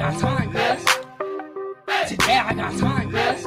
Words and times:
got 0.00 0.18
time, 0.18 0.50
cuz. 0.50 0.84
Today 2.08 2.38
I 2.38 2.54
got 2.54 2.78
time, 2.78 3.10
cuz. 3.10 3.44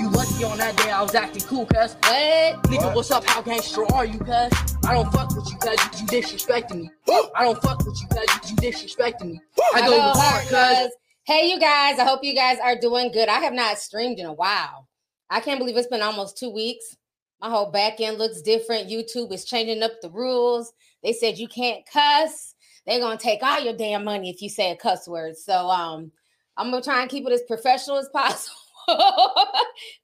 You 0.00 0.10
lucky 0.10 0.44
on 0.44 0.58
that 0.58 0.74
day 0.76 0.90
I 0.90 1.00
was 1.02 1.14
acting 1.14 1.42
cool, 1.42 1.66
cuz. 1.66 1.94
What? 2.02 2.62
Nigga, 2.64 2.92
what's 2.92 3.12
up? 3.12 3.24
How 3.24 3.42
gangster 3.42 3.84
are 3.92 4.04
you, 4.04 4.18
cuz? 4.18 4.52
I 4.84 4.94
don't 4.94 5.12
fuck 5.12 5.36
with 5.36 5.48
you, 5.52 5.56
cuz. 5.58 6.00
You 6.00 6.06
disrespecting 6.08 6.82
me. 6.82 6.90
I 7.36 7.44
don't 7.44 7.62
fuck 7.62 7.78
with 7.86 7.96
you, 8.00 8.08
cuz. 8.08 8.50
You 8.50 8.56
disrespecting 8.56 9.26
me. 9.26 9.40
I 9.72 9.86
go 9.86 10.00
hard, 10.00 10.48
cuz. 10.48 10.92
Hey, 11.24 11.48
you 11.48 11.60
guys. 11.60 12.00
I 12.00 12.04
hope 12.04 12.24
you 12.24 12.34
guys 12.34 12.58
are 12.58 12.76
doing 12.76 13.12
good. 13.12 13.28
I 13.28 13.38
have 13.38 13.52
not 13.52 13.78
streamed 13.78 14.18
in 14.18 14.26
a 14.26 14.32
while. 14.32 14.88
I 15.30 15.38
can't 15.38 15.60
believe 15.60 15.76
it's 15.76 15.86
been 15.86 16.02
almost 16.02 16.36
two 16.36 16.50
weeks. 16.50 16.96
My 17.40 17.50
whole 17.50 17.70
back 17.70 18.00
end 18.00 18.18
looks 18.18 18.42
different. 18.42 18.90
YouTube 18.90 19.32
is 19.32 19.44
changing 19.44 19.84
up 19.84 19.92
the 20.02 20.10
rules. 20.10 20.72
They 21.04 21.12
said 21.12 21.38
you 21.38 21.46
can't 21.46 21.86
cuss. 21.86 22.51
They're 22.86 23.00
gonna 23.00 23.18
take 23.18 23.42
all 23.42 23.60
your 23.60 23.76
damn 23.76 24.04
money 24.04 24.30
if 24.30 24.42
you 24.42 24.48
say 24.48 24.70
a 24.70 24.76
cuss 24.76 25.06
word. 25.06 25.36
So 25.36 25.52
um, 25.52 26.10
I'm 26.56 26.70
gonna 26.70 26.82
try 26.82 27.00
and 27.02 27.10
keep 27.10 27.26
it 27.26 27.32
as 27.32 27.42
professional 27.42 27.98
as 27.98 28.08
possible 28.12 28.56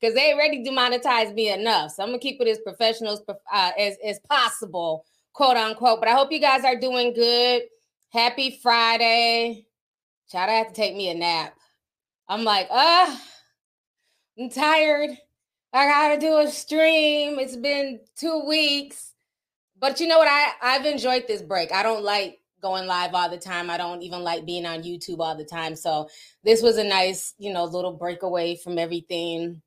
because 0.01 0.14
they 0.14 0.32
already 0.32 0.62
demonetized 0.62 1.34
me 1.34 1.51
enough. 1.51 1.92
So 1.92 2.02
I'm 2.02 2.10
gonna 2.10 2.18
keep 2.18 2.41
it 2.41 2.48
as 2.48 2.59
professional 2.59 3.12
as, 3.12 3.23
uh, 3.52 3.70
as 3.78 3.96
as 4.04 4.20
possible, 4.28 5.04
quote 5.32 5.56
unquote. 5.56 6.01
But 6.01 6.09
I 6.09 6.12
hope 6.12 6.30
you 6.32 6.41
guys 6.41 6.64
are 6.64 6.78
doing 6.78 7.14
good. 7.14 7.62
Happy 8.10 8.59
Friday. 8.62 9.66
Child, 10.30 10.51
I 10.51 10.54
have 10.54 10.68
to 10.68 10.74
take 10.74 10.95
me 10.95 11.10
a 11.10 11.15
nap. 11.15 11.54
I'm 12.29 12.45
like, 12.45 12.68
ah, 12.70 13.23
I'm 14.38 14.51
tired. 14.51 15.10
I 15.73 15.87
gotta 15.87 16.20
do 16.20 16.38
a 16.38 16.48
stream. 16.48 17.38
It's 17.38 17.56
been 17.56 18.01
two 18.16 18.45
weeks. 18.46 19.15
But 19.80 20.01
you 20.01 20.06
know 20.06 20.18
what? 20.18 20.29
I, 20.29 20.52
I've 20.62 20.87
enjoyed 20.87 21.24
this 21.26 21.42
break. 21.42 21.73
I 21.73 21.82
don't 21.82 22.02
like 22.02 22.38
going 22.60 22.86
live 22.86 23.14
all 23.14 23.30
the 23.30 23.38
time. 23.38 23.70
I 23.70 23.76
don't 23.76 24.02
even 24.02 24.22
like 24.22 24.46
being 24.46 24.66
on 24.66 24.82
YouTube 24.82 25.20
all 25.20 25.36
the 25.36 25.44
time. 25.44 25.76
So 25.76 26.08
this 26.45 26.62
was 26.62 26.76
a 26.76 26.84
nice, 26.84 27.34
you 27.38 27.52
know, 27.52 27.65
little 27.65 27.92
breakaway 27.92 28.56
from 28.56 28.78
everything. 28.78 29.62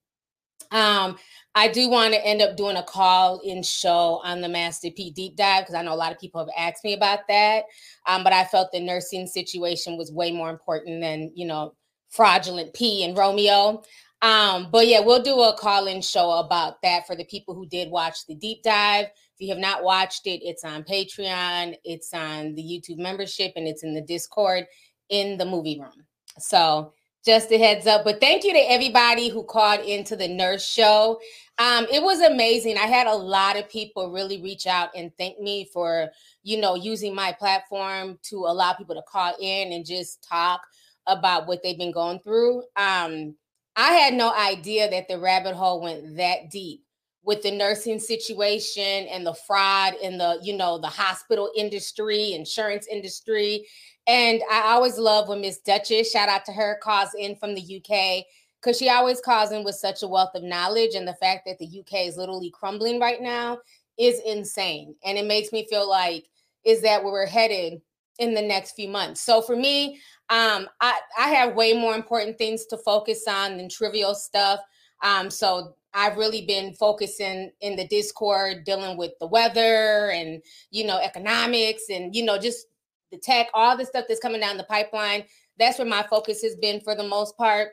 Um, 0.72 1.18
I 1.54 1.68
do 1.68 1.90
want 1.90 2.14
to 2.14 2.26
end 2.26 2.42
up 2.42 2.56
doing 2.56 2.78
a 2.78 2.84
call 2.84 3.40
in 3.40 3.62
show 3.62 4.22
on 4.24 4.40
the 4.40 4.48
Master 4.48 4.90
P 4.96 5.12
deep 5.12 5.36
dive 5.36 5.64
because 5.64 5.76
I 5.76 5.82
know 5.82 5.94
a 5.94 5.96
lot 5.96 6.14
of 6.14 6.20
people 6.20 6.40
have 6.40 6.54
asked 6.58 6.84
me 6.84 6.94
about 6.94 7.28
that. 7.28 7.66
Um, 8.08 8.24
but 8.24 8.32
I 8.32 8.46
felt 8.46 8.72
the 8.72 8.80
nursing 8.80 9.28
situation 9.28 9.98
was 9.98 10.12
way 10.12 10.32
more 10.32 10.50
important 10.50 11.02
than, 11.02 11.32
you 11.36 11.46
know, 11.46 11.74
fraudulent 12.10 12.74
P 12.74 13.04
and 13.04 13.18
Romeo. 13.18 13.84
Um, 14.22 14.70
but 14.72 14.88
yeah, 14.88 15.00
we'll 15.00 15.24
do 15.24 15.42
a 15.42 15.58
call 15.58 15.88
in 15.88 16.02
show 16.02 16.32
about 16.32 16.82
that 16.84 17.08
for 17.08 17.16
the 17.16 17.26
people 17.26 17.56
who 17.56 17.66
did 17.66 17.90
watch 17.90 18.26
the 18.28 18.36
deep 18.36 18.62
dive. 18.64 19.08
You 19.42 19.50
have 19.50 19.58
not 19.58 19.84
watched 19.84 20.28
it, 20.28 20.42
it's 20.44 20.64
on 20.64 20.84
Patreon, 20.84 21.76
it's 21.84 22.14
on 22.14 22.54
the 22.54 22.62
YouTube 22.62 23.00
membership, 23.00 23.54
and 23.56 23.68
it's 23.68 23.84
in 23.84 23.96
the 23.96 24.02
Discord 24.02 24.68
in 25.10 25.36
the 25.38 25.46
movie 25.46 25.80
room. 25.80 26.06
So 26.38 26.94
just 27.26 27.52
a 27.52 27.58
heads 27.58 27.88
up. 27.88 28.04
But 28.04 28.20
thank 28.20 28.44
you 28.44 28.54
to 28.54 28.72
everybody 28.72 29.30
who 29.30 29.44
called 29.44 29.80
into 29.82 30.16
the 30.16 30.28
nurse 30.28 30.64
show. 30.64 31.20
Um, 31.58 31.88
it 31.92 32.04
was 32.04 32.22
amazing. 32.22 32.78
I 32.78 32.86
had 32.86 33.08
a 33.08 33.16
lot 33.16 33.58
of 33.58 33.68
people 33.68 34.12
really 34.12 34.40
reach 34.44 34.68
out 34.68 34.90
and 34.96 35.12
thank 35.18 35.40
me 35.40 35.68
for, 35.74 36.10
you 36.44 36.62
know, 36.62 36.76
using 36.76 37.16
my 37.16 37.32
platform 37.32 38.20
to 38.30 38.38
allow 38.46 38.74
people 38.74 38.94
to 38.94 39.04
call 39.08 39.36
in 39.40 39.74
and 39.74 39.84
just 39.84 40.24
talk 40.24 40.62
about 41.08 41.48
what 41.48 41.64
they've 41.64 41.80
been 41.80 41.92
going 41.92 42.20
through. 42.20 42.60
Um, 42.76 43.36
I 43.76 43.94
had 43.94 44.14
no 44.14 44.32
idea 44.32 44.88
that 44.92 45.08
the 45.08 45.18
rabbit 45.18 45.56
hole 45.56 45.82
went 45.82 46.18
that 46.18 46.52
deep 46.52 46.84
with 47.24 47.44
the 47.44 47.52
nursing 47.52 48.00
situation 48.00 49.08
and 49.08 49.26
the 49.26 49.34
fraud 49.34 49.94
in 50.02 50.18
the, 50.18 50.40
you 50.42 50.58
know, 50.58 50.78
the 50.78 50.88
hospital 50.88 51.52
industry, 51.56 52.34
insurance 52.34 52.88
industry. 52.88 53.68
And 54.08 54.42
I 54.52 54.62
always 54.72 54.98
love 54.98 55.28
when 55.28 55.42
Miss 55.42 55.60
Duchess, 55.60 56.12
shout 56.12 56.30
out 56.30 56.46
to 56.46 56.52
her, 56.52 56.80
calls 56.82 57.10
in 57.18 57.36
from 57.36 57.54
the 57.54 57.62
UK 57.78 58.26
because 58.60 58.78
she 58.78 58.90
always 58.90 59.22
calls 59.22 59.52
in 59.52 59.64
with 59.64 59.76
such 59.76 60.02
a 60.02 60.08
wealth 60.08 60.32
of 60.36 60.44
knowledge. 60.44 60.96
And 60.96 61.08
the 61.08 61.16
fact 61.16 61.44
that 61.46 61.60
the 61.60 61.80
UK 61.80 62.08
is 62.08 62.18
literally 62.18 62.52
crumbling 62.52 63.00
right 63.00 63.22
now 63.22 63.60
is 64.00 64.20
insane. 64.26 64.96
And 65.04 65.18
it 65.18 65.26
makes 65.26 65.52
me 65.52 65.68
feel 65.70 65.88
like, 65.88 66.28
is 66.66 66.82
that 66.82 67.04
where 67.04 67.14
we're 67.14 67.26
headed 67.26 67.82
in 68.18 68.34
the 68.34 68.42
next 68.42 68.72
few 68.72 68.88
months? 68.88 69.22
So 69.22 69.42
for 69.42 69.56
me, 69.56 70.00
um, 70.30 70.68
I, 70.80 71.00
I 71.20 71.30
have 71.30 71.56
way 71.56 71.74
more 71.74 71.96
important 71.96 72.38
things 72.38 72.66
to 72.68 72.78
focus 72.78 73.26
on 73.28 73.58
than 73.58 73.70
trivial 73.70 74.16
stuff. 74.16 74.60
Um, 75.04 75.30
so 75.30 75.76
I've 75.94 76.18
really 76.18 76.46
been 76.46 76.74
focusing 76.74 77.52
in 77.62 77.76
the 77.76 77.88
Discord, 77.88 78.64
dealing 78.66 78.98
with 78.98 79.12
the 79.20 79.28
weather 79.28 80.12
and 80.12 80.42
you 80.70 80.86
know 80.86 81.00
economics 81.00 81.84
and 81.90 82.16
you 82.16 82.24
know 82.24 82.38
just 82.38 82.68
the 83.12 83.18
tech, 83.18 83.48
all 83.54 83.78
the 83.78 83.86
stuff 83.86 84.06
that's 84.08 84.20
coming 84.20 84.42
down 84.42 84.58
the 84.58 84.64
pipeline. 84.64 85.26
That's 85.60 85.78
where 85.78 85.88
my 85.88 86.04
focus 86.10 86.42
has 86.42 86.56
been 86.56 86.80
for 86.82 86.96
the 86.96 87.04
most 87.04 87.38
part. 87.38 87.70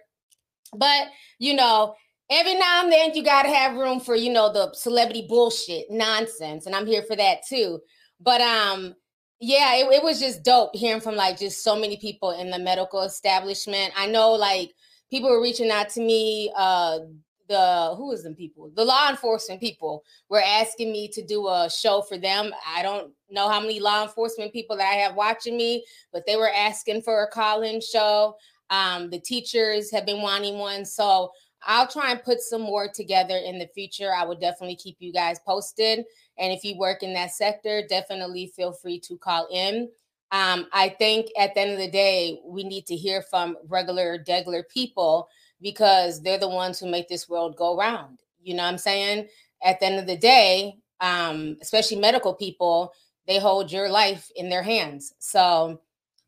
But 0.75 1.09
you 1.39 1.55
know, 1.55 1.95
every 2.31 2.55
now 2.55 2.83
and 2.83 2.93
then 2.93 3.15
you 3.15 3.23
got 3.23 3.43
to 3.43 3.49
have 3.49 3.77
room 3.77 4.01
for 4.01 4.15
you 4.15 4.33
know 4.33 4.53
the 4.53 4.73
celebrity 4.75 5.27
bullshit 5.29 5.87
nonsense, 5.91 6.67
and 6.67 6.75
I'm 6.75 6.87
here 6.87 7.03
for 7.03 7.17
that 7.17 7.47
too. 7.49 7.81
But 8.21 8.41
um, 8.41 8.95
yeah, 9.41 9.77
it, 9.77 9.93
it 9.93 10.03
was 10.03 10.21
just 10.21 10.43
dope 10.43 10.75
hearing 10.75 11.01
from 11.01 11.15
like 11.15 11.39
just 11.39 11.63
so 11.63 11.79
many 11.79 11.97
people 11.97 12.33
in 12.33 12.51
the 12.51 12.59
medical 12.59 13.03
establishment. 13.03 13.93
I 13.97 14.07
know 14.07 14.33
like 14.33 14.73
people 15.11 15.31
were 15.31 15.43
reaching 15.43 15.71
out 15.71 15.89
to 15.91 16.01
me. 16.01 16.53
Uh, 16.57 16.99
the 17.49 17.95
who 17.97 18.13
is 18.13 18.23
them 18.23 18.35
people? 18.35 18.71
The 18.75 18.85
law 18.85 19.09
enforcement 19.09 19.61
people 19.61 20.05
were 20.29 20.43
asking 20.43 20.93
me 20.93 21.09
to 21.09 21.25
do 21.25 21.49
a 21.49 21.69
show 21.71 22.03
for 22.03 22.19
them. 22.19 22.53
I 22.67 22.83
don't 22.83 23.13
know 23.31 23.49
how 23.49 23.61
many 23.61 23.81
law 23.81 24.03
enforcement 24.03 24.53
people 24.53 24.77
that 24.77 24.91
i 24.91 24.97
have 24.97 25.15
watching 25.15 25.57
me 25.57 25.85
but 26.13 26.25
they 26.27 26.37
were 26.37 26.51
asking 26.51 27.03
for 27.03 27.23
a 27.23 27.31
call-in 27.31 27.81
show. 27.81 28.37
Um, 28.71 29.11
the 29.11 29.21
teachers 29.21 29.91
have 29.93 30.05
been 30.07 30.23
wanting 30.23 30.59
one 30.59 30.85
so 30.85 31.31
i'll 31.67 31.89
try 31.89 32.13
and 32.13 32.23
put 32.23 32.41
some 32.41 32.63
more 32.63 32.89
together 32.89 33.37
in 33.37 33.59
the 33.59 33.69
future. 33.75 34.13
I 34.15 34.25
would 34.25 34.41
definitely 34.41 34.77
keep 34.77 34.97
you 35.01 35.13
guys 35.13 35.39
posted 35.41 36.05
and 36.39 36.53
if 36.53 36.65
you 36.65 36.77
work 36.79 37.03
in 37.03 37.15
that 37.15 37.33
sector 37.33 37.83
definitely 37.89 38.53
feel 38.55 38.73
free 38.73 39.01
to 39.01 39.17
call 39.17 39.49
in. 39.51 39.89
Um, 40.31 40.67
i 40.73 40.91
think 40.91 41.29
at 41.39 41.55
the 41.55 41.61
end 41.61 41.73
of 41.73 41.79
the 41.79 41.91
day 41.91 42.41
we 42.45 42.63
need 42.63 42.87
to 42.87 42.97
hear 42.97 43.23
from 43.23 43.57
regular 43.67 44.19
degular 44.19 44.63
people 44.69 45.29
because 45.61 46.23
they're 46.23 46.39
the 46.39 46.49
ones 46.49 46.79
who 46.79 46.91
make 46.91 47.09
this 47.09 47.29
world 47.29 47.57
go 47.57 47.77
round. 47.77 48.21
You 48.41 48.55
know 48.55 48.63
what 48.63 48.71
I'm 48.71 48.79
saying? 48.79 49.29
At 49.63 49.81
the 49.81 49.87
end 49.87 49.99
of 49.99 50.07
the 50.07 50.17
day, 50.17 50.77
um, 51.01 51.57
especially 51.61 51.99
medical 51.99 52.35
people, 52.35 52.93
they 53.27 53.39
hold 53.39 53.71
your 53.71 53.89
life 53.89 54.31
in 54.37 54.49
their 54.49 54.63
hands. 54.63 55.15
So 55.19 55.81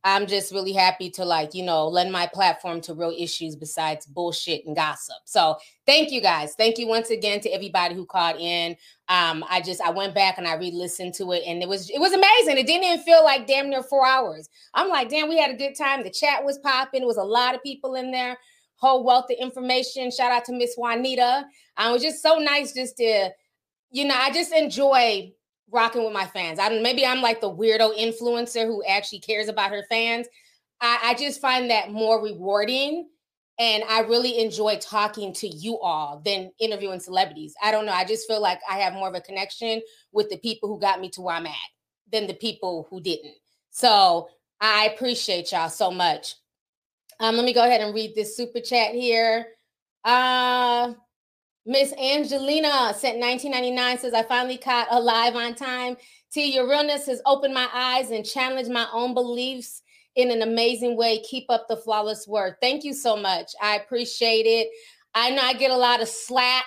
I'm 0.02 0.26
just 0.26 0.52
really 0.52 0.72
happy 0.72 1.10
to 1.10 1.24
like, 1.24 1.54
you 1.54 1.62
know, 1.62 1.86
lend 1.86 2.10
my 2.10 2.26
platform 2.26 2.80
to 2.82 2.94
real 2.94 3.14
issues 3.16 3.54
besides 3.54 4.06
bullshit 4.06 4.64
and 4.66 4.74
gossip. 4.74 5.16
So 5.24 5.56
thank 5.84 6.10
you 6.10 6.22
guys. 6.22 6.54
Thank 6.54 6.78
you 6.78 6.86
once 6.86 7.10
again 7.10 7.41
to 7.41 7.50
everybody 7.50 7.94
who 7.94 8.06
called 8.06 8.36
in. 8.41 8.76
Um, 9.08 9.44
I 9.50 9.60
just 9.60 9.80
I 9.82 9.91
went 9.91 10.14
back 10.14 10.38
and 10.38 10.48
I 10.48 10.54
re-listened 10.54 11.14
to 11.14 11.32
it 11.32 11.42
and 11.47 11.62
it 11.62 11.68
was 11.68 11.91
it 11.91 11.98
was 11.98 12.12
amazing. 12.12 12.56
It 12.56 12.66
didn't 12.66 12.84
even 12.84 13.00
feel 13.00 13.22
like 13.24 13.47
damn 13.47 13.68
near 13.68 13.82
four 13.82 14.06
hours. 14.06 14.48
I'm 14.72 14.88
like, 14.88 15.10
damn, 15.10 15.28
we 15.28 15.38
had 15.38 15.50
a 15.50 15.56
good 15.56 15.76
time. 15.76 16.02
The 16.02 16.10
chat 16.10 16.44
was 16.44 16.58
popping. 16.58 17.02
It 17.02 17.06
was 17.06 17.18
a 17.18 17.22
lot 17.22 17.54
of 17.54 17.62
people 17.62 17.97
in 17.97 18.10
there 18.10 18.38
whole 18.80 19.04
wealth 19.04 19.26
of 19.30 19.36
information. 19.38 20.10
Shout 20.10 20.32
out 20.32 20.44
to 20.46 20.52
Miss 20.52 20.74
Juanita. 20.76 21.44
Um, 21.76 21.91
it 21.91 21.92
was 21.92 22.02
just 22.02 22.22
so 22.22 22.38
nice 22.38 22.72
just 22.72 22.96
to, 22.96 23.30
you 23.91 24.04
know, 24.06 24.14
I 24.16 24.32
just 24.32 24.52
enjoy 24.52 25.32
rocking 25.70 26.02
with 26.02 26.12
my 26.12 26.26
fans. 26.26 26.58
I 26.58 26.68
don't 26.68 26.82
maybe 26.82 27.06
I'm 27.06 27.20
like 27.20 27.41
the 27.41 27.50
weirdo 27.50 27.96
influencer 27.96 28.64
who 28.64 28.82
actually 28.84 29.20
cares 29.20 29.48
about 29.48 29.70
her 29.70 29.84
fans. 29.88 30.26
I, 30.80 30.98
I 31.02 31.14
just 31.14 31.41
find 31.41 31.70
that 31.70 31.92
more 31.92 32.22
rewarding. 32.22 33.08
And 33.58 33.84
I 33.91 34.00
really 34.00 34.38
enjoy 34.38 34.78
talking 34.78 35.34
to 35.34 35.47
you 35.47 35.78
all 35.80 36.22
than 36.24 36.50
interviewing 36.58 36.98
celebrities. 36.98 37.52
I 37.62 37.70
don't 37.70 37.84
know. 37.84 37.92
I 37.92 38.06
just 38.06 38.26
feel 38.26 38.41
like 38.41 38.58
I 38.68 38.78
have 38.78 38.94
more 38.94 39.08
of 39.08 39.14
a 39.14 39.20
connection 39.20 39.82
with 40.12 40.30
the 40.30 40.38
people 40.38 40.70
who 40.70 40.80
got 40.80 40.98
me 40.98 41.10
to 41.10 41.20
where 41.20 41.36
I'm 41.36 41.44
at 41.44 41.52
than 42.10 42.26
the 42.26 42.32
people 42.32 42.86
who 42.88 43.02
didn't. 43.02 43.34
So 43.70 44.28
I 44.62 44.86
appreciate 44.86 45.53
y'all 45.53 45.68
so 45.68 45.91
much. 45.91 46.36
Um, 47.21 47.37
let 47.37 47.45
me 47.45 47.53
go 47.53 47.63
ahead 47.63 47.83
and 47.83 47.95
read 47.95 48.15
this 48.15 48.34
super 48.37 48.61
chat 48.61 48.95
here. 48.95 49.47
Uh, 50.05 50.95
Miss 51.67 51.93
Angelina 51.93 52.95
sent 52.97 53.19
1999 53.19 53.99
says, 53.99 54.15
I 54.15 54.22
finally 54.22 54.57
caught 54.57 54.89
Alive 54.91 55.37
on 55.37 55.55
time. 55.55 55.97
T, 56.33 56.55
your 56.55 56.67
realness 56.69 57.07
has 57.07 57.21
opened 57.27 57.53
my 57.53 57.69
eyes 57.75 58.11
and 58.11 58.25
challenged 58.25 58.71
my 58.71 58.87
own 58.93 59.13
beliefs 59.13 59.83
in 60.17 60.31
an 60.31 60.41
amazing 60.41 60.97
way. 60.97 61.21
Keep 61.21 61.45
up 61.51 61.67
the 61.69 61.77
flawless 61.77 62.27
work. 62.27 62.57
Thank 62.63 62.84
you 62.84 62.95
so 62.95 63.17
much. 63.17 63.53
I 63.61 63.77
appreciate 63.77 64.47
it. 64.47 64.69
I 65.15 65.31
know 65.31 65.43
I 65.43 65.53
get 65.53 65.71
a 65.71 65.77
lot 65.77 66.01
of 66.01 66.09
slack, 66.09 66.65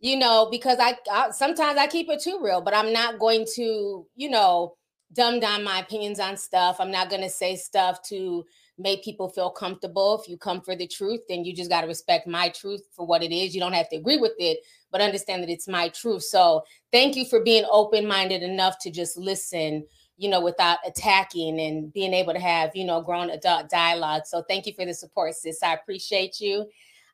you 0.00 0.18
know, 0.18 0.48
because 0.50 0.78
I, 0.80 0.96
I 1.10 1.30
sometimes 1.30 1.78
I 1.78 1.86
keep 1.86 2.08
it 2.10 2.20
too 2.20 2.40
real, 2.42 2.60
but 2.60 2.74
I'm 2.74 2.92
not 2.92 3.20
going 3.20 3.46
to, 3.54 4.06
you 4.16 4.30
know, 4.30 4.74
dumb 5.12 5.38
down 5.38 5.62
my 5.62 5.78
opinions 5.78 6.18
on 6.18 6.36
stuff. 6.36 6.80
I'm 6.80 6.90
not 6.90 7.10
going 7.10 7.22
to 7.22 7.30
say 7.30 7.54
stuff 7.54 8.02
to 8.08 8.44
make 8.78 9.04
people 9.04 9.28
feel 9.28 9.50
comfortable. 9.50 10.20
If 10.20 10.28
you 10.28 10.36
come 10.36 10.60
for 10.60 10.76
the 10.76 10.86
truth, 10.86 11.20
then 11.28 11.44
you 11.44 11.54
just 11.54 11.70
got 11.70 11.80
to 11.82 11.86
respect 11.86 12.26
my 12.26 12.48
truth 12.50 12.82
for 12.92 13.06
what 13.06 13.22
it 13.22 13.32
is. 13.32 13.54
You 13.54 13.60
don't 13.60 13.72
have 13.72 13.88
to 13.90 13.96
agree 13.96 14.18
with 14.18 14.34
it, 14.38 14.58
but 14.90 15.00
understand 15.00 15.42
that 15.42 15.50
it's 15.50 15.68
my 15.68 15.88
truth. 15.88 16.24
So 16.24 16.64
thank 16.92 17.16
you 17.16 17.24
for 17.24 17.42
being 17.42 17.64
open 17.70 18.06
minded 18.06 18.42
enough 18.42 18.78
to 18.80 18.90
just 18.90 19.16
listen 19.16 19.84
you 20.18 20.30
know, 20.30 20.40
without 20.40 20.78
attacking 20.86 21.60
and 21.60 21.92
being 21.92 22.14
able 22.14 22.32
to 22.32 22.40
have, 22.40 22.74
you 22.74 22.84
know, 22.84 23.02
grown 23.02 23.30
adult 23.30 23.68
dialogue. 23.68 24.22
So 24.24 24.42
thank 24.42 24.66
you 24.66 24.72
for 24.72 24.86
the 24.86 24.94
support, 24.94 25.34
sis. 25.34 25.62
I 25.62 25.74
appreciate 25.74 26.40
you. 26.40 26.66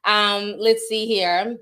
Um, 0.04 0.54
let's 0.58 0.88
see 0.88 1.06
here. 1.06 1.58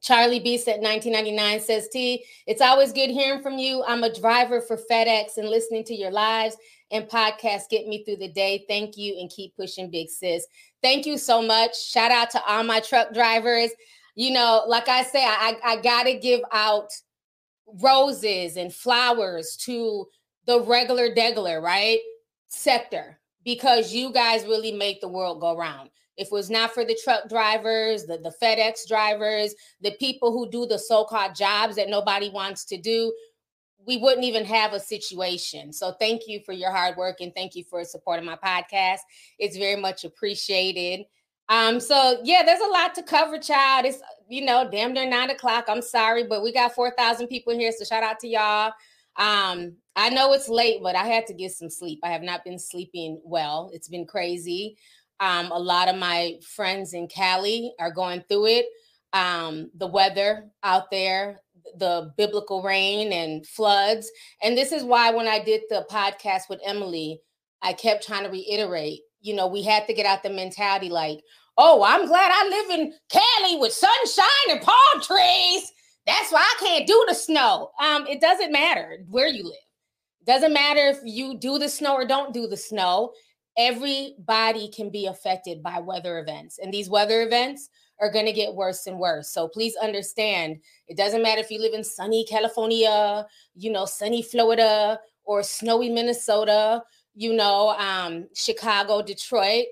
Charlie 0.00 0.40
Beast 0.40 0.68
at 0.68 0.80
1999 0.80 1.60
says, 1.60 1.88
T, 1.88 2.24
it's 2.46 2.60
always 2.60 2.92
good 2.92 3.10
hearing 3.10 3.42
from 3.42 3.58
you. 3.58 3.84
I'm 3.84 4.02
a 4.02 4.12
driver 4.12 4.60
for 4.60 4.76
FedEx 4.76 5.36
and 5.36 5.48
listening 5.48 5.84
to 5.84 5.94
your 5.94 6.10
lives 6.10 6.56
and 6.92 7.08
podcasts 7.08 7.68
get 7.70 7.88
me 7.88 8.04
through 8.04 8.16
the 8.16 8.28
day. 8.28 8.64
Thank 8.68 8.96
you 8.96 9.18
and 9.18 9.30
keep 9.30 9.56
pushing 9.56 9.90
big 9.90 10.10
sis. 10.10 10.46
Thank 10.82 11.06
you 11.06 11.18
so 11.18 11.42
much. 11.42 11.82
Shout 11.82 12.12
out 12.12 12.30
to 12.30 12.44
all 12.44 12.62
my 12.62 12.80
truck 12.80 13.12
drivers. 13.14 13.70
You 14.14 14.32
know, 14.32 14.64
like 14.66 14.88
I 14.88 15.02
say, 15.02 15.24
I, 15.24 15.56
I 15.64 15.76
got 15.80 16.04
to 16.04 16.18
give 16.18 16.40
out 16.52 16.90
roses 17.80 18.56
and 18.56 18.72
flowers 18.72 19.56
to 19.64 20.06
the 20.46 20.60
regular 20.60 21.14
degler, 21.14 21.62
right? 21.62 21.98
Sector, 22.48 23.18
because 23.44 23.94
you 23.94 24.12
guys 24.12 24.44
really 24.44 24.72
make 24.72 25.00
the 25.00 25.08
world 25.08 25.40
go 25.40 25.56
round. 25.56 25.88
If 26.18 26.26
it 26.26 26.32
was 26.32 26.50
not 26.50 26.74
for 26.74 26.84
the 26.84 26.98
truck 27.02 27.30
drivers, 27.30 28.04
the, 28.04 28.18
the 28.18 28.34
FedEx 28.42 28.86
drivers, 28.86 29.54
the 29.80 29.92
people 29.92 30.30
who 30.30 30.50
do 30.50 30.66
the 30.66 30.78
so 30.78 31.04
called 31.04 31.34
jobs 31.34 31.76
that 31.76 31.88
nobody 31.88 32.28
wants 32.28 32.66
to 32.66 32.76
do, 32.76 33.10
we 33.86 33.96
wouldn't 33.96 34.24
even 34.24 34.44
have 34.44 34.72
a 34.72 34.80
situation. 34.80 35.72
So 35.72 35.92
thank 35.98 36.22
you 36.26 36.40
for 36.44 36.52
your 36.52 36.70
hard 36.70 36.96
work 36.96 37.16
and 37.20 37.34
thank 37.34 37.54
you 37.54 37.64
for 37.64 37.84
supporting 37.84 38.24
my 38.24 38.36
podcast. 38.36 39.00
It's 39.38 39.56
very 39.56 39.80
much 39.80 40.04
appreciated. 40.04 41.06
Um, 41.48 41.80
so 41.80 42.20
yeah, 42.24 42.42
there's 42.44 42.60
a 42.60 42.72
lot 42.72 42.94
to 42.94 43.02
cover, 43.02 43.38
child. 43.38 43.86
It's 43.86 44.00
you 44.28 44.44
know, 44.44 44.68
damn 44.70 44.92
near 44.92 45.08
nine 45.08 45.30
o'clock. 45.30 45.66
I'm 45.68 45.82
sorry, 45.82 46.24
but 46.24 46.42
we 46.42 46.52
got 46.52 46.74
4,000 46.74 47.26
people 47.26 47.52
here. 47.52 47.72
So 47.72 47.84
shout 47.84 48.02
out 48.02 48.18
to 48.20 48.28
y'all. 48.28 48.72
Um, 49.16 49.76
I 49.94 50.08
know 50.08 50.32
it's 50.32 50.48
late, 50.48 50.80
but 50.82 50.96
I 50.96 51.04
had 51.04 51.26
to 51.26 51.34
get 51.34 51.52
some 51.52 51.68
sleep. 51.68 52.00
I 52.02 52.08
have 52.08 52.22
not 52.22 52.44
been 52.44 52.58
sleeping 52.58 53.20
well. 53.24 53.70
It's 53.74 53.88
been 53.88 54.06
crazy. 54.06 54.78
Um, 55.20 55.52
a 55.52 55.58
lot 55.58 55.88
of 55.88 55.96
my 55.96 56.38
friends 56.42 56.94
in 56.94 57.08
Cali 57.08 57.72
are 57.78 57.92
going 57.92 58.24
through 58.28 58.46
it. 58.46 58.66
Um, 59.12 59.70
the 59.76 59.86
weather 59.86 60.48
out 60.62 60.90
there, 60.90 61.42
the 61.78 62.12
biblical 62.16 62.62
rain 62.62 63.12
and 63.12 63.46
floods. 63.46 64.10
And 64.42 64.56
this 64.56 64.72
is 64.72 64.84
why 64.84 65.10
when 65.10 65.28
I 65.28 65.42
did 65.42 65.62
the 65.68 65.86
podcast 65.90 66.48
with 66.48 66.60
Emily, 66.64 67.20
I 67.62 67.72
kept 67.72 68.06
trying 68.06 68.24
to 68.24 68.30
reiterate, 68.30 69.00
you 69.20 69.34
know, 69.34 69.46
we 69.46 69.62
had 69.62 69.86
to 69.86 69.94
get 69.94 70.06
out 70.06 70.22
the 70.22 70.30
mentality 70.30 70.88
like, 70.88 71.20
oh, 71.58 71.84
I'm 71.84 72.06
glad 72.06 72.30
I 72.32 72.48
live 72.48 72.80
in 72.80 72.92
Cali 73.10 73.58
with 73.58 73.72
sunshine 73.72 74.50
and 74.50 74.60
palm 74.60 75.02
trees. 75.02 75.72
That's 76.06 76.32
why 76.32 76.40
I 76.40 76.64
can't 76.64 76.86
do 76.86 77.04
the 77.08 77.14
snow. 77.14 77.70
Um, 77.80 78.06
it 78.06 78.20
doesn't 78.20 78.52
matter 78.52 78.98
where 79.08 79.28
you 79.28 79.44
live. 79.44 79.54
Doesn't 80.26 80.52
matter 80.52 80.88
if 80.88 80.98
you 81.04 81.38
do 81.38 81.58
the 81.58 81.68
snow 81.68 81.94
or 81.94 82.06
don't 82.06 82.34
do 82.34 82.46
the 82.46 82.56
snow. 82.56 83.12
Everybody 83.56 84.68
can 84.68 84.90
be 84.90 85.06
affected 85.06 85.62
by 85.62 85.80
weather 85.80 86.18
events. 86.18 86.58
And 86.58 86.72
these 86.72 86.88
weather 86.88 87.22
events 87.22 87.68
are 88.02 88.10
going 88.10 88.26
to 88.26 88.32
get 88.32 88.54
worse 88.54 88.86
and 88.86 88.98
worse. 88.98 89.30
So 89.30 89.48
please 89.48 89.76
understand 89.76 90.58
it 90.88 90.96
doesn't 90.96 91.22
matter 91.22 91.40
if 91.40 91.50
you 91.50 91.60
live 91.60 91.72
in 91.72 91.84
sunny 91.84 92.26
California, 92.28 93.24
you 93.54 93.70
know, 93.70 93.86
sunny 93.86 94.22
Florida, 94.22 94.98
or 95.24 95.44
snowy 95.44 95.88
Minnesota, 95.88 96.82
you 97.14 97.32
know, 97.32 97.70
um, 97.78 98.26
Chicago, 98.34 99.02
Detroit, 99.02 99.66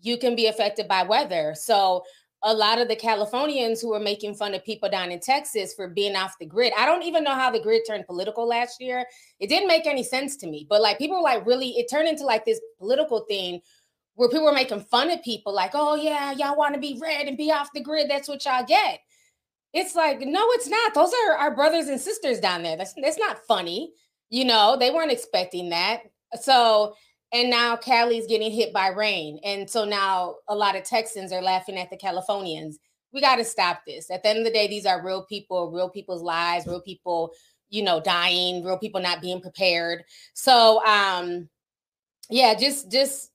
you 0.00 0.18
can 0.18 0.34
be 0.34 0.46
affected 0.48 0.88
by 0.88 1.04
weather. 1.04 1.54
So 1.56 2.02
a 2.42 2.52
lot 2.52 2.80
of 2.80 2.88
the 2.88 2.96
Californians 2.96 3.80
who 3.80 3.90
were 3.90 4.00
making 4.00 4.34
fun 4.34 4.54
of 4.54 4.64
people 4.64 4.88
down 4.88 5.10
in 5.10 5.20
Texas 5.20 5.74
for 5.74 5.88
being 5.88 6.16
off 6.16 6.38
the 6.38 6.46
grid. 6.46 6.72
I 6.76 6.86
don't 6.86 7.02
even 7.02 7.24
know 7.24 7.34
how 7.34 7.50
the 7.50 7.60
grid 7.60 7.82
turned 7.86 8.06
political 8.06 8.46
last 8.46 8.80
year. 8.80 9.06
It 9.40 9.48
didn't 9.48 9.68
make 9.68 9.86
any 9.86 10.02
sense 10.02 10.36
to 10.38 10.46
me. 10.46 10.66
But 10.68 10.82
like 10.82 10.98
people 10.98 11.16
were 11.16 11.22
like 11.22 11.46
really, 11.46 11.70
it 11.70 11.88
turned 11.90 12.08
into 12.08 12.24
like 12.24 12.44
this 12.44 12.60
political 12.78 13.20
thing 13.20 13.60
where 14.16 14.28
people 14.28 14.44
were 14.44 14.52
making 14.52 14.80
fun 14.80 15.10
of 15.10 15.22
people 15.22 15.54
like, 15.54 15.72
oh 15.74 15.94
yeah, 15.94 16.32
y'all 16.32 16.56
want 16.56 16.74
to 16.74 16.80
be 16.80 16.98
red 17.00 17.28
and 17.28 17.36
be 17.36 17.52
off 17.52 17.72
the 17.74 17.82
grid. 17.82 18.10
That's 18.10 18.28
what 18.28 18.44
y'all 18.44 18.64
get. 18.64 19.00
It's 19.72 19.94
like, 19.94 20.20
no, 20.20 20.46
it's 20.52 20.68
not. 20.68 20.94
Those 20.94 21.12
are 21.12 21.36
our 21.36 21.54
brothers 21.54 21.88
and 21.88 22.00
sisters 22.00 22.40
down 22.40 22.62
there. 22.62 22.76
That's 22.76 22.94
that's 23.00 23.18
not 23.18 23.38
funny. 23.46 23.92
You 24.30 24.46
know, 24.46 24.76
they 24.78 24.90
weren't 24.90 25.12
expecting 25.12 25.68
that. 25.68 26.00
So, 26.40 26.94
and 27.32 27.50
now 27.50 27.76
Cali's 27.76 28.26
getting 28.26 28.50
hit 28.50 28.72
by 28.72 28.88
rain. 28.88 29.38
And 29.44 29.68
so 29.68 29.84
now 29.84 30.36
a 30.48 30.54
lot 30.54 30.76
of 30.76 30.84
Texans 30.84 31.30
are 31.32 31.42
laughing 31.42 31.76
at 31.76 31.90
the 31.90 31.96
Californians. 31.96 32.78
We 33.12 33.20
got 33.20 33.36
to 33.36 33.44
stop 33.44 33.82
this. 33.86 34.10
At 34.10 34.22
the 34.22 34.30
end 34.30 34.38
of 34.40 34.44
the 34.44 34.50
day, 34.50 34.66
these 34.66 34.86
are 34.86 35.04
real 35.04 35.24
people, 35.24 35.70
real 35.70 35.90
people's 35.90 36.22
lives, 36.22 36.66
real 36.66 36.80
people, 36.80 37.32
you 37.68 37.82
know, 37.82 38.00
dying, 38.00 38.64
real 38.64 38.78
people 38.78 39.00
not 39.00 39.20
being 39.20 39.40
prepared. 39.40 40.04
So, 40.34 40.84
um, 40.84 41.48
yeah, 42.30 42.54
just 42.54 42.90
just 42.90 43.30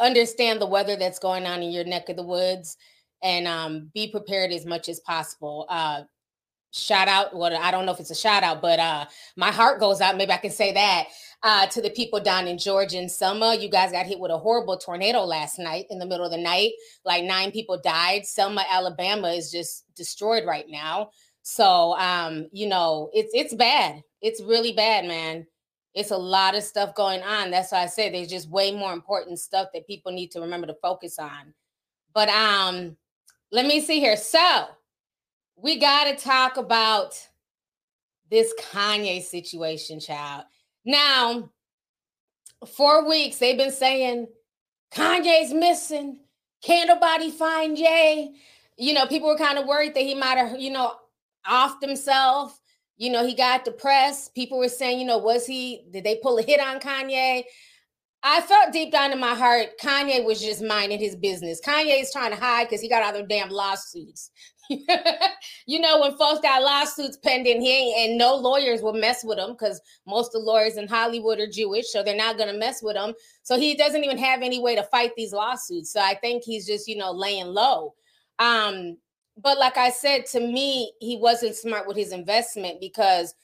understand 0.00 0.60
the 0.60 0.66
weather 0.66 0.96
that's 0.96 1.18
going 1.18 1.46
on 1.46 1.62
in 1.62 1.70
your 1.70 1.84
neck 1.84 2.08
of 2.08 2.16
the 2.16 2.22
woods 2.22 2.76
and 3.22 3.46
um, 3.46 3.90
be 3.94 4.10
prepared 4.10 4.50
as 4.50 4.64
much 4.64 4.88
as 4.88 5.00
possible. 5.00 5.66
Uh, 5.68 6.02
shout 6.72 7.08
out, 7.08 7.36
well, 7.36 7.56
I 7.60 7.70
don't 7.70 7.84
know 7.84 7.92
if 7.92 8.00
it's 8.00 8.10
a 8.10 8.14
shout 8.14 8.42
out, 8.42 8.62
but 8.62 8.78
uh, 8.78 9.06
my 9.36 9.50
heart 9.50 9.80
goes 9.80 10.00
out. 10.00 10.16
Maybe 10.16 10.32
I 10.32 10.38
can 10.38 10.50
say 10.50 10.72
that 10.72 11.08
uh, 11.42 11.66
to 11.66 11.82
the 11.82 11.90
people 11.90 12.20
down 12.20 12.46
in 12.46 12.58
Georgia 12.58 12.98
and 12.98 13.10
Selma. 13.10 13.56
You 13.56 13.68
guys 13.68 13.92
got 13.92 14.06
hit 14.06 14.20
with 14.20 14.30
a 14.30 14.38
horrible 14.38 14.78
tornado 14.78 15.20
last 15.24 15.58
night 15.58 15.86
in 15.90 15.98
the 15.98 16.06
middle 16.06 16.24
of 16.24 16.32
the 16.32 16.38
night. 16.38 16.72
Like 17.04 17.24
nine 17.24 17.50
people 17.50 17.80
died. 17.82 18.26
Selma, 18.26 18.64
Alabama 18.70 19.28
is 19.28 19.50
just 19.50 19.84
destroyed 19.94 20.44
right 20.46 20.66
now. 20.68 21.10
So, 21.42 21.96
um, 21.98 22.48
you 22.52 22.68
know, 22.68 23.10
it's 23.12 23.30
it's 23.34 23.54
bad. 23.54 24.02
It's 24.22 24.42
really 24.42 24.72
bad, 24.72 25.06
man 25.06 25.46
it's 25.94 26.10
a 26.10 26.16
lot 26.16 26.54
of 26.54 26.62
stuff 26.62 26.94
going 26.94 27.22
on. 27.22 27.50
That's 27.50 27.72
why 27.72 27.82
I 27.82 27.86
say 27.86 28.10
there's 28.10 28.28
just 28.28 28.48
way 28.48 28.72
more 28.72 28.92
important 28.92 29.38
stuff 29.38 29.68
that 29.74 29.86
people 29.86 30.12
need 30.12 30.30
to 30.32 30.40
remember 30.40 30.66
to 30.68 30.76
focus 30.80 31.18
on. 31.18 31.54
But 32.14 32.28
um, 32.28 32.96
let 33.50 33.66
me 33.66 33.80
see 33.80 33.98
here. 33.98 34.16
So 34.16 34.66
we 35.56 35.78
got 35.78 36.04
to 36.04 36.16
talk 36.16 36.56
about 36.56 37.14
this 38.30 38.54
Kanye 38.70 39.22
situation, 39.22 39.98
child. 39.98 40.44
Now, 40.84 41.50
four 42.66 43.08
weeks 43.08 43.38
they've 43.38 43.58
been 43.58 43.72
saying 43.72 44.28
Kanye's 44.92 45.52
missing. 45.52 46.20
Can't 46.62 46.88
nobody 46.88 47.30
find 47.30 47.76
Jay? 47.76 48.32
You 48.76 48.94
know, 48.94 49.06
people 49.06 49.28
were 49.28 49.36
kind 49.36 49.58
of 49.58 49.66
worried 49.66 49.94
that 49.94 50.02
he 50.02 50.14
might 50.14 50.38
have, 50.38 50.60
you 50.60 50.70
know, 50.70 50.94
offed 51.48 51.82
himself 51.82 52.60
you 53.00 53.10
know, 53.10 53.26
he 53.26 53.34
got 53.34 53.64
depressed. 53.64 54.34
People 54.34 54.58
were 54.58 54.68
saying, 54.68 55.00
you 55.00 55.06
know, 55.06 55.16
was 55.16 55.46
he, 55.46 55.86
did 55.90 56.04
they 56.04 56.20
pull 56.22 56.36
a 56.36 56.42
hit 56.42 56.60
on 56.60 56.78
Kanye? 56.78 57.44
I 58.22 58.42
felt 58.42 58.74
deep 58.74 58.92
down 58.92 59.10
in 59.10 59.18
my 59.18 59.34
heart, 59.34 59.68
Kanye 59.82 60.22
was 60.22 60.42
just 60.42 60.62
minding 60.62 60.98
his 60.98 61.16
business. 61.16 61.62
Kanye 61.66 62.02
is 62.02 62.12
trying 62.12 62.30
to 62.30 62.36
hide 62.36 62.64
because 62.64 62.82
he 62.82 62.90
got 62.90 63.02
all 63.02 63.14
them 63.14 63.26
damn 63.26 63.48
lawsuits. 63.48 64.30
you 64.68 65.80
know, 65.80 66.02
when 66.02 66.14
folks 66.18 66.42
got 66.42 66.62
lawsuits 66.62 67.16
pending, 67.16 67.62
he 67.62 67.70
ain't, 67.72 68.10
and 68.10 68.18
no 68.18 68.34
lawyers 68.36 68.82
will 68.82 68.92
mess 68.92 69.24
with 69.24 69.38
him 69.38 69.52
because 69.52 69.80
most 70.06 70.34
of 70.34 70.42
the 70.42 70.46
lawyers 70.46 70.76
in 70.76 70.86
Hollywood 70.86 71.40
are 71.40 71.50
Jewish, 71.50 71.90
so 71.90 72.02
they're 72.02 72.14
not 72.14 72.36
going 72.36 72.52
to 72.52 72.58
mess 72.58 72.82
with 72.82 72.96
him. 72.96 73.14
So 73.44 73.58
he 73.58 73.74
doesn't 73.76 74.04
even 74.04 74.18
have 74.18 74.42
any 74.42 74.60
way 74.60 74.76
to 74.76 74.82
fight 74.82 75.12
these 75.16 75.32
lawsuits. 75.32 75.90
So 75.90 76.00
I 76.00 76.16
think 76.16 76.42
he's 76.44 76.66
just, 76.66 76.86
you 76.86 76.96
know, 76.96 77.12
laying 77.12 77.46
low. 77.46 77.94
Um, 78.38 78.98
but 79.36 79.58
like 79.58 79.76
I 79.76 79.90
said, 79.90 80.26
to 80.26 80.40
me, 80.40 80.92
he 81.00 81.16
wasn't 81.16 81.56
smart 81.56 81.86
with 81.86 81.96
his 81.96 82.12
investment 82.12 82.80
because 82.80 83.34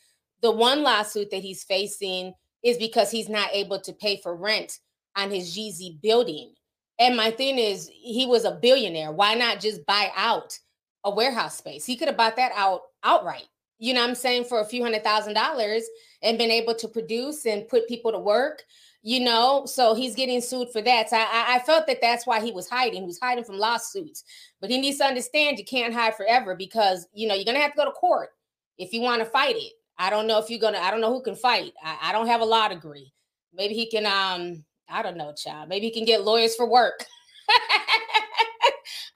the 0.43 0.51
one 0.51 0.83
lawsuit 0.83 1.31
that 1.31 1.43
he's 1.43 1.65
facing 1.65 2.35
is 2.63 2.77
because 2.79 3.11
he's 3.11 3.29
not 3.29 3.51
able 3.53 3.81
to 3.81 3.93
pay 3.93 4.21
for 4.23 4.35
rent 4.35 4.79
on 5.17 5.31
his 5.31 5.57
Yeezy 5.57 6.01
building. 6.03 6.53
And 6.99 7.17
my 7.17 7.31
thing 7.31 7.59
is, 7.59 7.91
he 7.93 8.27
was 8.27 8.45
a 8.45 8.59
billionaire. 8.61 9.13
Why 9.13 9.35
not 9.35 9.61
just 9.61 9.87
buy 9.87 10.11
out 10.17 10.59
a 11.05 11.11
warehouse 11.11 11.57
space? 11.57 11.85
He 11.85 11.97
could 11.97 12.09
have 12.09 12.17
bought 12.17 12.37
that 12.37 12.53
out 12.55 12.83
outright. 13.03 13.47
You 13.79 13.93
know 13.93 14.03
I'm 14.03 14.15
saying? 14.15 14.45
For 14.45 14.61
a 14.61 14.65
few 14.65 14.83
hundred 14.83 15.05
thousand 15.05 15.35
dollars 15.35 15.85
and 16.23 16.39
been 16.39 16.51
able 16.51 16.75
to 16.77 16.89
produce 16.89 17.45
and 17.45 17.69
put 17.69 17.89
people 17.89 18.13
to 18.13 18.19
work 18.19 18.63
you 19.07 19.21
know 19.21 19.65
so 19.67 19.95
he's 19.95 20.17
getting 20.17 20.41
sued 20.41 20.69
for 20.73 20.83
that 20.83 21.09
so 21.09 21.17
I, 21.17 21.55
I 21.55 21.59
felt 21.61 21.87
that 21.87 22.01
that's 22.01 22.27
why 22.27 22.41
he 22.41 22.51
was 22.51 22.69
hiding 22.69 23.03
he 23.03 23.07
was 23.07 23.21
hiding 23.21 23.45
from 23.45 23.57
lawsuits 23.57 24.25
but 24.67 24.73
he 24.73 24.81
needs 24.81 24.99
to 24.99 25.05
understand 25.05 25.59
you 25.59 25.65
can't 25.65 25.95
hide 25.95 26.17
forever 26.17 26.57
because 26.57 27.07
you 27.15 27.29
know 27.29 27.35
you're 27.35 27.45
gonna 27.45 27.61
have 27.61 27.71
to 27.71 27.77
go 27.77 27.85
to 27.85 27.93
court 27.93 28.31
if 28.79 28.93
you 28.93 29.01
want 29.01 29.21
to 29.21 29.27
fight 29.27 29.55
it 29.55 29.73
i 29.97 30.11
don't 30.11 30.27
know 30.27 30.39
if 30.41 30.51
you're 30.51 30.59
gonna 30.59 30.79
i 30.79 30.91
don't 30.91 31.01
know 31.01 31.13
who 31.13 31.23
can 31.23 31.37
fight 31.37 31.73
I, 31.83 31.99
I 32.03 32.13
don't 32.13 32.27
have 32.27 32.41
a 32.41 32.45
law 32.45 32.67
degree 32.67 33.13
maybe 33.55 33.75
he 33.75 33.89
can 33.89 34.07
um 34.07 34.65
i 34.89 35.03
don't 35.03 35.17
know 35.17 35.33
child 35.33 35.69
maybe 35.69 35.87
he 35.87 35.93
can 35.93 36.05
get 36.05 36.25
lawyers 36.25 36.57
for 36.57 36.69
work 36.69 37.05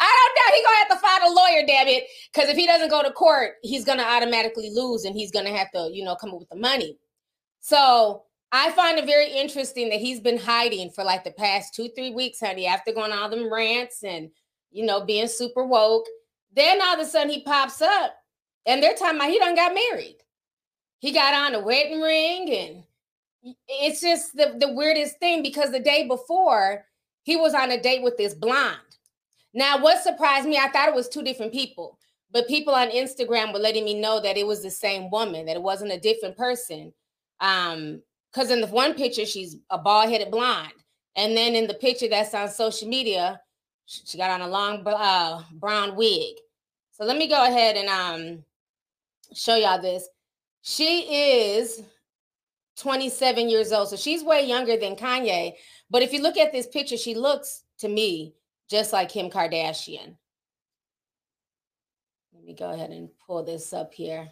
I 0.02 0.32
don't 0.34 0.34
know. 0.34 0.54
He's 0.54 0.64
gonna 0.64 0.76
have 0.76 0.88
to 0.88 0.96
find 0.96 1.24
a 1.24 1.34
lawyer, 1.34 1.66
damn 1.66 1.86
it. 1.86 2.04
Because 2.32 2.48
if 2.48 2.56
he 2.56 2.66
doesn't 2.66 2.88
go 2.88 3.02
to 3.02 3.10
court, 3.10 3.56
he's 3.62 3.84
gonna 3.84 4.02
automatically 4.02 4.70
lose 4.72 5.04
and 5.04 5.14
he's 5.14 5.30
gonna 5.30 5.54
have 5.54 5.70
to, 5.72 5.90
you 5.92 6.02
know, 6.04 6.16
come 6.16 6.30
up 6.30 6.38
with 6.38 6.48
the 6.48 6.56
money. 6.56 6.96
So 7.60 8.22
I 8.50 8.70
find 8.72 8.98
it 8.98 9.04
very 9.04 9.30
interesting 9.30 9.90
that 9.90 10.00
he's 10.00 10.20
been 10.20 10.38
hiding 10.38 10.90
for 10.90 11.04
like 11.04 11.22
the 11.22 11.32
past 11.32 11.74
two, 11.74 11.90
three 11.94 12.12
weeks, 12.12 12.40
honey, 12.40 12.66
after 12.66 12.92
going 12.92 13.12
on 13.12 13.18
all 13.18 13.28
them 13.28 13.52
rants 13.52 14.02
and, 14.02 14.30
you 14.70 14.84
know, 14.84 15.04
being 15.04 15.28
super 15.28 15.64
woke. 15.64 16.06
Then 16.54 16.80
all 16.82 16.94
of 16.94 17.00
a 17.00 17.04
sudden 17.04 17.30
he 17.30 17.42
pops 17.42 17.80
up 17.80 18.14
and 18.66 18.82
they're 18.82 18.94
talking 18.94 19.16
about 19.16 19.30
he 19.30 19.38
done 19.38 19.54
got 19.54 19.74
married. 19.74 20.16
He 20.98 21.12
got 21.12 21.34
on 21.34 21.54
a 21.54 21.64
wedding 21.64 22.00
ring 22.00 22.52
and 22.52 23.54
it's 23.68 24.00
just 24.00 24.36
the, 24.36 24.56
the 24.58 24.72
weirdest 24.72 25.18
thing 25.18 25.42
because 25.42 25.70
the 25.70 25.80
day 25.80 26.06
before 26.06 26.84
he 27.22 27.36
was 27.36 27.54
on 27.54 27.70
a 27.70 27.80
date 27.80 28.02
with 28.02 28.16
this 28.16 28.34
blonde. 28.34 28.76
Now, 29.52 29.82
what 29.82 30.02
surprised 30.02 30.48
me, 30.48 30.58
I 30.58 30.68
thought 30.68 30.88
it 30.88 30.94
was 30.94 31.08
two 31.08 31.22
different 31.22 31.52
people, 31.52 31.98
but 32.30 32.46
people 32.46 32.74
on 32.74 32.90
Instagram 32.90 33.52
were 33.52 33.58
letting 33.58 33.84
me 33.84 34.00
know 34.00 34.20
that 34.20 34.36
it 34.36 34.46
was 34.46 34.62
the 34.62 34.70
same 34.70 35.10
woman, 35.10 35.46
that 35.46 35.56
it 35.56 35.62
wasn't 35.62 35.92
a 35.92 36.00
different 36.00 36.36
person. 36.36 36.92
Um, 37.40 38.02
because 38.32 38.50
in 38.50 38.60
the 38.60 38.68
one 38.68 38.94
picture, 38.94 39.26
she's 39.26 39.56
a 39.70 39.78
bald-headed 39.78 40.30
blonde. 40.30 40.72
And 41.16 41.36
then 41.36 41.56
in 41.56 41.66
the 41.66 41.74
picture 41.74 42.08
that's 42.08 42.32
on 42.32 42.48
social 42.48 42.86
media, 42.86 43.40
she 43.90 44.18
got 44.18 44.30
on 44.30 44.48
a 44.48 44.50
long 44.50 44.86
uh, 44.86 45.42
brown 45.52 45.96
wig. 45.96 46.36
So 46.92 47.04
let 47.04 47.16
me 47.16 47.26
go 47.26 47.44
ahead 47.44 47.76
and 47.76 47.88
um 47.88 48.44
show 49.34 49.56
y'all 49.56 49.80
this. 49.80 50.08
She 50.62 51.00
is 51.54 51.82
27 52.76 53.48
years 53.48 53.72
old. 53.72 53.88
So 53.88 53.96
she's 53.96 54.22
way 54.22 54.46
younger 54.46 54.76
than 54.76 54.96
Kanye. 54.96 55.54
But 55.90 56.02
if 56.02 56.12
you 56.12 56.22
look 56.22 56.36
at 56.36 56.52
this 56.52 56.66
picture, 56.66 56.96
she 56.96 57.14
looks 57.14 57.64
to 57.78 57.88
me 57.88 58.34
just 58.68 58.92
like 58.92 59.08
Kim 59.08 59.28
Kardashian. 59.28 60.16
Let 62.32 62.44
me 62.44 62.54
go 62.54 62.70
ahead 62.70 62.90
and 62.90 63.08
pull 63.26 63.42
this 63.42 63.72
up 63.72 63.92
here. 63.92 64.28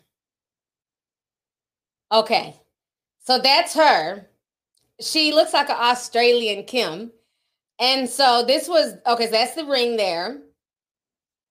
Okay. 2.13 2.55
So 3.25 3.39
that's 3.39 3.75
her. 3.75 4.29
She 5.01 5.33
looks 5.33 5.53
like 5.53 5.69
an 5.69 5.77
Australian 5.79 6.65
Kim. 6.65 7.13
And 7.81 8.09
so 8.09 8.45
this 8.47 8.69
was 8.69 8.95
okay, 9.07 9.27
so 9.27 9.33
that's 9.33 9.55
the 9.55 9.65
ring 9.65 9.97
there, 9.97 10.43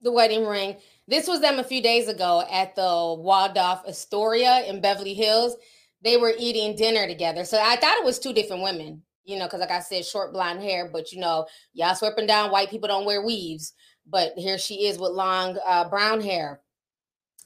the 0.02 0.12
wedding 0.12 0.46
ring. 0.46 0.78
This 1.08 1.28
was 1.28 1.40
them 1.40 1.60
a 1.60 1.64
few 1.64 1.82
days 1.82 2.10
ago 2.10 2.44
at 2.52 2.76
the 2.76 2.82
Waldorf 2.84 3.80
Astoria 3.88 4.66
in 4.66 4.82
Beverly 4.82 5.14
Hills. 5.14 5.56
They 6.02 6.18
were 6.18 6.34
eating 6.38 6.76
dinner 6.76 7.08
together. 7.08 7.46
So 7.46 7.60
I 7.62 7.78
thought 7.78 7.98
it 7.98 8.06
was 8.06 8.20
two 8.20 8.34
different 8.34 8.62
women, 8.62 9.02
you 9.24 9.40
know, 9.40 9.46
because 9.46 9.62
like 9.62 9.72
I 9.72 9.80
said, 9.80 10.06
short 10.06 10.34
blonde 10.34 10.62
hair, 10.62 10.90
but 10.92 11.14
you 11.14 11.20
know, 11.22 11.48
y'all 11.74 11.96
sweeping 11.96 12.28
down 12.28 12.52
white 12.52 12.70
people 12.70 12.90
don't 12.90 13.06
wear 13.06 13.26
weaves. 13.26 13.74
But 14.06 14.34
here 14.38 14.58
she 14.58 14.88
is 14.88 14.98
with 14.98 15.12
long 15.12 15.58
uh, 15.66 15.90
brown 15.90 16.22
hair. 16.22 16.62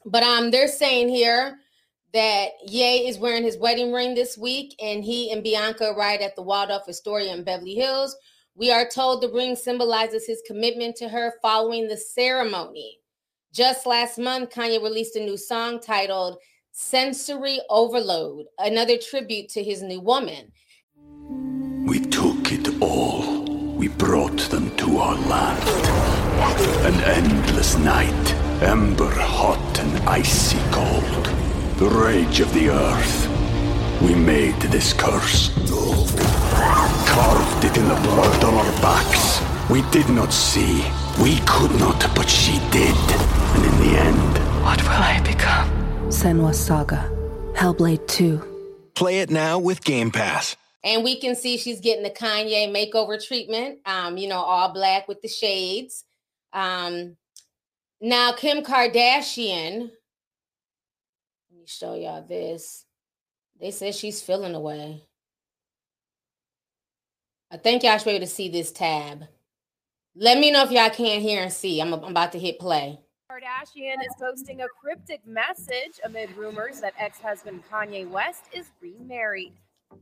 But 0.04 0.22
um, 0.22 0.50
they're 0.50 0.68
saying 0.68 1.08
here 1.08 1.58
that 2.12 2.50
Ye 2.66 3.08
is 3.08 3.18
wearing 3.18 3.42
his 3.42 3.58
wedding 3.58 3.92
ring 3.92 4.14
this 4.14 4.36
week, 4.36 4.74
and 4.82 5.04
he 5.04 5.30
and 5.30 5.42
Bianca 5.42 5.94
ride 5.96 6.20
at 6.20 6.36
the 6.36 6.42
Waldorf 6.42 6.88
Astoria 6.88 7.32
in 7.32 7.44
Beverly 7.44 7.74
Hills. 7.74 8.16
We 8.54 8.70
are 8.70 8.86
told 8.86 9.22
the 9.22 9.30
ring 9.30 9.56
symbolizes 9.56 10.26
his 10.26 10.42
commitment 10.46 10.96
to 10.96 11.08
her 11.08 11.34
following 11.40 11.88
the 11.88 11.96
ceremony. 11.96 12.98
Just 13.50 13.86
last 13.86 14.18
month, 14.18 14.50
Kanye 14.50 14.82
released 14.82 15.16
a 15.16 15.20
new 15.20 15.38
song 15.38 15.80
titled 15.80 16.36
Censori 16.74 17.58
Overload, 17.70 18.46
another 18.58 18.98
tribute 18.98 19.48
to 19.50 19.62
his 19.62 19.82
new 19.82 20.00
woman. 20.00 20.52
We 21.86 22.00
took 22.00 22.52
it 22.52 22.80
all. 22.82 23.44
We 23.74 23.88
brought 23.88 24.38
them 24.50 24.74
to 24.76 24.98
our 24.98 25.16
land. 25.16 25.68
An 26.86 27.00
endless 27.04 27.78
night, 27.78 28.34
ember 28.62 29.10
hot 29.10 29.78
and 29.78 30.08
icy 30.08 30.58
cold. 30.70 31.24
The 31.78 31.88
rage 31.88 32.40
of 32.40 32.52
the 32.52 32.68
earth. 32.68 34.02
We 34.02 34.14
made 34.14 34.60
this 34.60 34.92
curse. 34.92 35.50
Carved 37.06 37.64
it 37.64 37.76
in 37.76 37.88
the 37.88 37.94
blood 37.94 38.44
on 38.44 38.54
our 38.54 38.72
backs. 38.80 39.42
We 39.70 39.82
did 39.90 40.08
not 40.08 40.32
see. 40.32 40.84
We 41.22 41.38
could 41.46 41.72
not, 41.78 42.00
but 42.14 42.28
she 42.28 42.58
did. 42.70 42.96
And 43.54 43.64
in 43.64 43.78
the 43.80 43.98
end, 43.98 44.62
what 44.64 44.82
will 44.82 44.90
I 44.90 45.20
become? 45.24 45.68
Senua 46.08 46.54
Saga, 46.54 47.10
Hellblade 47.54 48.06
2. 48.06 48.92
Play 48.94 49.20
it 49.20 49.30
now 49.30 49.58
with 49.58 49.82
Game 49.84 50.10
Pass. 50.10 50.56
And 50.84 51.04
we 51.04 51.20
can 51.20 51.36
see 51.36 51.56
she's 51.58 51.80
getting 51.80 52.02
the 52.02 52.10
Kanye 52.10 52.68
makeover 52.68 53.24
treatment. 53.24 53.78
Um, 53.86 54.16
you 54.16 54.28
know, 54.28 54.40
all 54.40 54.72
black 54.72 55.08
with 55.08 55.22
the 55.22 55.28
shades. 55.28 56.04
Um, 56.52 57.16
now 58.00 58.32
Kim 58.32 58.64
Kardashian. 58.64 59.80
Let 61.50 61.60
me 61.60 61.66
show 61.66 61.94
y'all 61.94 62.26
this. 62.26 62.84
They 63.60 63.70
said 63.70 63.94
she's 63.94 64.20
feeling 64.20 64.54
away. 64.54 65.04
I 67.52 67.58
think 67.58 67.82
y'all 67.82 67.98
should 67.98 68.06
be 68.06 68.12
able 68.12 68.26
to 68.26 68.32
see 68.32 68.48
this 68.48 68.72
tab. 68.72 69.24
Let 70.16 70.38
me 70.38 70.50
know 70.50 70.62
if 70.62 70.70
y'all 70.70 70.88
can't 70.88 71.22
hear 71.22 71.42
and 71.42 71.52
see. 71.52 71.82
I'm, 71.82 71.92
I'm 71.92 72.04
about 72.04 72.32
to 72.32 72.38
hit 72.38 72.58
play. 72.58 72.98
Kardashian 73.30 74.00
is 74.00 74.14
posting 74.18 74.62
a 74.62 74.66
cryptic 74.82 75.20
message 75.26 76.00
amid 76.02 76.34
rumors 76.34 76.80
that 76.80 76.94
ex 76.98 77.18
husband 77.20 77.62
Kanye 77.70 78.08
West 78.08 78.44
is 78.54 78.70
remarried. 78.80 79.52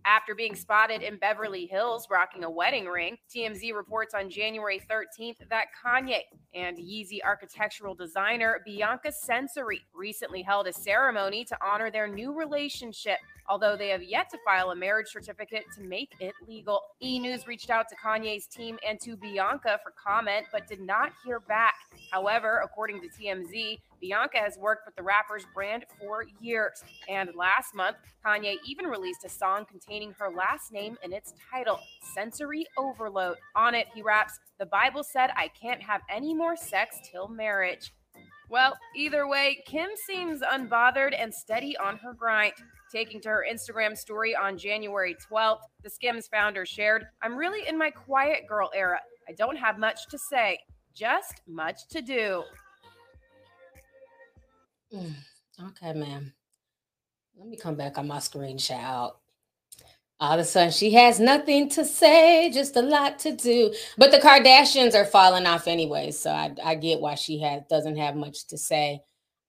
After 0.05 0.37
being 0.37 0.55
spotted 0.55 1.03
in 1.03 1.17
Beverly 1.17 1.67
Hills 1.67 2.07
rocking 2.09 2.45
a 2.45 2.51
wedding 2.51 2.87
ring, 2.87 3.19
TMZ 3.35 3.75
reports 3.75 4.15
on 4.15 4.31
January 4.31 4.81
13th 4.89 5.49
that 5.49 5.67
Kanye 5.85 6.21
and 6.55 6.79
Yeezy 6.79 7.19
architectural 7.25 7.97
designer 7.97 8.61
Bianca 8.65 9.11
Censori 9.11 9.81
recently 9.93 10.43
held 10.43 10.69
a 10.69 10.73
ceremony 10.73 11.45
to 11.47 11.59
honor 11.61 11.91
their 11.91 12.07
new 12.07 12.33
relationship 12.33 13.19
although 13.51 13.77
they 13.77 13.89
have 13.89 14.03
yet 14.03 14.31
to 14.31 14.39
file 14.45 14.71
a 14.71 14.77
marriage 14.77 15.09
certificate 15.09 15.65
to 15.77 15.83
make 15.83 16.13
it 16.21 16.33
legal. 16.47 16.81
E 17.03 17.19
News 17.19 17.49
reached 17.49 17.69
out 17.69 17.89
to 17.89 17.97
Kanye's 17.97 18.47
team 18.47 18.79
and 18.89 18.99
to 19.01 19.17
Bianca 19.17 19.81
for 19.83 19.93
comment, 20.03 20.47
but 20.53 20.69
did 20.69 20.81
not 20.81 21.13
hear 21.25 21.41
back. 21.41 21.75
However, 22.13 22.61
according 22.65 23.01
to 23.03 23.09
TMZ, 23.09 23.81
Bianca 24.01 24.39
has 24.39 24.57
worked 24.57 24.87
with 24.87 24.95
the 24.95 25.03
rapper's 25.03 25.45
brand 25.53 25.85
for 25.99 26.25
years. 26.41 26.83
And 27.09 27.31
last 27.35 27.75
month, 27.75 27.97
Kanye 28.25 28.55
even 28.65 28.87
released 28.87 29.25
a 29.25 29.29
song 29.29 29.67
containing 29.69 30.15
her 30.19 30.31
last 30.31 30.73
name 30.73 30.97
in 31.03 31.13
its 31.13 31.35
title, 31.53 31.81
Censori 32.17 32.63
Overload. 32.79 33.37
On 33.57 33.75
it, 33.75 33.89
he 33.93 34.01
raps, 34.01 34.39
The 34.61 34.67
Bible 34.67 35.03
said 35.03 35.31
I 35.37 35.49
can't 35.49 35.83
have 35.83 36.03
any 36.09 36.33
more 36.35 36.57
sex 36.57 36.97
till 37.11 37.27
marriage. 37.29 37.93
Well, 38.49 38.77
either 38.97 39.29
way, 39.29 39.63
Kim 39.67 39.91
seems 40.07 40.41
unbothered 40.41 41.15
and 41.17 41.33
steady 41.33 41.77
on 41.77 41.99
her 41.99 42.13
grind. 42.13 42.55
Taking 42.91 43.21
to 43.21 43.29
her 43.29 43.47
Instagram 43.49 43.97
story 43.97 44.35
on 44.35 44.59
January 44.59 45.17
12th, 45.31 45.61
the 45.85 45.91
Skims 45.91 46.27
founder 46.27 46.67
shared, 46.67 47.05
I'm 47.23 47.37
really 47.37 47.69
in 47.69 47.79
my 47.79 47.91
quiet 47.91 48.49
girl 48.49 48.69
era. 48.75 48.99
I 49.29 49.33
don't 49.33 49.57
have 49.57 49.79
much 49.79 50.09
to 50.09 50.19
say, 50.19 50.59
just 50.93 51.41
much 51.47 51.87
to 51.91 52.03
do. 52.03 52.43
Mm, 54.93 55.15
okay, 55.69 55.93
ma'am. 55.93 56.33
Let 57.39 57.49
me 57.49 57.57
come 57.57 57.77
back 57.77 57.97
on 57.97 58.09
my 58.09 58.19
screen 58.19 58.59
shout. 58.59 59.19
All 60.19 60.35
of 60.35 60.41
a 60.41 60.45
sudden, 60.45 60.73
she 60.73 60.91
has 60.95 61.21
nothing 61.21 61.69
to 61.71 61.85
say, 61.85 62.51
just 62.51 62.77
a 62.77 62.83
lot 62.83 63.21
to 63.21 63.33
do. 63.33 63.73
But 63.97 64.11
the 64.11 64.19
Kardashians 64.19 64.95
are 64.95 65.07
falling 65.07 65.47
off 65.47 65.69
anyway, 65.69 66.11
so 66.11 66.31
I, 66.31 66.53
I 66.63 66.75
get 66.75 67.01
why 67.01 67.15
she 67.15 67.39
has 67.39 67.63
doesn't 67.71 67.97
have 67.97 68.17
much 68.17 68.49
to 68.49 68.59
say. 68.59 69.01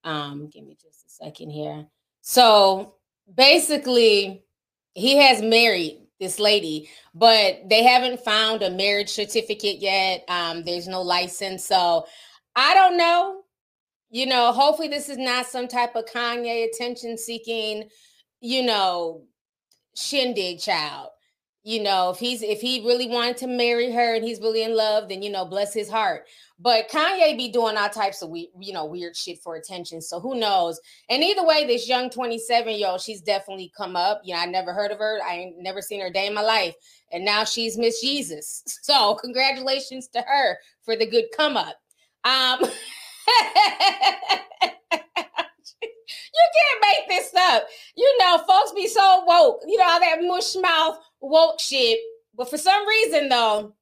Um, 0.04 0.48
give 0.48 0.64
me 0.64 0.78
just 0.80 1.06
a 1.08 1.10
second 1.10 1.50
here. 1.50 1.88
So 2.22 2.94
basically 3.36 4.44
he 4.94 5.18
has 5.18 5.42
married 5.42 6.00
this 6.20 6.40
lady, 6.40 6.90
but 7.16 7.62
they 7.68 7.84
haven't 7.84 8.24
found 8.24 8.62
a 8.62 8.70
marriage 8.70 9.10
certificate 9.10 9.80
yet. 9.80 10.24
Um, 10.28 10.64
there's 10.64 10.88
no 10.88 11.02
license. 11.02 11.66
So 11.66 12.06
I 12.56 12.74
don't 12.74 12.98
know. 12.98 13.42
You 14.10 14.26
know, 14.26 14.52
hopefully 14.52 14.90
this 14.90 15.10
is 15.10 15.18
not 15.18 15.46
some 15.46 15.68
type 15.68 15.96
of 15.96 16.06
Kanye 16.06 16.68
attention 16.68 17.18
seeking, 17.18 17.90
you 18.42 18.64
know, 18.64 19.24
shindig 19.96 20.60
child 20.60 21.10
you 21.64 21.82
know 21.82 22.10
if 22.10 22.18
he's 22.18 22.42
if 22.42 22.60
he 22.60 22.86
really 22.86 23.08
wanted 23.08 23.38
to 23.38 23.48
marry 23.48 23.92
her 23.92 24.16
and 24.16 24.24
he's 24.24 24.40
really 24.40 24.64
in 24.64 24.76
love 24.76 25.08
then 25.10 25.22
you 25.22 25.30
know 25.30 25.46
bless 25.46 25.74
his 25.74 25.90
heart. 25.90 26.28
But 26.60 26.90
kanye 26.90 27.38
be 27.38 27.52
doing 27.52 27.76
all 27.78 27.90
types 27.90 28.22
of 28.22 28.30
we, 28.30 28.50
you 28.60 28.74
know 28.74 28.86
weird 28.86 29.16
shit 29.16 29.40
for 29.42 29.56
attention 29.56 30.02
so 30.02 30.20
who 30.20 30.36
knows? 30.36 30.80
And 31.10 31.24
either 31.24 31.46
way 31.46 31.66
this 31.66 31.88
young 31.88 32.10
27 32.10 32.74
year 32.74 32.90
old 32.90 33.02
she's 33.02 33.22
definitely 33.22 33.72
come 33.76 33.96
up. 33.96 34.22
You 34.24 34.34
know 34.34 34.42
i 34.42 34.46
never 34.46 34.74
heard 34.74 34.92
of 34.92 35.00
her. 35.00 35.20
I 35.26 35.36
ain't 35.36 35.60
never 35.60 35.82
seen 35.82 36.02
her 36.02 36.10
day 36.10 36.28
in 36.28 36.34
my 36.34 36.42
life. 36.42 36.76
And 37.12 37.24
now 37.26 37.44
she's 37.44 37.78
miss 37.78 38.02
jesus. 38.02 38.64
So 38.84 39.16
congratulations 39.16 40.08
to 40.10 40.22
her 40.22 40.58
for 40.84 40.96
the 40.96 41.06
good 41.06 41.26
come 41.36 41.58
up. 41.58 41.76
Um 42.24 42.60
you 46.34 46.50
can't 46.58 46.82
make 46.82 47.10
this 47.10 47.34
up. 47.36 47.64
You 47.96 48.18
know, 48.20 48.40
folks 48.48 48.72
be 48.74 48.88
so 48.88 49.24
woke. 49.26 49.62
You 49.68 49.78
know, 49.78 49.86
all 49.86 50.00
that 50.00 50.18
mush 50.22 50.56
mouth 50.56 51.00
woke 51.20 51.60
shit. 51.60 52.00
But 52.36 52.50
for 52.50 52.58
some 52.58 52.88
reason, 52.88 53.30
though, 53.30 53.74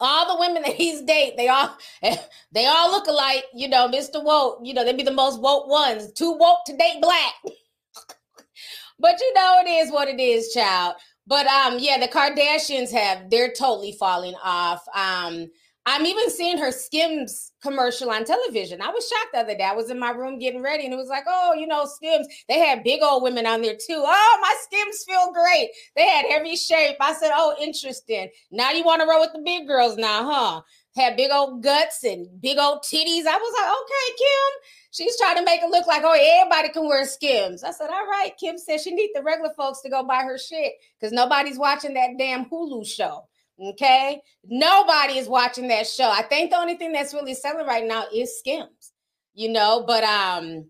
all 0.00 0.34
the 0.34 0.40
women 0.40 0.62
that 0.66 0.74
he's 0.74 1.02
date, 1.02 1.36
they 1.36 1.48
all 1.48 1.76
they 2.52 2.66
all 2.66 2.90
look 2.90 3.06
alike. 3.06 3.44
You 3.54 3.68
know, 3.68 3.88
Mr. 3.88 4.22
Woke. 4.22 4.60
You 4.62 4.74
know, 4.74 4.84
they 4.84 4.92
be 4.92 5.02
the 5.02 5.10
most 5.10 5.40
woke 5.40 5.68
ones. 5.68 6.12
Too 6.12 6.32
woke 6.32 6.64
to 6.66 6.76
date 6.76 7.00
black. 7.00 7.34
but 8.98 9.20
you 9.20 9.34
know, 9.34 9.62
it 9.64 9.68
is 9.68 9.92
what 9.92 10.08
it 10.08 10.20
is, 10.20 10.52
child. 10.52 10.94
But 11.26 11.46
um, 11.46 11.78
yeah, 11.78 11.98
the 11.98 12.08
Kardashians 12.08 12.92
have 12.92 13.30
they're 13.30 13.52
totally 13.52 13.92
falling 13.92 14.34
off. 14.42 14.82
Um, 14.94 15.50
I'm 15.88 16.04
even 16.04 16.30
seeing 16.30 16.58
her 16.58 16.72
Skims 16.72 17.52
commercial 17.62 18.10
on 18.10 18.24
television. 18.24 18.82
I 18.82 18.90
was 18.90 19.08
shocked 19.08 19.32
the 19.32 19.38
other 19.38 19.56
day. 19.56 19.62
I 19.62 19.72
was 19.72 19.88
in 19.88 20.00
my 20.00 20.10
room 20.10 20.40
getting 20.40 20.60
ready, 20.60 20.84
and 20.84 20.92
it 20.92 20.96
was 20.96 21.08
like, 21.08 21.22
oh, 21.28 21.54
you 21.54 21.68
know, 21.68 21.84
Skims. 21.84 22.26
They 22.48 22.58
had 22.58 22.82
big 22.82 23.02
old 23.02 23.22
women 23.22 23.46
on 23.46 23.62
there 23.62 23.76
too. 23.76 24.02
Oh, 24.04 24.38
my 24.42 24.54
Skims 24.64 25.04
feel 25.04 25.32
great. 25.32 25.70
They 25.94 26.04
had 26.04 26.26
every 26.28 26.56
shape. 26.56 26.96
I 27.00 27.14
said, 27.14 27.30
oh, 27.32 27.54
interesting. 27.60 28.28
Now 28.50 28.72
you 28.72 28.82
want 28.82 29.00
to 29.00 29.06
roll 29.06 29.20
with 29.20 29.32
the 29.32 29.42
big 29.44 29.68
girls 29.68 29.96
now, 29.96 30.28
huh? 30.28 30.62
Had 30.96 31.16
big 31.16 31.30
old 31.30 31.62
guts 31.62 32.02
and 32.02 32.26
big 32.40 32.58
old 32.58 32.80
titties. 32.82 33.26
I 33.26 33.36
was 33.36 33.54
like, 33.56 33.70
okay, 33.70 34.16
Kim. 34.18 34.52
She's 34.90 35.16
trying 35.18 35.36
to 35.36 35.44
make 35.44 35.62
it 35.62 35.70
look 35.70 35.86
like, 35.86 36.02
oh, 36.04 36.18
everybody 36.18 36.70
can 36.70 36.86
wear 36.88 37.04
Skims. 37.04 37.62
I 37.62 37.70
said, 37.70 37.90
all 37.90 38.06
right. 38.06 38.32
Kim 38.40 38.58
said 38.58 38.80
she 38.80 38.92
need 38.92 39.10
the 39.14 39.22
regular 39.22 39.52
folks 39.56 39.82
to 39.82 39.90
go 39.90 40.02
buy 40.02 40.22
her 40.22 40.38
shit 40.38 40.72
because 40.98 41.12
nobody's 41.12 41.58
watching 41.58 41.94
that 41.94 42.18
damn 42.18 42.46
Hulu 42.46 42.84
show. 42.84 43.24
Okay. 43.60 44.20
Nobody 44.44 45.18
is 45.18 45.28
watching 45.28 45.68
that 45.68 45.86
show. 45.86 46.10
I 46.10 46.22
think 46.22 46.50
the 46.50 46.58
only 46.58 46.76
thing 46.76 46.92
that's 46.92 47.14
really 47.14 47.34
selling 47.34 47.66
right 47.66 47.86
now 47.86 48.04
is 48.14 48.38
Skims, 48.38 48.92
you 49.34 49.50
know, 49.50 49.84
but 49.86 50.04
um 50.04 50.66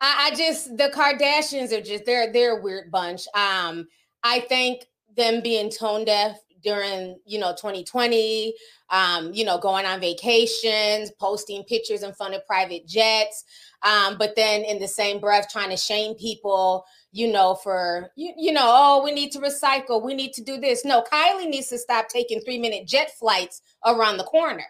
I, 0.00 0.30
I 0.30 0.34
just 0.36 0.76
the 0.76 0.92
Kardashians 0.94 1.72
are 1.76 1.82
just 1.82 2.04
they're 2.04 2.32
they're 2.32 2.58
a 2.58 2.62
weird 2.62 2.90
bunch. 2.90 3.22
Um, 3.34 3.88
I 4.22 4.40
think 4.40 4.84
them 5.16 5.40
being 5.42 5.70
tone 5.70 6.04
deaf 6.04 6.38
during 6.62 7.18
you 7.24 7.38
know 7.38 7.52
2020 7.52 8.52
um 8.90 9.32
you 9.32 9.44
know 9.44 9.58
going 9.58 9.86
on 9.86 10.00
vacations 10.00 11.10
posting 11.20 11.62
pictures 11.64 12.02
in 12.02 12.12
front 12.12 12.34
of 12.34 12.44
private 12.46 12.86
jets 12.86 13.44
um 13.84 14.16
but 14.18 14.34
then 14.34 14.64
in 14.64 14.78
the 14.80 14.88
same 14.88 15.20
breath 15.20 15.48
trying 15.48 15.70
to 15.70 15.76
shame 15.76 16.14
people 16.16 16.84
you 17.12 17.30
know, 17.32 17.54
for 17.54 18.10
you, 18.16 18.32
you 18.36 18.52
know, 18.52 18.64
oh, 18.64 19.02
we 19.02 19.12
need 19.12 19.32
to 19.32 19.38
recycle, 19.38 20.02
we 20.02 20.14
need 20.14 20.32
to 20.34 20.42
do 20.42 20.58
this. 20.58 20.84
No, 20.84 21.02
Kylie 21.02 21.48
needs 21.48 21.68
to 21.68 21.78
stop 21.78 22.08
taking 22.08 22.40
three 22.40 22.58
minute 22.58 22.86
jet 22.86 23.12
flights 23.18 23.62
around 23.86 24.18
the 24.18 24.24
corner. 24.24 24.66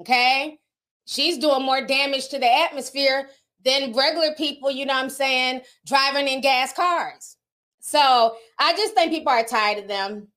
Okay. 0.00 0.58
She's 1.06 1.38
doing 1.38 1.62
more 1.62 1.86
damage 1.86 2.28
to 2.28 2.38
the 2.38 2.50
atmosphere 2.50 3.28
than 3.64 3.92
regular 3.92 4.34
people, 4.36 4.70
you 4.70 4.86
know 4.86 4.94
what 4.94 5.04
I'm 5.04 5.10
saying, 5.10 5.62
driving 5.86 6.28
in 6.28 6.40
gas 6.40 6.72
cars. 6.72 7.36
So 7.80 8.36
I 8.58 8.72
just 8.74 8.94
think 8.94 9.12
people 9.12 9.32
are 9.32 9.44
tired 9.44 9.78
of 9.78 9.88
them. 9.88 10.28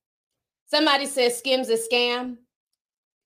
Somebody 0.66 1.06
says 1.06 1.38
Skims 1.38 1.70
a 1.70 1.78
scam. 1.78 2.38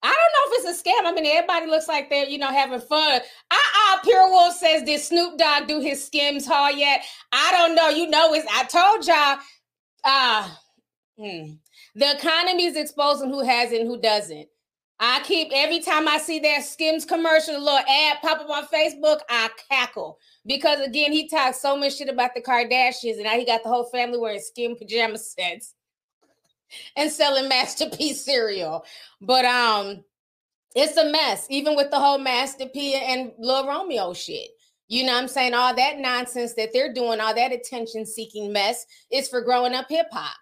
I 0.03 0.07
don't 0.07 0.15
know 0.15 0.67
if 0.67 0.75
it's 0.75 0.79
a 0.79 0.83
scam. 0.83 1.05
I 1.05 1.11
mean, 1.13 1.25
everybody 1.25 1.67
looks 1.67 1.87
like 1.87 2.09
they're, 2.09 2.27
you 2.27 2.37
know, 2.37 2.47
having 2.47 2.79
fun. 2.79 3.21
Uh-uh, 3.51 3.99
Pure 4.03 4.29
Wolf 4.29 4.55
says, 4.55 4.83
did 4.83 4.99
Snoop 4.99 5.37
Dogg 5.37 5.67
do 5.67 5.79
his 5.79 6.03
Skims 6.03 6.47
haul 6.47 6.71
yet? 6.71 7.03
I 7.31 7.51
don't 7.51 7.75
know. 7.75 7.89
You 7.89 8.09
know, 8.09 8.33
it's 8.33 8.47
I 8.51 8.63
told 8.65 9.05
y'all, 9.05 9.37
uh, 10.03 10.49
hmm. 11.17 11.53
the 11.93 12.15
economy 12.17 12.65
is 12.65 12.75
exposing 12.75 13.29
who 13.29 13.43
has 13.43 13.71
it 13.71 13.81
and 13.81 13.89
who 13.89 14.01
doesn't. 14.01 14.47
I 15.03 15.19
keep 15.23 15.49
every 15.51 15.79
time 15.79 16.07
I 16.07 16.19
see 16.19 16.39
that 16.39 16.63
Skims 16.63 17.05
commercial, 17.05 17.55
a 17.55 17.57
little 17.57 17.79
ad 17.79 18.17
pop 18.21 18.39
up 18.39 18.49
on 18.49 18.65
Facebook, 18.67 19.19
I 19.29 19.49
cackle 19.69 20.19
because 20.45 20.79
again, 20.81 21.11
he 21.11 21.27
talks 21.27 21.61
so 21.61 21.75
much 21.75 21.97
shit 21.97 22.09
about 22.09 22.35
the 22.35 22.41
Kardashians, 22.41 23.15
and 23.15 23.23
now 23.23 23.31
he 23.31 23.45
got 23.45 23.63
the 23.63 23.69
whole 23.69 23.85
family 23.85 24.19
wearing 24.19 24.39
skim 24.39 24.75
pajama 24.75 25.17
sets 25.17 25.73
and 26.95 27.11
selling 27.11 27.49
Master 27.49 27.89
P 27.89 28.13
cereal. 28.15 28.85
But 29.21 29.45
um, 29.45 30.03
it's 30.75 30.97
a 30.97 31.11
mess, 31.11 31.47
even 31.49 31.75
with 31.75 31.91
the 31.91 31.99
whole 31.99 32.17
Master 32.17 32.65
P 32.67 32.95
and 32.95 33.31
Lil 33.37 33.67
Romeo 33.67 34.13
shit. 34.13 34.49
You 34.87 35.05
know 35.05 35.17
I'm 35.17 35.29
saying? 35.29 35.53
All 35.53 35.73
that 35.73 35.99
nonsense 35.99 36.53
that 36.55 36.71
they're 36.73 36.93
doing, 36.93 37.21
all 37.21 37.33
that 37.33 37.53
attention 37.53 38.05
seeking 38.05 38.51
mess 38.51 38.85
is 39.09 39.29
for 39.29 39.41
growing 39.41 39.73
up 39.73 39.85
hip 39.87 40.07
hop. 40.11 40.35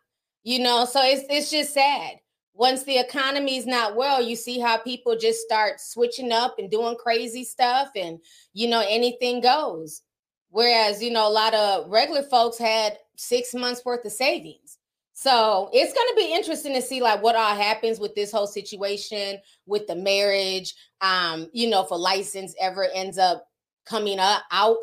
You 0.44 0.60
know, 0.60 0.86
so 0.86 1.02
it's 1.04 1.24
it's 1.30 1.52
just 1.52 1.74
sad. 1.74 2.16
Once 2.54 2.84
the 2.84 2.98
economy 2.98 3.58
is 3.58 3.66
not 3.66 3.96
well, 3.96 4.22
you 4.22 4.36
see 4.36 4.60
how 4.60 4.78
people 4.78 5.16
just 5.16 5.40
start 5.42 5.80
switching 5.80 6.32
up 6.32 6.56
and 6.58 6.70
doing 6.70 6.96
crazy 6.96 7.44
stuff 7.44 7.90
and 7.96 8.20
you 8.54 8.68
know 8.68 8.84
anything 8.88 9.40
goes. 9.40 10.02
Whereas, 10.50 11.02
you 11.02 11.12
know, 11.12 11.28
a 11.28 11.30
lot 11.30 11.54
of 11.54 11.90
regular 11.90 12.24
folks 12.24 12.58
had 12.58 12.98
6 13.18 13.54
months 13.54 13.86
worth 13.86 14.04
of 14.04 14.12
savings. 14.12 14.69
So 15.22 15.70
it's 15.74 15.92
going 15.92 16.08
to 16.08 16.16
be 16.16 16.34
interesting 16.34 16.74
to 16.76 16.82
see 16.82 17.02
like 17.02 17.22
what 17.22 17.36
all 17.36 17.54
happens 17.54 18.00
with 18.00 18.16
this 18.16 18.32
whole 18.32 18.48
situation 18.48 19.38
with 19.66 19.86
the 19.86 19.96
marriage. 19.98 20.74
Um, 21.02 21.50
you 21.52 21.70
know, 21.70 21.84
if 21.84 21.92
a 21.92 21.96
license 21.96 22.56
ever 22.58 22.88
ends 22.96 23.18
up 23.18 23.46
coming 23.86 24.18
up, 24.18 24.44
out 24.50 24.78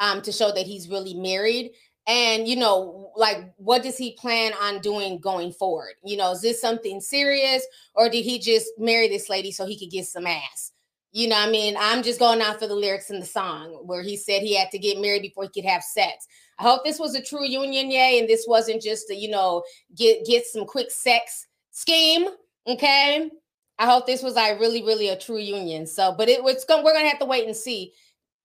um, 0.00 0.22
to 0.22 0.32
show 0.32 0.50
that 0.50 0.66
he's 0.66 0.88
really 0.88 1.14
married, 1.14 1.70
and 2.08 2.48
you 2.48 2.56
know, 2.56 3.12
like 3.14 3.52
what 3.58 3.84
does 3.84 3.96
he 3.96 4.16
plan 4.18 4.54
on 4.60 4.80
doing 4.80 5.20
going 5.20 5.52
forward? 5.52 5.94
You 6.04 6.16
know, 6.16 6.32
is 6.32 6.40
this 6.40 6.60
something 6.60 7.00
serious, 7.00 7.64
or 7.94 8.08
did 8.08 8.24
he 8.24 8.40
just 8.40 8.68
marry 8.78 9.06
this 9.06 9.28
lady 9.28 9.52
so 9.52 9.66
he 9.66 9.78
could 9.78 9.92
get 9.92 10.06
some 10.06 10.26
ass? 10.26 10.72
You 11.16 11.28
know, 11.28 11.38
I 11.38 11.48
mean, 11.48 11.78
I'm 11.78 12.02
just 12.02 12.18
going 12.18 12.42
out 12.42 12.60
for 12.60 12.66
the 12.66 12.74
lyrics 12.74 13.08
in 13.08 13.20
the 13.20 13.24
song 13.24 13.80
where 13.86 14.02
he 14.02 14.18
said 14.18 14.42
he 14.42 14.54
had 14.54 14.70
to 14.70 14.78
get 14.78 15.00
married 15.00 15.22
before 15.22 15.44
he 15.44 15.48
could 15.48 15.66
have 15.66 15.82
sex. 15.82 16.26
I 16.58 16.64
hope 16.64 16.84
this 16.84 16.98
was 16.98 17.14
a 17.14 17.22
true 17.22 17.46
union, 17.46 17.90
yay, 17.90 18.18
and 18.18 18.28
this 18.28 18.44
wasn't 18.46 18.82
just 18.82 19.08
a, 19.08 19.14
you 19.14 19.30
know, 19.30 19.62
get 19.96 20.26
get 20.26 20.44
some 20.44 20.66
quick 20.66 20.90
sex 20.90 21.46
scheme. 21.70 22.28
Okay. 22.66 23.30
I 23.78 23.86
hope 23.86 24.04
this 24.06 24.22
was 24.22 24.34
like 24.34 24.60
really, 24.60 24.82
really 24.82 25.08
a 25.08 25.18
true 25.18 25.38
union. 25.38 25.86
So, 25.86 26.14
but 26.18 26.28
it 26.28 26.44
was 26.44 26.66
going 26.66 26.84
we're 26.84 26.92
gonna 26.92 27.08
have 27.08 27.20
to 27.20 27.24
wait 27.24 27.46
and 27.46 27.56
see 27.56 27.94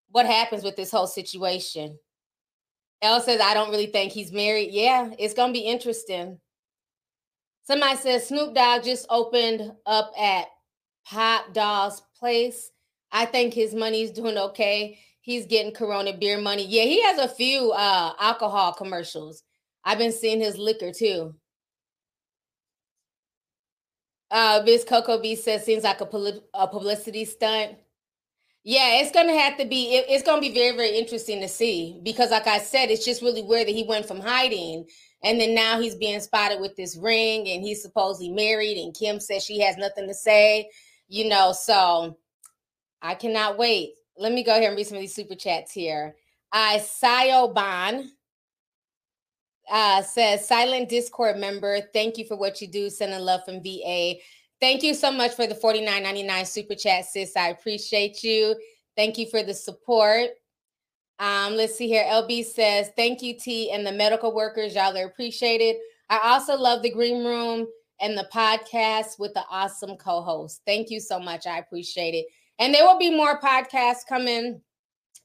what 0.08 0.26
happens 0.26 0.64
with 0.64 0.78
this 0.78 0.92
whole 0.92 1.08
situation. 1.08 2.00
Elle 3.02 3.20
says, 3.20 3.42
I 3.42 3.54
don't 3.54 3.72
really 3.72 3.88
think 3.88 4.14
he's 4.14 4.32
married. 4.32 4.70
Yeah, 4.72 5.10
it's 5.20 5.34
gonna 5.34 5.52
be 5.52 5.60
interesting. 5.60 6.40
Somebody 7.64 7.98
says 7.98 8.30
Snoop 8.30 8.56
Dogg 8.56 8.86
just 8.86 9.08
opened 9.10 9.74
up 9.86 10.14
at 10.18 10.46
Pop 11.06 11.54
Doll's 11.54 12.02
place. 12.22 12.72
I 13.12 13.26
think 13.26 13.54
his 13.54 13.74
money's 13.74 14.12
doing 14.12 14.38
okay 14.38 14.98
he's 15.22 15.46
getting 15.46 15.72
Corona 15.72 16.14
beer 16.14 16.40
money. 16.40 16.66
Yeah, 16.68 16.84
he 16.84 17.02
has 17.04 17.20
a 17.20 17.28
few 17.28 17.72
uh 17.72 18.14
alcohol 18.20 18.74
commercials. 18.74 19.44
I've 19.86 19.98
been 19.98 20.12
seeing 20.12 20.42
his 20.42 20.58
liquor 20.58 20.92
too. 20.92 21.36
Uh, 24.30 24.62
Miss 24.66 24.84
Coco 24.86 25.22
B 25.22 25.36
says 25.36 25.66
seems 25.66 25.84
like 25.84 26.00
a, 26.00 26.06
poli- 26.06 26.42
a 26.54 26.66
publicity 26.68 27.26
stunt. 27.26 27.76
Yeah, 28.64 29.02
it's 29.02 29.12
gonna 29.12 29.38
have 29.38 29.58
to 29.58 29.66
be. 29.66 29.96
It, 29.96 30.06
it's 30.08 30.24
gonna 30.24 30.40
be 30.40 30.54
very, 30.54 30.76
very 30.76 30.98
interesting 30.98 31.42
to 31.42 31.48
see 31.48 32.00
because, 32.04 32.32
like 32.32 32.48
I 32.48 32.60
said, 32.60 32.92
it's 32.92 33.04
just 33.04 33.22
really 33.22 33.42
weird 33.42 33.68
that 33.68 33.76
he 33.76 33.84
went 33.84 34.06
from 34.08 34.20
hiding 34.22 34.86
and 35.24 35.40
then 35.40 35.54
now 35.54 35.80
he's 35.80 35.96
being 35.96 36.20
spotted 36.20 36.60
with 36.60 36.76
this 36.76 36.98
ring, 36.98 37.48
and 37.48 37.64
he's 37.64 37.82
supposedly 37.82 38.30
married. 38.30 38.78
And 38.78 38.96
Kim 38.96 39.20
says 39.20 39.44
she 39.44 39.60
has 39.60 39.78
nothing 39.78 40.08
to 40.08 40.14
say. 40.14 40.70
You 41.12 41.30
know, 41.30 41.52
so 41.52 42.17
I 43.02 43.15
cannot 43.15 43.58
wait 43.58 43.95
let 44.21 44.32
me 44.32 44.43
go 44.43 44.60
here 44.60 44.69
and 44.69 44.78
read 44.78 44.86
some 44.86 44.97
of 44.97 45.02
these 45.02 45.15
super 45.15 45.36
chats 45.36 45.71
here. 45.71 46.15
Uh, 46.52 46.78
Sayoban 46.78 48.10
uh, 49.69 50.02
says, 50.04 50.47
silent 50.47 50.89
Discord 50.89 51.38
member, 51.38 51.80
thank 51.93 52.17
you 52.17 52.26
for 52.26 52.38
what 52.38 52.62
you 52.62 52.67
do. 52.67 52.89
Sending 52.89 53.19
love 53.19 53.41
from 53.45 53.63
VA. 53.63 54.15
Thank 54.60 54.84
you 54.84 54.93
so 54.93 55.12
much 55.12 55.34
for 55.34 55.47
the 55.47 55.56
49.99 55.56 56.45
super 56.45 56.76
chat, 56.76 57.06
sis. 57.06 57.36
I 57.36 57.50
appreciate 57.50 58.24
you. 58.24 58.56
Thank 58.95 59.17
you 59.17 59.26
for 59.28 59.41
the 59.41 59.54
support. 59.56 60.30
Um, 61.17 61.56
let's 61.56 61.76
see 61.76 61.88
here. 61.88 62.04
LB 62.04 62.45
says, 62.45 62.91
thank 62.95 63.24
you, 63.24 63.39
T, 63.39 63.71
and 63.71 63.86
the 63.86 63.91
medical 63.91 64.36
workers. 64.36 64.76
Y'all 64.76 64.95
are 64.95 65.06
appreciated. 65.06 65.78
I 66.10 66.19
also 66.34 66.56
love 66.56 66.84
the 66.84 66.91
green 66.91 67.24
room 67.24 67.67
and 68.02 68.18
the 68.18 68.28
podcast 68.34 69.20
with 69.20 69.34
the 69.34 69.44
awesome 69.50 69.96
co-host. 69.98 70.62
Thank 70.66 70.90
you 70.90 71.00
so 71.00 71.20
much. 71.20 71.46
I 71.48 71.60
appreciate 71.60 72.14
it. 72.14 72.26
And 72.60 72.74
there 72.74 72.86
will 72.86 73.00
be 73.00 73.16
more 73.16 73.40
podcasts 73.40 74.06
coming 74.08 74.62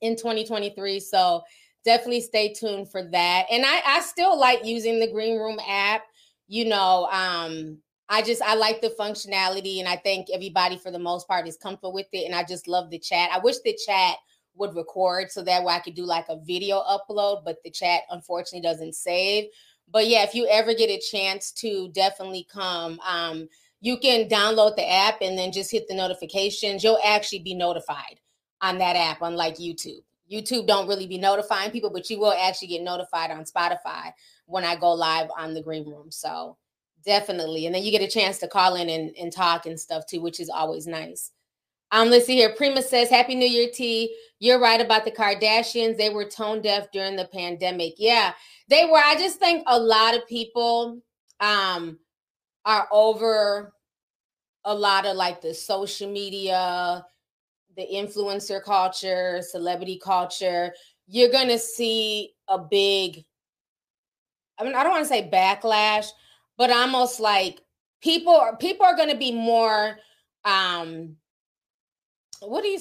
in 0.00 0.16
2023. 0.16 1.00
So 1.00 1.42
definitely 1.84 2.20
stay 2.20 2.52
tuned 2.52 2.90
for 2.90 3.02
that. 3.10 3.46
And 3.50 3.64
I, 3.64 3.80
I 3.84 4.00
still 4.00 4.38
like 4.38 4.64
using 4.64 5.00
the 5.00 5.10
Green 5.10 5.38
Room 5.38 5.58
app. 5.66 6.02
You 6.48 6.66
know, 6.66 7.08
um, 7.10 7.78
I 8.08 8.22
just 8.22 8.42
I 8.42 8.54
like 8.54 8.80
the 8.80 8.94
functionality, 8.98 9.80
and 9.80 9.88
I 9.88 9.96
think 9.96 10.28
everybody 10.32 10.78
for 10.78 10.92
the 10.92 10.98
most 10.98 11.26
part 11.26 11.48
is 11.48 11.56
comfortable 11.56 11.92
with 11.92 12.06
it. 12.12 12.24
And 12.24 12.34
I 12.34 12.44
just 12.44 12.68
love 12.68 12.90
the 12.90 12.98
chat. 12.98 13.30
I 13.32 13.38
wish 13.38 13.56
the 13.64 13.76
chat 13.86 14.16
would 14.54 14.74
record 14.74 15.30
so 15.30 15.42
that 15.42 15.64
way 15.64 15.74
I 15.74 15.80
could 15.80 15.94
do 15.94 16.04
like 16.04 16.26
a 16.28 16.38
video 16.38 16.82
upload, 16.82 17.44
but 17.44 17.58
the 17.64 17.70
chat 17.70 18.02
unfortunately 18.10 18.66
doesn't 18.66 18.94
save. 18.94 19.46
But 19.90 20.08
yeah, 20.08 20.24
if 20.24 20.34
you 20.34 20.46
ever 20.48 20.74
get 20.74 20.90
a 20.90 21.00
chance 21.00 21.52
to 21.52 21.88
definitely 21.92 22.46
come. 22.52 23.00
Um, 23.06 23.48
you 23.80 23.98
can 23.98 24.28
download 24.28 24.76
the 24.76 24.90
app 24.90 25.20
and 25.20 25.38
then 25.38 25.52
just 25.52 25.70
hit 25.70 25.86
the 25.86 25.94
notifications. 25.94 26.82
You'll 26.82 26.98
actually 27.04 27.40
be 27.40 27.54
notified 27.54 28.20
on 28.60 28.78
that 28.78 28.96
app, 28.96 29.22
unlike 29.22 29.56
YouTube. 29.56 30.02
YouTube 30.30 30.66
don't 30.66 30.88
really 30.88 31.06
be 31.06 31.18
notifying 31.18 31.70
people, 31.70 31.90
but 31.90 32.10
you 32.10 32.18
will 32.18 32.32
actually 32.32 32.68
get 32.68 32.82
notified 32.82 33.30
on 33.30 33.44
Spotify 33.44 34.12
when 34.46 34.64
I 34.64 34.76
go 34.76 34.92
live 34.92 35.28
on 35.38 35.54
the 35.54 35.62
green 35.62 35.88
room. 35.88 36.10
So 36.10 36.56
definitely. 37.04 37.66
And 37.66 37.74
then 37.74 37.84
you 37.84 37.92
get 37.92 38.02
a 38.02 38.08
chance 38.08 38.38
to 38.38 38.48
call 38.48 38.74
in 38.74 38.88
and, 38.88 39.14
and 39.16 39.32
talk 39.32 39.66
and 39.66 39.78
stuff 39.78 40.06
too, 40.06 40.20
which 40.20 40.40
is 40.40 40.50
always 40.50 40.86
nice. 40.86 41.30
Um, 41.92 42.10
let's 42.10 42.26
see 42.26 42.36
here. 42.36 42.54
Prima 42.56 42.82
says, 42.82 43.08
Happy 43.08 43.34
New 43.34 43.48
Year, 43.48 43.68
T. 43.72 44.14
You're 44.38 44.60
right 44.60 44.80
about 44.80 45.04
the 45.04 45.10
Kardashians. 45.10 45.96
They 45.96 46.10
were 46.10 46.24
tone 46.24 46.60
deaf 46.60 46.90
during 46.92 47.16
the 47.16 47.26
pandemic. 47.26 47.94
Yeah, 47.96 48.32
they 48.68 48.84
were. 48.84 48.98
I 49.02 49.14
just 49.16 49.38
think 49.38 49.62
a 49.66 49.78
lot 49.78 50.16
of 50.16 50.26
people 50.26 51.00
um 51.40 51.98
are 52.64 52.88
over 52.90 53.72
a 54.64 54.74
lot 54.74 55.06
of 55.06 55.16
like 55.16 55.40
the 55.40 55.54
social 55.54 56.10
media, 56.10 57.04
the 57.76 57.86
influencer 57.92 58.62
culture, 58.62 59.40
celebrity 59.42 60.00
culture, 60.02 60.72
you're 61.06 61.30
going 61.30 61.48
to 61.48 61.58
see 61.58 62.32
a 62.48 62.58
big, 62.58 63.24
I 64.58 64.64
mean, 64.64 64.74
I 64.74 64.82
don't 64.82 64.92
want 64.92 65.04
to 65.04 65.08
say 65.08 65.30
backlash, 65.32 66.08
but 66.58 66.70
almost 66.70 67.20
like 67.20 67.60
people 68.02 68.34
are 68.34 68.56
people 68.56 68.84
are 68.84 68.96
going 68.96 69.10
to 69.10 69.16
be 69.16 69.32
more 69.32 69.98
um 70.44 71.16
what 72.48 72.62
do 72.62 72.68
you 72.68 72.80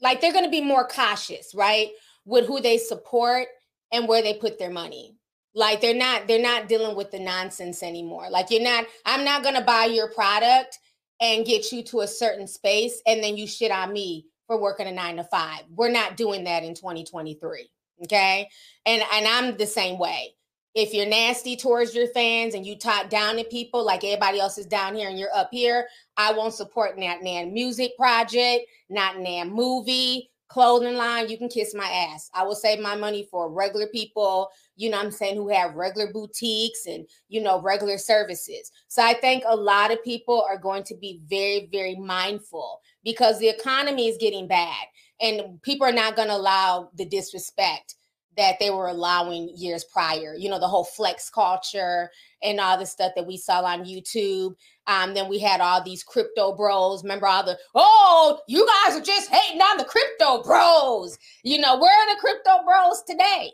like 0.00 0.20
they're 0.20 0.32
going 0.32 0.44
to 0.44 0.50
be 0.50 0.60
more 0.60 0.86
cautious 0.86 1.54
right 1.54 1.88
with 2.24 2.46
who 2.46 2.60
they 2.60 2.78
support 2.78 3.48
and 3.92 4.06
where 4.06 4.22
they 4.22 4.34
put 4.34 4.58
their 4.58 4.70
money. 4.70 5.16
Like 5.54 5.80
they're 5.80 5.94
not 5.94 6.28
they're 6.28 6.42
not 6.42 6.68
dealing 6.68 6.96
with 6.96 7.10
the 7.10 7.18
nonsense 7.18 7.82
anymore. 7.82 8.28
Like 8.30 8.50
you're 8.50 8.62
not 8.62 8.86
i'm 9.06 9.24
not 9.24 9.42
going 9.42 9.54
to 9.54 9.62
buy 9.62 9.86
your 9.86 10.10
product 10.10 10.78
and 11.20 11.46
get 11.46 11.72
you 11.72 11.82
to 11.84 12.00
a 12.00 12.06
certain 12.06 12.46
space 12.46 13.00
and 13.06 13.22
then 13.22 13.36
you 13.36 13.46
shit 13.46 13.72
on 13.72 13.92
me 13.92 14.26
for 14.46 14.60
working 14.60 14.86
a 14.86 14.92
9 14.92 15.16
to 15.16 15.24
5 15.24 15.60
we're 15.74 15.90
not 15.90 16.16
doing 16.16 16.44
that 16.44 16.64
in 16.64 16.74
2023 16.74 17.68
okay? 18.04 18.48
And 18.86 19.02
and 19.12 19.26
i'm 19.26 19.56
the 19.56 19.66
same 19.66 19.98
way 19.98 20.34
if 20.74 20.92
you're 20.92 21.06
nasty 21.06 21.56
towards 21.56 21.94
your 21.94 22.08
fans 22.08 22.54
and 22.54 22.66
you 22.66 22.76
talk 22.76 23.08
down 23.08 23.36
to 23.36 23.44
people 23.44 23.84
like 23.84 24.04
everybody 24.04 24.38
else 24.38 24.58
is 24.58 24.66
down 24.66 24.94
here 24.94 25.08
and 25.08 25.18
you're 25.18 25.34
up 25.34 25.48
here, 25.50 25.88
I 26.16 26.32
won't 26.32 26.54
support 26.54 26.96
that 26.98 27.22
Nan 27.22 27.52
music 27.52 27.96
project, 27.96 28.66
not 28.88 29.18
Nan 29.18 29.50
movie, 29.50 30.30
clothing 30.48 30.96
line. 30.96 31.28
You 31.28 31.38
can 31.38 31.48
kiss 31.48 31.74
my 31.74 31.86
ass. 31.86 32.30
I 32.34 32.42
will 32.44 32.54
save 32.54 32.80
my 32.80 32.96
money 32.96 33.26
for 33.30 33.50
regular 33.50 33.86
people, 33.86 34.50
you 34.76 34.90
know 34.90 34.98
I'm 34.98 35.10
saying, 35.10 35.36
who 35.36 35.48
have 35.48 35.74
regular 35.74 36.12
boutiques 36.12 36.86
and, 36.86 37.06
you 37.28 37.42
know, 37.42 37.60
regular 37.60 37.98
services. 37.98 38.70
So 38.88 39.02
I 39.02 39.14
think 39.14 39.44
a 39.46 39.56
lot 39.56 39.92
of 39.92 40.02
people 40.04 40.44
are 40.48 40.58
going 40.58 40.84
to 40.84 40.96
be 40.96 41.20
very, 41.26 41.68
very 41.72 41.96
mindful 41.96 42.80
because 43.04 43.38
the 43.38 43.48
economy 43.48 44.08
is 44.08 44.16
getting 44.18 44.48
bad 44.48 44.86
and 45.20 45.60
people 45.62 45.86
are 45.86 45.92
not 45.92 46.16
going 46.16 46.28
to 46.28 46.36
allow 46.36 46.90
the 46.94 47.04
disrespect 47.04 47.96
that 48.38 48.60
they 48.60 48.70
were 48.70 48.86
allowing 48.86 49.50
years 49.56 49.84
prior. 49.84 50.34
You 50.38 50.48
know, 50.48 50.60
the 50.60 50.68
whole 50.68 50.84
flex 50.84 51.28
culture 51.28 52.08
and 52.40 52.60
all 52.60 52.78
the 52.78 52.86
stuff 52.86 53.12
that 53.16 53.26
we 53.26 53.36
saw 53.36 53.62
on 53.64 53.84
YouTube. 53.84 54.54
Um, 54.86 55.12
then 55.12 55.28
we 55.28 55.40
had 55.40 55.60
all 55.60 55.82
these 55.82 56.04
crypto 56.04 56.54
bros. 56.54 57.02
Remember 57.02 57.26
all 57.26 57.44
the, 57.44 57.58
oh, 57.74 58.40
you 58.46 58.66
guys 58.66 58.96
are 58.96 59.02
just 59.02 59.28
hating 59.28 59.60
on 59.60 59.76
the 59.76 59.84
crypto 59.84 60.42
bros. 60.44 61.18
You 61.42 61.58
know, 61.58 61.78
where 61.78 61.90
are 61.92 62.14
the 62.14 62.20
crypto 62.20 62.64
bros 62.64 63.02
today? 63.02 63.50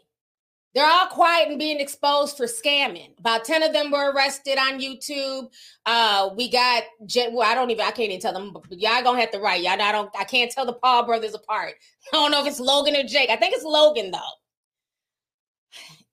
They're 0.74 0.84
all 0.84 1.06
quiet 1.06 1.48
and 1.48 1.58
being 1.58 1.80
exposed 1.80 2.36
for 2.36 2.46
scamming. 2.46 3.18
About 3.18 3.44
10 3.44 3.62
of 3.62 3.72
them 3.72 3.90
were 3.90 4.12
arrested 4.12 4.58
on 4.58 4.80
YouTube. 4.80 5.48
Uh, 5.86 6.30
we 6.36 6.50
got 6.50 6.82
well, 7.32 7.48
I 7.48 7.54
don't 7.54 7.70
even 7.70 7.86
I 7.86 7.92
can't 7.92 8.10
even 8.10 8.20
tell 8.20 8.32
them, 8.34 8.52
y'all 8.70 9.02
gonna 9.02 9.20
have 9.20 9.30
to 9.30 9.38
write. 9.38 9.62
Y'all 9.62 9.80
I 9.80 9.92
don't 9.92 10.10
I 10.18 10.24
can't 10.24 10.50
tell 10.50 10.66
the 10.66 10.72
Paul 10.72 11.06
brothers 11.06 11.32
apart. 11.32 11.74
I 12.12 12.16
don't 12.16 12.32
know 12.32 12.42
if 12.42 12.48
it's 12.48 12.60
Logan 12.60 12.96
or 12.96 13.04
Jake. 13.04 13.30
I 13.30 13.36
think 13.36 13.54
it's 13.54 13.64
Logan 13.64 14.10
though 14.10 14.43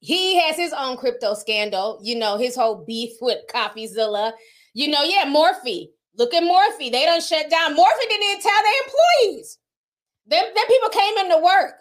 he 0.02 0.40
has 0.40 0.56
his 0.56 0.74
own 0.74 0.98
crypto 0.98 1.36
scandal, 1.36 2.00
you 2.02 2.16
know, 2.16 2.38
his 2.38 2.56
whole 2.56 2.84
beef 2.84 3.12
with 3.22 3.40
CoffeeZilla. 3.54 4.34
You 4.74 4.88
know, 4.90 5.04
yeah, 5.04 5.26
Morphe. 5.26 5.90
Look 6.18 6.34
at 6.34 6.44
Morphe. 6.44 6.92
They 6.92 7.06
don't 7.06 7.24
shut 7.24 7.50
down. 7.50 7.78
Morphe 7.78 8.10
didn't 8.10 8.30
even 8.30 8.42
tell 8.42 8.64
their 8.64 8.74
employees. 8.84 9.60
Them, 10.26 10.44
them 10.56 10.66
people 10.68 10.90
came 10.90 11.18
into 11.20 11.38
work. 11.38 11.76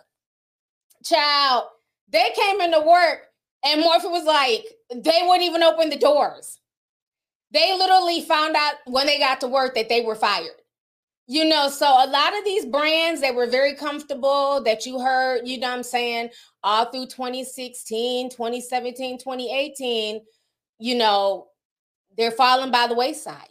Child, 1.03 1.65
they 2.11 2.31
came 2.37 2.61
into 2.61 2.81
work 2.81 3.21
and 3.65 3.83
Morphe 3.83 4.11
was 4.11 4.25
like, 4.25 4.67
they 4.91 5.23
wouldn't 5.23 5.49
even 5.49 5.63
open 5.63 5.89
the 5.89 5.97
doors. 5.97 6.59
They 7.53 7.77
literally 7.77 8.21
found 8.21 8.55
out 8.55 8.75
when 8.87 9.07
they 9.07 9.19
got 9.19 9.41
to 9.41 9.49
work 9.49 9.75
that 9.75 9.89
they 9.89 10.03
were 10.03 10.15
fired. 10.15 10.60
You 11.33 11.45
know, 11.45 11.69
so 11.69 11.87
a 11.87 12.11
lot 12.11 12.37
of 12.37 12.45
these 12.45 12.67
brands 12.67 13.21
that 13.21 13.37
were 13.37 13.47
very 13.47 13.77
comfortable 13.77 14.61
that 14.65 14.85
you 14.85 14.99
heard, 14.99 15.47
you 15.47 15.61
know 15.61 15.71
I'm 15.71 15.85
saying, 15.85 16.31
all 16.65 16.87
through 16.87 17.07
2016, 17.07 18.31
2017, 18.31 19.17
2018, 19.17 20.23
you 20.81 20.95
know, 20.97 21.47
they're 22.17 22.33
falling 22.33 22.73
by 22.73 22.89
the 22.89 22.97
wayside. 22.97 23.47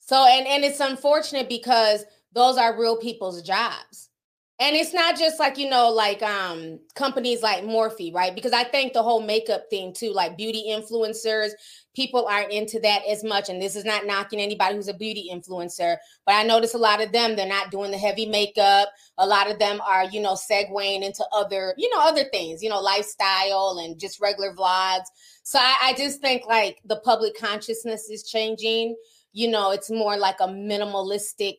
So 0.00 0.16
and 0.26 0.48
and 0.48 0.64
it's 0.64 0.80
unfortunate 0.80 1.48
because 1.48 2.04
those 2.32 2.58
are 2.58 2.76
real 2.76 2.96
people's 2.96 3.40
jobs. 3.40 4.10
And 4.58 4.74
it's 4.74 4.94
not 4.94 5.18
just 5.18 5.38
like, 5.38 5.58
you 5.58 5.68
know, 5.68 5.90
like 5.90 6.22
um 6.22 6.80
companies 6.94 7.42
like 7.42 7.62
Morphe, 7.62 8.14
right? 8.14 8.34
Because 8.34 8.54
I 8.54 8.64
think 8.64 8.94
the 8.94 9.02
whole 9.02 9.20
makeup 9.20 9.64
thing 9.68 9.92
too, 9.92 10.14
like 10.14 10.38
beauty 10.38 10.64
influencers, 10.70 11.50
people 11.94 12.26
aren't 12.26 12.52
into 12.52 12.80
that 12.80 13.02
as 13.06 13.22
much. 13.22 13.50
And 13.50 13.60
this 13.60 13.76
is 13.76 13.84
not 13.84 14.06
knocking 14.06 14.40
anybody 14.40 14.74
who's 14.74 14.88
a 14.88 14.94
beauty 14.94 15.28
influencer, 15.30 15.98
but 16.24 16.36
I 16.36 16.42
notice 16.42 16.72
a 16.72 16.78
lot 16.78 17.02
of 17.02 17.12
them, 17.12 17.36
they're 17.36 17.46
not 17.46 17.70
doing 17.70 17.90
the 17.90 17.98
heavy 17.98 18.24
makeup. 18.24 18.88
A 19.18 19.26
lot 19.26 19.50
of 19.50 19.58
them 19.58 19.78
are, 19.82 20.06
you 20.06 20.20
know, 20.20 20.32
segueing 20.32 21.02
into 21.02 21.24
other, 21.34 21.74
you 21.76 21.94
know, 21.94 22.00
other 22.00 22.24
things, 22.32 22.62
you 22.62 22.70
know, 22.70 22.80
lifestyle 22.80 23.78
and 23.84 24.00
just 24.00 24.22
regular 24.22 24.54
vlogs. 24.54 25.04
So 25.42 25.58
I, 25.58 25.76
I 25.82 25.94
just 25.98 26.22
think 26.22 26.46
like 26.46 26.78
the 26.86 27.00
public 27.00 27.38
consciousness 27.38 28.08
is 28.08 28.26
changing. 28.26 28.96
You 29.34 29.50
know, 29.50 29.70
it's 29.72 29.90
more 29.90 30.16
like 30.16 30.40
a 30.40 30.48
minimalistic 30.48 31.56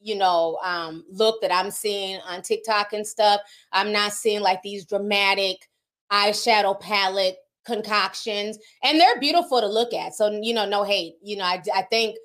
you 0.00 0.14
know 0.14 0.58
um 0.62 1.04
look 1.10 1.40
that 1.40 1.52
i'm 1.52 1.70
seeing 1.70 2.20
on 2.26 2.42
tiktok 2.42 2.92
and 2.92 3.06
stuff 3.06 3.40
i'm 3.72 3.92
not 3.92 4.12
seeing 4.12 4.40
like 4.40 4.62
these 4.62 4.84
dramatic 4.84 5.68
eyeshadow 6.12 6.78
palette 6.80 7.38
concoctions 7.64 8.58
and 8.82 8.98
they're 8.98 9.20
beautiful 9.20 9.60
to 9.60 9.66
look 9.66 9.92
at 9.92 10.14
so 10.14 10.30
you 10.42 10.54
know 10.54 10.66
no 10.66 10.84
hate 10.84 11.16
you 11.22 11.36
know 11.36 11.44
I, 11.44 11.62
I 11.74 11.82
think 11.82 12.16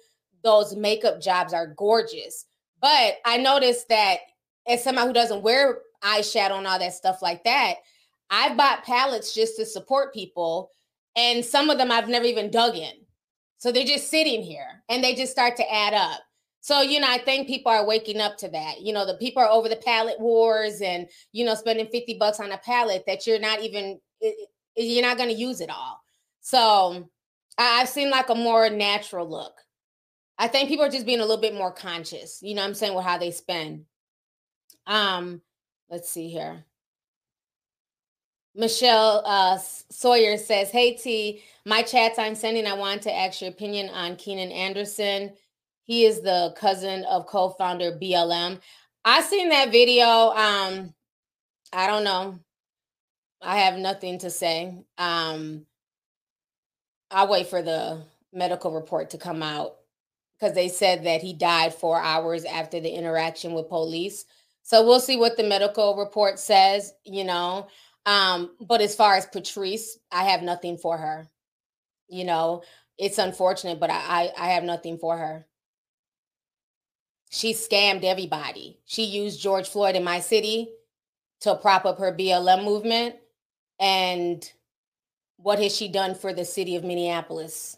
those 0.44 0.76
makeup 0.76 1.22
jobs 1.22 1.54
are 1.54 1.74
gorgeous 1.78 2.46
but 2.82 3.16
i 3.26 3.38
noticed 3.38 3.90
that 3.90 4.18
as 4.68 4.84
somebody 4.84 5.08
who 5.08 5.14
doesn't 5.14 5.44
wear 5.44 5.80
eyeshadow 6.02 6.58
and 6.58 6.68
all 6.68 6.80
that 6.80 6.94
stuff 6.94 7.22
like 7.22 7.44
that 7.44 7.76
i've 8.30 8.56
bought 8.56 8.86
palettes 8.86 9.34
just 9.34 9.58
to 9.58 9.66
support 9.66 10.14
people 10.14 10.70
and 11.18 11.44
some 11.44 11.70
of 11.70 11.78
them 11.78 11.92
i've 11.92 12.08
never 12.08 12.26
even 12.26 12.50
dug 12.50 12.76
in 12.76 12.94
so 13.58 13.72
they're 13.72 13.84
just 13.84 14.10
sitting 14.10 14.42
here 14.42 14.82
and 14.88 15.04
they 15.04 15.14
just 15.14 15.32
start 15.32 15.58
to 15.58 15.74
add 15.74 15.94
up 15.94 16.22
so, 16.64 16.80
you 16.80 17.02
know, 17.02 17.10
I 17.10 17.18
think 17.18 17.50
people 17.50 17.74
are 17.74 17.86
waking 17.86 18.22
up 18.22 18.38
to 18.38 18.48
that. 18.48 18.80
You 18.80 18.94
know, 18.94 19.06
the 19.06 19.16
people 19.16 19.44
are 19.44 19.50
over 19.50 19.68
the 19.68 19.76
palette 19.76 20.18
wars 20.18 20.80
and, 20.80 21.10
you 21.34 21.44
know, 21.44 21.56
spending 21.56 21.88
50 21.88 22.18
bucks 22.18 22.40
on 22.40 22.54
a 22.54 22.58
palette 22.58 23.04
that 23.06 23.28
you're 23.28 23.38
not 23.38 23.62
even 23.62 24.00
you're 24.78 25.06
not 25.06 25.18
going 25.18 25.28
to 25.28 25.36
use 25.36 25.60
it 25.60 25.70
all. 25.70 26.02
So 26.40 27.10
I've 27.58 27.90
seen 27.90 28.10
like 28.10 28.30
a 28.30 28.36
more 28.36 28.70
natural 28.70 29.30
look. 29.30 29.52
I 30.38 30.48
think 30.48 30.70
people 30.70 30.86
are 30.86 30.90
just 30.90 31.06
being 31.06 31.20
a 31.20 31.26
little 31.26 31.42
bit 31.42 31.54
more 31.54 31.74
conscious, 31.74 32.40
you 32.42 32.56
know 32.56 32.64
I'm 32.64 32.74
saying, 32.74 32.96
with 32.96 33.04
how 33.04 33.18
they 33.18 33.32
spend. 33.32 33.84
Um, 34.88 35.42
let's 35.90 36.10
see 36.10 36.30
here. 36.30 36.64
Michelle 38.56 39.22
uh, 39.26 39.58
Sawyer 39.92 40.38
says, 40.38 40.72
Hey 40.72 40.94
T, 40.94 41.44
my 41.66 41.82
chats 41.82 42.18
I'm 42.18 42.36
sending, 42.36 42.68
I 42.68 42.74
want 42.74 43.02
to 43.02 43.14
ask 43.14 43.42
your 43.42 43.50
opinion 43.50 43.90
on 43.90 44.16
Keenan 44.16 44.54
Anderson. 44.54 45.34
He 45.86 46.06
is 46.06 46.22
the 46.22 46.54
cousin 46.58 47.04
of 47.06 47.26
co-founder 47.28 47.94
BLM. 47.94 48.60
I 49.06 49.22
seen 49.22 49.50
that 49.50 49.72
video. 49.72 50.06
Um, 50.06 50.94
I 51.74 51.88
don't 51.88 52.04
know. 52.04 52.40
I 53.42 53.60
have 53.60 53.78
nothing 53.78 54.20
to 54.20 54.30
say. 54.30 54.74
Um, 54.98 55.66
I'll 57.12 57.28
wait 57.28 57.48
for 57.48 57.62
the 57.62 58.04
medical 58.32 58.72
report 58.72 59.12
to 59.12 59.18
come 59.18 59.44
out 59.44 59.76
because 60.40 60.56
they 60.56 60.70
said 60.70 61.04
that 61.04 61.22
he 61.22 61.34
died 61.34 61.74
four 61.74 62.00
hours 62.00 62.46
after 62.46 62.80
the 62.80 62.90
interaction 62.90 63.54
with 63.54 63.70
police. 63.70 64.26
So 64.64 64.86
we'll 64.86 65.00
see 65.00 65.18
what 65.18 65.36
the 65.36 65.44
medical 65.44 65.98
report 65.98 66.40
says, 66.40 66.94
you 67.04 67.26
know. 67.26 67.68
Um, 68.06 68.56
but 68.60 68.82
as 68.82 68.96
far 68.96 69.16
as 69.16 69.26
Patrisse, 69.28 69.98
I 70.12 70.24
have 70.26 70.42
nothing 70.42 70.78
for 70.78 70.98
her. 70.98 71.28
You 72.08 72.24
know, 72.24 72.64
it's 72.98 73.18
unfortunate, 73.18 73.80
but 73.80 73.90
I, 73.90 73.96
I, 73.96 74.32
I 74.38 74.48
have 74.52 74.64
nothing 74.64 74.98
for 74.98 75.18
her. 75.18 75.46
She 77.34 77.54
scammed 77.56 78.04
everybody. 78.04 78.78
She 78.86 79.06
used 79.06 79.42
George 79.42 79.68
Floyd 79.68 79.96
in 79.96 80.04
my 80.04 80.20
city 80.20 80.70
to 81.42 81.56
prop 81.56 81.84
up 81.84 81.98
her 81.98 82.16
BLM 82.16 82.64
movement. 82.64 83.16
And 83.80 84.48
what 85.38 85.58
has 85.58 85.76
she 85.76 85.88
done 85.88 86.14
for 86.14 86.32
the 86.32 86.46
city 86.46 86.76
of 86.76 86.84
Minneapolis? 86.84 87.78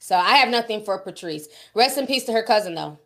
So 0.00 0.16
I 0.16 0.38
have 0.38 0.48
nothing 0.48 0.82
for 0.82 0.98
Patrisse. 0.98 1.46
Rest 1.76 1.96
in 1.96 2.08
peace 2.08 2.24
to 2.24 2.32
her 2.32 2.42
cousin, 2.42 2.74
though. 2.74 2.98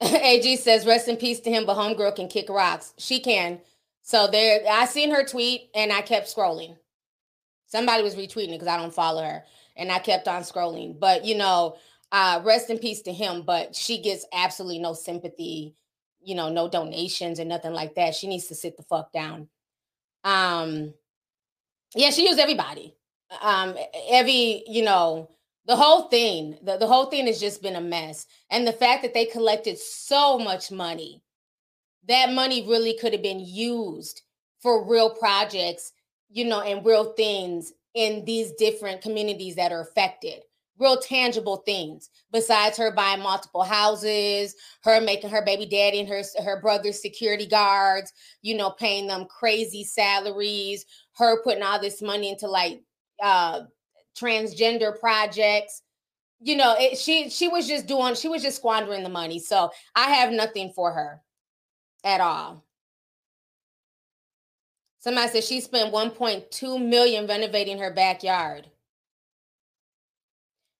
AG 0.00 0.56
says, 0.56 0.86
rest 0.86 1.06
in 1.06 1.18
peace 1.18 1.40
to 1.40 1.50
him, 1.50 1.66
but 1.66 1.76
homegirl 1.76 2.16
can 2.16 2.28
kick 2.28 2.48
rocks. 2.48 2.94
She 2.96 3.20
can. 3.20 3.60
So 4.00 4.26
there, 4.26 4.60
I 4.70 4.86
seen 4.86 5.10
her 5.10 5.26
tweet 5.26 5.68
and 5.74 5.92
I 5.92 6.00
kept 6.00 6.34
scrolling. 6.34 6.78
Somebody 7.66 8.02
was 8.02 8.14
retweeting 8.14 8.48
it 8.48 8.52
because 8.52 8.68
I 8.68 8.78
don't 8.78 8.94
follow 8.94 9.22
her. 9.22 9.44
And 9.76 9.92
I 9.92 9.98
kept 9.98 10.28
on 10.28 10.42
scrolling. 10.42 10.98
But 10.98 11.26
you 11.26 11.36
know, 11.36 11.76
uh, 12.14 12.40
rest 12.44 12.70
in 12.70 12.78
peace 12.78 13.02
to 13.02 13.12
him. 13.12 13.42
But 13.42 13.76
she 13.76 14.00
gets 14.00 14.24
absolutely 14.32 14.78
no 14.78 14.94
sympathy 14.94 15.74
you 16.24 16.34
know, 16.34 16.48
no 16.48 16.68
donations 16.68 17.38
and 17.38 17.48
nothing 17.48 17.72
like 17.72 17.94
that. 17.94 18.14
She 18.14 18.26
needs 18.26 18.46
to 18.46 18.54
sit 18.54 18.76
the 18.76 18.82
fuck 18.82 19.12
down. 19.12 19.48
Um, 20.24 20.94
yeah, 21.94 22.10
she 22.10 22.26
used 22.26 22.40
everybody. 22.40 22.96
Um, 23.42 23.76
every, 24.10 24.64
you 24.66 24.82
know, 24.82 25.30
the 25.66 25.76
whole 25.76 26.08
thing, 26.08 26.58
the, 26.62 26.76
the 26.76 26.86
whole 26.86 27.06
thing 27.06 27.26
has 27.26 27.40
just 27.40 27.62
been 27.62 27.76
a 27.76 27.80
mess. 27.80 28.26
And 28.50 28.66
the 28.66 28.72
fact 28.72 29.02
that 29.02 29.14
they 29.14 29.26
collected 29.26 29.78
so 29.78 30.38
much 30.38 30.70
money, 30.70 31.22
that 32.08 32.32
money 32.32 32.66
really 32.66 32.96
could 32.98 33.12
have 33.12 33.22
been 33.22 33.40
used 33.40 34.22
for 34.60 34.88
real 34.88 35.10
projects, 35.10 35.92
you 36.30 36.44
know, 36.44 36.60
and 36.60 36.84
real 36.84 37.12
things 37.12 37.72
in 37.94 38.24
these 38.24 38.52
different 38.52 39.02
communities 39.02 39.56
that 39.56 39.72
are 39.72 39.80
affected 39.80 40.42
real 40.78 40.98
tangible 40.98 41.58
things 41.58 42.10
besides 42.32 42.76
her 42.76 42.90
buying 42.90 43.22
multiple 43.22 43.62
houses 43.62 44.54
her 44.82 45.00
making 45.00 45.30
her 45.30 45.44
baby 45.44 45.66
daddy 45.66 46.00
and 46.00 46.08
her 46.08 46.22
her 46.44 46.60
brother's 46.60 47.00
security 47.00 47.46
guards 47.46 48.12
you 48.42 48.56
know 48.56 48.70
paying 48.70 49.06
them 49.06 49.24
crazy 49.26 49.84
salaries 49.84 50.84
her 51.16 51.42
putting 51.44 51.62
all 51.62 51.80
this 51.80 52.02
money 52.02 52.28
into 52.30 52.48
like 52.48 52.82
uh 53.22 53.60
transgender 54.14 54.98
projects. 54.98 55.82
You 56.40 56.56
know 56.56 56.74
it, 56.78 56.98
she 56.98 57.30
she 57.30 57.48
was 57.48 57.66
just 57.66 57.86
doing 57.86 58.14
she 58.14 58.28
was 58.28 58.42
just 58.42 58.58
squandering 58.58 59.02
the 59.02 59.08
money. 59.08 59.38
So 59.38 59.70
i 59.94 60.10
have 60.10 60.32
nothing 60.32 60.72
for 60.74 60.92
her 60.92 61.22
at 62.04 62.20
all. 62.20 62.64
Somebody 64.98 65.28
said 65.28 65.44
she 65.44 65.60
spent 65.60 65.92
1.2 65.92 66.86
million 66.86 67.26
renovating 67.26 67.78
her 67.78 67.92
backyard 67.92 68.68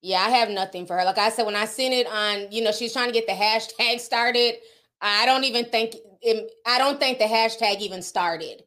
yeah 0.01 0.19
i 0.19 0.29
have 0.29 0.49
nothing 0.49 0.85
for 0.85 0.97
her 0.97 1.05
like 1.05 1.17
i 1.17 1.29
said 1.29 1.45
when 1.45 1.55
i 1.55 1.65
seen 1.65 1.93
it 1.93 2.07
on 2.07 2.51
you 2.51 2.63
know 2.63 2.71
she's 2.71 2.93
trying 2.93 3.07
to 3.07 3.13
get 3.13 3.27
the 3.27 3.33
hashtag 3.33 3.99
started 3.99 4.55
i 5.01 5.25
don't 5.25 5.43
even 5.43 5.65
think 5.65 5.95
it, 6.21 6.51
i 6.65 6.77
don't 6.77 6.99
think 6.99 7.17
the 7.17 7.25
hashtag 7.25 7.79
even 7.79 8.01
started 8.01 8.63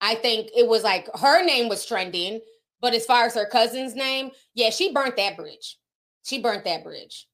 i 0.00 0.14
think 0.14 0.48
it 0.56 0.66
was 0.66 0.82
like 0.82 1.08
her 1.16 1.44
name 1.44 1.68
was 1.68 1.84
trending 1.84 2.40
but 2.80 2.94
as 2.94 3.06
far 3.06 3.24
as 3.24 3.34
her 3.34 3.46
cousin's 3.46 3.94
name, 3.94 4.30
yeah, 4.54 4.70
she 4.70 4.92
burnt 4.92 5.16
that 5.16 5.36
bridge. 5.36 5.78
She 6.22 6.40
burnt 6.40 6.64
that 6.64 6.84
bridge. 6.84 7.26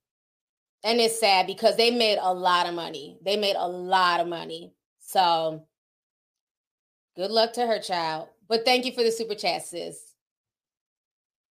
And 0.83 1.01
it's 1.01 1.19
sad 1.19 1.47
because 1.47 1.77
they 1.77 1.91
made 1.91 2.19
a 2.21 2.33
lot 2.33 2.67
of 2.67 2.75
money. 2.75 3.19
They 3.25 3.37
made 3.37 3.57
a 3.57 3.69
lot 3.69 4.21
of 4.21 4.29
money. 4.29 4.73
So 5.01 5.67
good 7.17 7.31
luck 7.31 7.55
to 7.55 7.67
her 7.67 7.79
child. 7.79 8.29
But 8.49 8.65
thank 8.65 8.85
you 8.85 8.93
for 8.93 9.03
the 9.03 9.11
super 9.11 9.35
chat, 9.35 9.63
sis. 9.65 10.14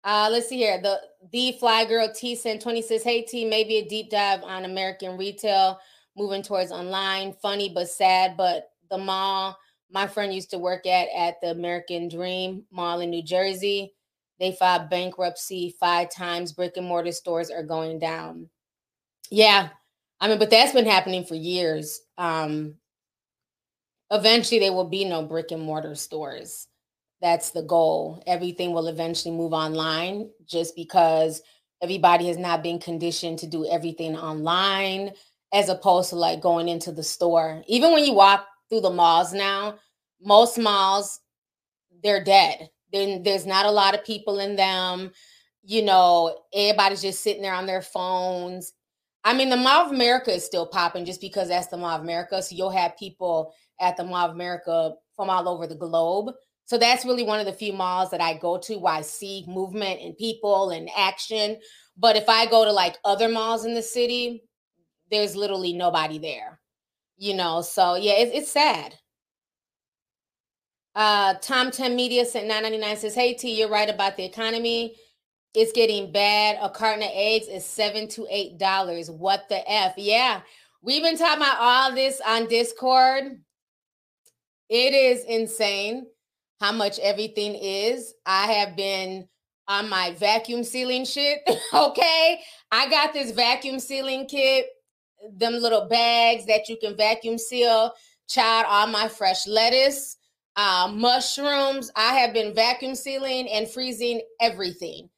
Uh, 0.03 0.29
let's 0.31 0.49
see 0.49 0.57
here. 0.57 0.81
The 0.81 1.01
the 1.33 1.53
fly 1.53 1.85
girl 1.85 2.11
T 2.13 2.35
sent 2.35 2.63
20 2.63 2.83
says, 2.83 3.03
Hey 3.03 3.23
T, 3.23 3.45
maybe 3.45 3.77
a 3.77 3.89
deep 3.89 4.11
dive 4.11 4.43
on 4.43 4.65
American 4.65 5.19
retail, 5.19 5.79
moving 6.17 6.43
towards 6.43 6.73
online, 6.73 7.35
funny 7.35 7.69
but 7.69 7.89
sad, 7.89 8.37
but 8.37 8.71
the 8.91 8.99
mall 8.99 9.57
my 9.93 10.07
friend 10.07 10.33
used 10.33 10.51
to 10.51 10.59
work 10.59 10.87
at 10.87 11.09
at 11.17 11.41
the 11.41 11.51
American 11.51 12.09
Dream 12.09 12.65
Mall 12.71 13.01
in 13.01 13.11
New 13.11 13.23
Jersey. 13.23 13.95
They 14.39 14.53
filed 14.53 14.89
bankruptcy 14.89 15.75
five 15.79 16.11
times. 16.11 16.53
Brick 16.53 16.77
and 16.77 16.87
mortar 16.87 17.13
stores 17.13 17.51
are 17.51 17.63
going 17.63 17.99
down. 17.99 18.49
Yeah, 19.31 19.69
I 20.21 20.29
mean, 20.29 20.39
but 20.39 20.51
that's 20.51 20.73
been 20.73 20.87
happening 20.87 21.25
for 21.25 21.35
years. 21.35 22.01
Um, 22.17 22.77
eventually, 24.11 24.61
there 24.61 24.73
will 24.73 24.89
be 24.89 25.05
no 25.05 25.23
brick 25.25 25.51
and 25.51 25.63
mortar 25.63 25.95
stores. 25.95 26.69
That's 27.21 27.51
the 27.51 27.63
goal. 27.63 28.23
Everything 28.27 28.73
will 28.73 28.89
eventually 28.89 29.35
move 29.35 29.53
online 29.53 30.31
just 30.47 30.75
because 30.75 31.43
everybody 31.83 32.29
has 32.29 32.39
not 32.39 32.63
been 32.63 32.79
conditioned 32.79 33.39
to 33.41 33.47
do 33.47 33.67
everything 33.67 34.17
online 34.17 35.13
as 35.53 35.69
opposed 35.69 36.11
to 36.11 36.17
like 36.17 36.41
going 36.41 36.69
into 36.69 36.93
the 36.93 37.03
store. 37.03 37.63
Even 37.67 37.93
when 37.93 38.05
you 38.05 38.15
walk 38.15 38.47
through 38.69 38.81
the 38.81 38.91
malls 38.91 39.33
now, 39.33 39.79
most 40.23 40.59
malls, 40.59 41.21
they're 42.03 42.25
dead. 42.25 42.71
Then 42.93 43.23
there's 43.23 43.47
not 43.47 43.67
a 43.67 43.71
lot 43.71 43.95
of 43.95 44.05
people 44.05 44.41
in 44.41 44.57
them. 44.57 45.13
You 45.63 45.83
know, 45.83 46.39
everybody's 46.55 47.03
just 47.03 47.23
sitting 47.23 47.43
there 47.43 47.55
on 47.55 47.67
their 47.67 47.83
phones. 47.83 48.73
I 49.25 49.35
mean, 49.35 49.51
the 49.51 49.57
Mall 49.57 49.87
of 49.87 49.93
America 49.93 50.33
is 50.33 50.45
still 50.45 50.67
popping 50.67 51.05
just 51.05 51.21
because 51.21 51.49
that's 51.49 51.67
the 51.67 51.77
Mall 51.77 51.97
of 51.97 52.03
America. 52.03 52.43
So 52.43 52.55
you'll 52.55 52.71
have 52.71 52.97
people 52.97 53.53
at 53.79 53.97
the 53.97 54.05
Mall 54.05 54.29
of 54.29 54.35
America 54.35 54.95
from 55.15 55.29
all 55.29 55.49
over 55.49 55.67
the 55.67 55.75
globe. 55.75 56.35
So 56.71 56.79
that's 56.79 57.05
really 57.05 57.25
one 57.25 57.41
of 57.41 57.47
the 57.47 57.53
few 57.53 57.73
malls 57.73 58.13
that 58.13 58.21
I 58.21 58.39
go 58.39 58.57
to 58.59 58.79
where 58.79 58.95
I 58.95 59.01
see 59.01 59.45
movement 59.49 60.01
and 60.01 60.17
people 60.17 60.71
and 60.71 60.89
action. 60.97 61.59
But 61.97 62.15
if 62.15 62.29
I 62.29 62.47
go 62.47 62.65
to 62.65 62.71
like 62.71 62.97
other 63.05 63.29
malls 63.29 63.65
in 63.65 63.75
the 63.75 63.83
city, 63.83 64.45
there's 65.11 65.35
literally 65.35 65.73
nobody 65.73 66.19
there 66.19 66.61
you 67.21 67.35
know? 67.35 67.61
So 67.61 67.95
yeah 67.95 68.15
it, 68.15 68.31
it's 68.35 68.51
sad. 68.51 68.95
Uh 70.97 71.35
tom 71.41 71.71
10 71.71 71.95
media 71.95 72.25
sent 72.25 72.49
999 72.49 72.97
says 72.97 73.15
hey 73.15 73.35
t 73.35 73.57
you're 73.57 73.69
right 73.69 73.89
about 73.89 74.17
the 74.17 74.25
economy. 74.25 74.97
It's 75.55 75.73
getting 75.73 76.13
bad. 76.13 76.59
A 76.63 76.71
carton 76.71 77.03
of 77.03 77.11
eggs 77.13 77.49
is 77.49 77.65
seven 77.65 78.09
to 78.09 78.27
eight 78.31 78.59
dollars. 78.59 79.11
What 79.11 79.49
the 79.49 79.71
f? 79.71 79.95
Yeah 79.97 80.41
we've 80.83 81.03
been 81.03 81.19
talking 81.19 81.43
about 81.43 81.59
all 81.61 81.95
this 81.95 82.21
on 82.27 82.49
discord. 82.49 83.41
It 84.69 84.95
is 84.95 85.25
insane 85.25 86.07
how 86.61 86.73
much 86.73 86.99
everything 87.01 87.55
is 87.55 88.15
i 88.27 88.53
have 88.53 88.77
been 88.77 89.27
on 89.69 89.89
my 89.89 90.13
vacuum 90.15 90.65
sealing 90.65 91.05
shit 91.05 91.39
okay 91.75 92.41
i 92.71 92.89
got 92.89 93.13
this 93.13 93.31
vacuum 93.31 93.79
sealing 93.79 94.27
kit 94.27 94.67
them 95.33 95.55
little 95.55 95.87
bags 95.87 96.47
that 96.47 96.69
you 96.69 96.77
can 96.77 96.97
vacuum 96.97 97.39
seal. 97.39 97.93
Child, 98.29 98.67
all 98.69 98.87
my 98.87 99.09
fresh 99.09 99.47
lettuce, 99.47 100.17
uh, 100.57 100.91
mushrooms. 100.93 101.91
I 101.97 102.15
have 102.15 102.33
been 102.33 102.55
vacuum 102.55 102.95
sealing 102.95 103.49
and 103.49 103.69
freezing 103.69 104.21
everything 104.41 105.09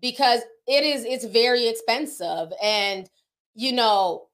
because 0.00 0.40
it 0.66 0.84
is 0.84 1.04
it's 1.04 1.24
very 1.24 1.66
expensive 1.68 2.52
and 2.62 3.08
you 3.54 3.72
know 3.72 4.28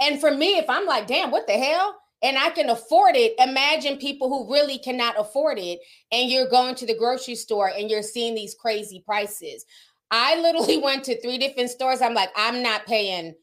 and 0.00 0.20
for 0.20 0.34
me 0.34 0.56
if 0.58 0.68
i'm 0.68 0.86
like 0.86 1.06
damn 1.06 1.30
what 1.30 1.46
the 1.46 1.52
hell 1.52 1.96
and 2.22 2.38
i 2.38 2.50
can 2.50 2.70
afford 2.70 3.16
it 3.16 3.34
imagine 3.38 3.96
people 3.96 4.28
who 4.28 4.52
really 4.52 4.78
cannot 4.78 5.14
afford 5.18 5.58
it 5.58 5.80
and 6.10 6.30
you're 6.30 6.48
going 6.48 6.74
to 6.74 6.86
the 6.86 6.96
grocery 6.96 7.34
store 7.34 7.70
and 7.76 7.90
you're 7.90 8.02
seeing 8.02 8.34
these 8.34 8.54
crazy 8.54 9.02
prices 9.04 9.64
i 10.10 10.36
literally 10.40 10.78
went 10.78 11.04
to 11.04 11.20
three 11.20 11.38
different 11.38 11.70
stores 11.70 12.00
i'm 12.00 12.14
like 12.14 12.30
i'm 12.36 12.62
not 12.62 12.86
paying 12.86 13.34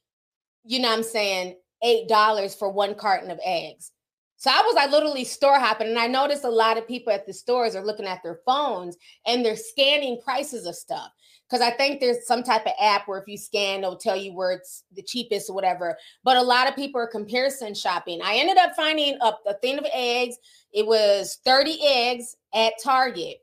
you 0.70 0.80
know 0.80 0.94
I'm 0.94 1.04
saying, 1.04 1.56
$8 1.84 2.58
for 2.58 2.70
one 2.70 2.96
carton 2.96 3.32
of 3.32 3.40
eggs. 3.44 3.92
So 4.38 4.50
I 4.50 4.62
was 4.62 4.76
like 4.76 4.92
literally 4.92 5.26
store 5.26 5.60
hopping, 5.60 5.88
and 5.88 6.00
I 6.00 6.08
noticed 6.08 6.46
a 6.46 6.50
lot 6.50 6.78
of 6.78 6.88
people 6.88 7.12
at 7.12 7.26
the 7.26 7.34
stores 7.34 7.76
are 7.76 7.84
looking 7.86 8.06
at 8.06 8.24
their 8.24 8.40
phones 8.46 8.96
and 9.26 9.44
they're 9.44 9.58
scanning 9.58 10.22
prices 10.24 10.66
of 10.66 10.76
stuff. 10.76 11.12
Because 11.50 11.66
I 11.66 11.72
think 11.72 12.00
there's 12.00 12.28
some 12.28 12.44
type 12.44 12.66
of 12.66 12.74
app 12.80 13.08
where 13.08 13.20
if 13.20 13.28
you 13.28 13.38
scan, 13.38 13.80
it'll 13.80 13.96
tell 13.96 14.16
you 14.16 14.34
where 14.34 14.52
it's 14.52 14.84
the 14.96 15.02
cheapest 15.02 15.50
or 15.50 15.56
whatever. 15.56 15.98
But 16.24 16.38
a 16.38 16.42
lot 16.42 16.68
of 16.68 16.76
people 16.76 17.02
are 17.02 17.08
comparison 17.08 17.74
shopping. 17.74 18.20
I 18.24 18.36
ended 18.36 18.58
up 18.58 18.76
finding 18.76 19.18
a, 19.22 19.34
a 19.48 19.56
thing 19.56 19.80
of 19.80 19.86
eggs. 19.92 20.36
It 20.72 20.86
was 20.86 21.40
30 21.46 21.80
eggs 21.84 22.36
at 22.54 22.74
Target 22.84 23.38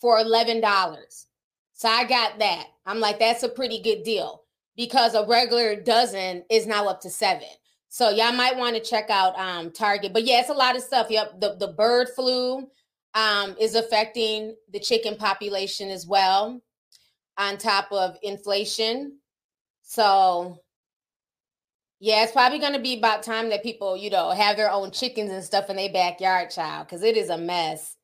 for 0.00 0.18
$11. 0.18 0.62
So 1.72 1.88
I 1.88 2.04
got 2.04 2.38
that. 2.38 2.66
I'm 2.86 3.00
like, 3.00 3.18
that's 3.18 3.42
a 3.42 3.48
pretty 3.48 3.80
good 3.82 4.02
deal 4.04 4.44
because 4.76 5.14
a 5.14 5.26
regular 5.26 5.74
dozen 5.80 6.44
is 6.50 6.66
now 6.66 6.86
up 6.86 7.00
to 7.00 7.10
seven. 7.10 7.48
So 7.88 8.10
y'all 8.10 8.32
might 8.32 8.56
want 8.56 8.76
to 8.76 8.82
check 8.82 9.10
out 9.10 9.38
um, 9.38 9.72
Target. 9.72 10.12
But 10.12 10.24
yeah, 10.24 10.40
it's 10.40 10.50
a 10.50 10.54
lot 10.54 10.76
of 10.76 10.82
stuff. 10.82 11.08
Yep, 11.10 11.40
the, 11.40 11.56
the 11.58 11.68
bird 11.68 12.08
flu 12.14 12.68
um, 13.14 13.56
is 13.58 13.74
affecting 13.74 14.54
the 14.72 14.78
chicken 14.78 15.16
population 15.16 15.88
as 15.88 16.06
well, 16.06 16.60
on 17.38 17.56
top 17.56 17.90
of 17.92 18.18
inflation. 18.22 19.18
So 19.82 20.60
yeah, 22.00 22.22
it's 22.22 22.32
probably 22.32 22.58
going 22.58 22.74
to 22.74 22.78
be 22.78 22.98
about 22.98 23.22
time 23.22 23.48
that 23.50 23.62
people, 23.62 23.96
you 23.96 24.10
know, 24.10 24.30
have 24.30 24.56
their 24.56 24.70
own 24.70 24.90
chickens 24.90 25.32
and 25.32 25.42
stuff 25.42 25.70
in 25.70 25.76
their 25.76 25.92
backyard, 25.92 26.50
child, 26.50 26.86
because 26.86 27.02
it 27.02 27.16
is 27.16 27.28
a 27.28 27.38
mess. 27.38 27.96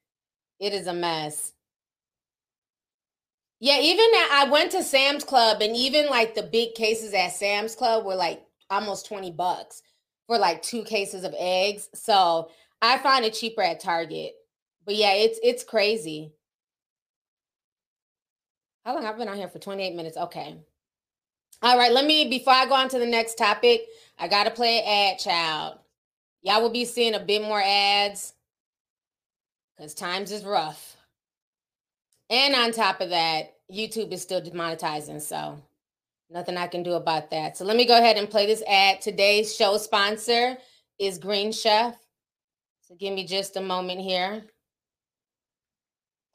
It 0.59 0.73
is 0.73 0.87
a 0.87 0.95
mess. 0.95 1.53
Yeah, 3.61 3.79
even 3.81 4.05
I 4.33 4.49
went 4.51 4.73
to 4.73 4.83
Sam's 4.83 5.25
Club 5.25 5.63
and 5.63 5.77
even 5.77 6.07
like 6.09 6.35
the 6.35 6.43
big 6.43 6.75
cases 6.75 7.15
at 7.15 7.33
Sam's 7.33 7.75
Club 7.75 8.05
were 8.05 8.17
like 8.17 8.43
almost 8.69 9.07
20 9.07 9.31
bucks 9.33 9.83
for 10.27 10.39
like 10.39 10.63
two 10.63 10.83
cases 10.83 11.25
of 11.25 11.35
eggs. 11.39 11.89
So 11.95 12.51
I 12.83 12.99
find 12.99 13.25
it 13.25 13.35
cheaper 13.35 13.63
at 13.63 13.81
Target. 13.81 14.33
But 14.85 14.97
yeah, 14.97 15.15
it's 15.15 15.39
it's 15.43 15.65
crazy. 15.65 16.33
How 18.85 18.95
long 18.95 19.07
I've 19.07 19.17
been 19.17 19.29
on 19.29 19.37
here 19.37 19.49
for 19.49 19.59
28 19.59 19.95
minutes? 19.95 20.17
Okay. 20.17 20.57
All 21.63 21.79
right, 21.79 21.93
let 21.93 22.05
me 22.05 22.29
before 22.29 22.53
I 22.53 22.67
go 22.67 22.75
on 22.75 22.89
to 22.91 22.99
the 22.99 23.07
next 23.07 23.39
topic, 23.39 23.87
I 24.19 24.29
gotta 24.29 24.51
play 24.51 24.81
an 24.81 25.15
ad 25.15 25.19
child. 25.19 25.79
Y'all 26.43 26.61
will 26.61 26.71
be 26.71 26.85
seeing 26.85 27.15
a 27.15 27.21
bit 27.21 27.41
more 27.41 27.63
ads 27.65 28.35
because 29.75 29.95
times 29.95 30.31
is 30.31 30.45
rough. 30.45 30.97
And 32.29 32.55
on 32.55 32.73
top 32.73 33.01
of 33.01 33.11
that, 33.11 33.55
YouTube 33.73 34.13
is 34.13 34.21
still 34.21 34.43
demonetizing, 34.43 35.23
so 35.23 35.59
nothing 36.29 36.59
I 36.59 36.67
can 36.67 36.83
do 36.83 36.93
about 36.93 37.31
that. 37.31 37.57
So 37.57 37.65
let 37.65 37.77
me 37.77 37.87
go 37.87 37.97
ahead 37.97 38.19
and 38.19 38.29
play 38.29 38.45
this 38.45 38.63
ad. 38.69 39.01
Today's 39.01 39.55
show 39.57 39.79
sponsor 39.79 40.59
is 40.99 41.17
Green 41.17 41.53
Chef. 41.53 41.97
So 42.83 42.95
give 42.97 43.15
me 43.15 43.27
just 43.27 43.57
a 43.57 43.63
moment 43.63 44.01
here. 44.03 44.45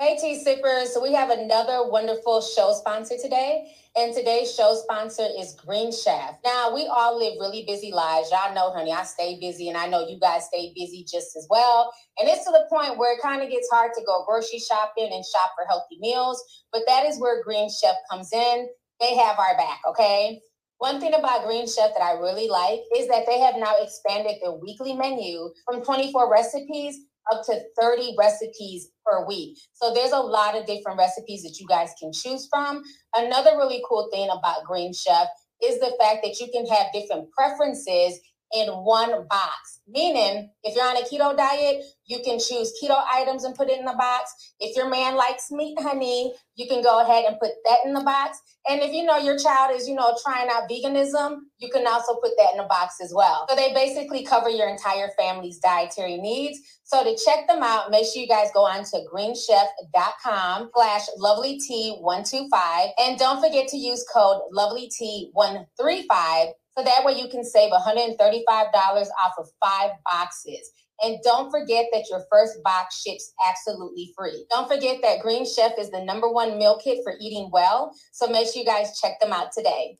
Hey, 0.01 0.17
Tea 0.17 0.41
Sippers. 0.41 0.93
So 0.93 1.03
we 1.03 1.11
have 1.11 1.29
another 1.29 1.89
wonderful 1.89 2.39
show 2.39 2.71
sponsor 2.71 3.15
today. 3.21 3.73
And 3.97 4.15
today's 4.15 4.55
show 4.55 4.73
sponsor 4.81 5.27
is 5.37 5.57
Green 5.65 5.91
Chef. 5.91 6.37
Now, 6.45 6.73
we 6.73 6.87
all 6.87 7.19
live 7.19 7.33
really 7.37 7.65
busy 7.67 7.91
lives. 7.91 8.31
Y'all 8.31 8.55
know, 8.55 8.71
honey, 8.71 8.93
I 8.93 9.03
stay 9.03 9.37
busy, 9.41 9.67
and 9.67 9.77
I 9.77 9.87
know 9.87 10.07
you 10.07 10.17
guys 10.17 10.45
stay 10.45 10.71
busy 10.73 11.03
just 11.03 11.35
as 11.35 11.47
well. 11.49 11.93
And 12.17 12.29
it's 12.29 12.45
to 12.45 12.51
the 12.51 12.65
point 12.69 12.97
where 12.97 13.13
it 13.13 13.21
kind 13.21 13.43
of 13.43 13.49
gets 13.49 13.69
hard 13.69 13.91
to 13.93 14.05
go 14.05 14.23
grocery 14.25 14.59
shopping 14.59 15.09
and 15.11 15.25
shop 15.25 15.51
for 15.57 15.67
healthy 15.67 15.97
meals. 15.99 16.41
But 16.71 16.83
that 16.87 17.05
is 17.05 17.19
where 17.19 17.43
Green 17.43 17.69
Chef 17.69 17.95
comes 18.09 18.31
in. 18.31 18.69
They 19.01 19.17
have 19.17 19.37
our 19.37 19.57
back, 19.57 19.81
okay? 19.85 20.39
One 20.77 21.01
thing 21.01 21.13
about 21.13 21.45
Green 21.45 21.67
Chef 21.67 21.91
that 21.93 22.01
I 22.01 22.13
really 22.13 22.47
like 22.47 22.79
is 22.95 23.09
that 23.09 23.25
they 23.27 23.41
have 23.41 23.57
now 23.57 23.75
expanded 23.81 24.37
their 24.41 24.53
weekly 24.53 24.93
menu 24.93 25.49
from 25.65 25.83
24 25.83 26.31
recipes 26.31 26.99
up 27.31 27.45
to 27.45 27.61
30 27.79 28.15
recipes 28.17 28.89
per 29.05 29.25
week. 29.25 29.57
So 29.73 29.93
there's 29.93 30.11
a 30.11 30.19
lot 30.19 30.57
of 30.57 30.65
different 30.65 30.97
recipes 30.97 31.43
that 31.43 31.57
you 31.59 31.67
guys 31.67 31.91
can 31.99 32.11
choose 32.13 32.47
from. 32.49 32.83
Another 33.15 33.57
really 33.57 33.81
cool 33.87 34.09
thing 34.11 34.29
about 34.29 34.63
Green 34.65 34.93
Chef 34.93 35.27
is 35.63 35.79
the 35.79 35.95
fact 35.99 36.19
that 36.23 36.39
you 36.39 36.47
can 36.53 36.65
have 36.67 36.87
different 36.93 37.29
preferences 37.31 38.19
in 38.53 38.67
one 38.69 39.27
box. 39.27 39.79
Meaning, 39.87 40.49
if 40.63 40.75
you're 40.75 40.85
on 40.85 40.97
a 40.97 41.01
keto 41.01 41.35
diet, 41.35 41.83
you 42.05 42.19
can 42.23 42.39
choose 42.39 42.73
keto 42.81 43.01
items 43.11 43.43
and 43.43 43.55
put 43.55 43.69
it 43.69 43.79
in 43.79 43.85
the 43.85 43.93
box. 43.93 44.53
If 44.59 44.75
your 44.75 44.89
man 44.89 45.15
likes 45.15 45.51
meat, 45.51 45.79
honey, 45.79 46.33
you 46.55 46.67
can 46.67 46.81
go 46.83 47.01
ahead 47.01 47.25
and 47.25 47.39
put 47.39 47.51
that 47.65 47.79
in 47.85 47.93
the 47.93 48.01
box. 48.01 48.39
And 48.67 48.81
if 48.81 48.91
you 48.93 49.03
know 49.03 49.17
your 49.17 49.37
child 49.37 49.75
is, 49.75 49.87
you 49.87 49.95
know, 49.95 50.15
trying 50.23 50.49
out 50.49 50.69
veganism, 50.69 51.37
you 51.59 51.69
can 51.71 51.87
also 51.87 52.15
put 52.15 52.31
that 52.37 52.51
in 52.51 52.57
the 52.57 52.63
box 52.63 52.95
as 53.01 53.13
well. 53.15 53.45
So 53.49 53.55
they 53.55 53.73
basically 53.73 54.23
cover 54.23 54.49
your 54.49 54.67
entire 54.67 55.09
family's 55.17 55.59
dietary 55.59 56.17
needs. 56.17 56.59
So 56.83 57.03
to 57.03 57.15
check 57.23 57.47
them 57.47 57.61
out, 57.61 57.91
make 57.91 58.05
sure 58.05 58.21
you 58.21 58.27
guys 58.27 58.49
go 58.53 58.65
on 58.65 58.83
to 58.83 59.05
greenchef.com 59.13 60.71
slash 60.75 61.05
lovelyt125. 61.19 62.89
And 62.99 63.17
don't 63.19 63.41
forget 63.41 63.67
to 63.69 63.77
use 63.77 64.03
code 64.11 64.41
lovelyt135 64.55 66.53
so 66.77 66.83
that 66.83 67.03
way 67.03 67.19
you 67.19 67.29
can 67.29 67.43
save 67.43 67.71
$135 67.71 68.17
off 68.17 69.33
of 69.37 69.49
five 69.63 69.91
boxes. 70.05 70.71
And 71.01 71.17
don't 71.23 71.49
forget 71.49 71.85
that 71.93 72.05
your 72.09 72.23
first 72.31 72.61
box 72.63 73.01
ships 73.01 73.33
absolutely 73.47 74.13
free. 74.17 74.45
Don't 74.49 74.67
forget 74.67 74.97
that 75.01 75.21
Green 75.21 75.45
Chef 75.45 75.73
is 75.79 75.89
the 75.91 76.03
number 76.03 76.29
one 76.29 76.57
meal 76.57 76.79
kit 76.83 76.99
for 77.03 77.13
eating 77.21 77.49
well. 77.51 77.93
So 78.11 78.27
make 78.27 78.47
sure 78.47 78.61
you 78.61 78.65
guys 78.65 78.99
check 78.99 79.19
them 79.19 79.31
out 79.31 79.51
today. 79.51 79.97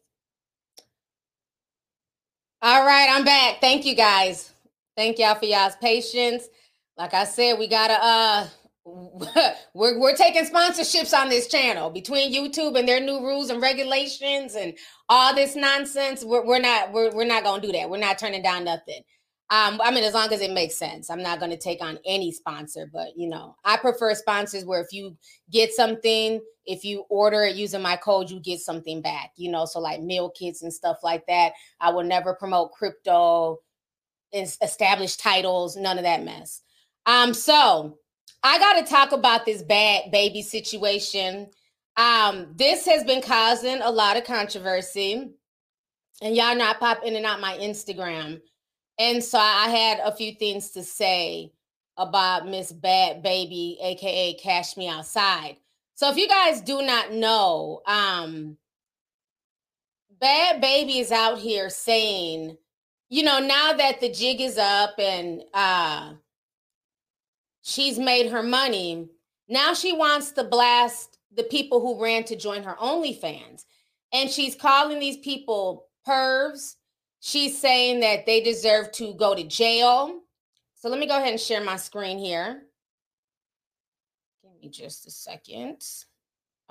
All 2.62 2.86
right, 2.86 3.08
I'm 3.10 3.24
back. 3.24 3.62
Thank 3.62 3.86
you 3.86 3.96
guys. 3.96 4.52
Thank 4.98 5.20
y'all 5.20 5.36
for 5.36 5.46
y'all's 5.46 5.78
patience. 5.78 6.50
Like 6.98 7.14
I 7.14 7.24
said, 7.24 7.58
we 7.58 7.70
gotta 7.70 7.98
uh 8.02 8.48
we're 9.74 10.00
we're 10.00 10.16
taking 10.16 10.46
sponsorships 10.46 11.18
on 11.18 11.30
this 11.30 11.48
channel 11.48 11.90
between 11.90 12.34
YouTube 12.34 12.78
and 12.78 12.88
their 12.88 13.00
new 13.00 13.20
rules 13.20 13.50
and 13.50 13.62
regulations 13.62 14.56
and 14.56 14.74
all 15.08 15.34
this 15.34 15.56
nonsense. 15.56 16.24
We're, 16.24 16.46
we're 16.46 16.60
not 16.60 16.92
we're, 16.92 17.12
we're 17.12 17.26
not 17.26 17.44
gonna 17.44 17.62
do 17.62 17.72
that. 17.72 17.90
We're 17.90 17.98
not 17.98 18.18
turning 18.18 18.42
down 18.42 18.64
nothing. 18.64 19.04
Um, 19.52 19.82
I 19.84 19.90
mean, 19.90 20.04
as 20.04 20.14
long 20.14 20.32
as 20.32 20.42
it 20.42 20.52
makes 20.52 20.76
sense, 20.76 21.10
I'm 21.10 21.24
not 21.24 21.40
to 21.40 21.58
take 21.58 21.82
on 21.82 21.98
any 22.06 22.32
sponsor, 22.32 22.88
but 22.92 23.08
you 23.16 23.28
know, 23.28 23.56
I 23.66 23.78
prefer 23.78 24.14
sponsors 24.14 24.64
where 24.64 24.80
if 24.82 24.94
you 24.94 25.18
get 25.52 25.74
something, 25.74 26.40
if 26.66 26.84
you 26.84 27.06
order 27.10 27.44
it 27.44 27.56
using 27.56 27.82
my 27.82 27.96
code, 27.96 28.30
you 28.30 28.40
get 28.40 28.60
something 28.60 29.02
back, 29.02 29.32
you 29.38 29.50
know, 29.50 29.66
so 29.66 29.80
like 29.80 30.02
meal 30.02 30.30
kits 30.30 30.62
and 30.62 30.72
stuff 30.72 30.98
like 31.04 31.26
that. 31.26 31.54
I 31.80 31.90
will 31.90 32.04
never 32.04 32.36
promote 32.36 32.74
crypto, 32.74 33.58
established 34.32 35.20
titles, 35.20 35.76
none 35.76 35.98
of 35.98 36.04
that 36.04 36.24
mess. 36.24 36.62
Um, 37.08 37.34
so 37.34 37.98
I 38.44 38.58
got 38.58 38.80
to 38.80 38.92
talk 38.92 39.12
about 39.12 39.46
this 39.46 39.64
Bhad 39.64 40.14
Bhabie 40.14 40.44
situation. 40.44 41.50
Um, 41.98 42.54
this 42.56 42.86
has 42.86 43.04
been 43.04 43.22
causing 43.22 43.82
a 43.82 43.92
lot 43.92 44.16
of 44.16 44.24
controversy, 44.24 45.32
and 46.22 46.36
y'all 46.36 46.56
not 46.56 46.80
pop 46.80 47.04
in 47.04 47.16
and 47.16 47.26
out 47.26 47.42
my 47.42 47.58
Instagram. 47.58 48.42
And 48.98 49.24
so 49.24 49.38
I 49.38 49.70
had 49.70 50.00
a 50.00 50.16
few 50.16 50.34
things 50.34 50.72
to 50.72 50.84
say 50.84 51.52
about 51.98 52.48
Miss 52.48 52.72
Bhad 52.72 53.24
Bhabie, 53.24 53.78
aka 53.82 54.34
Cash 54.36 54.78
Me 54.78 54.88
Outside. 54.88 55.58
So 55.96 56.10
if 56.10 56.16
you 56.16 56.30
guys 56.30 56.62
do 56.62 56.82
not 56.82 57.12
know, 57.12 57.82
um, 57.86 58.58
Bhad 60.22 60.62
Bhabie 60.62 61.02
is 61.02 61.12
out 61.12 61.40
here 61.40 61.70
saying, 61.70 62.58
you 63.10 63.24
know, 63.24 63.40
now 63.40 63.74
that 63.74 64.00
the 64.00 64.10
jig 64.10 64.40
is 64.40 64.58
up 64.58 64.98
and 64.98 65.44
uh 65.54 66.14
she's 67.70 68.00
made 68.00 68.32
her 68.32 68.44
money. 68.44 69.08
Now 69.48 69.74
she 69.74 69.94
wants 69.94 70.32
to 70.34 70.44
blast 70.44 71.18
the 71.36 71.44
people 71.44 71.80
who 71.80 72.02
ran 72.02 72.24
to 72.26 72.36
join 72.36 72.64
her 72.64 72.76
OnlyFans. 72.76 73.66
And 74.12 74.30
she's 74.30 74.56
calling 74.56 75.00
these 75.00 75.18
people 75.18 75.88
pervs. 76.08 76.76
She's 77.20 77.60
saying 77.60 78.00
that 78.00 78.26
they 78.26 78.42
deserve 78.42 78.92
to 78.94 79.14
go 79.14 79.36
to 79.36 79.44
jail. 79.44 80.22
So 80.76 80.90
let 80.90 81.00
me 81.00 81.08
go 81.08 81.18
ahead 81.18 81.32
and 81.32 81.40
share 81.40 81.64
my 81.64 81.76
screen 81.76 82.18
here. 82.18 82.64
Give 84.42 84.52
me 84.62 84.70
just 84.70 85.06
a 85.06 85.12
second. 85.12 85.84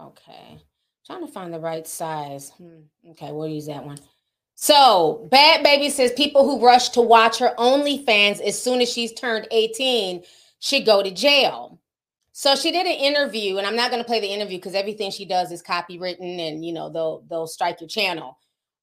Okay. 0.00 0.58
trying 1.06 1.26
to 1.26 1.32
find 1.32 1.52
the 1.52 1.60
right 1.60 1.86
size. 1.86 2.50
Hmm. 2.50 3.10
Okay, 3.10 3.30
we'll 3.32 3.48
use 3.48 3.66
that 3.66 3.84
one. 3.84 3.98
So, 4.54 5.28
Bhad 5.30 5.64
Bhabie 5.64 5.90
says 5.90 6.12
people 6.12 6.44
who 6.44 6.64
rush 6.64 6.88
to 6.90 7.00
watch 7.00 7.38
her 7.38 7.54
OnlyFans 7.58 8.40
as 8.40 8.60
soon 8.60 8.80
as 8.80 8.92
she's 8.92 9.12
turned 9.12 9.46
18 9.52 10.24
should 10.60 10.84
go 10.84 11.02
to 11.02 11.10
jail. 11.10 11.80
So 12.32 12.54
she 12.54 12.70
did 12.70 12.86
an 12.86 12.92
interview, 12.92 13.58
and 13.58 13.66
I'm 13.66 13.76
not 13.76 13.90
going 13.90 14.02
to 14.02 14.06
play 14.06 14.20
the 14.20 14.32
interview 14.32 14.58
because 14.58 14.74
everything 14.74 15.10
she 15.10 15.24
does 15.24 15.50
is 15.50 15.62
copywritten, 15.62 16.38
and 16.38 16.64
you 16.64 16.72
know 16.72 16.88
they'll 16.88 17.24
they'll 17.28 17.46
strike 17.46 17.80
your 17.80 17.88
channel. 17.88 18.38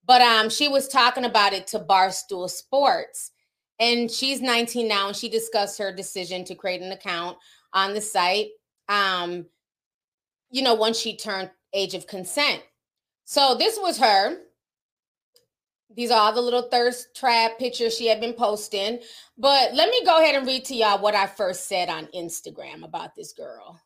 But 0.06 0.22
um, 0.22 0.50
she 0.50 0.68
was 0.68 0.88
talking 0.88 1.26
about 1.26 1.54
it 1.54 1.68
to 1.68 1.80
Barstool 1.80 2.50
Sports, 2.50 3.32
and 3.80 4.12
she's 4.12 4.42
19 4.42 4.88
now, 4.88 5.08
and 5.08 5.16
she 5.16 5.30
discussed 5.30 5.80
her 5.80 5.92
decision 5.92 6.44
to 6.46 6.56
create 6.56 6.82
an 6.82 6.92
account 6.92 7.38
on 7.74 7.94
the 7.94 8.02
site. 8.02 8.50
Um, 8.90 9.46
you 10.52 10.62
know, 10.62 10.76
once 10.76 11.00
she 11.00 11.18
turned 11.18 11.50
age 11.74 11.94
of 11.94 12.08
consent. 12.08 12.62
So 13.26 13.56
this 13.56 13.78
was 13.80 13.98
her 14.00 14.38
these 15.95 16.12
are 16.12 16.19
all 16.19 16.34
the 16.34 16.41
little 16.41 16.63
thirst 16.63 17.15
trap 17.15 17.58
pictures 17.58 17.95
she 17.95 18.08
had 18.08 18.19
been 18.19 18.34
posting. 18.34 18.99
But 19.38 19.73
let 19.73 19.89
me 19.89 20.03
go 20.05 20.19
ahead 20.19 20.36
and 20.36 20.45
read 20.45 20.65
to 20.65 20.75
y'all 20.75 21.01
what 21.01 21.15
I 21.15 21.25
first 21.25 21.67
said 21.67 21.89
on 21.89 22.08
Instagram 22.08 22.84
about 22.84 23.15
this 23.15 23.31
girl. 23.34 23.79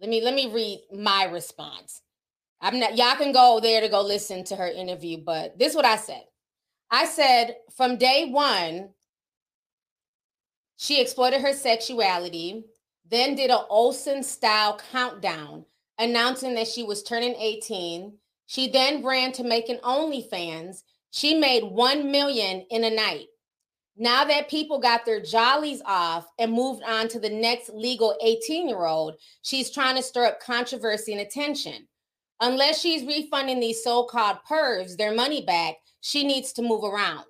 Let 0.00 0.10
me 0.10 0.22
let 0.22 0.34
me 0.34 0.52
read 0.52 0.80
my 0.92 1.24
response. 1.24 2.02
I'm 2.60 2.78
not 2.78 2.96
y'all 2.96 3.16
can 3.16 3.32
go 3.32 3.58
there 3.60 3.80
to 3.80 3.88
go 3.88 4.02
listen 4.02 4.44
to 4.44 4.56
her 4.56 4.68
interview, 4.68 5.18
but 5.24 5.58
this 5.58 5.70
is 5.70 5.76
what 5.76 5.86
I 5.86 5.96
said. 5.96 6.24
I 6.90 7.06
said 7.06 7.56
from 7.74 7.96
day 7.96 8.28
one, 8.30 8.90
she 10.76 11.00
exploited 11.00 11.40
her 11.40 11.52
sexuality, 11.54 12.64
then 13.08 13.34
did 13.34 13.50
a 13.50 13.64
Olsen 13.66 14.22
style 14.22 14.78
countdown, 14.92 15.64
announcing 15.98 16.54
that 16.54 16.68
she 16.68 16.82
was 16.82 17.02
turning 17.02 17.34
18. 17.34 18.18
She 18.46 18.68
then 18.68 19.02
ran 19.02 19.32
to 19.32 19.44
making 19.44 19.76
an 19.76 19.82
OnlyFans 19.82 20.82
she 21.14 21.32
made 21.32 21.62
1 21.62 22.10
million 22.10 22.66
in 22.70 22.82
a 22.82 22.90
night. 22.90 23.28
Now 23.96 24.24
that 24.24 24.50
people 24.50 24.80
got 24.80 25.06
their 25.06 25.22
jollies 25.22 25.80
off 25.86 26.26
and 26.40 26.50
moved 26.50 26.82
on 26.82 27.06
to 27.06 27.20
the 27.20 27.30
next 27.30 27.68
legal 27.68 28.18
18 28.20 28.68
year 28.68 28.84
old, 28.84 29.14
she's 29.42 29.70
trying 29.70 29.94
to 29.94 30.02
stir 30.02 30.26
up 30.26 30.40
controversy 30.40 31.12
and 31.12 31.20
attention. 31.20 31.86
Unless 32.40 32.80
she's 32.80 33.06
refunding 33.06 33.60
these 33.60 33.84
so 33.84 34.02
called 34.02 34.38
pervs 34.50 34.96
their 34.96 35.14
money 35.14 35.42
back, 35.46 35.76
she 36.00 36.24
needs 36.24 36.52
to 36.54 36.62
move 36.62 36.82
around. 36.82 37.26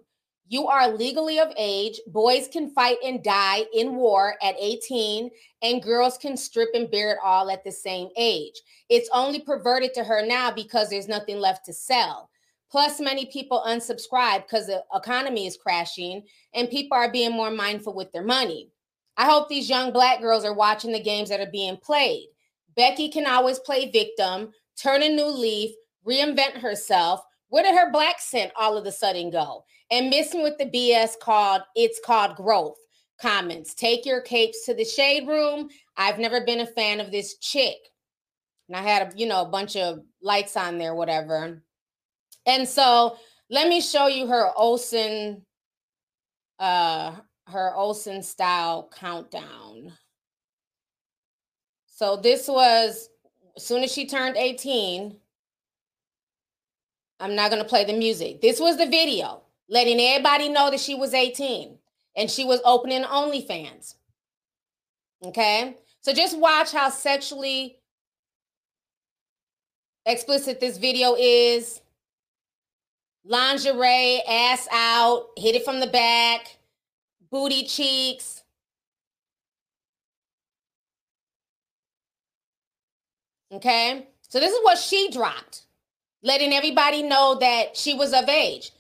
You 0.49 0.67
are 0.67 0.89
legally 0.89 1.39
of 1.39 1.53
age. 1.59 2.01
Boys 2.07 2.49
can 2.49 2.71
fight 2.71 2.97
and 3.05 3.23
die 3.23 3.65
in 3.75 3.97
war 3.97 4.37
at 4.43 4.57
18, 4.59 5.29
and 5.61 5.83
girls 5.83 6.17
can 6.17 6.39
strip 6.39 6.71
and 6.73 6.91
bear 6.91 7.13
it 7.13 7.19
all 7.23 7.51
at 7.51 7.63
the 7.65 7.73
same 7.73 8.09
age. 8.17 8.59
It's 8.89 9.11
only 9.13 9.41
perverted 9.41 9.93
to 9.93 10.05
her 10.05 10.25
now 10.25 10.51
because 10.51 10.89
there's 10.89 11.07
nothing 11.07 11.39
left 11.39 11.67
to 11.67 11.75
sell. 11.75 12.31
Plus, 12.71 13.01
many 13.01 13.27
people 13.27 13.63
unsubscribe 13.67 14.43
because 14.43 14.67
the 14.67 14.83
economy 14.95 15.47
is 15.47 15.57
crashing 15.57 16.23
and 16.55 16.69
people 16.71 16.97
are 16.97 17.13
being 17.13 17.33
more 17.33 17.51
mindful 17.51 17.95
with 17.95 18.11
their 18.13 18.25
money. 18.25 18.71
I 19.17 19.27
hope 19.27 19.49
these 19.49 19.71
young 19.71 19.93
black 19.93 20.21
girls 20.21 20.45
are 20.45 20.55
watching 20.55 20.93
the 20.93 21.03
games 21.03 21.29
that 21.29 21.41
are 21.41 21.51
being 21.51 21.77
played. 21.77 22.29
Becky 22.77 23.09
can 23.09 23.27
always 23.27 23.61
play 23.61 23.91
victim, 23.91 24.51
turn 24.77 25.03
a 25.03 25.09
new 25.09 25.27
leaf, 25.27 25.71
reinvent 26.07 26.59
herself. 26.61 27.21
Where 27.49 27.63
did 27.63 27.75
her 27.75 27.93
black 27.93 28.21
scent 28.21 28.51
all 28.57 28.77
of 28.77 28.87
a 28.87 28.93
sudden 28.93 29.31
go? 29.31 29.65
And 29.91 30.11
missing 30.11 30.43
with 30.43 30.59
the 30.59 30.67
BS 30.67 31.13
called 31.21 31.63
it's 31.77 32.01
called 32.05 32.37
growth. 32.37 32.77
Comments. 33.21 33.73
Take 33.75 34.05
your 34.05 34.21
capes 34.21 34.67
to 34.67 34.75
the 34.75 34.85
shade 34.85 35.29
room. 35.29 35.69
I've 35.97 36.19
never 36.19 36.45
been 36.45 36.61
a 36.61 36.67
fan 36.67 36.99
of 36.99 37.13
this 37.13 37.39
chick. 37.39 37.77
And 38.69 38.77
I 38.77 38.83
had 38.83 39.03
a, 39.03 39.17
you 39.17 39.27
know, 39.27 39.43
a 39.43 39.49
bunch 39.49 39.77
of 39.77 40.01
likes 40.21 40.57
on 40.57 40.79
there, 40.79 40.97
whatever. 40.97 41.63
And 42.47 42.69
so 42.69 43.17
let 43.51 43.69
me 43.69 43.81
show 43.81 44.07
you 44.07 44.27
her 44.27 44.51
Olsen, 44.57 45.43
uh, 46.59 47.17
her 47.49 47.75
Olsen 47.75 48.23
style 48.23 48.91
countdown. 48.95 49.93
So 51.87 52.17
this 52.17 52.49
was 52.49 53.09
as 53.57 53.65
soon 53.65 53.85
as 53.85 53.93
she 53.93 54.07
turned 54.07 54.37
18. 54.37 55.17
I'm 57.21 57.37
not 57.37 57.51
going 57.51 57.63
to 57.63 57.69
play 57.69 57.85
the 57.85 57.93
music. 57.93 58.41
This 58.41 58.59
was 58.61 58.77
the 58.77 58.87
video 58.87 59.43
letting 59.69 60.01
everybody 60.01 60.49
know 60.49 60.71
that 60.71 60.81
she 60.81 60.95
was 60.95 61.15
18 61.15 61.79
and 62.17 62.31
she 62.31 62.45
was 62.45 62.61
opening 62.65 63.03
OnlyFans. 63.03 63.95
Okay. 65.25 65.77
So 66.01 66.13
just 66.13 66.37
watch 66.39 66.73
how 66.73 66.91
sexually 66.91 67.79
explicit 70.05 70.61
this 70.61 70.77
video 70.77 71.15
is. 71.15 71.81
Lingerie, 73.25 74.23
ass 74.29 74.69
out, 74.71 75.29
hit 75.37 75.55
it 75.55 75.65
from 75.65 75.81
the 75.81 75.87
back, 75.87 76.59
booty 77.31 77.65
cheeks. 77.65 78.43
Okay. 83.51 84.07
So 84.29 84.41
this 84.41 84.53
is 84.53 84.59
what 84.63 84.79
she 84.79 85.11
dropped, 85.11 85.63
letting 86.23 86.53
everybody 86.53 87.03
know 87.03 87.37
that 87.41 87.77
she 87.77 87.95
was 87.95 88.13
of 88.13 88.29
age. 88.29 88.73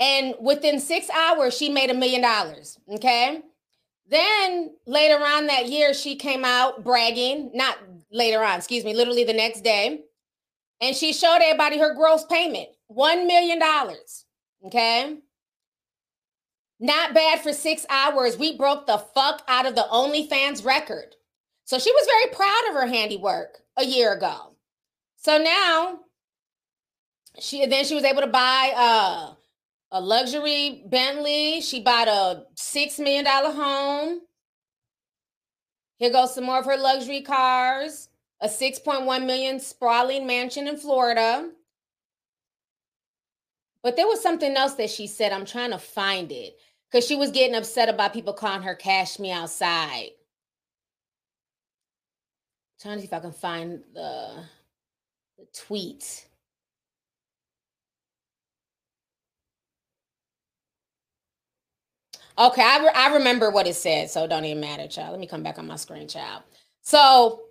And 0.00 0.34
within 0.40 0.78
six 0.78 1.10
hours, 1.10 1.56
she 1.56 1.68
made 1.68 1.90
a 1.90 1.94
million 1.94 2.22
dollars. 2.22 2.78
Okay. 2.88 3.42
Then 4.08 4.76
later 4.86 5.16
on 5.16 5.46
that 5.46 5.66
year, 5.66 5.92
she 5.92 6.14
came 6.14 6.44
out 6.44 6.84
bragging, 6.84 7.50
not 7.52 7.78
later 8.12 8.44
on, 8.44 8.58
excuse 8.58 8.84
me, 8.84 8.94
literally 8.94 9.24
the 9.24 9.32
next 9.32 9.62
day. 9.62 10.04
And 10.80 10.94
she 10.94 11.12
showed 11.12 11.40
everybody 11.42 11.78
her 11.78 11.94
gross 11.94 12.24
payment 12.24 12.68
$1 12.90 13.26
million. 13.26 13.60
Okay. 14.66 15.18
Not 16.80 17.14
bad 17.14 17.40
for 17.40 17.52
six 17.52 17.84
hours. 17.90 18.38
We 18.38 18.56
broke 18.56 18.86
the 18.86 18.98
fuck 18.98 19.42
out 19.48 19.66
of 19.66 19.74
the 19.74 19.86
OnlyFans 19.90 20.64
record. 20.64 21.16
So 21.64 21.78
she 21.78 21.92
was 21.92 22.06
very 22.06 22.32
proud 22.32 22.68
of 22.68 22.74
her 22.74 22.86
handiwork 22.86 23.58
a 23.76 23.84
year 23.84 24.12
ago. 24.12 24.54
So 25.16 25.38
now 25.38 26.00
she 27.40 27.66
then 27.66 27.84
she 27.84 27.94
was 27.94 28.04
able 28.04 28.22
to 28.22 28.26
buy 28.28 28.72
uh 28.76 29.34
a 29.90 30.00
luxury 30.00 30.84
Bentley. 30.86 31.60
She 31.60 31.80
bought 31.82 32.08
a 32.08 32.44
six 32.54 32.98
million 32.98 33.24
dollar 33.24 33.52
home. 33.52 34.20
Here 35.98 36.10
goes 36.10 36.34
some 36.34 36.44
more 36.44 36.60
of 36.60 36.64
her 36.66 36.76
luxury 36.76 37.22
cars. 37.22 38.08
A 38.40 38.46
6.1 38.46 39.26
million 39.26 39.58
sprawling 39.58 40.24
mansion 40.24 40.68
in 40.68 40.76
Florida. 40.76 41.50
But 43.82 43.96
there 43.96 44.06
was 44.06 44.22
something 44.22 44.56
else 44.56 44.74
that 44.74 44.90
she 44.90 45.06
said. 45.06 45.32
I'm 45.32 45.46
trying 45.46 45.70
to 45.70 45.78
find 45.78 46.32
it 46.32 46.56
because 46.90 47.06
she 47.06 47.16
was 47.16 47.30
getting 47.30 47.56
upset 47.56 47.88
about 47.88 48.12
people 48.12 48.32
calling 48.32 48.62
her 48.62 48.74
Cash 48.74 49.18
Me 49.18 49.30
Outside. 49.30 50.10
I'm 52.64 52.82
trying 52.82 52.96
to 52.96 53.00
see 53.02 53.06
if 53.06 53.12
I 53.12 53.20
can 53.20 53.32
find 53.32 53.82
the, 53.94 54.44
the 55.38 55.46
tweet. 55.54 56.26
Okay, 62.38 62.62
I, 62.62 62.78
re- 62.84 62.92
I 62.94 63.14
remember 63.14 63.50
what 63.50 63.66
it 63.66 63.74
said, 63.74 64.10
so 64.10 64.26
don't 64.26 64.44
even 64.44 64.60
matter, 64.60 64.86
child. 64.88 65.10
Let 65.10 65.20
me 65.20 65.26
come 65.26 65.42
back 65.42 65.58
on 65.58 65.66
my 65.66 65.76
screen, 65.76 66.06
child. 66.06 66.42
So, 66.82 67.42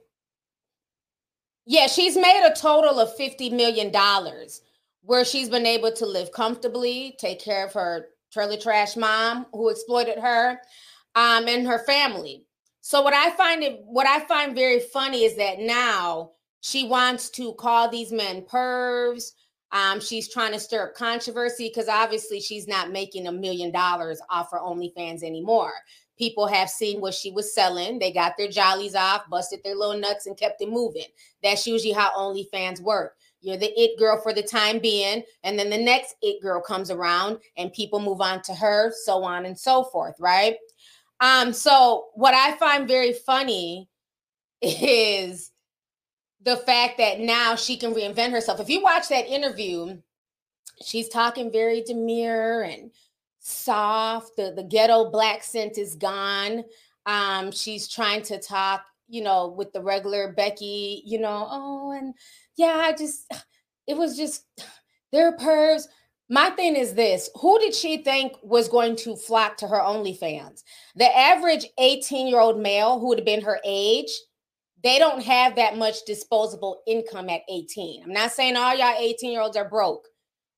yeah, 1.66 1.88
she's 1.88 2.16
made 2.16 2.50
a 2.50 2.56
total 2.56 3.00
of 3.00 3.16
$50 3.18 3.52
million 3.52 3.92
where 5.08 5.24
she's 5.24 5.48
been 5.50 5.66
able 5.66 5.92
to 5.94 6.06
live 6.06 6.34
comfortably, 6.34 7.16
take 7.18 7.40
care 7.40 7.66
of 7.66 7.72
her 7.72 8.10
trailer 8.32 8.58
trash 8.58 8.98
mom 8.98 9.46
who 9.54 9.70
exploited 9.70 10.20
her, 10.20 10.60
um, 11.16 11.48
and 11.48 11.66
her 11.66 11.80
family. 11.86 12.46
So 12.82 13.02
what 13.02 13.14
I 13.14 13.32
find 13.32 13.64
it 13.64 13.80
what 13.86 14.06
I 14.06 14.20
find 14.26 14.54
very 14.54 14.82
funny 14.82 15.24
is 15.24 15.38
that 15.38 15.60
now 15.60 16.32
she 16.60 16.86
wants 16.86 17.30
to 17.32 17.54
call 17.54 17.90
these 17.90 18.12
men 18.12 18.42
pervs, 18.42 19.32
um, 19.72 20.02
she's 20.02 20.32
trying 20.32 20.52
to 20.52 20.60
stir 20.60 20.90
up 20.90 20.94
controversy 20.94 21.70
because 21.70 21.88
obviously 21.88 22.42
she's 22.42 22.68
not 22.68 22.92
making 22.92 23.28
a 23.28 23.32
million 23.32 23.72
dollars 23.72 24.20
off 24.30 24.52
her 24.52 24.60
OnlyFans 24.60 25.24
anymore. 25.24 25.74
People 26.18 26.48
have 26.48 26.70
seen 26.70 27.00
what 27.00 27.14
she 27.14 27.32
was 27.32 27.54
selling. 27.54 28.00
They 28.00 28.12
got 28.12 28.34
their 28.38 28.50
jollies 28.50 28.96
off, 28.96 29.30
busted 29.30 29.62
their 29.64 29.76
little 29.76 30.00
nuts, 30.00 30.26
and 30.26 30.36
kept 30.36 30.62
it 30.62 30.70
moving. 30.70 31.06
That's 31.44 31.66
usually 31.66 31.94
how 31.94 32.12
OnlyFans 32.12 32.82
work. 32.82 33.16
You're 33.42 33.58
the 33.58 33.72
it 33.80 34.00
girl 34.00 34.20
for 34.22 34.34
the 34.34 34.44
time 34.44 34.80
being, 34.80 35.24
and 35.44 35.58
then 35.58 35.70
the 35.70 35.78
next 35.78 36.16
it 36.22 36.42
girl 36.42 36.62
comes 36.62 36.90
around, 36.90 37.38
and 37.56 37.72
people 37.72 38.00
move 38.00 38.22
on 38.22 38.42
to 38.44 38.54
her, 38.54 38.92
so 39.04 39.24
on 39.24 39.46
and 39.46 39.58
so 39.58 39.84
forth, 39.86 40.16
right? 40.20 40.56
Um, 41.20 41.54
so 41.54 42.08
what 42.14 42.34
I 42.34 42.56
find 42.58 42.88
very 42.88 43.14
funny 43.14 43.90
is 44.62 45.52
the 46.42 46.58
fact 46.58 46.98
that 46.98 47.20
now 47.20 47.56
she 47.56 47.78
can 47.78 47.94
reinvent 47.94 48.32
herself. 48.32 48.60
If 48.60 48.70
you 48.70 48.82
watch 48.82 49.10
that 49.10 49.28
interview, 49.28 49.98
she's 50.84 51.10
talking 51.10 51.52
very 51.52 51.82
demure 51.82 52.64
and 52.64 52.92
soft. 53.40 54.36
The, 54.38 54.54
the 54.56 54.64
ghetto 54.64 55.10
black 55.10 55.44
scent 55.44 55.78
is 55.78 55.96
gone. 55.96 56.64
Um, 57.06 57.52
she's 57.52 57.88
trying 57.88 58.22
to 58.24 58.40
talk, 58.40 58.86
you 59.08 59.24
know, 59.24 59.48
with 59.48 59.74
the 59.74 59.82
regular 59.82 60.34
Becky, 60.34 61.02
you 61.06 61.20
know, 61.20 61.48
oh, 61.50 61.92
and 61.92 62.14
yeah, 62.58 62.82
I 62.84 62.94
just, 62.94 63.32
it 63.88 63.98
was 63.98 64.18
just, 64.18 64.46
they're 65.12 65.38
pervs. 65.38 65.84
My 66.30 66.50
thing 66.50 66.76
is 66.76 66.94
this 66.94 67.30
who 67.40 67.58
did 67.60 67.74
she 67.74 68.04
think 68.04 68.34
was 68.44 68.68
going 68.68 68.98
to 68.98 69.16
flock 69.16 69.56
to 69.58 69.68
her 69.68 69.80
OnlyFans? 69.80 70.64
The 70.98 71.18
average 71.18 71.66
18 71.80 72.28
year 72.28 72.42
old 72.42 72.60
male 72.60 73.00
who 73.00 73.08
would 73.08 73.20
have 73.20 73.26
been 73.26 73.42
her 73.44 73.60
age 73.64 74.10
they 74.84 75.00
don't 75.00 75.24
have 75.24 75.56
that 75.56 75.78
much 75.78 76.06
disposable 76.06 76.82
income 76.88 77.30
at 77.30 77.42
18. 77.50 78.04
I'm 78.04 78.14
not 78.14 78.32
saying 78.32 78.56
all 78.56 78.76
y'all 78.76 78.96
18 78.98 79.32
year 79.32 79.42
olds 79.42 79.58
are 79.58 79.70
broke, 79.70 80.08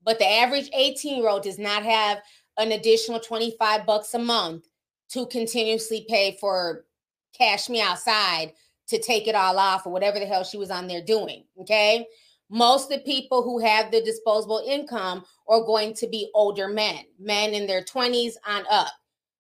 but 0.04 0.20
the 0.20 0.28
average 0.28 0.70
18 0.74 1.18
year 1.18 1.30
old 1.30 1.43
does 1.43 1.58
not 1.58 1.84
have 1.84 2.20
an 2.58 2.74
additional 2.74 3.20
25 3.20 3.86
bucks 3.86 4.14
a 4.14 4.20
month 4.20 4.68
to 5.10 5.26
continuously 5.28 6.06
pay 6.10 6.38
for 6.39 6.86
cash 7.34 7.70
me 7.70 7.82
outside 7.82 8.54
to 8.90 9.00
take 9.00 9.28
it 9.28 9.36
all 9.36 9.58
off 9.58 9.86
or 9.86 9.92
whatever 9.92 10.20
the 10.20 10.26
hell 10.26 10.44
she 10.44 10.58
was 10.58 10.72
on 10.72 10.88
there 10.88 11.04
doing. 11.04 11.46
Okay. 11.62 12.06
Most 12.50 12.92
of 12.92 12.98
the 12.98 13.06
people 13.06 13.44
who 13.44 13.60
have 13.60 13.92
the 13.92 14.02
disposable 14.02 14.64
income 14.68 15.24
are 15.48 15.62
going 15.62 15.94
to 15.96 16.08
be 16.08 16.32
older 16.34 16.68
men, 16.68 17.06
men 17.20 17.54
in 17.54 17.68
their 17.68 17.84
20s 17.84 18.34
on 18.48 18.64
up. 18.70 18.92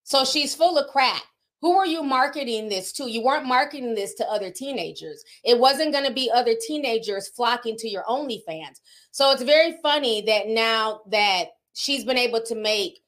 So 0.03 0.23
she's 0.23 0.55
full 0.55 0.77
of 0.77 0.91
crap. 0.91 1.23
Who 1.61 1.75
are 1.75 1.85
you 1.85 2.03
marketing 2.03 2.69
this 2.69 2.93
to? 2.93 3.09
You 3.09 3.23
weren't 3.23 3.45
marketing 3.45 3.95
this 3.95 4.13
to 4.15 4.25
other 4.27 4.49
teenagers. 4.49 5.23
It 5.43 5.59
wasn't 5.59 5.91
going 5.91 6.05
to 6.05 6.13
be 6.13 6.31
other 6.33 6.55
teenagers 6.65 7.27
flocking 7.29 7.75
to 7.77 7.89
your 7.89 8.03
OnlyFans. 8.03 8.79
So 9.11 9.31
it's 9.31 9.43
very 9.43 9.75
funny 9.81 10.21
that 10.21 10.47
now 10.47 11.01
that 11.11 11.47
she's 11.73 12.05
been 12.05 12.17
able 12.17 12.41
to 12.43 12.55
make 12.55 12.99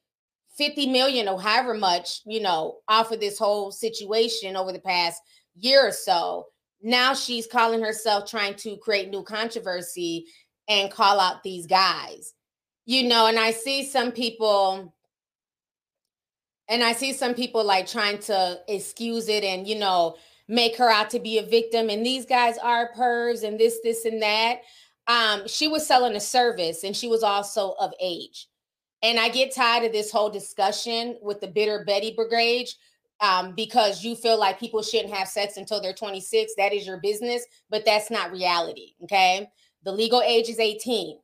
50 0.58 0.88
million 0.88 1.28
or 1.28 1.40
however 1.40 1.74
much, 1.74 2.20
you 2.26 2.40
know, 2.40 2.78
off 2.88 3.10
of 3.10 3.20
this 3.20 3.38
whole 3.38 3.70
situation 3.70 4.54
over 4.54 4.70
the 4.70 4.80
past 4.80 5.20
year 5.54 5.86
or 5.86 5.92
so, 5.92 6.46
now 6.82 7.14
she's 7.14 7.46
calling 7.46 7.82
herself 7.82 8.28
trying 8.28 8.54
to 8.56 8.76
create 8.78 9.10
new 9.10 9.22
controversy 9.22 10.26
and 10.68 10.90
call 10.90 11.20
out 11.20 11.42
these 11.42 11.66
guys. 11.66 12.34
You 12.84 13.08
know, 13.08 13.26
and 13.26 13.38
I 13.38 13.52
see 13.52 13.84
some 13.84 14.10
people 14.10 14.92
and 16.68 16.82
I 16.82 16.92
see 16.92 17.12
some 17.12 17.34
people 17.34 17.64
like 17.64 17.86
trying 17.86 18.18
to 18.20 18.60
excuse 18.66 19.28
it 19.28 19.44
and, 19.44 19.66
you 19.66 19.78
know, 19.78 20.16
make 20.48 20.76
her 20.76 20.88
out 20.88 21.10
to 21.10 21.18
be 21.18 21.38
a 21.38 21.42
victim. 21.42 21.90
And 21.90 22.04
these 22.04 22.24
guys 22.24 22.56
are 22.58 22.92
pervs 22.96 23.44
and 23.44 23.58
this, 23.58 23.78
this, 23.82 24.04
and 24.04 24.22
that. 24.22 24.60
Um, 25.06 25.46
she 25.46 25.68
was 25.68 25.86
selling 25.86 26.16
a 26.16 26.20
service 26.20 26.84
and 26.84 26.96
she 26.96 27.08
was 27.08 27.22
also 27.22 27.74
of 27.78 27.92
age. 28.00 28.48
And 29.02 29.18
I 29.18 29.28
get 29.28 29.54
tired 29.54 29.84
of 29.84 29.92
this 29.92 30.12
whole 30.12 30.30
discussion 30.30 31.18
with 31.20 31.40
the 31.40 31.48
bitter 31.48 31.84
Betty 31.84 32.14
brigade 32.14 32.68
um, 33.22 33.54
because 33.54 34.04
you 34.04 34.16
feel 34.16 34.38
like 34.38 34.60
people 34.60 34.82
shouldn't 34.82 35.14
have 35.14 35.28
sex 35.28 35.56
until 35.56 35.80
they're 35.80 35.94
26. 35.94 36.54
That 36.56 36.74
is 36.74 36.86
your 36.86 36.98
business, 36.98 37.46
but 37.70 37.84
that's 37.86 38.10
not 38.10 38.32
reality. 38.32 38.94
Okay. 39.04 39.48
The 39.84 39.92
legal 39.92 40.20
age 40.20 40.48
is 40.48 40.58
18. 40.58 41.18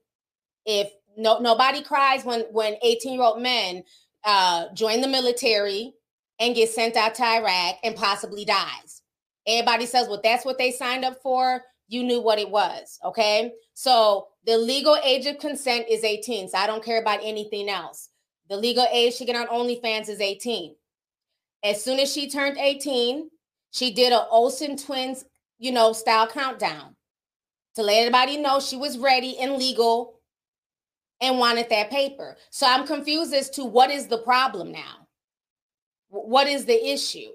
If 0.64 0.92
no 1.16 1.38
nobody 1.40 1.82
cries 1.82 2.24
when 2.24 2.42
when 2.52 2.76
18 2.82 3.14
year 3.14 3.22
old 3.22 3.42
men 3.42 3.82
uh, 4.24 4.66
join 4.74 5.00
the 5.00 5.08
military 5.08 5.92
and 6.38 6.54
get 6.54 6.70
sent 6.70 6.96
out 6.96 7.14
to 7.16 7.24
Iraq 7.24 7.76
and 7.82 7.96
possibly 7.96 8.44
dies. 8.44 9.02
Everybody 9.46 9.86
says, 9.86 10.06
well, 10.08 10.20
that's 10.22 10.44
what 10.44 10.58
they 10.58 10.70
signed 10.70 11.04
up 11.04 11.20
for. 11.22 11.62
You 11.88 12.04
knew 12.04 12.20
what 12.20 12.38
it 12.38 12.50
was. 12.50 12.98
Okay. 13.04 13.52
So 13.74 14.28
the 14.44 14.56
legal 14.56 14.96
age 15.02 15.26
of 15.26 15.38
consent 15.38 15.86
is 15.88 16.04
18. 16.04 16.50
So 16.50 16.58
I 16.58 16.66
don't 16.66 16.84
care 16.84 17.00
about 17.00 17.20
anything 17.22 17.68
else. 17.68 18.10
The 18.48 18.56
legal 18.56 18.86
age 18.92 19.16
to 19.18 19.24
get 19.24 19.36
on 19.36 19.46
OnlyFans 19.48 20.08
is 20.08 20.20
18. 20.20 20.74
As 21.64 21.82
soon 21.82 21.98
as 21.98 22.12
she 22.12 22.30
turned 22.30 22.58
18, 22.58 23.28
she 23.70 23.92
did 23.92 24.12
a 24.12 24.26
Olsen 24.28 24.76
twins, 24.76 25.24
you 25.58 25.72
know, 25.72 25.92
style 25.92 26.26
countdown 26.26 26.94
to 27.74 27.82
let 27.82 27.98
everybody 27.98 28.36
know 28.36 28.60
she 28.60 28.76
was 28.76 28.98
ready 28.98 29.38
and 29.38 29.54
legal 29.56 30.20
and 31.20 31.38
wanted 31.38 31.68
that 31.70 31.90
paper. 31.90 32.36
So 32.50 32.66
I'm 32.66 32.86
confused 32.86 33.34
as 33.34 33.50
to 33.50 33.64
what 33.64 33.90
is 33.90 34.06
the 34.06 34.18
problem 34.18 34.72
now? 34.72 35.06
What 36.08 36.46
is 36.46 36.64
the 36.64 36.92
issue? 36.92 37.32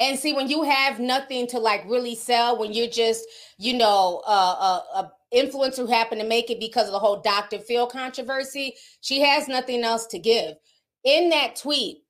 And 0.00 0.18
see, 0.18 0.32
when 0.32 0.48
you 0.48 0.64
have 0.64 0.98
nothing 0.98 1.46
to 1.48 1.58
like 1.58 1.84
really 1.86 2.14
sell, 2.14 2.58
when 2.58 2.72
you're 2.72 2.88
just, 2.88 3.24
you 3.58 3.74
know, 3.74 4.22
uh, 4.26 4.80
a, 4.94 4.98
a 4.98 5.12
influencer 5.34 5.76
who 5.76 5.86
happened 5.86 6.20
to 6.20 6.26
make 6.26 6.50
it 6.50 6.58
because 6.58 6.86
of 6.86 6.92
the 6.92 6.98
whole 6.98 7.20
Dr. 7.20 7.58
Phil 7.58 7.86
controversy, 7.86 8.74
she 9.00 9.20
has 9.20 9.48
nothing 9.48 9.84
else 9.84 10.06
to 10.06 10.18
give. 10.18 10.56
In 11.04 11.30
that 11.30 11.56
tweet, 11.56 12.01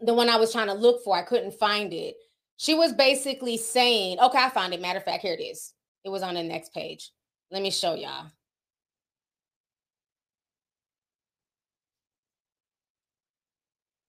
the 0.00 0.14
one 0.14 0.28
I 0.28 0.36
was 0.36 0.52
trying 0.52 0.68
to 0.68 0.74
look 0.74 1.02
for, 1.04 1.16
I 1.16 1.22
couldn't 1.22 1.54
find 1.54 1.92
it. 1.92 2.16
She 2.56 2.74
was 2.74 2.92
basically 2.92 3.56
saying, 3.56 4.18
okay, 4.20 4.38
I 4.38 4.50
found 4.50 4.72
it. 4.74 4.80
Matter 4.80 4.98
of 4.98 5.04
fact, 5.04 5.22
here 5.22 5.34
it 5.34 5.42
is. 5.42 5.72
It 6.04 6.10
was 6.10 6.22
on 6.22 6.34
the 6.34 6.42
next 6.42 6.72
page. 6.72 7.10
Let 7.50 7.62
me 7.62 7.70
show 7.70 7.94
y'all. 7.94 8.30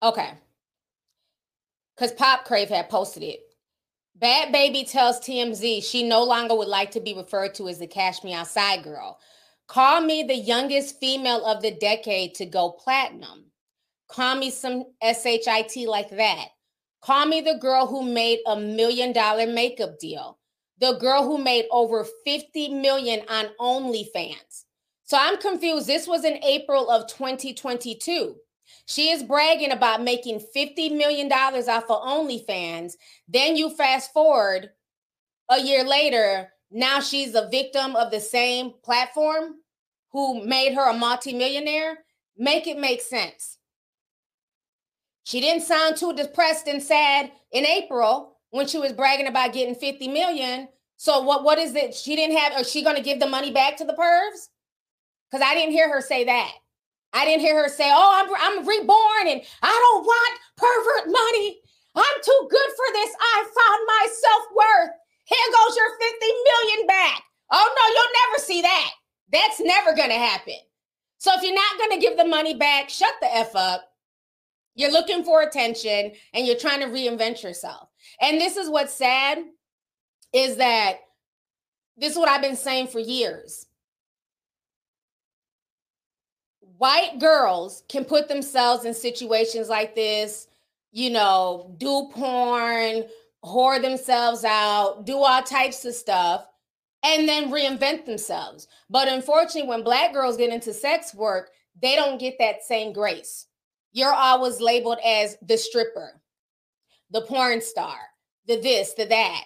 Okay. 0.01 0.31
Because 1.95 2.11
Pop 2.13 2.45
Crave 2.45 2.69
had 2.69 2.89
posted 2.89 3.23
it. 3.23 3.41
Bhad 4.19 4.53
Bhabie 4.53 4.89
tells 4.89 5.19
TMZ 5.19 5.83
she 5.83 6.07
no 6.07 6.23
longer 6.23 6.55
would 6.55 6.67
like 6.67 6.91
to 6.91 6.99
be 6.99 7.13
referred 7.13 7.53
to 7.55 7.67
as 7.67 7.79
the 7.79 7.87
Cash 7.87 8.23
Me 8.23 8.33
Outside 8.33 8.83
girl. 8.83 9.19
Call 9.67 10.01
me 10.01 10.23
the 10.23 10.35
youngest 10.35 10.99
female 10.99 11.45
of 11.45 11.61
the 11.61 11.71
decade 11.71 12.33
to 12.35 12.45
go 12.45 12.71
platinum. 12.71 13.45
Call 14.09 14.35
me 14.35 14.49
some 14.49 14.85
SHIT 15.01 15.87
like 15.87 16.09
that. 16.11 16.47
Call 17.01 17.25
me 17.25 17.41
the 17.41 17.55
girl 17.55 17.87
who 17.87 18.03
made 18.03 18.39
a 18.45 18.59
million 18.59 19.13
dollar 19.13 19.47
makeup 19.47 19.99
deal. 19.99 20.39
The 20.79 20.97
girl 20.99 21.23
who 21.23 21.37
made 21.37 21.65
over 21.71 22.05
50 22.25 22.69
million 22.69 23.21
on 23.29 23.47
OnlyFans. 23.59 24.65
So 25.03 25.17
I'm 25.19 25.37
confused. 25.37 25.87
This 25.87 26.07
was 26.07 26.25
in 26.25 26.43
April 26.43 26.89
of 26.89 27.07
2022. 27.07 28.35
She 28.85 29.09
is 29.09 29.23
bragging 29.23 29.71
about 29.71 30.03
making 30.03 30.41
$50 30.55 30.95
million 30.95 31.31
off 31.31 31.89
of 31.89 32.01
OnlyFans. 32.03 32.93
Then 33.27 33.55
you 33.55 33.69
fast 33.69 34.11
forward 34.11 34.69
a 35.49 35.59
year 35.59 35.83
later, 35.83 36.49
now 36.71 36.99
she's 36.99 37.35
a 37.35 37.47
victim 37.49 37.95
of 37.95 38.11
the 38.11 38.19
same 38.19 38.73
platform 38.83 39.55
who 40.11 40.45
made 40.45 40.73
her 40.73 40.89
a 40.89 40.93
multimillionaire. 40.93 41.99
Make 42.37 42.67
it 42.67 42.77
make 42.77 43.01
sense. 43.01 43.56
She 45.27 45.41
didn't 45.41 45.63
sound 45.63 45.97
too 45.97 46.13
depressed 46.13 46.69
and 46.69 46.81
sad 46.81 47.33
in 47.51 47.65
April 47.65 48.37
when 48.51 48.65
she 48.65 48.79
was 48.79 48.93
bragging 48.93 49.27
about 49.27 49.51
getting 49.51 49.75
50 49.75 50.07
million. 50.07 50.69
So 50.95 51.19
what 51.19 51.43
what 51.43 51.57
is 51.57 51.75
it? 51.75 51.93
She 51.93 52.15
didn't 52.15 52.37
have, 52.37 52.57
is 52.61 52.71
she 52.71 52.81
gonna 52.81 53.03
give 53.03 53.19
the 53.19 53.27
money 53.27 53.51
back 53.51 53.75
to 53.75 53.83
the 53.83 53.91
pervs? 53.91 54.47
Because 55.29 55.45
I 55.45 55.53
didn't 55.53 55.73
hear 55.73 55.91
her 55.91 55.99
say 55.99 56.23
that. 56.23 56.53
I 57.11 57.25
didn't 57.25 57.41
hear 57.41 57.61
her 57.61 57.67
say, 57.67 57.91
"Oh, 57.91 58.11
I'm 58.15 58.33
I'm 58.39 58.65
reborn 58.65 59.27
and 59.27 59.41
I 59.61 59.67
don't 59.67 60.05
want 60.05 60.39
pervert 60.55 61.11
money. 61.11 61.59
I'm 61.93 62.21
too 62.23 62.47
good 62.49 62.71
for 62.77 62.93
this. 62.93 63.11
I 63.19 63.43
found 63.43 63.81
my 63.85 64.07
self-worth. 64.07 64.95
Here 65.25 65.51
goes 65.51 65.75
your 65.75 65.89
50 65.99 66.25
million 66.47 66.87
back." 66.87 67.21
Oh 67.51 67.75
no, 67.75 67.87
you'll 67.93 68.15
never 68.31 68.45
see 68.45 68.61
that. 68.61 68.91
That's 69.33 69.59
never 69.59 69.93
going 69.93 70.07
to 70.07 70.15
happen. 70.15 70.59
So 71.17 71.31
if 71.35 71.43
you're 71.43 71.53
not 71.53 71.77
going 71.77 71.99
to 71.99 72.07
give 72.07 72.15
the 72.15 72.23
money 72.23 72.53
back, 72.53 72.89
shut 72.89 73.15
the 73.19 73.35
F 73.35 73.57
up. 73.57 73.91
You're 74.77 74.93
looking 74.93 75.25
for 75.25 75.41
attention 75.41 76.13
and 76.33 76.47
you're 76.47 76.55
trying 76.55 76.79
to 76.79 76.85
reinvent 76.87 77.43
yourself. 77.43 77.89
And 78.21 78.39
this 78.39 78.55
is 78.55 78.69
what's 78.69 78.93
sad 78.93 79.39
is 80.31 80.55
that 80.55 80.99
this 81.97 82.13
is 82.13 82.17
what 82.17 82.29
I've 82.29 82.41
been 82.41 82.55
saying 82.55 82.87
for 82.87 82.99
years 82.99 83.67
white 86.77 87.19
girls 87.19 87.83
can 87.89 88.05
put 88.05 88.27
themselves 88.27 88.85
in 88.85 88.93
situations 88.93 89.69
like 89.69 89.95
this, 89.95 90.47
you 90.91 91.09
know, 91.09 91.73
do 91.77 92.09
porn, 92.13 93.03
whore 93.43 93.81
themselves 93.81 94.43
out, 94.43 95.05
do 95.05 95.17
all 95.17 95.41
types 95.41 95.85
of 95.85 95.93
stuff, 95.93 96.45
and 97.03 97.27
then 97.27 97.51
reinvent 97.51 98.05
themselves. 98.05 98.67
But 98.89 99.07
unfortunately, 99.07 99.69
when 99.69 99.83
black 99.83 100.13
girls 100.13 100.37
get 100.37 100.53
into 100.53 100.73
sex 100.73 101.13
work, 101.13 101.51
they 101.79 101.95
don't 101.95 102.19
get 102.19 102.35
that 102.39 102.63
same 102.63 102.93
grace. 102.93 103.47
You're 103.97 104.13
always 104.13 104.61
labeled 104.61 104.99
as 105.03 105.37
the 105.41 105.57
stripper, 105.57 106.21
the 107.09 107.21
porn 107.21 107.61
star, 107.61 107.97
the 108.45 108.61
this, 108.61 108.93
the 108.93 109.05
that. 109.05 109.41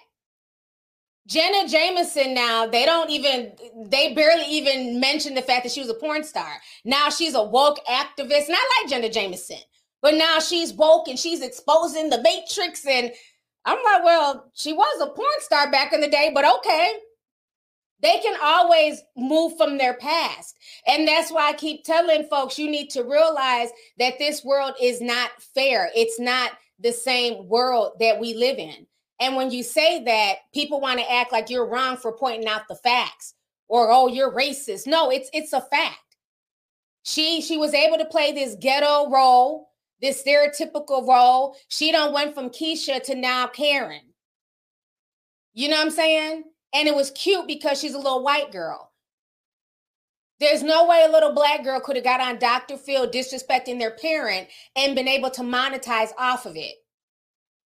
Jenna 1.26 1.70
Jameson 1.70 2.34
now, 2.34 2.68
they 2.68 2.86
don't 2.86 3.10
even, 3.10 3.54
they 3.86 4.14
barely 4.14 4.44
even 4.48 5.00
mention 5.00 5.36
the 5.36 5.42
fact 5.42 5.64
that 5.64 5.72
she 5.72 5.80
was 5.80 5.90
a 5.90 5.94
porn 5.94 6.26
star. 6.26 6.52
Now 6.84 7.10
she's 7.10 7.34
a 7.34 7.42
woke 7.42 7.80
activist. 7.90 8.48
And 8.48 8.58
I 8.58 8.82
like 8.82 8.90
Jenna 8.90 9.10
Jameson, 9.10 9.62
but 10.02 10.16
now 10.16 10.40
she's 10.40 10.74
woke 10.74 11.08
and 11.08 11.18
she's 11.18 11.42
exposing 11.42 12.10
the 12.10 12.22
matrix. 12.22 12.86
And 12.86 13.10
I'm 13.64 13.82
like, 13.86 14.04
well, 14.04 14.52
she 14.54 14.74
was 14.74 15.00
a 15.00 15.12
porn 15.12 15.30
star 15.40 15.72
back 15.72 15.94
in 15.94 16.02
the 16.02 16.10
day, 16.10 16.30
but 16.34 16.44
okay. 16.58 16.92
They 18.02 18.20
can 18.20 18.38
always 18.42 19.04
move 19.16 19.58
from 19.58 19.78
their 19.78 19.94
past. 19.94 20.58
And 20.88 21.08
that's 21.08 21.32
why 21.32 21.50
I 21.50 21.54
keep 21.54 21.84
telling 21.84 22.24
folks 22.26 22.58
you 22.58 22.70
need 22.70 22.90
to 22.92 23.04
realize 23.04 23.70
that 24.00 24.18
this 24.18 24.44
world 24.44 24.74
is 24.82 25.02
not 25.02 25.30
fair. 25.54 25.90
It's 25.96 26.20
not 26.20 26.52
the 26.80 26.92
same 26.92 27.48
world 27.48 27.94
that 28.00 28.20
we 28.20 28.34
live 28.34 28.58
in. 28.58 28.88
And 29.20 29.36
when 29.36 29.52
you 29.52 29.62
say 29.62 30.04
that, 30.04 30.38
people 30.52 30.82
want 30.82 31.00
to 31.00 31.12
act 31.12 31.32
like 31.32 31.50
you're 31.50 31.68
wrong 31.68 31.96
for 31.96 32.12
pointing 32.12 32.48
out 32.48 32.68
the 32.68 32.76
facts 32.76 33.36
or 33.68 33.92
oh, 33.92 34.08
you're 34.08 34.34
racist. 34.34 34.88
No, 34.88 35.12
it's 35.12 35.30
it's 35.32 35.54
a 35.54 35.62
fact. 35.62 36.00
She 37.04 37.42
she 37.42 37.58
was 37.58 37.74
able 37.76 37.98
to 37.98 38.06
play 38.06 38.32
this 38.32 38.56
ghetto 38.60 39.12
role, 39.12 39.70
this 40.02 40.24
stereotypical 40.24 41.08
role. 41.08 41.56
She 41.68 41.92
don't 41.92 42.14
went 42.14 42.34
from 42.34 42.50
Keisha 42.50 43.02
to 43.04 43.16
now 43.16 43.48
Karen. 43.48 44.02
You 45.54 45.70
know 45.70 45.78
what 45.78 45.86
I'm 45.86 45.92
saying? 45.92 46.44
And 46.74 46.88
it 46.88 46.96
was 46.96 47.12
cute 47.12 47.48
because 47.48 47.80
she's 47.80 47.94
a 47.94 48.00
little 48.00 48.24
white 48.24 48.52
girl. 48.52 48.92
There's 50.40 50.64
no 50.64 50.88
way 50.88 51.06
a 51.08 51.12
little 51.12 51.34
black 51.34 51.64
girl 51.64 51.80
could 51.80 51.96
have 51.98 52.06
got 52.06 52.20
on 52.20 52.40
Dr. 52.40 52.76
Phil 52.76 53.10
disrespecting 53.10 53.78
their 53.78 53.92
parent 53.92 54.48
and 54.76 54.96
been 54.96 55.08
able 55.08 55.30
to 55.32 55.42
monetize 55.42 56.10
off 56.18 56.46
of 56.46 56.56
it. 56.56 56.76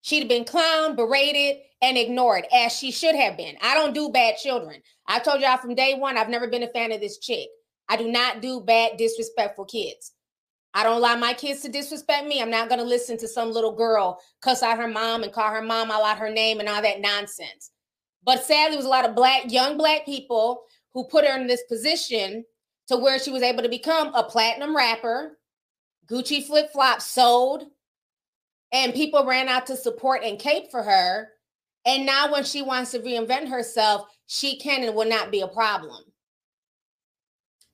She'd 0.00 0.20
have 0.20 0.28
been 0.28 0.44
clowned, 0.44 0.96
berated, 0.96 1.58
and 1.82 1.98
ignored 1.98 2.46
as 2.54 2.72
she 2.72 2.90
should 2.90 3.14
have 3.14 3.36
been. 3.36 3.56
I 3.60 3.74
don't 3.74 3.94
do 3.94 4.08
bad 4.08 4.36
children. 4.36 4.80
I 5.06 5.18
told 5.18 5.42
y'all 5.42 5.58
from 5.58 5.74
day 5.74 5.94
one, 5.94 6.16
I've 6.16 6.28
never 6.30 6.48
been 6.48 6.62
a 6.62 6.68
fan 6.68 6.92
of 6.92 7.00
this 7.00 7.18
chick. 7.18 7.48
I 7.88 7.96
do 7.96 8.10
not 8.10 8.40
do 8.40 8.60
bad, 8.60 8.96
disrespectful 8.96 9.66
kids. 9.66 10.12
I 10.72 10.82
don't 10.82 10.96
allow 10.96 11.16
my 11.16 11.34
kids 11.34 11.60
to 11.62 11.68
disrespect 11.68 12.26
me. 12.26 12.40
I'm 12.40 12.50
not 12.50 12.68
going 12.70 12.78
to 12.78 12.86
listen 12.86 13.18
to 13.18 13.28
some 13.28 13.52
little 13.52 13.76
girl 13.76 14.18
cuss 14.40 14.62
out 14.62 14.78
her 14.78 14.88
mom 14.88 15.24
and 15.24 15.32
call 15.32 15.50
her 15.50 15.60
mom 15.60 15.90
all 15.90 16.04
out 16.04 16.18
her 16.18 16.30
name 16.30 16.60
and 16.60 16.68
all 16.68 16.80
that 16.80 17.02
nonsense. 17.02 17.71
But 18.24 18.44
sadly, 18.44 18.70
there 18.70 18.78
was 18.78 18.86
a 18.86 18.90
lot 18.90 19.08
of 19.08 19.14
black, 19.14 19.50
young 19.50 19.76
black 19.76 20.04
people 20.04 20.62
who 20.94 21.04
put 21.04 21.24
her 21.24 21.36
in 21.38 21.46
this 21.46 21.62
position 21.68 22.44
to 22.88 22.96
where 22.96 23.18
she 23.18 23.30
was 23.30 23.42
able 23.42 23.62
to 23.62 23.68
become 23.68 24.14
a 24.14 24.22
platinum 24.22 24.76
rapper. 24.76 25.38
Gucci 26.08 26.44
flip 26.44 26.70
flops 26.72 27.06
sold, 27.06 27.64
and 28.72 28.94
people 28.94 29.24
ran 29.24 29.48
out 29.48 29.66
to 29.66 29.76
support 29.76 30.22
and 30.24 30.38
cape 30.38 30.70
for 30.70 30.82
her. 30.82 31.28
And 31.84 32.06
now, 32.06 32.30
when 32.30 32.44
she 32.44 32.62
wants 32.62 32.92
to 32.92 33.00
reinvent 33.00 33.48
herself, 33.48 34.06
she 34.26 34.58
can 34.58 34.84
and 34.84 34.94
will 34.94 35.08
not 35.08 35.32
be 35.32 35.40
a 35.40 35.48
problem. 35.48 36.04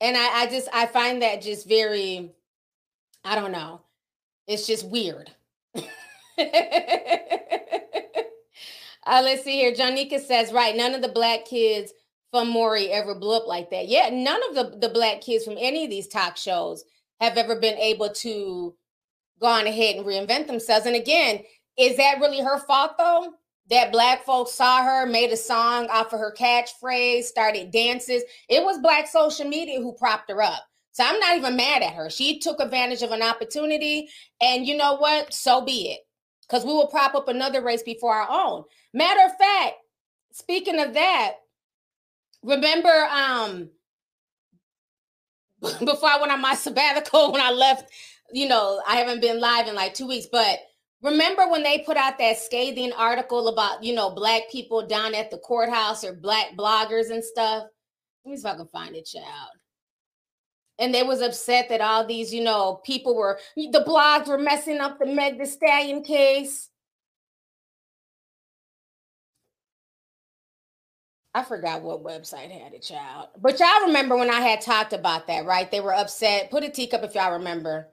And 0.01 0.15
I, 0.17 0.41
I 0.41 0.47
just 0.47 0.67
I 0.73 0.85
find 0.87 1.21
that 1.21 1.41
just 1.41 1.67
very, 1.67 2.31
I 3.23 3.35
don't 3.35 3.51
know, 3.51 3.81
it's 4.47 4.65
just 4.65 4.87
weird. 4.87 5.29
uh, 9.05 9.21
let's 9.23 9.43
see 9.43 9.57
here. 9.57 9.73
Jonica 9.73 10.19
says, 10.19 10.51
right, 10.51 10.75
none 10.75 10.93
of 10.93 11.01
the 11.01 11.09
black 11.09 11.45
kids 11.45 11.93
from 12.31 12.49
Maury 12.49 12.89
ever 12.89 13.15
blew 13.15 13.35
up 13.35 13.47
like 13.47 13.69
that. 13.71 13.87
Yeah, 13.87 14.09
none 14.11 14.41
of 14.49 14.55
the, 14.55 14.77
the 14.77 14.93
black 14.93 15.21
kids 15.21 15.45
from 15.45 15.55
any 15.57 15.85
of 15.85 15.89
these 15.89 16.07
talk 16.07 16.37
shows 16.37 16.83
have 17.19 17.37
ever 17.37 17.59
been 17.59 17.77
able 17.77 18.09
to 18.09 18.75
go 19.39 19.47
on 19.47 19.67
ahead 19.67 19.95
and 19.95 20.05
reinvent 20.05 20.47
themselves. 20.47 20.85
And 20.85 20.95
again, 20.95 21.41
is 21.77 21.97
that 21.97 22.19
really 22.19 22.41
her 22.41 22.59
fault 22.59 22.91
though? 22.97 23.33
That 23.69 23.91
black 23.91 24.25
folks 24.25 24.53
saw 24.53 24.83
her, 24.83 25.05
made 25.05 25.31
a 25.31 25.37
song 25.37 25.87
off 25.89 26.11
of 26.11 26.19
her 26.19 26.33
catchphrase, 26.37 27.23
started 27.23 27.71
dances. 27.71 28.23
It 28.49 28.63
was 28.63 28.79
black 28.79 29.07
social 29.07 29.47
media 29.47 29.79
who 29.79 29.93
propped 29.93 30.29
her 30.31 30.41
up. 30.41 30.63
So 30.91 31.03
I'm 31.03 31.19
not 31.19 31.37
even 31.37 31.55
mad 31.55 31.83
at 31.83 31.93
her. 31.93 32.09
She 32.09 32.39
took 32.39 32.59
advantage 32.59 33.03
of 33.03 33.11
an 33.11 33.21
opportunity. 33.21 34.09
And 34.41 34.65
you 34.65 34.75
know 34.75 34.97
what? 34.97 35.33
So 35.33 35.61
be 35.61 35.91
it. 35.91 35.99
Because 36.41 36.65
we 36.65 36.73
will 36.73 36.87
prop 36.87 37.13
up 37.13 37.27
another 37.27 37.61
race 37.61 37.83
before 37.83 38.15
our 38.15 38.27
own. 38.29 38.63
Matter 38.93 39.21
of 39.25 39.37
fact, 39.37 39.75
speaking 40.31 40.79
of 40.79 40.93
that, 40.93 41.33
remember 42.43 43.07
um 43.11 43.69
before 45.61 46.09
I 46.09 46.19
went 46.19 46.31
on 46.31 46.41
my 46.41 46.55
sabbatical 46.55 47.31
when 47.31 47.41
I 47.41 47.51
left 47.51 47.91
you 48.31 48.47
know, 48.47 48.81
I 48.87 48.97
haven't 48.97 49.21
been 49.21 49.39
live 49.39 49.67
in 49.67 49.75
like 49.75 49.93
two 49.93 50.07
weeks, 50.07 50.27
but 50.31 50.59
remember 51.01 51.49
when 51.49 51.63
they 51.63 51.79
put 51.79 51.97
out 51.97 52.17
that 52.19 52.37
scathing 52.37 52.91
article 52.93 53.47
about, 53.47 53.83
you 53.83 53.93
know, 53.93 54.11
black 54.11 54.43
people 54.51 54.85
down 54.85 55.15
at 55.15 55.31
the 55.31 55.37
courthouse 55.37 56.03
or 56.03 56.13
black 56.13 56.55
bloggers 56.57 57.09
and 57.09 57.23
stuff? 57.23 57.65
Let 58.25 58.31
me 58.31 58.37
see 58.37 58.47
if 58.47 58.53
I 58.53 58.57
can 58.57 58.67
find 58.67 58.95
it, 58.95 59.05
child. 59.05 59.49
And 60.77 60.93
they 60.93 61.03
was 61.03 61.21
upset 61.21 61.67
that 61.69 61.81
all 61.81 62.05
these, 62.05 62.33
you 62.33 62.43
know, 62.43 62.79
people 62.85 63.15
were 63.15 63.39
the 63.55 63.83
blogs 63.85 64.27
were 64.27 64.37
messing 64.37 64.79
up 64.79 64.97
the 64.99 65.05
Meg 65.05 65.37
the 65.37 65.45
Stallion 65.45 66.03
case. 66.03 66.68
I 71.33 71.43
forgot 71.43 71.83
what 71.83 72.03
website 72.03 72.51
had 72.51 72.73
it, 72.73 72.81
child. 72.81 73.27
But 73.39 73.59
y'all 73.59 73.85
remember 73.87 74.17
when 74.17 74.31
I 74.31 74.41
had 74.41 74.61
talked 74.61 74.93
about 74.93 75.27
that, 75.27 75.45
right? 75.45 75.69
They 75.69 75.79
were 75.79 75.93
upset. 75.93 76.49
Put 76.49 76.63
a 76.63 76.69
teacup 76.69 77.03
if 77.03 77.13
y'all 77.13 77.33
remember. 77.33 77.87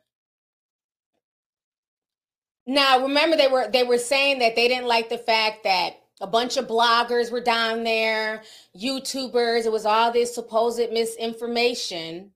Now, 2.66 3.02
remember 3.02 3.36
they 3.36 3.46
were 3.46 3.68
they 3.70 3.84
were 3.84 3.98
saying 3.98 4.40
that 4.40 4.56
they 4.56 4.68
didn't 4.68 4.88
like 4.88 5.08
the 5.08 5.18
fact 5.18 5.64
that 5.64 6.00
a 6.20 6.26
bunch 6.26 6.56
of 6.56 6.66
bloggers 6.66 7.30
were 7.30 7.42
down 7.42 7.84
there, 7.84 8.42
YouTubers, 8.76 9.66
it 9.66 9.72
was 9.72 9.84
all 9.84 10.10
this 10.10 10.34
supposed 10.34 10.90
misinformation. 10.90 12.32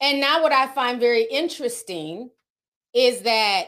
And 0.00 0.20
now 0.20 0.42
what 0.42 0.52
I 0.52 0.66
find 0.66 0.98
very 0.98 1.22
interesting 1.22 2.30
is 2.92 3.22
that 3.22 3.66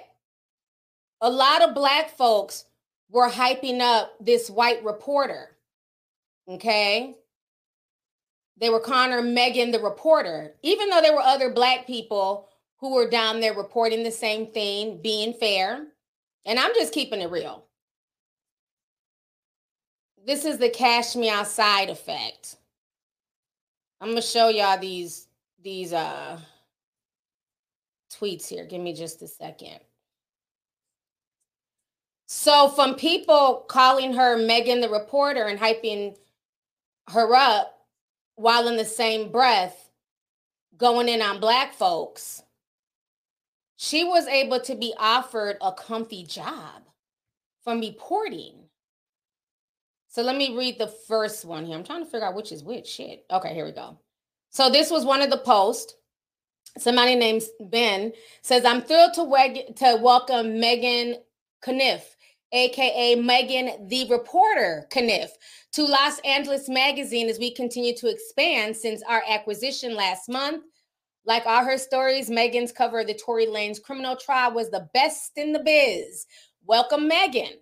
a 1.20 1.30
lot 1.30 1.62
of 1.62 1.74
black 1.74 2.16
folks 2.16 2.64
were 3.08 3.30
hyping 3.30 3.80
up 3.80 4.12
this 4.20 4.50
white 4.50 4.84
reporter. 4.84 5.53
Okay. 6.48 7.14
They 8.56 8.70
were 8.70 8.80
Connor 8.80 9.22
Megan 9.22 9.70
the 9.70 9.80
reporter, 9.80 10.54
even 10.62 10.88
though 10.88 11.00
there 11.00 11.14
were 11.14 11.22
other 11.22 11.50
black 11.50 11.86
people 11.86 12.48
who 12.78 12.94
were 12.94 13.08
down 13.08 13.40
there 13.40 13.54
reporting 13.54 14.02
the 14.02 14.12
same 14.12 14.46
thing, 14.48 15.00
being 15.02 15.32
fair. 15.32 15.86
And 16.44 16.58
I'm 16.58 16.74
just 16.74 16.92
keeping 16.92 17.20
it 17.20 17.30
real. 17.30 17.64
This 20.26 20.44
is 20.44 20.58
the 20.58 20.70
cash 20.70 21.16
me 21.16 21.30
outside 21.30 21.90
effect. 21.90 22.56
I'm 24.00 24.10
gonna 24.10 24.22
show 24.22 24.48
y'all 24.48 24.78
these 24.78 25.28
these 25.62 25.92
uh 25.92 26.38
tweets 28.12 28.48
here. 28.48 28.64
Give 28.64 28.80
me 28.80 28.94
just 28.94 29.22
a 29.22 29.28
second. 29.28 29.80
So, 32.26 32.68
from 32.68 32.94
people 32.94 33.64
calling 33.68 34.12
her 34.14 34.36
Megan 34.38 34.80
the 34.80 34.88
reporter 34.88 35.44
and 35.44 35.58
hyping 35.58 36.16
her 37.10 37.34
up 37.34 37.78
while 38.36 38.68
in 38.68 38.76
the 38.76 38.84
same 38.84 39.30
breath 39.30 39.90
going 40.76 41.08
in 41.08 41.22
on 41.22 41.40
black 41.40 41.74
folks, 41.74 42.42
she 43.76 44.04
was 44.04 44.26
able 44.26 44.60
to 44.60 44.74
be 44.74 44.94
offered 44.98 45.56
a 45.60 45.72
comfy 45.72 46.24
job 46.24 46.82
from 47.62 47.80
reporting. 47.80 48.54
So, 50.08 50.22
let 50.22 50.36
me 50.36 50.56
read 50.56 50.78
the 50.78 50.86
first 50.86 51.44
one 51.44 51.66
here. 51.66 51.76
I'm 51.76 51.84
trying 51.84 52.04
to 52.04 52.10
figure 52.10 52.26
out 52.26 52.36
which 52.36 52.52
is 52.52 52.62
which. 52.62 52.86
Shit. 52.86 53.24
Okay, 53.30 53.52
here 53.52 53.64
we 53.64 53.72
go. 53.72 53.98
So, 54.50 54.70
this 54.70 54.90
was 54.90 55.04
one 55.04 55.22
of 55.22 55.30
the 55.30 55.38
posts 55.38 55.94
somebody 56.78 57.14
named 57.14 57.42
Ben 57.60 58.12
says, 58.42 58.64
I'm 58.64 58.82
thrilled 58.82 59.14
to, 59.14 59.72
to 59.74 59.98
welcome 60.00 60.58
Megan 60.58 61.16
Cuniff, 61.64 62.13
aka 62.54 63.16
Megan 63.16 63.88
the 63.88 64.06
Reporter 64.08 64.86
Cuniff, 64.90 65.30
to 65.72 65.84
Los 65.84 66.20
Angeles 66.20 66.68
Magazine 66.68 67.28
as 67.28 67.38
we 67.38 67.52
continue 67.52 67.96
to 67.96 68.08
expand 68.08 68.76
since 68.76 69.02
our 69.02 69.22
acquisition 69.28 69.94
last 69.94 70.28
month. 70.28 70.64
Like 71.26 71.46
all 71.46 71.64
her 71.64 71.78
stories, 71.78 72.30
Megan's 72.30 72.70
cover 72.70 73.00
of 73.00 73.06
the 73.06 73.14
Tory 73.14 73.46
Lanez 73.46 73.82
criminal 73.82 74.14
trial 74.14 74.52
was 74.52 74.70
the 74.70 74.88
best 74.94 75.32
in 75.36 75.52
the 75.52 75.58
biz. 75.58 76.26
Welcome, 76.64 77.08
Megan. 77.08 77.58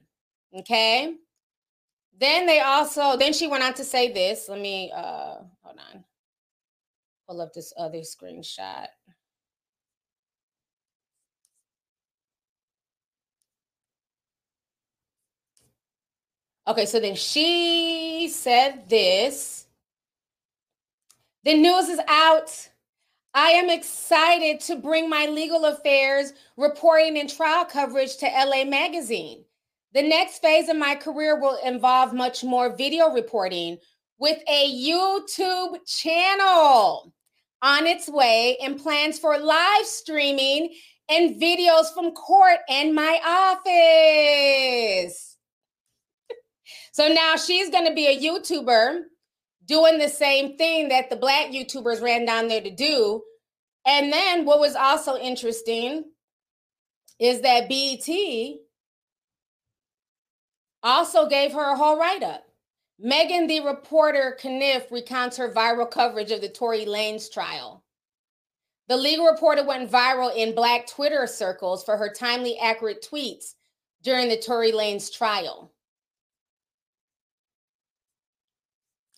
Okay. 0.54 1.14
Then 2.18 2.46
they 2.46 2.60
also, 2.60 3.16
then 3.16 3.32
she 3.32 3.46
went 3.46 3.64
on 3.64 3.72
to 3.74 3.84
say 3.84 4.12
this. 4.12 4.48
Let 4.48 4.60
me 4.60 4.92
uh 4.94 5.36
hold 5.62 5.78
on. 5.92 6.04
Pull 7.28 7.40
up 7.40 7.54
this 7.54 7.72
other 7.78 8.00
screenshot. 8.00 8.88
Okay, 16.66 16.86
so 16.86 17.00
then 17.00 17.16
she 17.16 18.28
said 18.32 18.88
this. 18.88 19.66
The 21.44 21.54
news 21.54 21.88
is 21.88 22.00
out. 22.06 22.68
I 23.34 23.48
am 23.50 23.68
excited 23.68 24.60
to 24.60 24.76
bring 24.76 25.08
my 25.08 25.26
legal 25.26 25.64
affairs 25.64 26.32
reporting 26.56 27.18
and 27.18 27.28
trial 27.28 27.64
coverage 27.64 28.16
to 28.18 28.26
LA 28.26 28.64
Magazine. 28.64 29.44
The 29.92 30.02
next 30.02 30.40
phase 30.40 30.68
of 30.68 30.76
my 30.76 30.94
career 30.94 31.40
will 31.40 31.58
involve 31.64 32.14
much 32.14 32.44
more 32.44 32.76
video 32.76 33.08
reporting 33.12 33.78
with 34.18 34.38
a 34.48 34.72
YouTube 34.72 35.78
channel 35.86 37.12
on 37.60 37.86
its 37.86 38.08
way 38.08 38.56
and 38.62 38.78
plans 38.78 39.18
for 39.18 39.36
live 39.36 39.84
streaming 39.84 40.74
and 41.08 41.40
videos 41.40 41.92
from 41.92 42.12
court 42.12 42.58
and 42.68 42.94
my 42.94 43.20
office. 45.04 45.31
So 46.92 47.08
now 47.08 47.36
she's 47.36 47.70
going 47.70 47.86
to 47.86 47.94
be 47.94 48.06
a 48.06 48.20
YouTuber 48.20 49.00
doing 49.64 49.98
the 49.98 50.08
same 50.08 50.56
thing 50.56 50.88
that 50.90 51.08
the 51.08 51.16
black 51.16 51.48
YouTubers 51.48 52.02
ran 52.02 52.26
down 52.26 52.48
there 52.48 52.60
to 52.60 52.70
do. 52.70 53.22
And 53.86 54.12
then 54.12 54.44
what 54.44 54.60
was 54.60 54.76
also 54.76 55.16
interesting 55.16 56.04
is 57.18 57.40
that 57.40 57.68
BET 57.68 58.08
also 60.82 61.28
gave 61.28 61.52
her 61.52 61.72
a 61.72 61.76
whole 61.76 61.98
write 61.98 62.22
up. 62.22 62.44
Megan, 62.98 63.46
the 63.46 63.60
reporter, 63.60 64.36
Cuniff 64.40 64.90
recounts 64.90 65.36
her 65.36 65.50
viral 65.50 65.90
coverage 65.90 66.30
of 66.30 66.40
the 66.40 66.48
Tory 66.48 66.84
Lanez 66.84 67.32
trial. 67.32 67.82
The 68.88 68.96
legal 68.96 69.26
reporter 69.26 69.64
went 69.64 69.90
viral 69.90 70.34
in 70.36 70.54
Black 70.54 70.86
Twitter 70.86 71.26
circles 71.26 71.82
for 71.84 71.96
her 71.96 72.12
timely, 72.12 72.58
accurate 72.58 73.06
tweets 73.10 73.54
during 74.02 74.28
the 74.28 74.36
Tory 74.36 74.72
Lanez 74.72 75.10
trial. 75.10 75.71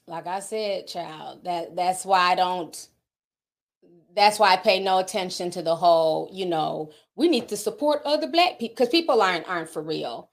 Like 0.06 0.26
I 0.26 0.40
said, 0.40 0.86
child, 0.86 1.44
that 1.44 1.76
that's 1.76 2.04
why 2.04 2.32
I 2.32 2.34
don't 2.34 2.88
that's 4.14 4.38
why 4.38 4.52
I 4.52 4.56
pay 4.56 4.80
no 4.80 4.98
attention 4.98 5.50
to 5.52 5.62
the 5.62 5.74
whole, 5.74 6.28
you 6.32 6.46
know, 6.46 6.92
we 7.16 7.28
need 7.28 7.48
to 7.48 7.56
support 7.56 8.02
other 8.04 8.28
black 8.28 8.58
people 8.58 8.74
because 8.76 8.88
people 8.88 9.20
aren't 9.22 9.48
aren't 9.48 9.70
for 9.70 9.82
real. 9.82 10.30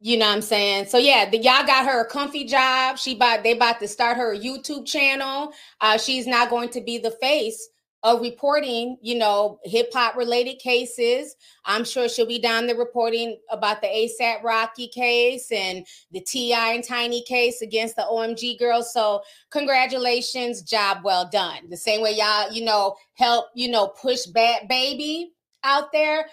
You 0.00 0.18
know 0.18 0.26
what 0.26 0.34
I'm 0.34 0.42
saying? 0.42 0.86
So 0.86 0.98
yeah, 0.98 1.28
the, 1.30 1.38
y'all 1.38 1.66
got 1.66 1.86
her 1.86 2.02
a 2.02 2.08
comfy 2.08 2.44
job. 2.44 2.98
She 2.98 3.14
bought 3.14 3.42
they 3.42 3.52
about 3.52 3.80
to 3.80 3.88
start 3.88 4.18
her 4.18 4.34
YouTube 4.36 4.86
channel. 4.86 5.52
Uh, 5.80 5.96
she's 5.98 6.26
not 6.26 6.50
going 6.50 6.68
to 6.70 6.80
be 6.80 6.98
the 6.98 7.12
face 7.12 7.68
of 8.04 8.20
reporting, 8.20 8.98
you 9.00 9.16
know, 9.16 9.58
hip 9.64 9.88
hop 9.92 10.14
related 10.14 10.58
cases. 10.58 11.34
I'm 11.64 11.84
sure 11.84 12.06
she'll 12.06 12.26
be 12.26 12.38
down 12.38 12.66
there 12.66 12.76
reporting 12.76 13.38
about 13.50 13.80
the 13.80 13.88
ASAP 13.88 14.42
Rocky 14.42 14.88
case 14.88 15.50
and 15.50 15.86
the 16.12 16.20
T.I. 16.20 16.74
and 16.74 16.84
Tiny 16.84 17.22
case 17.22 17.62
against 17.62 17.96
the 17.96 18.02
OMG 18.02 18.58
girls. 18.58 18.92
So, 18.92 19.22
congratulations, 19.50 20.60
job 20.60 20.98
well 21.02 21.26
done. 21.32 21.70
The 21.70 21.78
same 21.78 22.02
way 22.02 22.14
y'all, 22.14 22.52
you 22.52 22.62
know, 22.62 22.94
help, 23.14 23.46
you 23.54 23.70
know, 23.70 23.88
push 23.88 24.26
Bhad 24.26 24.68
Bhabie 24.70 25.28
out 25.64 25.90
there. 25.90 26.26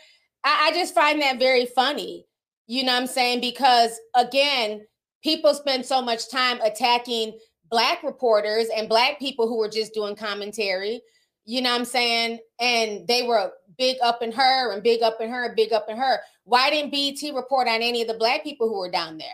I, 0.43 0.67
I 0.67 0.71
just 0.73 0.93
find 0.93 1.21
that 1.21 1.39
very 1.39 1.65
funny. 1.65 2.25
You 2.67 2.83
know 2.83 2.91
what 2.91 3.01
I'm 3.01 3.07
saying? 3.07 3.39
Because 3.39 3.97
again, 4.13 4.85
people 5.23 5.53
spend 5.53 5.85
so 5.85 6.01
much 6.01 6.29
time 6.29 6.59
attacking 6.59 7.39
black 7.69 8.03
reporters 8.03 8.67
and 8.75 8.89
black 8.89 9.19
people 9.19 9.47
who 9.47 9.61
are 9.61 9.69
just 9.69 9.93
doing 9.93 10.17
commentary 10.17 11.01
you 11.45 11.61
know 11.61 11.71
what 11.71 11.79
I'm 11.79 11.85
saying? 11.85 12.39
And 12.59 13.07
they 13.07 13.23
were 13.23 13.51
big 13.77 13.97
up 14.03 14.21
in 14.21 14.31
her 14.31 14.73
and 14.73 14.83
big 14.83 15.01
up 15.01 15.17
in 15.19 15.29
her, 15.29 15.45
and 15.45 15.55
big 15.55 15.73
up 15.73 15.87
in 15.89 15.97
her. 15.97 16.19
Why 16.43 16.69
didn't 16.69 16.91
BET 16.91 17.33
report 17.33 17.67
on 17.67 17.81
any 17.81 18.01
of 18.01 18.07
the 18.07 18.13
black 18.15 18.43
people 18.43 18.67
who 18.67 18.79
were 18.79 18.91
down 18.91 19.17
there? 19.17 19.27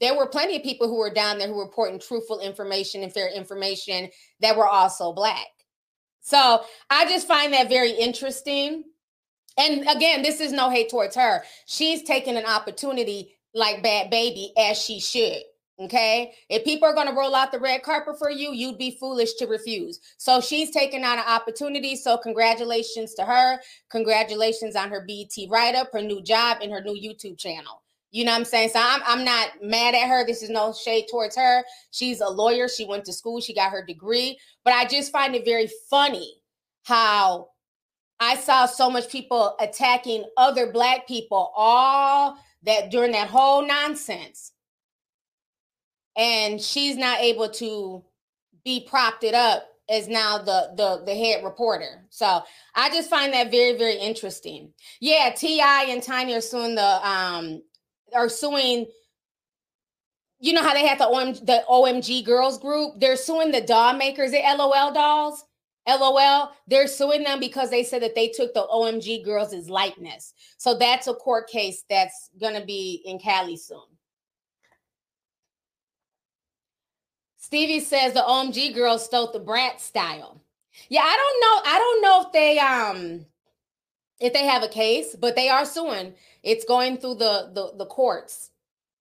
There 0.00 0.16
were 0.16 0.26
plenty 0.26 0.56
of 0.56 0.62
people 0.62 0.88
who 0.88 0.98
were 0.98 1.12
down 1.12 1.38
there 1.38 1.48
who 1.48 1.54
were 1.54 1.64
reporting 1.64 1.98
truthful 1.98 2.40
information 2.40 3.02
and 3.02 3.12
fair 3.12 3.28
information 3.28 4.10
that 4.40 4.56
were 4.56 4.68
also 4.68 5.12
black. 5.12 5.46
So 6.20 6.64
I 6.90 7.04
just 7.06 7.28
find 7.28 7.52
that 7.52 7.68
very 7.68 7.92
interesting. 7.92 8.84
And 9.56 9.88
again, 9.88 10.22
this 10.22 10.40
is 10.40 10.52
no 10.52 10.68
hate 10.68 10.90
towards 10.90 11.14
her. 11.16 11.42
She's 11.66 12.02
taking 12.02 12.36
an 12.36 12.46
opportunity 12.46 13.36
like 13.54 13.84
Bhad 13.84 14.10
Bhabie 14.10 14.50
as 14.58 14.78
she 14.78 14.98
should. 15.00 15.42
Okay. 15.80 16.32
If 16.48 16.62
people 16.62 16.88
are 16.88 16.94
going 16.94 17.08
to 17.08 17.14
roll 17.14 17.34
out 17.34 17.50
the 17.50 17.58
red 17.58 17.82
carpet 17.82 18.16
for 18.16 18.30
you, 18.30 18.52
you'd 18.52 18.78
be 18.78 18.96
foolish 19.00 19.34
to 19.34 19.46
refuse. 19.46 19.98
So 20.18 20.40
she's 20.40 20.70
taking 20.70 21.04
on 21.04 21.18
an 21.18 21.24
opportunity. 21.26 21.96
So 21.96 22.16
congratulations 22.16 23.14
to 23.14 23.24
her. 23.24 23.58
Congratulations 23.90 24.76
on 24.76 24.90
her 24.90 25.04
BET 25.06 25.32
write 25.48 25.74
up, 25.74 25.88
her 25.92 26.00
new 26.00 26.22
job, 26.22 26.58
and 26.62 26.70
her 26.70 26.80
new 26.80 26.94
YouTube 26.94 27.38
channel. 27.38 27.82
You 28.12 28.24
know 28.24 28.30
what 28.30 28.38
I'm 28.38 28.44
saying? 28.44 28.68
So 28.68 28.80
I'm, 28.80 29.00
I'm 29.04 29.24
not 29.24 29.48
mad 29.60 29.96
at 29.96 30.06
her. 30.06 30.24
This 30.24 30.44
is 30.44 30.50
no 30.50 30.72
shade 30.72 31.06
towards 31.10 31.34
her. 31.34 31.64
She's 31.90 32.20
a 32.20 32.28
lawyer. 32.28 32.68
She 32.68 32.86
went 32.86 33.04
to 33.06 33.12
school. 33.12 33.40
She 33.40 33.52
got 33.52 33.72
her 33.72 33.84
degree. 33.84 34.38
But 34.64 34.74
I 34.74 34.84
just 34.84 35.10
find 35.10 35.34
it 35.34 35.44
very 35.44 35.68
funny 35.90 36.36
how 36.84 37.48
I 38.20 38.36
saw 38.36 38.66
so 38.66 38.88
much 38.88 39.10
people 39.10 39.56
attacking 39.58 40.24
other 40.36 40.70
black 40.70 41.08
people 41.08 41.52
all 41.56 42.36
that 42.62 42.92
during 42.92 43.10
that 43.12 43.28
whole 43.28 43.66
nonsense 43.66 44.52
and 46.16 46.60
she's 46.60 46.96
not 46.96 47.20
able 47.20 47.48
to 47.48 48.04
be 48.64 48.86
propped 48.88 49.24
it 49.24 49.34
up 49.34 49.68
as 49.88 50.08
now 50.08 50.38
the 50.38 50.72
the 50.76 51.02
the 51.04 51.14
head 51.14 51.44
reporter. 51.44 52.06
So 52.10 52.42
I 52.74 52.88
just 52.90 53.10
find 53.10 53.32
that 53.32 53.50
very 53.50 53.76
very 53.76 53.96
interesting. 53.96 54.72
Yeah, 55.00 55.32
T.I. 55.36 55.86
and 55.88 56.02
Tiny 56.02 56.34
are 56.34 56.40
suing 56.40 56.74
the 56.74 57.08
um 57.08 57.62
are 58.14 58.28
suing 58.28 58.86
you 60.40 60.52
know 60.52 60.62
how 60.62 60.74
they 60.74 60.86
had 60.86 60.98
the 60.98 61.04
OMG, 61.04 61.46
the 61.46 61.64
OMG 61.70 62.24
girls 62.24 62.58
group? 62.58 63.00
They're 63.00 63.16
suing 63.16 63.50
the 63.50 63.60
doll 63.60 63.94
makers, 63.94 64.32
the 64.32 64.42
LOL 64.42 64.92
dolls. 64.92 65.44
LOL, 65.86 66.52
they're 66.66 66.86
suing 66.86 67.22
them 67.24 67.40
because 67.40 67.70
they 67.70 67.82
said 67.82 68.02
that 68.02 68.14
they 68.14 68.28
took 68.28 68.54
the 68.54 68.66
OMG 68.66 69.24
girls' 69.24 69.68
likeness. 69.68 70.32
So 70.56 70.76
that's 70.78 71.06
a 71.06 71.14
court 71.14 71.48
case 71.48 71.84
that's 71.90 72.30
going 72.40 72.58
to 72.58 72.64
be 72.64 73.02
in 73.04 73.18
Cali 73.18 73.56
soon. 73.56 73.93
Stevie 77.54 77.78
says 77.78 78.12
the 78.14 78.18
OMG 78.18 78.74
girls 78.74 79.04
stole 79.04 79.30
the 79.30 79.38
Bratz 79.38 79.78
style. 79.78 80.40
Yeah, 80.88 81.02
I 81.04 81.16
don't 81.16 81.40
know. 81.40 81.70
I 81.70 81.78
don't 81.78 82.02
know 82.02 82.22
if 82.26 82.32
they 82.32 82.58
um 82.58 83.26
if 84.18 84.32
they 84.32 84.44
have 84.44 84.64
a 84.64 84.68
case, 84.68 85.14
but 85.14 85.36
they 85.36 85.48
are 85.48 85.64
suing. 85.64 86.14
It's 86.42 86.64
going 86.64 86.96
through 86.96 87.14
the 87.14 87.52
the, 87.54 87.74
the 87.78 87.86
courts. 87.86 88.50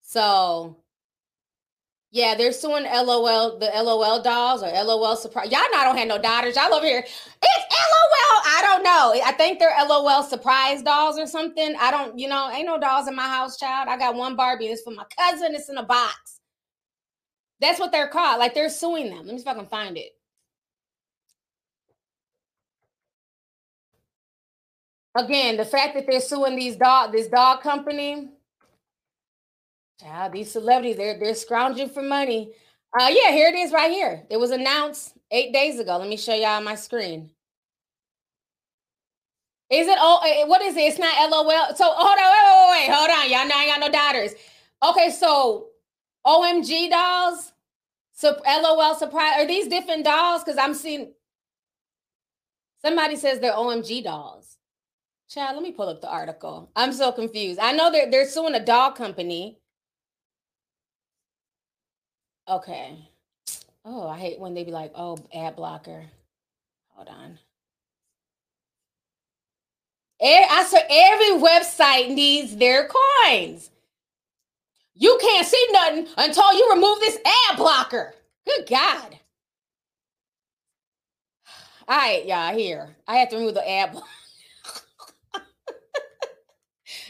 So 0.04 0.78
yeah, 2.12 2.36
they're 2.36 2.52
suing 2.52 2.84
LOL, 2.84 3.58
the 3.58 3.72
LOL 3.74 4.22
dolls 4.22 4.62
or 4.62 4.68
LOL 4.68 5.16
surprise. 5.16 5.52
Y'all 5.52 5.62
not 5.72 5.86
don't 5.86 5.98
have 5.98 6.08
no 6.08 6.20
daughters. 6.20 6.56
Y'all 6.56 6.76
over 6.76 6.86
here. 6.86 7.00
It's 7.00 7.10
LOL. 7.10 8.42
I 8.46 8.60
don't 8.62 8.84
know. 8.84 9.20
I 9.26 9.32
think 9.32 9.58
they're 9.58 9.76
LOL 9.84 10.22
surprise 10.22 10.84
dolls 10.84 11.18
or 11.18 11.26
something. 11.26 11.76
I 11.80 11.90
don't, 11.90 12.20
you 12.20 12.28
know, 12.28 12.52
ain't 12.52 12.68
no 12.68 12.80
dolls 12.80 13.08
in 13.08 13.16
my 13.16 13.28
house, 13.28 13.58
child. 13.58 13.90
I 13.90 13.98
got 13.98 14.14
one 14.14 14.36
Barbie. 14.36 14.68
It's 14.68 14.84
for 14.84 14.92
my 14.92 15.06
cousin. 15.18 15.56
It's 15.56 15.70
in 15.70 15.78
a 15.78 15.84
box. 15.84 16.33
That's 17.62 17.80
what 17.80 17.92
they're 17.92 18.10
called. 18.10 18.40
Like 18.40 18.56
they're 18.56 18.70
suing 18.70 19.10
them. 19.10 19.26
Let 19.26 19.28
me 19.28 19.38
see 19.38 19.44
if 19.44 19.48
I 19.48 19.56
can 19.56 19.68
find 19.68 19.98
it. 19.98 20.12
Again, 25.16 25.58
the 25.58 25.66
fact 25.66 25.96
that 25.96 26.06
they're 26.10 26.22
suing 26.22 26.56
these 26.56 26.78
dog, 26.78 27.12
this 27.14 27.28
dog 27.28 27.62
company, 27.62 28.30
Child, 30.02 30.34
these 30.34 30.52
celebrities, 30.52 30.98
they're 30.98 31.20
they're 31.20 31.36
scrounging 31.36 31.90
for 31.90 32.04
money. 32.04 32.54
Uh 33.00 33.10
yeah, 33.12 33.32
here 33.32 33.50
it 33.50 33.56
is 33.56 33.72
right 33.74 33.92
here. 33.92 34.24
It 34.30 34.38
was 34.38 34.52
announced 34.52 35.16
eight 35.32 35.54
days 35.54 35.80
ago. 35.80 35.98
Let 35.98 36.10
me 36.10 36.18
show 36.18 36.36
y'all 36.36 36.62
my 36.62 36.76
screen. 36.76 37.32
Is 39.70 39.88
it 39.88 39.98
oh 40.00 40.46
what 40.48 40.62
is 40.62 40.78
it? 40.78 40.82
It's 40.82 41.00
not 41.00 41.30
LOL. 41.32 41.76
So 41.76 41.86
hold 41.86 42.20
on, 42.20 42.32
wait, 42.34 42.88
wait, 42.88 42.90
wait, 42.90 42.96
hold 42.96 43.12
on. 43.12 43.32
Y'all 43.32 43.48
know 43.48 43.56
I 43.56 43.68
got 43.68 43.82
no 43.82 43.92
daughters. 43.92 44.34
Okay, 44.84 45.12
so 45.12 45.68
OMG 46.26 46.90
dolls, 46.90 47.52
so 48.14 48.40
LOL 48.46 48.96
surprise. 48.96 49.34
Are 49.38 49.48
these 49.48 49.68
different 49.68 50.06
dolls? 50.06 50.44
Because 50.44 50.58
I'm 50.58 50.74
seeing 50.74 51.14
somebody 52.82 53.16
says 53.16 53.40
they're 53.40 53.54
OMG 53.54 54.04
dolls. 54.04 54.58
Chad, 55.30 55.56
let 55.56 55.64
me 55.64 55.72
pull 55.72 55.90
up 55.90 56.02
the 56.02 56.10
article. 56.10 56.70
I'm 56.76 56.94
so 56.94 57.12
confused. 57.12 57.60
I 57.60 57.72
know 57.72 57.92
they're 57.92 58.10
they're 58.10 58.28
suing 58.28 58.56
a 58.56 58.64
doll 58.64 58.92
company. 58.92 59.60
Okay. 62.48 63.10
Oh, 63.86 64.08
I 64.08 64.18
hate 64.18 64.40
when 64.40 64.54
they 64.54 64.64
be 64.64 64.72
like, 64.72 64.92
oh, 64.96 65.18
ad 65.34 65.56
blocker. 65.56 66.06
Hold 66.90 67.10
on. 67.10 67.40
I 70.22 70.64
saw 70.64 70.80
every 70.90 71.42
website 71.46 72.14
needs 72.14 72.56
their 72.56 72.88
coins. 72.88 73.70
You 74.96 75.18
can't 75.22 75.48
see 75.48 75.68
nothing 75.72 76.08
until 76.18 76.54
you 76.54 76.72
remove 76.74 77.00
this 77.00 77.18
ad 77.50 77.58
blocker. 77.58 78.14
Good 78.46 78.68
God. 78.70 79.20
All 81.88 81.98
right, 81.98 82.26
y'all, 82.26 82.56
here. 82.56 82.96
I 83.08 83.18
have 83.18 83.30
to 83.30 83.38
remove 83.38 83.56
the 83.56 83.70
ad 83.70 83.92
blocker. 83.92 84.08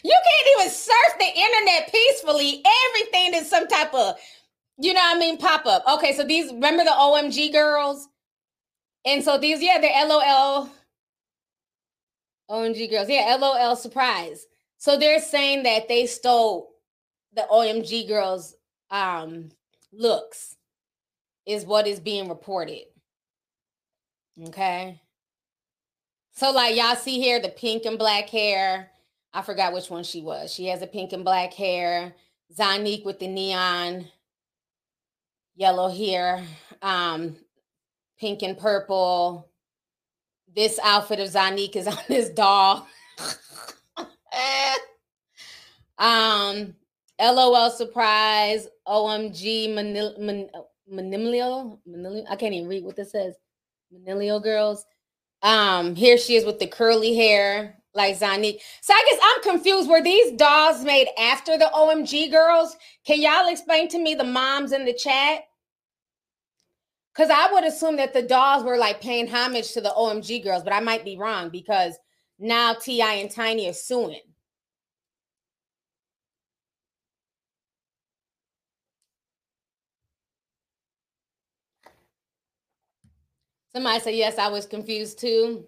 you 0.04 0.18
can't 0.26 0.48
even 0.60 0.72
surf 0.72 1.14
the 1.20 1.26
internet 1.26 1.92
peacefully. 1.92 2.64
Everything 2.90 3.34
is 3.36 3.50
some 3.50 3.68
type 3.68 3.94
of 3.94 4.16
you 4.78 4.94
know 4.94 5.02
what 5.02 5.18
I 5.18 5.20
mean? 5.20 5.38
Pop 5.38 5.66
up. 5.66 5.84
Okay, 5.88 6.14
so 6.14 6.24
these 6.24 6.52
remember 6.52 6.84
the 6.84 6.92
OMG 6.92 7.52
girls? 7.52 8.08
And 9.06 9.24
so 9.24 9.38
these, 9.38 9.62
yeah, 9.62 9.80
they're 9.80 10.08
LOL. 10.08 10.70
OMG 12.50 12.90
girls. 12.90 13.10
Yeah, 13.10 13.38
LOL 13.40 13.76
surprise. 13.76 14.46
So 14.78 14.98
they're 14.98 15.22
saying 15.22 15.64
that 15.64 15.88
they 15.88 16.06
stole 16.06 16.73
the 17.36 17.46
OMG 17.52 18.08
girls 18.08 18.56
um 18.92 19.50
looks 19.92 20.56
is 21.46 21.66
what 21.66 21.88
is 21.88 22.00
being 22.00 22.30
reported. 22.30 22.84
Okay. 24.48 25.00
So 26.32 26.52
like 26.52 26.76
y'all 26.76 26.96
see 26.96 27.20
here 27.20 27.40
the 27.40 27.50
pink 27.50 27.86
and 27.86 27.98
black 27.98 28.30
hair. 28.30 28.90
I 29.34 29.42
forgot 29.42 29.74
which 29.74 29.90
one 29.90 30.04
she 30.04 30.22
was. 30.22 30.54
She 30.54 30.68
has 30.68 30.82
a 30.82 30.88
pink 30.88 31.12
and 31.14 31.24
black 31.26 31.54
hair. 31.54 32.14
Zonnique 32.56 33.06
with 33.06 33.20
the 33.20 33.28
neon 33.28 34.08
yellow 35.56 35.90
here, 35.90 36.44
um, 36.82 37.36
pink 38.20 38.42
and 38.42 38.58
purple. 38.58 39.50
This 40.56 40.80
outfit 40.84 41.20
of 41.20 41.30
Zonnique 41.30 41.76
is 41.76 41.88
on 41.88 41.98
this 42.08 42.30
doll. 42.30 42.88
um, 45.98 46.76
LOL 47.24 47.72
surprise, 47.72 48.68
OMG 48.88 49.70
Manil, 49.70 50.18
Man, 50.20 50.50
Manilio, 50.92 51.80
Manilio. 51.88 52.26
I 52.30 52.36
can't 52.36 52.54
even 52.54 52.68
read 52.68 52.84
what 52.84 52.96
this 52.96 53.12
says. 53.12 53.36
Manilio 53.94 54.44
girls. 54.44 54.86
Um, 55.42 55.96
here 55.96 56.18
she 56.18 56.36
is 56.36 56.46
with 56.46 56.60
the 56.60 56.68
curly 56.68 57.16
hair, 57.16 57.78
like 57.94 58.20
Zonnique. 58.20 58.60
So 58.82 58.94
I 58.94 59.06
guess 59.10 59.20
I'm 59.22 59.44
confused. 59.44 59.90
Were 59.90 60.02
these 60.02 60.34
dolls 60.34 60.84
made 60.84 61.08
after 61.18 61.58
the 61.58 61.70
OMG 61.74 62.32
girls? 62.32 62.76
Can 63.06 63.22
y'all 63.22 63.50
explain 63.50 63.88
to 63.90 64.00
me 64.00 64.16
the 64.16 64.24
moms 64.24 64.72
in 64.72 64.86
the 64.86 64.94
chat? 64.94 65.42
Because 67.14 67.30
I 67.30 67.52
would 67.52 67.64
assume 67.64 67.98
that 67.98 68.14
the 68.14 68.24
dolls 68.24 68.64
were 68.64 68.78
like 68.78 69.00
paying 69.00 69.28
homage 69.28 69.72
to 69.74 69.82
the 69.82 69.94
OMG 69.96 70.44
girls, 70.44 70.64
but 70.64 70.74
I 70.74 70.80
might 70.80 71.06
be 71.06 71.18
wrong 71.18 71.50
because 71.50 71.98
now 72.40 72.74
T.I. 72.74 73.14
and 73.16 73.30
Tiny 73.30 73.70
are 73.70 73.74
suing. 73.74 74.20
Somebody 83.74 84.00
said, 84.00 84.16
yes, 84.16 84.38
I 84.38 84.50
was 84.50 84.66
confused 84.66 85.20
too. 85.20 85.66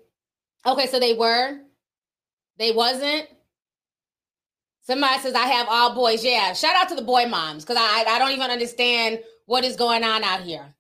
Okay, 0.65 0.87
so 0.87 0.99
they 0.99 1.13
were. 1.13 1.59
They 2.57 2.71
wasn't. 2.71 3.27
Somebody 4.81 5.19
says 5.19 5.33
I 5.33 5.47
have 5.47 5.67
all 5.69 5.95
boys. 5.95 6.23
Yeah, 6.23 6.53
shout 6.53 6.75
out 6.75 6.89
to 6.89 6.95
the 6.95 7.01
boy 7.01 7.25
moms 7.25 7.65
because 7.65 7.77
I 7.79 8.03
I 8.07 8.19
don't 8.19 8.31
even 8.31 8.51
understand 8.51 9.19
what 9.47 9.63
is 9.63 9.75
going 9.75 10.03
on 10.03 10.23
out 10.23 10.41
here. 10.41 10.75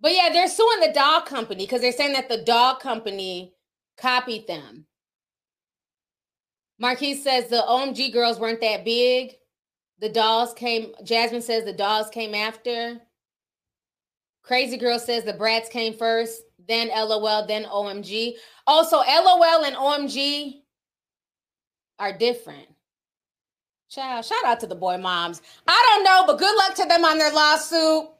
But 0.00 0.14
yeah, 0.14 0.30
they're 0.32 0.48
suing 0.48 0.80
the 0.80 0.92
dog 0.92 1.24
company 1.26 1.64
because 1.64 1.80
they're 1.80 1.92
saying 1.92 2.12
that 2.14 2.28
the 2.28 2.42
dog 2.42 2.80
company 2.80 3.54
copied 3.96 4.46
them. 4.46 4.86
Marquise 6.78 7.22
says 7.22 7.46
the 7.46 7.64
OMG 7.66 8.12
girls 8.12 8.38
weren't 8.38 8.60
that 8.60 8.84
big. 8.84 9.34
The 10.00 10.08
dolls 10.08 10.52
came, 10.52 10.92
Jasmine 11.04 11.40
says 11.40 11.64
the 11.64 11.72
dolls 11.72 12.10
came 12.10 12.34
after. 12.34 13.00
Crazy 14.44 14.76
Girl 14.76 14.98
says 14.98 15.24
the 15.24 15.32
Bratz 15.32 15.70
came 15.70 15.94
first, 15.94 16.42
then 16.68 16.88
LOL, 16.88 17.46
then 17.46 17.64
OMG. 17.64 18.34
Also, 18.66 18.98
LOL 18.98 19.64
and 19.64 19.74
OMG 19.74 20.60
are 21.98 22.16
different. 22.16 22.68
Child, 23.88 24.24
shout 24.24 24.44
out 24.44 24.60
to 24.60 24.66
the 24.66 24.74
boy 24.74 24.98
moms. 24.98 25.40
I 25.66 25.90
don't 25.90 26.04
know, 26.04 26.24
but 26.26 26.38
good 26.38 26.56
luck 26.56 26.74
to 26.74 26.84
them 26.84 27.04
on 27.04 27.18
their 27.18 27.32
lawsuit. 27.32 28.10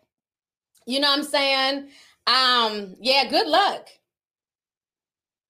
You 0.86 1.00
know 1.00 1.10
what 1.10 1.18
I'm 1.18 1.24
saying? 1.24 1.88
Um, 2.26 2.96
yeah, 3.00 3.28
good 3.28 3.46
luck. 3.46 3.88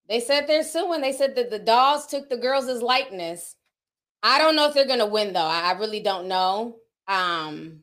They 0.09 0.20
said 0.20 0.47
they're 0.47 0.64
suing. 0.64 1.01
They 1.01 1.12
said 1.12 1.37
that 1.37 1.51
the 1.51 1.59
dolls 1.59 2.07
took 2.07 2.29
the 2.29 2.37
girls' 2.37 2.83
likeness. 2.83 3.57
I 4.22 4.39
don't 4.39 4.57
know 4.57 4.68
if 4.68 4.75
they're 4.75 4.87
gonna 4.87 5.07
win 5.07 5.33
though. 5.33 5.41
I, 5.41 5.72
I 5.72 5.72
really 5.72 6.01
don't 6.01 6.29
know. 6.29 6.77
Um, 7.07 7.81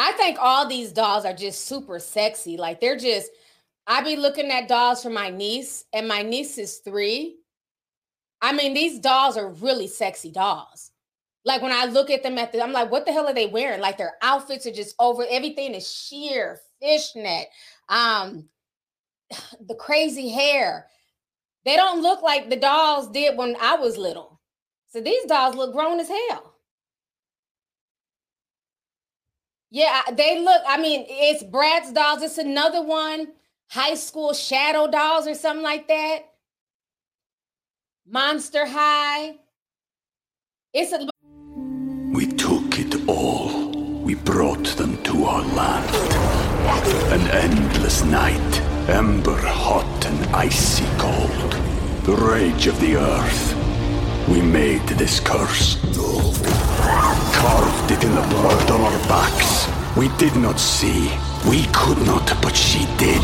I 0.00 0.12
think 0.12 0.38
all 0.40 0.66
these 0.66 0.92
dolls 0.92 1.26
are 1.26 1.34
just 1.34 1.66
super 1.66 1.98
sexy. 1.98 2.56
Like 2.56 2.80
they're 2.80 2.96
just, 2.96 3.30
I 3.86 4.02
be 4.02 4.16
looking 4.16 4.50
at 4.50 4.66
dolls 4.66 5.02
for 5.02 5.10
my 5.10 5.28
niece, 5.28 5.84
and 5.92 6.08
my 6.08 6.22
niece 6.22 6.56
is 6.56 6.78
three. 6.78 7.36
I 8.40 8.54
mean, 8.54 8.72
these 8.72 8.98
dolls 8.98 9.36
are 9.36 9.50
really 9.50 9.86
sexy 9.86 10.30
dolls. 10.30 10.90
Like 11.44 11.60
when 11.60 11.72
I 11.72 11.84
look 11.84 12.08
at 12.08 12.22
them 12.22 12.38
at 12.38 12.50
the, 12.50 12.62
I'm 12.62 12.72
like, 12.72 12.90
what 12.90 13.04
the 13.04 13.12
hell 13.12 13.26
are 13.26 13.34
they 13.34 13.48
wearing? 13.48 13.82
Like 13.82 13.98
their 13.98 14.14
outfits 14.22 14.66
are 14.66 14.72
just 14.72 14.94
over, 14.98 15.26
everything 15.28 15.74
is 15.74 15.92
sheer 15.92 16.58
fishnet. 16.80 17.48
Um, 17.90 18.48
the 19.68 19.74
crazy 19.74 20.30
hair. 20.30 20.86
They 21.66 21.76
don't 21.76 22.00
look 22.00 22.22
like 22.22 22.48
the 22.48 22.56
dolls 22.56 23.10
did 23.10 23.36
when 23.36 23.54
I 23.60 23.74
was 23.74 23.98
little. 23.98 24.40
So 24.88 25.02
these 25.02 25.26
dolls 25.26 25.56
look 25.56 25.74
grown 25.74 26.00
as 26.00 26.08
hell. 26.08 26.49
Yeah, 29.70 30.02
they 30.12 30.40
look. 30.40 30.62
I 30.66 30.80
mean, 30.80 31.06
it's 31.08 31.44
Bratz 31.44 31.94
dolls. 31.94 32.22
It's 32.22 32.38
another 32.38 32.82
one, 32.82 33.28
high 33.68 33.94
school 33.94 34.32
shadow 34.32 34.90
dolls 34.90 35.28
or 35.28 35.34
something 35.34 35.62
like 35.62 35.86
that. 35.86 36.20
Monster 38.06 38.66
High. 38.66 39.36
It's 40.74 40.92
a. 40.92 41.08
We 42.12 42.26
took 42.26 42.80
it 42.80 43.08
all. 43.08 43.70
We 44.02 44.16
brought 44.16 44.66
them 44.76 45.00
to 45.04 45.24
our 45.24 45.42
land. 45.42 45.94
An 47.12 47.28
endless 47.30 48.02
night, 48.02 48.60
ember 48.88 49.38
hot 49.38 50.04
and 50.06 50.34
icy 50.34 50.84
cold. 50.98 51.52
The 52.04 52.16
rage 52.16 52.66
of 52.66 52.80
the 52.80 52.96
earth. 52.96 53.54
We 54.28 54.42
made 54.42 54.86
this 54.88 55.20
curse. 55.20 55.78
Carved 57.32 57.90
it 57.90 58.04
in 58.04 58.14
the 58.14 58.22
blood 58.22 58.70
on 58.70 58.80
our 58.80 58.98
backs. 59.08 59.59
We 59.96 60.08
did 60.18 60.36
not 60.36 60.58
see. 60.60 61.10
We 61.48 61.64
could 61.72 61.98
not, 62.06 62.26
but 62.40 62.54
she 62.56 62.86
did. 62.96 63.20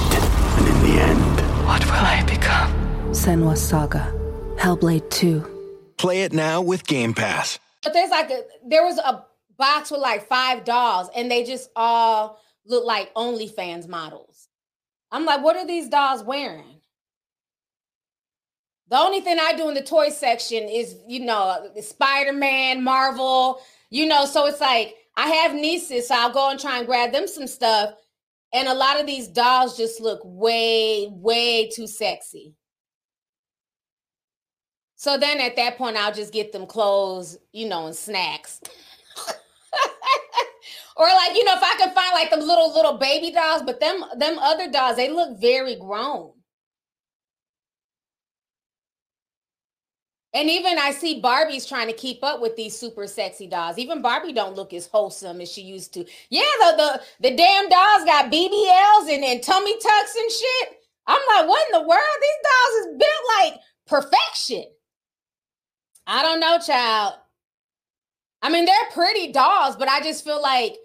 And 0.59 0.67
in 0.67 0.83
the 0.83 1.01
end, 1.01 1.41
What 1.67 1.85
will 1.85 1.93
I 1.93 2.25
become? 2.29 2.71
Senua 3.13 3.57
Saga. 3.57 4.13
Hellblade 4.57 5.09
2. 5.11 5.95
Play 5.97 6.23
it 6.23 6.33
now 6.33 6.61
with 6.61 6.87
Game 6.87 7.15
Pass. 7.15 7.59
But 7.83 7.93
there's 7.93 8.11
like 8.11 8.31
a 8.31 8.43
there 8.67 8.85
was 8.85 8.99
a 8.99 9.25
box 9.57 9.91
with 9.91 10.01
like 10.01 10.27
five 10.29 10.65
dolls, 10.65 11.09
and 11.15 11.31
they 11.31 11.45
just 11.45 11.71
all 11.77 12.41
look 12.67 12.85
like 12.85 13.15
OnlyFans 13.15 13.87
models. 13.89 14.49
I'm 15.13 15.25
like, 15.25 15.43
what 15.43 15.57
are 15.57 15.67
these 15.67 15.89
dolls 15.89 16.23
wearing? 16.25 16.81
The 18.89 18.99
only 18.99 19.21
thing 19.21 19.39
I 19.41 19.53
do 19.55 19.69
in 19.69 19.75
the 19.75 19.83
toy 19.83 20.11
section 20.11 20.65
is, 20.65 20.97
you 21.09 21.21
know, 21.21 21.71
Spider 21.81 22.33
Man, 22.33 22.83
Marvel, 22.85 23.61
you 23.91 24.07
know. 24.07 24.27
So 24.27 24.47
it's 24.47 24.61
like 24.61 24.95
I 25.17 25.29
have 25.29 25.55
nieces, 25.55 26.09
so 26.09 26.15
I'll 26.15 26.33
go 26.33 26.51
and 26.51 26.61
try 26.61 26.79
and 26.79 26.87
grab 26.87 27.13
them 27.13 27.27
some 27.27 27.47
stuff. 27.47 27.95
And 28.53 28.69
a 28.69 28.75
lot 28.75 29.01
of 29.01 29.07
these 29.07 29.29
dolls 29.29 29.77
just 29.77 30.01
look 30.01 30.21
way, 30.25 31.09
way 31.11 31.69
too 31.69 31.87
sexy. 31.87 32.55
So 34.97 35.19
then 35.19 35.41
at 35.41 35.57
that 35.57 35.77
point, 35.77 35.97
I'll 35.97 36.13
just 36.13 36.33
get 36.33 36.53
them 36.53 36.67
clothes, 36.67 37.39
you 37.53 37.69
know, 37.69 37.87
and 37.87 37.95
snacks. 37.95 38.61
or 40.97 41.07
like, 41.07 41.37
you 41.37 41.45
know, 41.45 41.55
if 41.55 41.63
I 41.63 41.75
can 41.79 41.95
find 41.95 42.13
like 42.13 42.31
the 42.31 42.39
little 42.39 42.73
little 42.73 42.97
baby 42.97 43.31
dolls, 43.31 43.63
but 43.63 43.79
them 43.79 44.05
them 44.17 44.39
other 44.39 44.71
dolls, 44.71 44.97
they 44.97 45.11
look 45.11 45.39
very 45.39 45.77
grown. 45.77 46.33
And 50.37 50.51
even 50.51 50.79
I 50.79 50.91
see 50.91 51.19
Barbie's 51.19 51.65
trying 51.65 51.87
to 51.87 51.95
keep 51.95 52.23
up 52.23 52.43
with 52.43 52.57
these 52.57 52.79
super 52.79 53.07
sexy 53.07 53.47
dolls. 53.47 53.79
Even 53.79 54.03
Barbie 54.03 54.35
don't 54.35 54.55
look 54.55 54.75
as 54.75 54.87
wholesome 54.87 55.41
as 55.41 55.51
she 55.51 55.63
used 55.63 55.95
to. 55.95 56.05
Yeah, 56.29 56.43
the 56.61 56.75
the, 56.77 57.31
the 57.31 57.37
damn 57.37 57.71
dolls 57.71 58.05
got 58.05 58.31
BBLs 58.31 59.15
and, 59.15 59.25
and 59.25 59.43
tummy 59.43 59.73
tucks 59.73 60.15
and 60.15 60.31
shit. 60.31 60.79
I'm 61.07 61.23
like, 61.35 61.49
what 61.49 61.67
in 61.69 61.81
the 61.81 61.89
world? 61.89 62.03
These 62.21 62.43
dolls 62.45 62.77
is 62.81 62.99
built 62.99 63.23
like 63.39 63.61
perfection. 63.87 64.65
I 66.07 66.23
don't 66.23 66.41
know, 66.41 66.59
child. 66.59 67.15
I 68.43 68.51
mean, 68.51 68.67
they're 68.67 68.91
pretty 68.93 69.33
dolls, 69.33 69.77
but 69.77 69.89
I 69.89 70.03
just 70.03 70.23
feel 70.23 70.43
like, 70.43 70.77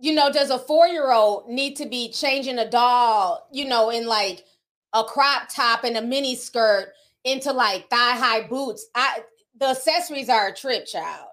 you 0.00 0.14
know, 0.14 0.32
does 0.32 0.48
a 0.48 0.58
four 0.58 0.86
year 0.86 1.12
old 1.12 1.46
need 1.46 1.76
to 1.76 1.86
be 1.86 2.10
changing 2.10 2.58
a 2.58 2.70
doll, 2.70 3.48
you 3.52 3.66
know, 3.66 3.90
in 3.90 4.06
like 4.06 4.46
a 4.94 5.04
crop 5.04 5.50
top 5.54 5.84
and 5.84 5.98
a 5.98 6.02
mini 6.02 6.34
skirt 6.34 6.94
into 7.24 7.52
like 7.52 7.88
thigh 7.90 8.16
high 8.16 8.46
boots? 8.46 8.86
I 8.94 9.22
the 9.58 9.68
accessories 9.68 10.28
are 10.28 10.48
a 10.48 10.54
trip, 10.54 10.86
child. 10.86 11.28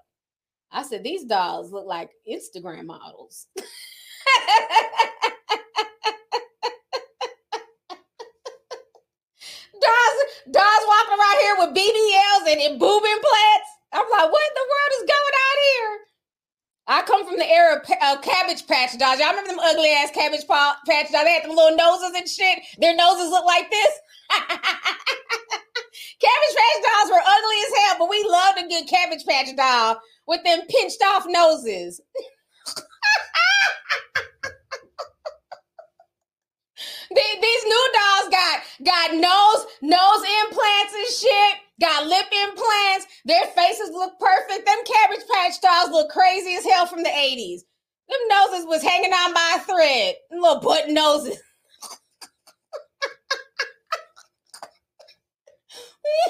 I 0.72 0.84
said 0.84 1.04
these 1.04 1.24
dolls 1.26 1.72
look 1.72 1.86
like 1.88 2.12
Instagram 2.30 2.86
models. 2.86 3.48
dolls, 9.82 10.20
dolls 10.52 10.86
walking 10.88 11.18
around 11.18 11.40
here 11.42 11.56
with 11.58 11.76
BBLs 11.76 12.52
and, 12.52 12.62
and 12.62 12.80
boob 12.80 13.04
implants. 13.04 13.70
I'm 13.92 14.06
like, 14.12 14.32
what 14.32 14.44
in 14.46 14.54
the 14.56 14.70
world 14.70 14.92
is 14.94 15.08
going 15.08 15.36
on 15.36 15.58
here? 15.64 16.00
I 16.92 17.02
come 17.04 17.26
from 17.26 17.38
the 17.38 17.50
era 17.50 17.78
of 17.78 17.90
uh, 18.02 18.22
Cabbage 18.22 18.68
Patch 18.68 18.98
dolls. 18.98 19.20
Y'all 19.20 19.30
remember 19.30 19.50
them 19.50 19.60
ugly 19.60 19.90
ass 19.92 20.12
Cabbage 20.12 20.48
pa- 20.48 20.80
Patch 20.88 21.12
dolls? 21.12 21.24
They 21.24 21.34
had 21.34 21.44
them 21.44 21.56
little 21.56 21.78
noses 21.78 22.14
and 22.16 22.28
shit. 22.28 22.60
Their 22.80 22.96
noses 22.96 23.30
look 23.30 23.46
like 23.46 23.70
this. 23.72 24.00
Cabbage 26.20 26.56
Patch 26.56 26.84
dolls 26.86 27.12
were 27.12 27.24
ugly 27.26 27.60
as 27.68 27.74
hell, 27.78 27.96
but 28.00 28.10
we 28.10 28.24
loved 28.24 28.58
to 28.60 28.68
get 28.68 28.88
Cabbage 28.88 29.26
Patch 29.26 29.56
doll 29.56 30.02
with 30.28 30.44
them 30.44 30.62
pinched 30.70 31.02
off 31.04 31.26
noses. 31.28 32.02
These, 37.12 37.64
new 37.66 37.92
dolls 37.94 38.30
got 38.30 38.60
got 38.86 39.14
nose 39.16 39.66
nose 39.82 40.24
implants 40.44 40.94
and 40.94 41.08
shit. 41.08 41.58
Got 41.82 42.08
lip 42.08 42.26
implants. 42.32 43.08
Their 43.26 43.46
faces 43.48 43.90
look 43.92 44.20
perfect. 44.20 44.66
Them 44.66 44.78
Cabbage 44.86 45.26
Patch 45.34 45.62
dolls 45.62 45.92
look 45.92 46.10
crazy 46.12 46.56
as 46.56 46.66
hell 46.66 46.86
from 46.86 47.04
the 47.04 47.10
80s. 47.10 47.62
Them 48.10 48.20
noses 48.30 48.66
was 48.66 48.84
hanging 48.84 49.14
on 49.14 49.34
by 49.34 49.58
a 49.58 49.60
thread. 49.62 50.16
Little 50.32 50.60
button 50.60 50.94
noses. 50.94 51.40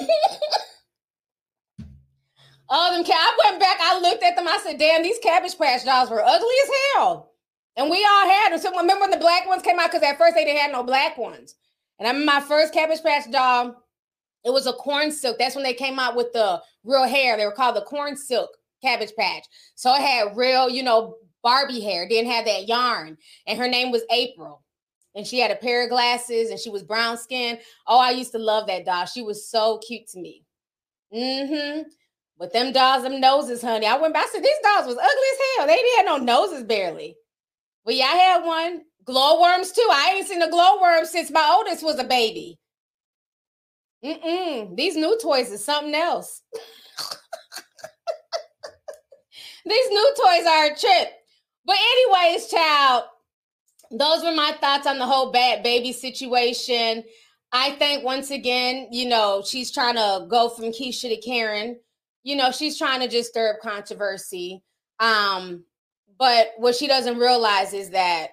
oh, 2.70 2.94
them. 2.94 3.04
Ca- 3.04 3.12
I 3.12 3.38
went 3.44 3.60
back. 3.60 3.78
I 3.80 3.98
looked 4.00 4.22
at 4.22 4.36
them. 4.36 4.48
I 4.48 4.58
said, 4.62 4.78
"Damn, 4.78 5.02
these 5.02 5.18
Cabbage 5.18 5.58
Patch 5.58 5.84
dolls 5.84 6.10
were 6.10 6.24
ugly 6.24 6.54
as 6.64 6.70
hell." 6.94 7.32
And 7.76 7.90
we 7.90 8.04
all 8.04 8.28
had 8.28 8.50
them. 8.52 8.58
So 8.58 8.70
remember 8.70 9.00
when 9.00 9.10
the 9.10 9.16
black 9.16 9.46
ones 9.46 9.62
came 9.62 9.78
out? 9.78 9.90
Because 9.90 10.02
at 10.02 10.18
first 10.18 10.34
they 10.34 10.44
didn't 10.44 10.60
have 10.60 10.72
no 10.72 10.82
black 10.82 11.16
ones. 11.16 11.54
And 11.98 12.08
I 12.08 12.10
remember 12.10 12.32
my 12.32 12.40
first 12.40 12.72
Cabbage 12.74 13.02
Patch 13.02 13.30
doll. 13.30 13.76
It 14.44 14.50
was 14.50 14.66
a 14.66 14.72
corn 14.72 15.12
silk. 15.12 15.38
That's 15.38 15.54
when 15.54 15.64
they 15.64 15.74
came 15.74 15.98
out 15.98 16.16
with 16.16 16.32
the 16.32 16.62
real 16.84 17.04
hair. 17.04 17.36
They 17.36 17.44
were 17.44 17.52
called 17.52 17.76
the 17.76 17.82
corn 17.82 18.16
silk 18.16 18.50
Cabbage 18.82 19.12
Patch. 19.18 19.44
So 19.74 19.94
it 19.94 20.00
had 20.00 20.36
real, 20.36 20.70
you 20.70 20.82
know, 20.82 21.16
Barbie 21.42 21.80
hair. 21.80 22.08
Didn't 22.08 22.30
have 22.30 22.46
that 22.46 22.66
yarn. 22.66 23.18
And 23.46 23.58
her 23.58 23.68
name 23.68 23.90
was 23.90 24.02
April. 24.10 24.62
And 25.14 25.26
she 25.26 25.40
had 25.40 25.50
a 25.50 25.56
pair 25.56 25.84
of 25.84 25.90
glasses 25.90 26.50
and 26.50 26.58
she 26.58 26.70
was 26.70 26.82
brown 26.82 27.18
skin. 27.18 27.58
Oh, 27.86 27.98
I 27.98 28.10
used 28.10 28.32
to 28.32 28.38
love 28.38 28.66
that 28.68 28.84
doll. 28.84 29.06
She 29.06 29.22
was 29.22 29.48
so 29.48 29.78
cute 29.78 30.06
to 30.08 30.20
me. 30.20 30.44
Mm-hmm. 31.12 31.82
But 32.38 32.52
them 32.52 32.72
dolls, 32.72 33.02
them 33.02 33.20
noses, 33.20 33.60
honey. 33.60 33.86
I 33.86 33.98
went 33.98 34.14
back. 34.14 34.26
I 34.26 34.28
said, 34.32 34.44
these 34.44 34.54
dolls 34.62 34.86
was 34.86 34.96
ugly 34.96 35.04
as 35.04 35.38
hell. 35.56 35.66
They 35.66 35.76
didn't 35.76 35.96
have 35.96 36.06
no 36.06 36.24
noses 36.24 36.64
barely. 36.64 37.16
But 37.84 37.96
yeah, 37.96 38.06
I 38.06 38.16
had 38.16 38.44
one. 38.44 38.82
Glowworms 39.04 39.72
too. 39.72 39.88
I 39.90 40.14
ain't 40.14 40.28
seen 40.28 40.42
a 40.42 40.50
glowworm 40.50 41.04
since 41.06 41.30
my 41.30 41.54
oldest 41.56 41.82
was 41.82 41.98
a 41.98 42.04
baby. 42.04 42.58
Mm-mm. 44.04 44.76
These 44.76 44.96
new 44.96 45.18
toys 45.20 45.50
is 45.50 45.64
something 45.64 45.94
else. 45.94 46.42
These 49.66 49.90
new 49.90 50.14
toys 50.16 50.46
are 50.46 50.66
a 50.66 50.76
trip. 50.76 51.12
But 51.64 51.76
anyways, 51.78 52.48
child, 52.48 53.04
those 53.90 54.22
were 54.22 54.34
my 54.34 54.54
thoughts 54.60 54.86
on 54.86 54.98
the 54.98 55.06
whole 55.06 55.32
Bhad 55.32 55.64
Bhabie 55.64 55.94
situation. 55.94 57.04
I 57.52 57.72
think 57.72 58.04
once 58.04 58.30
again, 58.30 58.88
you 58.92 59.08
know, 59.08 59.42
she's 59.44 59.72
trying 59.72 59.96
to 59.96 60.26
go 60.28 60.48
from 60.48 60.66
Keisha 60.66 61.08
to 61.08 61.16
Karen. 61.16 61.78
You 62.22 62.36
know, 62.36 62.52
she's 62.52 62.78
trying 62.78 63.00
to 63.00 63.08
just 63.08 63.30
stir 63.30 63.54
up 63.54 63.60
controversy. 63.60 64.62
Um, 65.00 65.64
but 66.18 66.52
what 66.58 66.76
she 66.76 66.86
doesn't 66.86 67.18
realize 67.18 67.72
is 67.72 67.90
that 67.90 68.28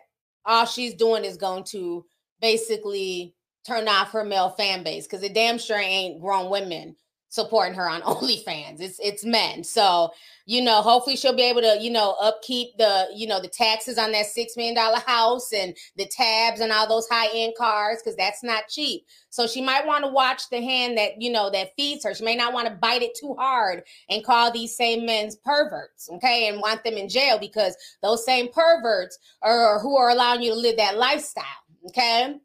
all 0.45 0.65
she's 0.65 0.93
doing 0.93 1.25
is 1.25 1.37
going 1.37 1.63
to 1.65 2.05
basically 2.41 3.33
turn 3.65 3.87
off 3.87 4.11
her 4.11 4.23
male 4.23 4.49
fan 4.51 4.83
base 4.83 5.05
because 5.05 5.23
it 5.23 5.33
damn 5.33 5.57
sure 5.57 5.77
ain't 5.77 6.21
grown 6.21 6.49
women 6.49 6.95
supporting 7.29 7.73
her 7.75 7.89
on 7.89 8.01
OnlyFans. 8.03 8.79
It's 8.81 8.99
it's 8.99 9.25
men. 9.25 9.63
So, 9.63 10.11
you 10.45 10.61
know, 10.61 10.81
hopefully 10.81 11.15
she'll 11.15 11.35
be 11.35 11.43
able 11.43 11.61
to, 11.61 11.77
you 11.79 11.91
know, 11.91 12.15
upkeep 12.21 12.77
the, 12.77 13.07
you 13.13 13.27
know, 13.27 13.41
the 13.41 13.47
taxes 13.47 13.97
on 13.97 14.11
that 14.13 14.27
six 14.27 14.55
million 14.55 14.75
dollar 14.75 14.99
house 15.05 15.51
and 15.53 15.75
the 15.97 16.05
tabs 16.05 16.61
and 16.61 16.71
all 16.71 16.87
those 16.87 17.07
high-end 17.09 17.53
cars, 17.57 17.97
because 18.01 18.15
that's 18.15 18.43
not 18.43 18.67
cheap. 18.69 19.05
So 19.29 19.45
she 19.45 19.61
might 19.61 19.85
want 19.85 20.05
to 20.05 20.11
watch 20.11 20.49
the 20.49 20.61
hand 20.61 20.97
that, 20.97 21.21
you 21.21 21.31
know, 21.31 21.49
that 21.51 21.75
feeds 21.75 22.03
her. 22.05 22.13
She 22.13 22.23
may 22.23 22.35
not 22.35 22.53
want 22.53 22.67
to 22.67 22.75
bite 22.75 23.01
it 23.01 23.15
too 23.19 23.35
hard 23.37 23.83
and 24.09 24.23
call 24.23 24.51
these 24.51 24.75
same 24.75 25.05
men's 25.05 25.35
perverts, 25.35 26.09
okay, 26.13 26.47
and 26.47 26.61
want 26.61 26.83
them 26.83 26.95
in 26.95 27.09
jail 27.09 27.37
because 27.37 27.75
those 28.01 28.25
same 28.25 28.47
perverts 28.51 29.19
are 29.41 29.79
who 29.79 29.97
are 29.97 30.09
allowing 30.09 30.41
you 30.41 30.51
to 30.51 30.59
live 30.59 30.77
that 30.77 30.97
lifestyle. 30.97 31.43
Okay. 31.87 32.37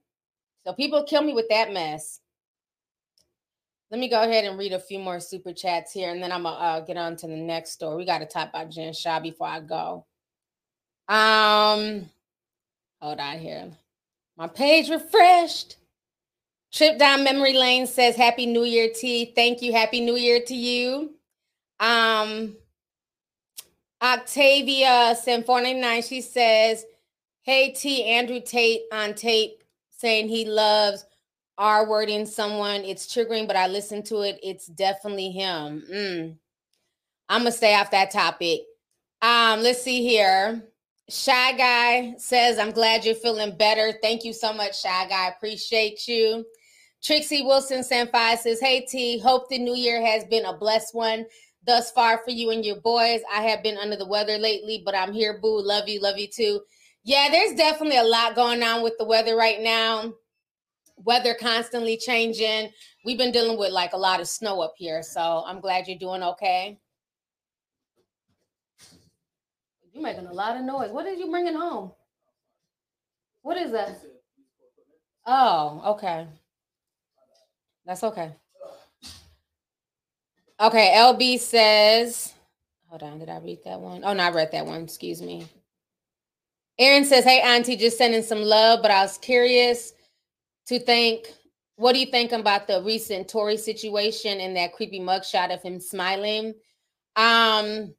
So 0.64 0.72
people 0.72 1.02
kill 1.04 1.22
me 1.22 1.34
with 1.34 1.48
that 1.48 1.72
mess. 1.72 2.20
Let 3.92 4.00
me 4.00 4.08
go 4.08 4.22
ahead 4.22 4.46
and 4.46 4.58
read 4.58 4.72
a 4.72 4.78
few 4.78 4.98
more 4.98 5.20
super 5.20 5.52
chats 5.52 5.92
here, 5.92 6.10
and 6.10 6.22
then 6.22 6.32
I'm 6.32 6.44
gonna 6.44 6.56
uh, 6.56 6.80
get 6.80 6.96
on 6.96 7.14
to 7.16 7.26
the 7.26 7.36
next 7.36 7.72
story. 7.72 7.96
We 7.98 8.06
got 8.06 8.20
to 8.20 8.26
talk 8.26 8.48
about 8.48 8.70
Jen 8.70 8.94
Shah 8.94 9.20
before 9.20 9.46
I 9.46 9.60
go. 9.60 10.06
Um, 11.08 12.08
hold 13.02 13.20
on 13.20 13.38
here. 13.38 13.70
My 14.38 14.46
page 14.46 14.88
refreshed. 14.88 15.76
Trip 16.72 16.98
down 16.98 17.22
memory 17.22 17.52
lane 17.52 17.86
says 17.86 18.16
Happy 18.16 18.46
New 18.46 18.64
Year, 18.64 18.88
T. 18.94 19.26
Thank 19.36 19.60
you. 19.60 19.74
Happy 19.74 20.00
New 20.00 20.16
Year 20.16 20.40
to 20.40 20.54
you. 20.54 21.10
Um, 21.78 22.56
Octavia 24.02 25.14
Sem 25.22 25.44
499, 25.44 26.02
she 26.02 26.22
says, 26.22 26.86
Hey 27.42 27.72
T, 27.72 28.04
Andrew 28.04 28.40
Tate 28.40 28.84
on 28.90 29.12
tape 29.12 29.62
saying 29.90 30.30
he 30.30 30.46
loves 30.46 31.04
R 31.62 31.88
wording 31.88 32.26
someone. 32.26 32.82
It's 32.82 33.06
triggering, 33.06 33.46
but 33.46 33.54
I 33.54 33.68
listen 33.68 34.02
to 34.04 34.22
it. 34.22 34.40
It's 34.42 34.66
definitely 34.66 35.30
him. 35.30 35.84
Mm. 35.88 36.36
I'm 37.28 37.42
gonna 37.42 37.52
stay 37.52 37.76
off 37.76 37.92
that 37.92 38.10
topic. 38.10 38.62
Um, 39.22 39.62
let's 39.62 39.80
see 39.80 40.02
here. 40.02 40.64
Shy 41.08 41.56
Guy 41.56 42.14
says, 42.18 42.58
I'm 42.58 42.72
glad 42.72 43.04
you're 43.04 43.14
feeling 43.14 43.56
better. 43.56 43.96
Thank 44.02 44.24
you 44.24 44.32
so 44.32 44.52
much, 44.52 44.80
Shy 44.82 45.06
Guy. 45.08 45.28
Appreciate 45.28 46.08
you. 46.08 46.44
Trixie 47.00 47.42
Wilson 47.42 47.82
Senpai 47.82 48.38
says, 48.38 48.60
Hey 48.60 48.84
T, 48.84 49.20
hope 49.20 49.48
the 49.48 49.58
new 49.58 49.76
year 49.76 50.04
has 50.04 50.24
been 50.24 50.44
a 50.44 50.56
blessed 50.56 50.96
one 50.96 51.26
thus 51.64 51.92
far 51.92 52.18
for 52.24 52.32
you 52.32 52.50
and 52.50 52.64
your 52.64 52.80
boys. 52.80 53.20
I 53.32 53.42
have 53.42 53.62
been 53.62 53.76
under 53.76 53.96
the 53.96 54.08
weather 54.08 54.36
lately, 54.36 54.82
but 54.84 54.96
I'm 54.96 55.12
here, 55.12 55.38
boo. 55.40 55.62
Love 55.62 55.88
you, 55.88 56.00
love 56.00 56.18
you 56.18 56.26
too. 56.26 56.60
Yeah, 57.04 57.28
there's 57.30 57.54
definitely 57.54 57.98
a 57.98 58.04
lot 58.04 58.34
going 58.34 58.64
on 58.64 58.82
with 58.82 58.94
the 58.98 59.04
weather 59.04 59.36
right 59.36 59.60
now. 59.60 60.12
Weather 61.04 61.34
constantly 61.34 61.96
changing. 61.96 62.70
We've 63.04 63.18
been 63.18 63.32
dealing 63.32 63.58
with 63.58 63.72
like 63.72 63.92
a 63.92 63.98
lot 63.98 64.20
of 64.20 64.28
snow 64.28 64.60
up 64.60 64.74
here, 64.76 65.02
so 65.02 65.42
I'm 65.46 65.60
glad 65.60 65.88
you're 65.88 65.98
doing 65.98 66.22
okay. 66.22 66.78
You're 69.92 70.02
making 70.02 70.26
a 70.26 70.32
lot 70.32 70.56
of 70.56 70.64
noise. 70.64 70.90
What 70.90 71.06
are 71.06 71.12
you 71.12 71.30
bringing 71.30 71.54
home? 71.54 71.92
What 73.42 73.56
is 73.56 73.72
that? 73.72 74.00
Oh, 75.26 75.82
okay. 75.86 76.26
That's 77.84 78.04
okay. 78.04 78.32
Okay, 80.60 80.94
LB 80.96 81.40
says, 81.40 82.32
hold 82.88 83.02
on, 83.02 83.18
did 83.18 83.28
I 83.28 83.38
read 83.38 83.58
that 83.64 83.80
one? 83.80 84.02
Oh, 84.04 84.12
no, 84.12 84.22
I 84.22 84.30
read 84.30 84.52
that 84.52 84.64
one. 84.64 84.82
Excuse 84.82 85.20
me. 85.20 85.46
Aaron 86.78 87.04
says, 87.04 87.24
Hey, 87.24 87.40
Auntie, 87.40 87.76
just 87.76 87.98
sending 87.98 88.22
some 88.22 88.42
love, 88.42 88.80
but 88.80 88.90
I 88.90 89.02
was 89.02 89.18
curious 89.18 89.92
to 90.72 90.84
think, 90.84 91.32
what 91.76 91.92
do 91.92 91.98
you 92.00 92.06
think 92.06 92.32
about 92.32 92.66
the 92.66 92.82
recent 92.82 93.28
Tory 93.28 93.56
situation 93.56 94.40
and 94.40 94.56
that 94.56 94.72
creepy 94.72 95.00
mugshot 95.00 95.52
of 95.52 95.62
him 95.62 95.80
smiling? 95.80 96.54
Um, 97.16 97.94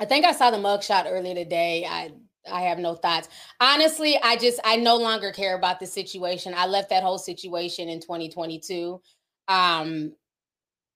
I 0.00 0.04
think 0.04 0.24
I 0.24 0.32
saw 0.32 0.50
the 0.50 0.58
mugshot 0.58 1.06
earlier 1.10 1.34
today. 1.34 1.84
I 1.84 2.12
I 2.50 2.62
have 2.62 2.78
no 2.78 2.94
thoughts. 2.94 3.28
Honestly, 3.60 4.18
I 4.22 4.36
just 4.36 4.60
I 4.64 4.76
no 4.76 4.96
longer 4.96 5.32
care 5.32 5.56
about 5.56 5.80
the 5.80 5.86
situation. 5.86 6.54
I 6.56 6.66
left 6.66 6.90
that 6.90 7.02
whole 7.02 7.18
situation 7.18 7.88
in 7.88 8.00
2022. 8.00 9.00
Um 9.48 10.12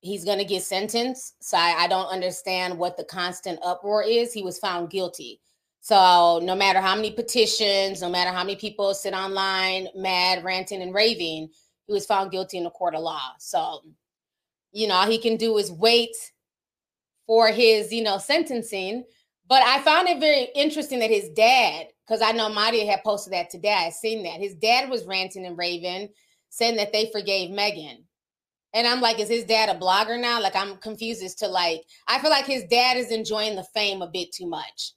he's 0.00 0.24
gonna 0.24 0.44
get 0.44 0.62
sentenced. 0.62 1.42
So 1.42 1.56
I, 1.56 1.74
I 1.80 1.86
don't 1.88 2.06
understand 2.06 2.78
what 2.78 2.96
the 2.96 3.04
constant 3.04 3.58
uproar 3.62 4.02
is. 4.02 4.32
He 4.32 4.42
was 4.42 4.58
found 4.58 4.90
guilty. 4.90 5.40
So 5.82 6.38
no 6.44 6.54
matter 6.54 6.80
how 6.80 6.94
many 6.94 7.10
petitions, 7.10 8.00
no 8.00 8.08
matter 8.08 8.30
how 8.30 8.44
many 8.44 8.54
people 8.54 8.94
sit 8.94 9.14
online 9.14 9.88
mad, 9.96 10.44
ranting 10.44 10.80
and 10.80 10.94
raving, 10.94 11.50
he 11.88 11.92
was 11.92 12.06
found 12.06 12.30
guilty 12.30 12.56
in 12.56 12.62
the 12.64 12.70
court 12.70 12.94
of 12.94 13.02
law. 13.02 13.32
So, 13.40 13.80
you 14.70 14.86
know, 14.86 14.94
all 14.94 15.10
he 15.10 15.18
can 15.18 15.36
do 15.36 15.58
is 15.58 15.72
wait 15.72 16.14
for 17.26 17.48
his, 17.48 17.92
you 17.92 18.04
know, 18.04 18.18
sentencing. 18.18 19.04
But 19.48 19.64
I 19.64 19.82
found 19.82 20.08
it 20.08 20.20
very 20.20 20.50
interesting 20.54 21.00
that 21.00 21.10
his 21.10 21.28
dad, 21.30 21.88
because 22.06 22.22
I 22.22 22.30
know 22.30 22.48
Madia 22.48 22.86
had 22.86 23.02
posted 23.02 23.32
that 23.32 23.50
today. 23.50 23.74
I 23.74 23.90
seen 23.90 24.22
that 24.22 24.38
his 24.38 24.54
dad 24.54 24.88
was 24.88 25.04
ranting 25.04 25.44
and 25.46 25.58
raving, 25.58 26.10
saying 26.48 26.76
that 26.76 26.92
they 26.92 27.10
forgave 27.10 27.50
Megan. 27.50 28.04
And 28.72 28.86
I'm 28.86 29.00
like, 29.00 29.18
is 29.18 29.28
his 29.28 29.44
dad 29.44 29.68
a 29.68 29.78
blogger 29.78 30.18
now? 30.18 30.40
Like, 30.40 30.54
I'm 30.54 30.76
confused 30.76 31.24
as 31.24 31.34
to 31.36 31.48
like, 31.48 31.82
I 32.06 32.20
feel 32.20 32.30
like 32.30 32.46
his 32.46 32.62
dad 32.70 32.96
is 32.96 33.10
enjoying 33.10 33.56
the 33.56 33.64
fame 33.74 34.00
a 34.00 34.06
bit 34.06 34.30
too 34.32 34.46
much. 34.46 34.92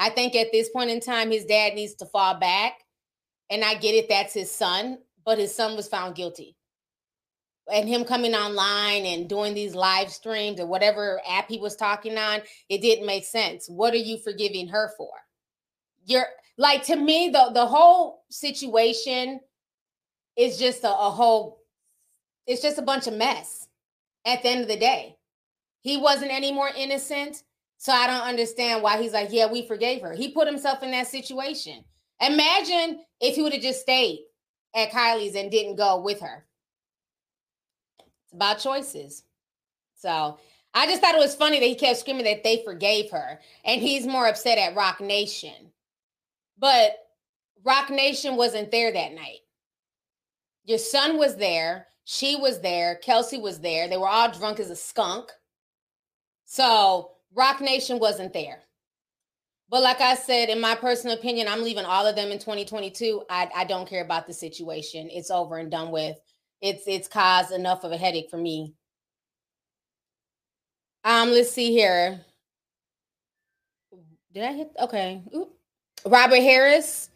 I 0.00 0.10
think 0.10 0.34
at 0.34 0.50
this 0.50 0.68
point 0.70 0.90
in 0.90 0.98
time, 0.98 1.30
his 1.30 1.44
dad 1.44 1.74
needs 1.74 1.94
to 1.96 2.06
fall 2.06 2.34
back. 2.34 2.72
And 3.50 3.64
I 3.64 3.74
get 3.74 3.94
it, 3.94 4.08
that's 4.08 4.34
his 4.34 4.50
son, 4.50 4.98
but 5.24 5.38
his 5.38 5.54
son 5.54 5.76
was 5.76 5.88
found 5.88 6.16
guilty 6.16 6.56
and 7.72 7.88
him 7.88 8.04
coming 8.04 8.34
online 8.34 9.06
and 9.06 9.28
doing 9.28 9.54
these 9.54 9.74
live 9.74 10.10
streams 10.10 10.60
or 10.60 10.66
whatever 10.66 11.20
app 11.28 11.48
he 11.48 11.58
was 11.58 11.76
talking 11.76 12.18
on, 12.18 12.40
it 12.68 12.80
didn't 12.80 13.06
make 13.06 13.24
sense. 13.24 13.68
What 13.68 13.94
are 13.94 13.98
you 13.98 14.18
forgiving 14.18 14.68
her 14.68 14.90
for? 14.96 15.10
You're 16.04 16.26
like 16.56 16.84
to 16.84 16.96
me, 16.96 17.28
the 17.28 17.50
the 17.52 17.66
whole 17.66 18.24
situation 18.30 19.40
is 20.36 20.58
just 20.58 20.84
a, 20.84 20.88
a 20.88 21.10
whole, 21.10 21.60
it's 22.46 22.62
just 22.62 22.78
a 22.78 22.82
bunch 22.82 23.06
of 23.06 23.14
mess 23.14 23.68
at 24.24 24.42
the 24.42 24.48
end 24.48 24.62
of 24.62 24.68
the 24.68 24.76
day. 24.76 25.16
He 25.82 25.96
wasn't 25.96 26.32
any 26.32 26.52
more 26.52 26.70
innocent. 26.76 27.42
So 27.80 27.92
I 27.92 28.06
don't 28.06 28.28
understand 28.28 28.82
why 28.82 29.02
he's 29.02 29.14
like, 29.14 29.30
yeah, 29.32 29.50
we 29.50 29.66
forgave 29.66 30.02
her. 30.02 30.14
He 30.14 30.32
put 30.32 30.46
himself 30.46 30.82
in 30.82 30.90
that 30.90 31.06
situation. 31.08 31.82
Imagine 32.20 33.00
if 33.20 33.34
he 33.34 33.42
would 33.42 33.54
have 33.54 33.62
just 33.62 33.80
stayed 33.80 34.20
at 34.76 34.90
Kylie's 34.92 35.34
and 35.34 35.50
didn't 35.50 35.76
go 35.76 36.00
with 36.00 36.20
her 36.20 36.44
it's 38.30 38.34
about 38.36 38.58
choices. 38.60 39.24
So 39.96 40.38
I 40.72 40.86
just 40.86 41.00
thought 41.00 41.16
it 41.16 41.20
was 41.20 41.34
funny 41.34 41.58
that 41.58 41.66
he 41.66 41.74
kept 41.74 41.98
screaming 41.98 42.24
that 42.24 42.44
they 42.44 42.62
forgave 42.64 43.10
her. 43.10 43.40
And 43.64 43.80
he's 43.80 44.06
more 44.06 44.28
upset 44.28 44.58
at 44.58 44.76
Roc 44.76 45.00
Nation. 45.00 45.72
But 46.56 46.92
Roc 47.64 47.90
Nation 47.90 48.36
wasn't 48.36 48.70
there 48.70 48.92
that 48.92 49.14
night. 49.14 49.40
Your 50.64 50.78
son 50.78 51.18
was 51.18 51.36
there. 51.36 51.88
She 52.04 52.36
was 52.36 52.60
there. 52.60 52.96
Kelsey 52.96 53.38
was 53.38 53.60
there. 53.60 53.88
They 53.88 53.96
were 53.96 54.08
all 54.08 54.30
drunk 54.30 54.60
as 54.60 54.70
a 54.70 54.76
skunk. 54.76 55.30
So 56.44 57.10
Roc 57.34 57.60
Nation 57.60 57.98
wasn't 57.98 58.32
there. 58.32 58.60
But 59.68 59.82
like 59.82 60.00
I 60.00 60.16
said, 60.16 60.48
in 60.48 60.60
my 60.60 60.74
personal 60.74 61.16
opinion, 61.16 61.46
I'm 61.48 61.62
leaving 61.62 61.84
all 61.84 62.06
of 62.06 62.16
them 62.16 62.32
in 62.32 62.38
2022. 62.38 63.22
I, 63.30 63.48
I 63.54 63.64
don't 63.64 63.88
care 63.88 64.04
about 64.04 64.26
the 64.26 64.32
situation. 64.32 65.08
It's 65.10 65.30
over 65.30 65.58
and 65.58 65.70
done 65.70 65.90
with 65.92 66.18
it's 66.60 66.84
it's 66.86 67.08
caused 67.08 67.52
enough 67.52 67.84
of 67.84 67.92
a 67.92 67.96
headache 67.96 68.30
for 68.30 68.36
me. 68.36 68.74
Um, 71.04 71.30
let's 71.30 71.50
see 71.50 71.70
here. 71.72 72.20
Did 74.32 74.44
I 74.44 74.52
hit? 74.52 74.70
Okay. 74.78 75.22
Oop. 75.34 75.50
Robert 76.06 76.36
Harris, 76.36 77.10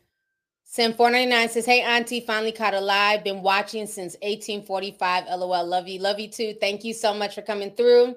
Sim 0.64 0.94
499 0.94 1.48
says, 1.50 1.66
Hey, 1.66 1.82
Auntie, 1.82 2.20
finally 2.20 2.52
caught 2.52 2.74
a 2.74 2.80
live. 2.80 3.22
Been 3.22 3.42
watching 3.42 3.86
since 3.86 4.14
1845. 4.22 5.26
LOL. 5.26 5.66
Love 5.66 5.86
you. 5.86 6.00
Love 6.00 6.18
you 6.18 6.28
too. 6.28 6.54
Thank 6.60 6.82
you 6.84 6.92
so 6.92 7.14
much 7.14 7.34
for 7.34 7.42
coming 7.42 7.70
through. 7.70 8.16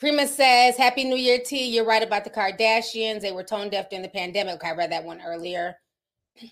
Prima 0.00 0.28
says, 0.28 0.76
Happy 0.76 1.02
New 1.02 1.16
Year, 1.16 1.40
T. 1.44 1.64
You're 1.64 1.84
right 1.84 2.04
about 2.04 2.22
the 2.22 2.30
Kardashians. 2.30 3.20
They 3.20 3.32
were 3.32 3.42
tone 3.42 3.68
deaf 3.68 3.90
during 3.90 4.04
the 4.04 4.08
pandemic. 4.08 4.54
Okay, 4.54 4.68
I 4.68 4.74
read 4.74 4.92
that 4.92 5.02
one 5.02 5.20
earlier. 5.26 5.74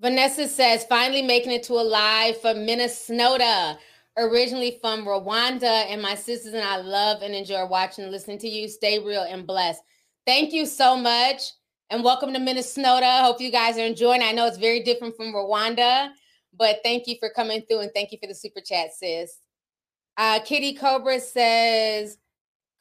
Vanessa 0.00 0.46
says, 0.46 0.84
finally 0.84 1.22
making 1.22 1.52
it 1.52 1.62
to 1.62 1.74
a 1.74 1.80
live 1.82 2.38
from 2.42 2.66
Minnesota, 2.66 3.78
originally 4.18 4.78
from 4.82 5.06
Rwanda. 5.06 5.86
And 5.88 6.02
my 6.02 6.14
sisters 6.14 6.52
and 6.52 6.62
I 6.62 6.76
love 6.76 7.22
and 7.22 7.34
enjoy 7.34 7.64
watching 7.64 8.04
and 8.04 8.12
listening 8.12 8.38
to 8.40 8.48
you. 8.48 8.68
Stay 8.68 8.98
real 8.98 9.22
and 9.22 9.46
blessed. 9.46 9.80
Thank 10.26 10.52
you 10.52 10.66
so 10.66 10.94
much. 10.94 11.52
And 11.88 12.04
welcome 12.04 12.34
to 12.34 12.38
Minnesota. 12.38 13.20
Hope 13.22 13.40
you 13.40 13.50
guys 13.50 13.78
are 13.78 13.86
enjoying. 13.86 14.22
I 14.22 14.32
know 14.32 14.46
it's 14.46 14.58
very 14.58 14.82
different 14.82 15.16
from 15.16 15.32
Rwanda, 15.32 16.10
but 16.52 16.80
thank 16.84 17.06
you 17.06 17.16
for 17.18 17.30
coming 17.30 17.62
through 17.62 17.80
and 17.80 17.90
thank 17.94 18.12
you 18.12 18.18
for 18.20 18.26
the 18.26 18.34
super 18.34 18.60
chat, 18.60 18.92
sis. 18.92 19.38
Uh, 20.16 20.40
Kitty 20.40 20.74
Cobra 20.74 21.20
says, 21.20 22.18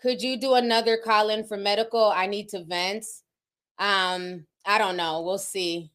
could 0.02 0.22
you 0.22 0.38
do 0.38 0.54
another 0.54 0.98
call 0.98 1.30
in 1.30 1.46
for 1.46 1.58
medical? 1.58 2.12
I 2.12 2.28
need 2.28 2.50
to 2.50 2.64
vent. 2.64 3.06
Um, 3.80 4.46
I 4.66 4.78
don't 4.78 4.98
know. 4.98 5.22
We'll 5.22 5.38
see 5.38 5.92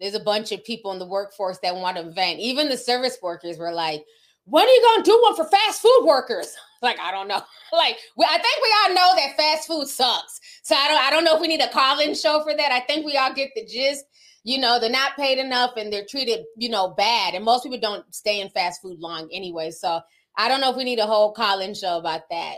there's 0.00 0.14
a 0.14 0.20
bunch 0.20 0.50
of 0.50 0.64
people 0.64 0.92
in 0.92 0.98
the 0.98 1.06
workforce 1.06 1.58
that 1.62 1.76
want 1.76 1.98
to 1.98 2.10
vent. 2.10 2.40
Even 2.40 2.68
the 2.68 2.76
service 2.76 3.18
workers 3.22 3.58
were 3.58 3.72
like, 3.72 4.04
when 4.44 4.66
are 4.66 4.70
you 4.70 4.80
going 4.82 5.04
to 5.04 5.10
do 5.10 5.22
one 5.22 5.36
for 5.36 5.44
fast 5.44 5.82
food 5.82 6.04
workers? 6.04 6.54
Like, 6.82 6.98
I 6.98 7.10
don't 7.10 7.28
know. 7.28 7.42
Like, 7.74 7.98
we, 8.16 8.24
I 8.24 8.38
think 8.38 8.62
we 8.62 8.74
all 8.80 8.94
know 8.94 9.14
that 9.14 9.36
fast 9.36 9.66
food 9.68 9.86
sucks. 9.86 10.40
So 10.62 10.74
I 10.74 10.88
don't, 10.88 11.04
I 11.04 11.10
don't 11.10 11.24
know 11.24 11.34
if 11.34 11.40
we 11.42 11.46
need 11.46 11.60
a 11.60 11.68
call-in 11.68 12.14
show 12.14 12.42
for 12.42 12.56
that. 12.56 12.72
I 12.72 12.80
think 12.80 13.04
we 13.04 13.18
all 13.18 13.34
get 13.34 13.50
the 13.54 13.66
gist. 13.66 14.06
You 14.44 14.58
know, 14.58 14.80
they're 14.80 14.88
not 14.88 15.14
paid 15.14 15.36
enough 15.36 15.72
and 15.76 15.92
they're 15.92 16.06
treated, 16.08 16.46
you 16.56 16.70
know, 16.70 16.94
bad. 16.96 17.34
And 17.34 17.44
most 17.44 17.64
people 17.64 17.78
don't 17.78 18.12
stay 18.14 18.40
in 18.40 18.48
fast 18.48 18.80
food 18.80 18.98
long 18.98 19.28
anyway. 19.30 19.72
So 19.72 20.00
I 20.36 20.48
don't 20.48 20.60
know 20.60 20.70
if 20.70 20.76
we 20.76 20.84
need 20.84 20.98
a 20.98 21.06
whole 21.06 21.32
call-in 21.32 21.74
show 21.74 21.98
about 21.98 22.22
that. 22.30 22.56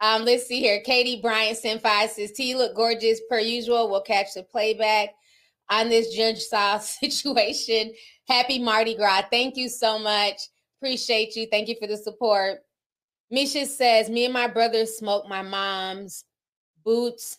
Um, 0.00 0.24
let's 0.24 0.46
see 0.46 0.60
here. 0.60 0.80
Katie 0.80 1.20
Bryant 1.20 1.58
Senpai 1.58 2.08
says, 2.08 2.32
T 2.32 2.54
look 2.54 2.74
gorgeous 2.74 3.20
per 3.28 3.38
usual. 3.38 3.90
We'll 3.90 4.02
catch 4.02 4.34
the 4.34 4.42
playback 4.42 5.10
on 5.70 5.88
this 5.88 6.48
Saul 6.48 6.78
situation. 6.80 7.92
Happy 8.28 8.58
Mardi 8.58 8.94
Gras. 8.94 9.22
Thank 9.30 9.56
you 9.56 9.68
so 9.68 9.98
much. 9.98 10.40
Appreciate 10.80 11.36
you. 11.36 11.46
Thank 11.50 11.68
you 11.68 11.76
for 11.80 11.86
the 11.86 11.96
support. 11.96 12.58
Misha 13.30 13.66
says, 13.66 14.10
Me 14.10 14.24
and 14.24 14.34
my 14.34 14.46
brother 14.46 14.84
smoked 14.86 15.28
my 15.28 15.42
mom's 15.42 16.24
boots 16.84 17.38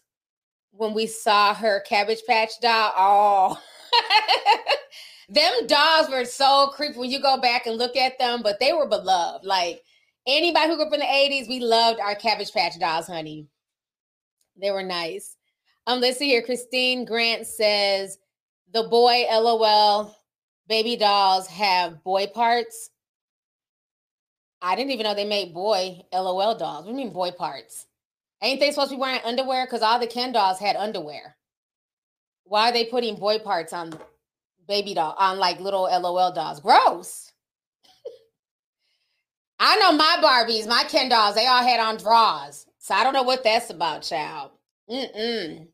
when 0.71 0.93
we 0.93 1.07
saw 1.07 1.53
her 1.53 1.81
Cabbage 1.81 2.23
Patch 2.27 2.59
doll. 2.61 2.93
Oh, 2.97 3.61
them 5.29 5.67
dolls 5.67 6.09
were 6.09 6.25
so 6.25 6.71
creepy 6.75 6.99
when 6.99 7.09
you 7.09 7.19
go 7.19 7.37
back 7.37 7.65
and 7.65 7.77
look 7.77 7.95
at 7.95 8.19
them, 8.19 8.41
but 8.43 8.59
they 8.59 8.73
were 8.73 8.87
beloved. 8.87 9.45
Like 9.45 9.81
anybody 10.27 10.69
who 10.69 10.75
grew 10.75 10.85
up 10.85 10.93
in 10.93 10.99
the 10.99 11.05
80s, 11.05 11.47
we 11.47 11.59
loved 11.59 11.99
our 11.99 12.15
Cabbage 12.15 12.51
Patch 12.51 12.79
dolls, 12.79 13.07
honey. 13.07 13.47
They 14.59 14.71
were 14.71 14.83
nice. 14.83 15.35
Um, 15.87 15.99
let's 15.99 16.17
see 16.17 16.29
here. 16.29 16.41
Christine 16.41 17.05
Grant 17.05 17.45
says 17.45 18.17
the 18.73 18.83
boy 18.83 19.25
LOL 19.31 20.15
baby 20.67 20.95
dolls 20.95 21.47
have 21.47 22.03
boy 22.03 22.27
parts. 22.27 22.89
I 24.61 24.75
didn't 24.75 24.91
even 24.91 25.03
know 25.03 25.13
they 25.13 25.25
made 25.25 25.53
boy 25.53 26.01
LOL 26.11 26.57
dolls. 26.57 26.85
What 26.85 26.91
do 26.91 26.97
you 26.97 27.05
mean 27.05 27.13
boy 27.13 27.31
parts? 27.31 27.85
Ain't 28.41 28.59
they 28.59 28.71
supposed 28.71 28.89
to 28.89 28.95
be 28.95 29.01
wearing 29.01 29.21
underwear? 29.23 29.65
Because 29.65 29.81
all 29.81 29.99
the 29.99 30.07
Ken 30.07 30.31
dolls 30.31 30.59
had 30.59 30.75
underwear. 30.75 31.35
Why 32.45 32.69
are 32.69 32.73
they 32.73 32.85
putting 32.85 33.15
boy 33.15 33.39
parts 33.39 33.73
on 33.73 33.93
baby 34.67 34.93
doll 34.93 35.15
on 35.17 35.39
like 35.39 35.59
little 35.59 35.83
LOL 35.83 36.31
dolls? 36.31 36.59
Gross. 36.59 37.31
I 39.59 39.77
know 39.77 39.93
my 39.93 40.17
Barbies, 40.21 40.67
my 40.67 40.83
Ken 40.83 41.09
dolls, 41.09 41.35
they 41.35 41.47
all 41.47 41.63
had 41.63 41.79
on 41.79 41.97
drawers. 41.97 42.65
So 42.77 42.93
I 42.93 43.03
don't 43.03 43.13
know 43.13 43.23
what 43.23 43.43
that's 43.43 43.69
about, 43.69 44.03
child. 44.03 44.51
Mm-mm. 44.89 45.67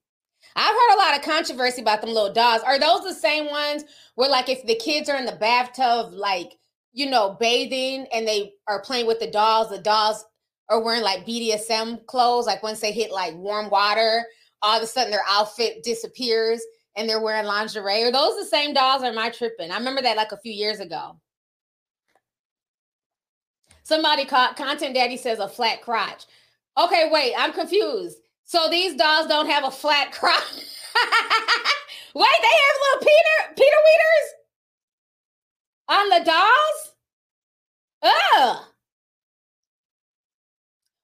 I've 0.56 0.76
heard 0.76 0.96
a 0.96 0.98
lot 0.98 1.18
of 1.18 1.24
controversy 1.24 1.82
about 1.82 2.02
them 2.02 2.12
little 2.12 2.34
dolls. 2.34 2.62
Are 2.62 2.80
those 2.80 3.04
the 3.04 3.14
same 3.14 3.50
ones 3.50 3.84
where, 4.16 4.30
like, 4.30 4.50
if 4.50 4.66
the 4.66 4.76
kids 4.76 5.10
are 5.10 5.18
in 5.18 5.26
the 5.26 5.34
bathtub, 5.34 6.14
like, 6.14 6.58
you 6.94 7.10
know, 7.10 7.38
bathing 7.40 8.06
and 8.14 8.28
they 8.28 8.54
are 8.68 8.82
playing 8.82 9.08
with 9.08 9.20
the 9.20 9.32
dolls, 9.32 9.70
the 9.70 9.80
dolls 9.80 10.26
are 10.70 10.82
wearing 10.82 11.04
like 11.04 11.26
BDSM 11.26 12.06
clothes. 12.06 12.46
Like, 12.46 12.64
once 12.64 12.80
they 12.80 12.92
hit 12.92 13.12
like 13.12 13.34
warm 13.36 13.70
water, 13.70 14.26
all 14.62 14.78
of 14.78 14.84
a 14.84 14.88
sudden 14.88 15.12
their 15.12 15.24
outfit 15.28 15.84
disappears 15.84 16.62
and 16.96 17.08
they're 17.08 17.22
wearing 17.22 17.46
lingerie. 17.46 18.04
Are 18.04 18.12
those 18.12 18.38
the 18.38 18.46
same 18.46 18.74
dolls 18.74 19.04
or 19.04 19.08
am 19.08 19.18
I 19.18 19.30
tripping? 19.30 19.72
I 19.72 19.78
remember 19.78 20.02
that 20.02 20.18
like 20.18 20.32
a 20.32 20.38
few 20.38 20.52
years 20.52 20.80
ago. 20.80 21.18
Somebody 23.84 24.26
caught 24.26 24.58
Content 24.58 24.96
Daddy 24.96 25.18
says 25.18 25.40
a 25.40 25.48
flat 25.48 25.82
crotch. 25.82 26.26
Okay, 26.78 27.10
wait, 27.12 27.34
I'm 27.38 27.54
confused. 27.54 28.20
So 28.46 28.70
these 28.70 28.96
dolls 28.96 29.28
don't 29.28 29.50
have 29.50 29.64
a 29.64 29.72
flat 29.72 30.12
crotch. 30.14 30.54
wait, 32.16 32.40
they 32.42 32.56
have 32.58 32.76
little 32.82 33.00
Peter 33.00 33.54
Peter 33.56 33.78
Weeders 33.86 34.32
on 35.92 36.10
the 36.10 36.26
dolls? 36.26 36.96
Ugh. 38.04 38.64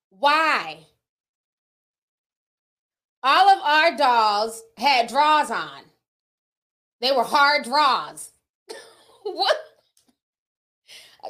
Why? 0.09 0.86
All 3.29 3.49
of 3.49 3.59
our 3.61 3.97
dolls 3.97 4.63
had 4.77 5.09
draws 5.09 5.51
on. 5.51 5.81
They 7.01 7.11
were 7.11 7.25
hard 7.25 7.65
draws. 7.65 8.31
what? 9.23 9.57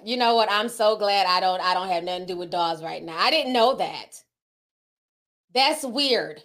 You 0.05 0.15
know 0.15 0.35
what? 0.35 0.51
I'm 0.51 0.69
so 0.69 0.95
glad 0.95 1.25
I 1.25 1.39
don't 1.39 1.59
I 1.59 1.73
don't 1.73 1.87
have 1.87 2.03
nothing 2.03 2.27
to 2.27 2.33
do 2.33 2.37
with 2.37 2.51
dolls 2.51 2.83
right 2.83 3.01
now. 3.01 3.17
I 3.17 3.31
didn't 3.31 3.51
know 3.51 3.77
that. 3.77 4.21
That's 5.55 5.83
weird. 5.83 6.43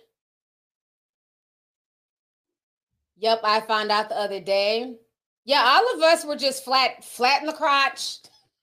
Yep, 3.18 3.40
I 3.44 3.60
found 3.60 3.92
out 3.92 4.08
the 4.08 4.18
other 4.18 4.40
day. 4.40 4.96
Yeah, 5.44 5.62
all 5.66 5.94
of 5.94 6.00
us 6.00 6.24
were 6.24 6.36
just 6.36 6.64
flat, 6.64 7.04
flat 7.04 7.42
in 7.42 7.46
the 7.46 7.52
crotch. 7.52 8.20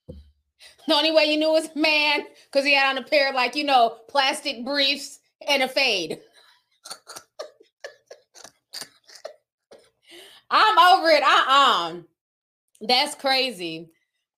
The 0.88 0.96
only 0.96 1.12
way 1.12 1.26
you 1.26 1.38
knew 1.38 1.52
was 1.52 1.70
man, 1.76 2.24
because 2.46 2.66
he 2.66 2.74
had 2.74 2.90
on 2.90 2.98
a 2.98 3.08
pair 3.08 3.30
of 3.30 3.36
like, 3.36 3.56
you 3.56 3.64
know, 3.64 3.98
plastic 4.08 4.66
briefs 4.66 5.20
and 5.48 5.62
a 5.62 5.68
fade. 5.68 6.20
I'm 10.50 11.00
over 11.00 11.10
it. 11.10 11.24
Uh-uh. 11.24 11.96
That's 12.82 13.16
crazy. 13.16 13.92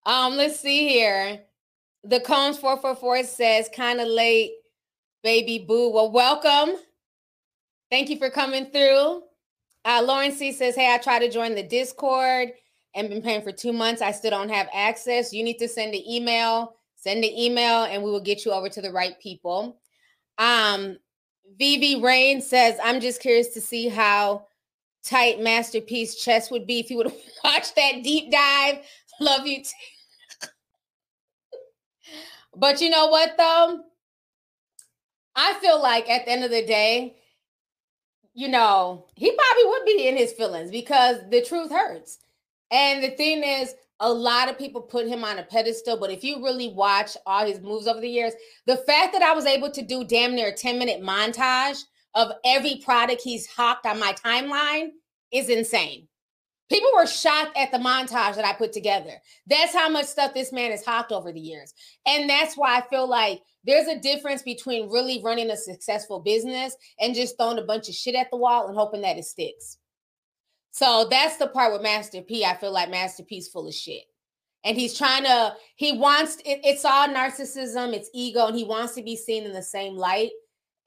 Um, 0.06 0.36
let's 0.36 0.60
see 0.60 0.88
here. 0.88 1.42
The 2.04 2.20
Combs 2.20 2.58
444 2.58 3.24
says 3.24 3.70
kind 3.74 4.02
of 4.02 4.08
late 4.08 4.52
baby 5.24 5.60
boo. 5.60 5.92
Well, 5.92 6.12
welcome. 6.12 6.76
Thank 7.90 8.10
you 8.10 8.18
for 8.18 8.30
coming 8.30 8.72
through. 8.72 9.24
Uh, 9.86 10.02
Lauren 10.04 10.32
C 10.32 10.52
says, 10.52 10.76
Hey, 10.76 10.94
I 10.94 10.98
tried 10.98 11.20
to 11.20 11.30
join 11.30 11.56
the 11.56 11.64
Discord 11.64 12.50
and 12.96 13.10
been 13.10 13.22
paying 13.22 13.42
for 13.42 13.52
two 13.52 13.74
months. 13.74 14.02
I 14.02 14.12
still 14.12 14.32
don't 14.32 14.50
have 14.50 14.68
access. 14.74 15.34
You 15.34 15.44
need 15.44 15.60
to 15.60 15.68
send 15.68 15.94
an 15.94 16.02
email. 16.08 16.76
Send 16.96 17.24
the 17.24 17.46
email 17.46 17.84
and 17.84 18.04
we 18.04 18.12
will 18.12 18.22
get 18.22 18.46
you 18.46 18.52
over 18.52 18.70
to 18.70 18.82
the 18.82 18.92
right 18.92 19.20
people. 19.20 19.80
Um, 20.38 20.98
Vivi 21.58 22.02
Rain 22.02 22.42
says, 22.42 22.78
I'm 22.84 23.00
just 23.00 23.22
curious 23.22 23.50
to 23.50 23.62
see 23.62 23.88
how 23.88 24.48
tight 25.04 25.40
Master 25.40 25.82
P's 25.82 26.16
chest 26.16 26.52
would 26.52 26.68
be 26.68 26.80
if 26.80 26.90
you 26.90 26.98
would 26.98 27.12
watch 27.44 27.74
that 27.76 28.04
deep 28.04 28.32
dive. 28.32 28.80
Love 29.20 29.46
you. 29.46 29.64
Too. 29.64 30.48
but 32.56 32.82
you 32.82 32.90
know 32.90 33.08
what 33.08 33.36
though? 33.38 33.82
I 35.36 35.54
feel 35.56 35.82
like 35.82 36.10
at 36.10 36.26
the 36.26 36.32
end 36.32 36.44
of 36.44 36.52
the 36.52 36.66
day, 36.66 37.16
you 38.34 38.48
know, 38.48 39.06
he 39.16 39.32
probably 39.32 39.66
would 39.66 39.86
be 39.86 40.08
in 40.08 40.18
his 40.18 40.34
feelings 40.34 40.72
because 40.72 41.18
the 41.30 41.42
truth 41.42 41.72
hurts. 41.72 42.20
And 42.70 43.04
the 43.04 43.12
thing 43.12 43.44
is, 43.44 43.76
a 44.02 44.12
lot 44.12 44.50
of 44.50 44.58
people 44.58 44.82
put 44.82 45.08
him 45.08 45.24
on 45.24 45.38
a 45.38 45.44
pedestal, 45.44 45.96
but 45.96 46.10
if 46.10 46.24
you 46.24 46.44
really 46.44 46.70
watch 46.70 47.16
all 47.28 47.46
his 47.46 47.62
moves 47.62 47.88
over 47.88 48.02
the 48.02 48.10
years, 48.10 48.34
the 48.66 48.78
fact 48.78 49.14
that 49.14 49.22
I 49.22 49.34
was 49.34 49.46
able 49.46 49.70
to 49.72 49.82
do 49.84 50.04
damn 50.04 50.36
near 50.36 50.50
a 50.50 50.54
10 50.54 50.80
minute 50.80 51.02
montage 51.02 51.84
of 52.16 52.32
every 52.44 52.82
product 52.84 53.22
he's 53.22 53.48
hawked 53.48 53.86
on 53.86 54.00
my 54.00 54.14
timeline 54.14 54.90
is 55.32 55.50
insane. 55.50 56.08
People 56.68 56.90
were 56.96 57.06
shocked 57.06 57.56
at 57.56 57.72
the 57.72 57.78
montage 57.78 58.36
that 58.36 58.46
I 58.46 58.54
put 58.54 58.74
together. 58.74 59.12
That's 59.46 59.74
how 59.74 59.90
much 59.90 60.06
stuff 60.06 60.34
this 60.34 60.52
man 60.52 60.72
has 60.72 60.84
hawked 60.84 61.12
over 61.12 61.32
the 61.32 61.40
years. 61.40 61.74
And 62.06 62.30
that's 62.30 62.56
why 62.56 62.78
I 62.78 62.82
feel 62.90 63.08
like 63.08 63.42
there's 63.66 63.88
a 63.88 64.00
difference 64.00 64.42
between 64.42 64.90
really 64.90 65.22
running 65.24 65.52
a 65.52 65.58
successful 65.58 66.22
business 66.22 66.76
and 67.00 67.14
just 67.14 67.38
throwing 67.38 67.60
a 67.60 67.64
bunch 67.64 67.88
of 67.88 67.96
shit 67.96 68.16
at 68.16 68.32
the 68.32 68.38
wall 68.38 68.68
and 68.68 68.76
hoping 68.76 69.02
that 69.02 69.18
it 69.18 69.26
sticks. 69.26 69.78
So 70.72 71.08
that's 71.10 71.38
the 71.38 71.48
part 71.48 71.74
with 71.74 71.82
Master 71.82 72.22
P. 72.22 72.46
I 72.46 72.56
feel 72.56 72.72
like 72.72 72.90
Master 72.90 73.24
P's 73.24 73.48
full 73.48 73.68
of 73.68 73.74
shit. 73.74 74.04
And 74.64 74.78
he's 74.78 74.98
trying 74.98 75.24
to, 75.24 75.56
he 75.76 75.98
wants, 75.98 76.38
it, 76.46 76.62
it's 76.64 76.86
all 76.86 77.08
narcissism, 77.08 77.94
it's 77.94 78.10
ego, 78.14 78.48
and 78.48 78.56
he 78.56 78.64
wants 78.64 78.94
to 78.96 79.04
be 79.04 79.16
seen 79.16 79.44
in 79.44 79.54
the 79.54 79.64
same 79.64 79.96
light 79.96 80.32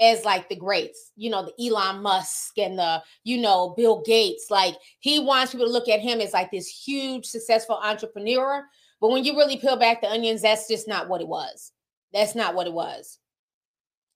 as 0.00 0.24
like 0.24 0.48
the 0.48 0.56
greats, 0.56 1.12
you 1.16 1.30
know, 1.30 1.44
the 1.44 1.66
Elon 1.66 2.02
Musk 2.02 2.58
and 2.58 2.78
the, 2.78 3.02
you 3.24 3.40
know, 3.40 3.74
Bill 3.76 4.02
Gates. 4.04 4.46
Like 4.50 4.76
he 5.00 5.18
wants 5.18 5.52
people 5.52 5.66
to 5.66 5.72
look 5.72 5.88
at 5.88 6.00
him 6.00 6.20
as 6.20 6.32
like 6.32 6.50
this 6.50 6.68
huge, 6.68 7.26
successful 7.26 7.78
entrepreneur. 7.82 8.64
But 9.00 9.10
when 9.10 9.24
you 9.24 9.36
really 9.36 9.56
peel 9.56 9.76
back 9.76 10.00
the 10.00 10.10
onions, 10.10 10.42
that's 10.42 10.68
just 10.68 10.88
not 10.88 11.08
what 11.08 11.20
it 11.20 11.28
was. 11.28 11.72
That's 12.12 12.34
not 12.34 12.54
what 12.54 12.66
it 12.66 12.72
was. 12.72 13.18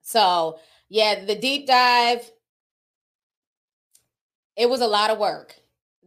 So, 0.02 0.58
yeah, 0.88 1.24
the 1.24 1.34
deep 1.34 1.66
dive, 1.66 2.28
it 4.58 4.68
was 4.68 4.80
a 4.80 4.86
lot 4.86 5.10
of 5.10 5.18
work. 5.18 5.54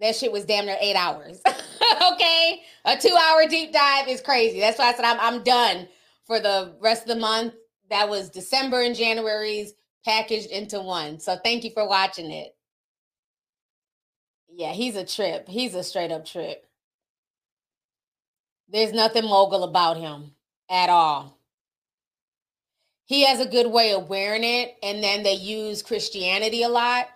That 0.01 0.15
shit 0.15 0.31
was 0.31 0.45
damn 0.45 0.65
near 0.65 0.77
eight 0.81 0.95
hours. 0.95 1.41
okay. 2.13 2.61
A 2.85 2.97
two 2.97 3.15
hour 3.15 3.47
deep 3.47 3.71
dive 3.71 4.07
is 4.07 4.21
crazy. 4.21 4.59
That's 4.59 4.79
why 4.79 4.89
I 4.89 4.93
said 4.93 5.05
I'm, 5.05 5.19
I'm 5.19 5.43
done 5.43 5.87
for 6.25 6.39
the 6.39 6.75
rest 6.81 7.03
of 7.03 7.07
the 7.09 7.15
month. 7.15 7.53
That 7.89 8.09
was 8.09 8.29
December 8.29 8.81
and 8.81 8.95
January's 8.95 9.73
packaged 10.05 10.49
into 10.49 10.81
one. 10.81 11.19
So 11.19 11.37
thank 11.43 11.63
you 11.63 11.71
for 11.71 11.87
watching 11.87 12.31
it. 12.31 12.55
Yeah, 14.49 14.73
he's 14.73 14.95
a 14.95 15.05
trip. 15.05 15.47
He's 15.47 15.75
a 15.75 15.83
straight 15.83 16.11
up 16.11 16.25
trip. 16.25 16.65
There's 18.69 18.93
nothing 18.93 19.25
mogul 19.25 19.63
about 19.63 19.97
him 19.97 20.31
at 20.69 20.89
all 20.89 21.37
he 23.11 23.25
has 23.25 23.41
a 23.41 23.45
good 23.45 23.67
way 23.67 23.93
of 23.93 24.07
wearing 24.07 24.45
it 24.45 24.77
and 24.81 25.03
then 25.03 25.21
they 25.21 25.33
use 25.33 25.81
christianity 25.81 26.63
a 26.63 26.69
lot 26.69 27.07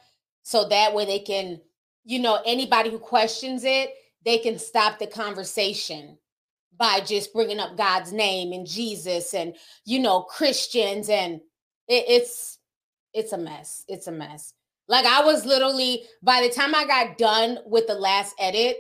so 0.46 0.70
that 0.70 0.94
way 0.94 1.06
they 1.06 1.20
can 1.20 1.60
you 2.06 2.20
know 2.20 2.40
anybody 2.46 2.90
who 2.90 3.00
questions 3.00 3.64
it 3.64 3.94
they 4.24 4.38
can 4.38 4.58
stop 4.60 5.00
the 5.00 5.08
conversation 5.08 6.18
by 6.78 7.00
just 7.02 7.34
bringing 7.34 7.60
up 7.60 7.76
god's 7.76 8.14
name 8.14 8.54
and 8.54 8.68
jesus 8.68 9.34
and 9.34 9.56
you 9.86 10.00
know 10.00 10.22
christians 10.22 11.10
and 11.10 11.42
it, 11.88 12.06
it's 12.08 12.60
it's 13.14 13.34
a 13.34 13.38
mess 13.38 13.84
it's 13.88 14.08
a 14.08 14.12
mess 14.12 14.54
like 14.88 15.06
i 15.06 15.24
was 15.24 15.46
literally 15.46 16.04
by 16.22 16.42
the 16.42 16.54
time 16.54 16.76
i 16.76 16.86
got 16.86 17.18
done 17.18 17.58
with 17.66 17.88
the 17.88 17.96
last 17.96 18.36
edit 18.40 18.78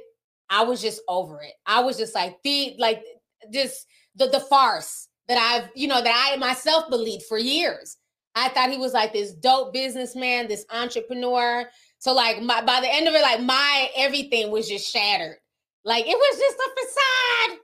i 0.50 0.64
was 0.64 0.82
just 0.82 1.02
over 1.08 1.42
it 1.42 1.54
i 1.66 1.82
was 1.82 1.98
just 1.98 2.14
like 2.14 2.38
the 2.44 2.76
like 2.78 3.04
just 3.52 3.88
the 4.16 4.28
the 4.28 4.40
farce 4.40 5.08
that 5.28 5.38
I've, 5.38 5.70
you 5.76 5.88
know, 5.88 6.02
that 6.02 6.32
I 6.34 6.38
myself 6.38 6.90
believed 6.90 7.24
for 7.24 7.38
years. 7.38 7.98
I 8.36 8.50
thought 8.50 8.70
he 8.70 8.78
was 8.78 8.94
like 8.94 9.14
this 9.14 9.34
dope 9.34 9.74
businessman, 9.74 10.48
this 10.48 10.66
entrepreneur. 10.70 11.68
So 12.00 12.14
like 12.14 12.42
my 12.42 12.62
by 12.62 12.82
the 12.82 12.94
end 12.94 13.08
of 13.08 13.16
it, 13.16 13.22
like 13.22 13.40
my 13.42 13.90
everything 13.96 14.52
was 14.52 14.68
just 14.68 14.92
shattered. 14.92 15.38
Like 15.84 16.06
it 16.08 16.18
was 16.18 16.40
just 16.40 16.58
a 16.58 16.70
facade. 16.82 17.60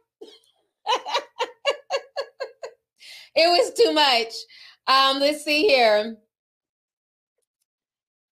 it 3.36 3.50
was 3.50 3.74
too 3.74 3.92
much. 3.94 4.34
Um, 4.88 5.20
let's 5.20 5.44
see 5.44 5.68
here. 5.68 6.18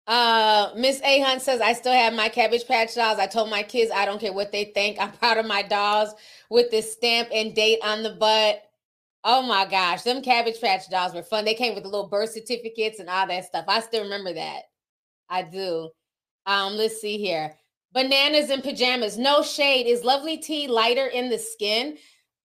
Uh, 0.07 0.71
Miss 0.77 1.01
A 1.03 1.19
Hunt 1.19 1.41
says, 1.41 1.59
I 1.59 1.73
still 1.73 1.91
have 1.91 2.13
my 2.13 2.29
cabbage 2.29 2.65
patch 2.65 2.95
dolls. 2.95 3.19
I 3.19 3.27
told 3.27 3.49
my 3.49 3.61
kids 3.61 3.91
I 3.93 4.05
don't 4.05 4.21
care 4.21 4.31
what 4.31 4.53
they 4.53 4.63
think. 4.65 4.97
I'm 4.99 5.11
proud 5.13 5.37
of 5.37 5.45
my 5.45 5.63
dolls 5.63 6.13
with 6.49 6.71
this 6.71 6.93
stamp 6.93 7.27
and 7.33 7.53
date 7.53 7.79
on 7.83 8.03
the 8.03 8.11
butt. 8.11 8.63
Oh 9.29 9.41
my 9.41 9.65
gosh, 9.65 10.03
them 10.03 10.21
Cabbage 10.21 10.61
Patch 10.61 10.89
dolls 10.89 11.13
were 11.13 11.21
fun. 11.21 11.43
They 11.43 11.53
came 11.53 11.75
with 11.75 11.83
the 11.83 11.89
little 11.89 12.07
birth 12.07 12.31
certificates 12.31 12.99
and 12.99 13.09
all 13.09 13.27
that 13.27 13.43
stuff. 13.43 13.65
I 13.67 13.81
still 13.81 14.03
remember 14.03 14.33
that. 14.33 14.61
I 15.29 15.41
do. 15.41 15.89
Um, 16.45 16.75
let's 16.77 17.01
see 17.01 17.17
here. 17.17 17.53
Bananas 17.91 18.49
and 18.51 18.63
pajamas. 18.63 19.17
No 19.17 19.43
shade. 19.43 19.85
Is 19.85 20.05
lovely 20.05 20.37
tea 20.37 20.69
lighter 20.69 21.07
in 21.07 21.27
the 21.27 21.37
skin? 21.37 21.97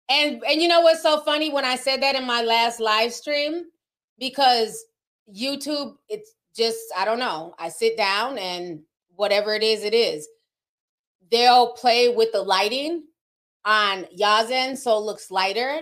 And 0.10 0.44
and 0.44 0.60
you 0.60 0.68
know 0.68 0.82
what's 0.82 1.04
so 1.04 1.22
funny 1.22 1.52
when 1.52 1.66
I 1.66 1.76
said 1.76 2.02
that 2.02 2.16
in 2.16 2.26
my 2.26 2.42
last 2.42 2.80
live 2.80 3.14
stream? 3.14 3.66
Because 4.18 4.84
YouTube, 5.32 5.98
it's 6.10 6.34
just, 6.56 6.80
I 6.98 7.06
don't 7.06 7.20
know. 7.20 7.54
I 7.60 7.70
sit 7.70 7.96
down 7.96 8.40
and 8.40 8.82
whatever 9.16 9.54
it 9.54 9.62
is, 9.62 9.84
it 9.84 9.94
is. 9.94 10.28
They'll 11.30 11.74
play 11.74 12.10
with 12.10 12.32
the 12.32 12.42
lighting 12.42 13.04
on 13.66 14.08
Yazen 14.20 14.76
so 14.76 14.98
it 14.98 15.02
looks 15.02 15.30
lighter. 15.30 15.82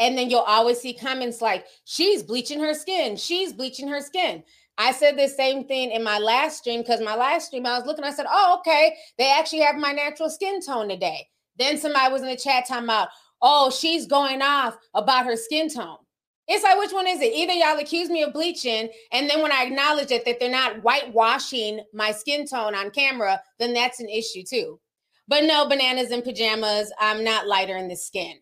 And 0.00 0.18
then 0.18 0.30
you'll 0.30 0.40
always 0.40 0.80
see 0.80 0.94
comments 0.94 1.40
like, 1.40 1.66
she's 1.84 2.22
bleaching 2.22 2.58
her 2.58 2.74
skin. 2.74 3.16
She's 3.16 3.52
bleaching 3.52 3.86
her 3.86 4.00
skin. 4.00 4.42
I 4.78 4.92
said 4.92 5.18
the 5.18 5.28
same 5.28 5.64
thing 5.66 5.90
in 5.90 6.02
my 6.02 6.18
last 6.18 6.58
stream 6.58 6.80
because 6.80 7.02
my 7.02 7.14
last 7.14 7.48
stream, 7.48 7.66
I 7.66 7.76
was 7.78 7.86
looking, 7.86 8.02
I 8.02 8.12
said, 8.12 8.24
oh, 8.28 8.56
okay, 8.60 8.96
they 9.18 9.30
actually 9.30 9.60
have 9.60 9.76
my 9.76 9.92
natural 9.92 10.30
skin 10.30 10.60
tone 10.62 10.88
today. 10.88 11.28
Then 11.58 11.76
somebody 11.76 12.10
was 12.10 12.22
in 12.22 12.28
the 12.28 12.36
chat 12.36 12.66
talking 12.66 12.84
about, 12.84 13.08
oh, 13.42 13.70
she's 13.70 14.06
going 14.06 14.40
off 14.40 14.78
about 14.94 15.26
her 15.26 15.36
skin 15.36 15.68
tone. 15.68 15.98
It's 16.48 16.64
like, 16.64 16.78
which 16.78 16.92
one 16.92 17.06
is 17.06 17.20
it? 17.20 17.34
Either 17.34 17.52
y'all 17.52 17.78
accuse 17.78 18.08
me 18.08 18.22
of 18.22 18.32
bleaching, 18.32 18.88
and 19.12 19.28
then 19.28 19.42
when 19.42 19.52
I 19.52 19.64
acknowledge 19.64 20.10
it, 20.10 20.24
that 20.24 20.40
they're 20.40 20.50
not 20.50 20.82
whitewashing 20.82 21.80
my 21.92 22.10
skin 22.10 22.46
tone 22.46 22.74
on 22.74 22.90
camera, 22.90 23.40
then 23.58 23.74
that's 23.74 24.00
an 24.00 24.08
issue 24.08 24.42
too. 24.42 24.80
But 25.28 25.44
no, 25.44 25.68
bananas 25.68 26.10
and 26.10 26.24
pajamas, 26.24 26.90
I'm 26.98 27.22
not 27.22 27.46
lighter 27.46 27.76
in 27.76 27.86
the 27.86 27.96
skin. 27.96 28.38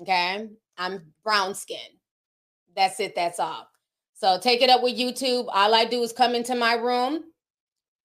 Okay. 0.00 0.48
I'm 0.78 1.12
brown 1.22 1.54
skin. 1.54 1.78
That's 2.76 3.00
it. 3.00 3.14
That's 3.14 3.38
all. 3.38 3.68
So 4.14 4.38
take 4.38 4.62
it 4.62 4.70
up 4.70 4.82
with 4.82 4.98
YouTube. 4.98 5.46
All 5.52 5.74
I 5.74 5.84
do 5.84 6.02
is 6.02 6.12
come 6.12 6.34
into 6.34 6.54
my 6.54 6.74
room, 6.74 7.24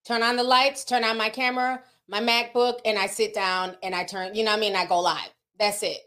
turn 0.05 0.23
on 0.23 0.35
the 0.35 0.43
lights, 0.43 0.83
turn 0.83 1.03
on 1.03 1.17
my 1.17 1.29
camera, 1.29 1.81
my 2.07 2.19
MacBook, 2.19 2.79
and 2.85 2.97
I 2.97 3.07
sit 3.07 3.33
down 3.33 3.77
and 3.83 3.93
I 3.93 4.03
turn, 4.03 4.33
you 4.35 4.43
know 4.43 4.53
I 4.53 4.57
mean? 4.57 4.75
I 4.75 4.85
go 4.85 4.99
live. 4.99 5.29
That's 5.59 5.83
it. 5.83 5.99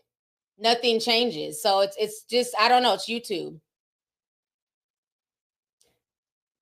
Nothing 0.58 1.00
changes. 1.00 1.62
So 1.62 1.80
it's 1.80 1.96
it's 1.98 2.24
just, 2.24 2.54
I 2.58 2.68
don't 2.68 2.82
know, 2.82 2.94
it's 2.94 3.08
YouTube. 3.08 3.60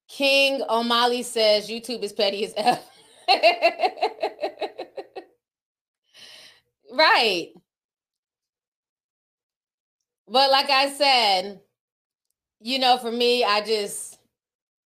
King 0.09 0.62
O'Malley 0.68 1.22
says 1.22 1.70
YouTube 1.70 2.02
is 2.02 2.12
petty 2.12 2.44
as 2.44 2.52
F. 2.56 2.85
right. 6.93 7.48
But 10.31 10.51
like 10.51 10.70
I 10.70 10.89
said, 10.90 11.61
you 12.61 12.78
know, 12.78 12.98
for 12.98 13.11
me, 13.11 13.44
I 13.44 13.62
just 13.62 14.19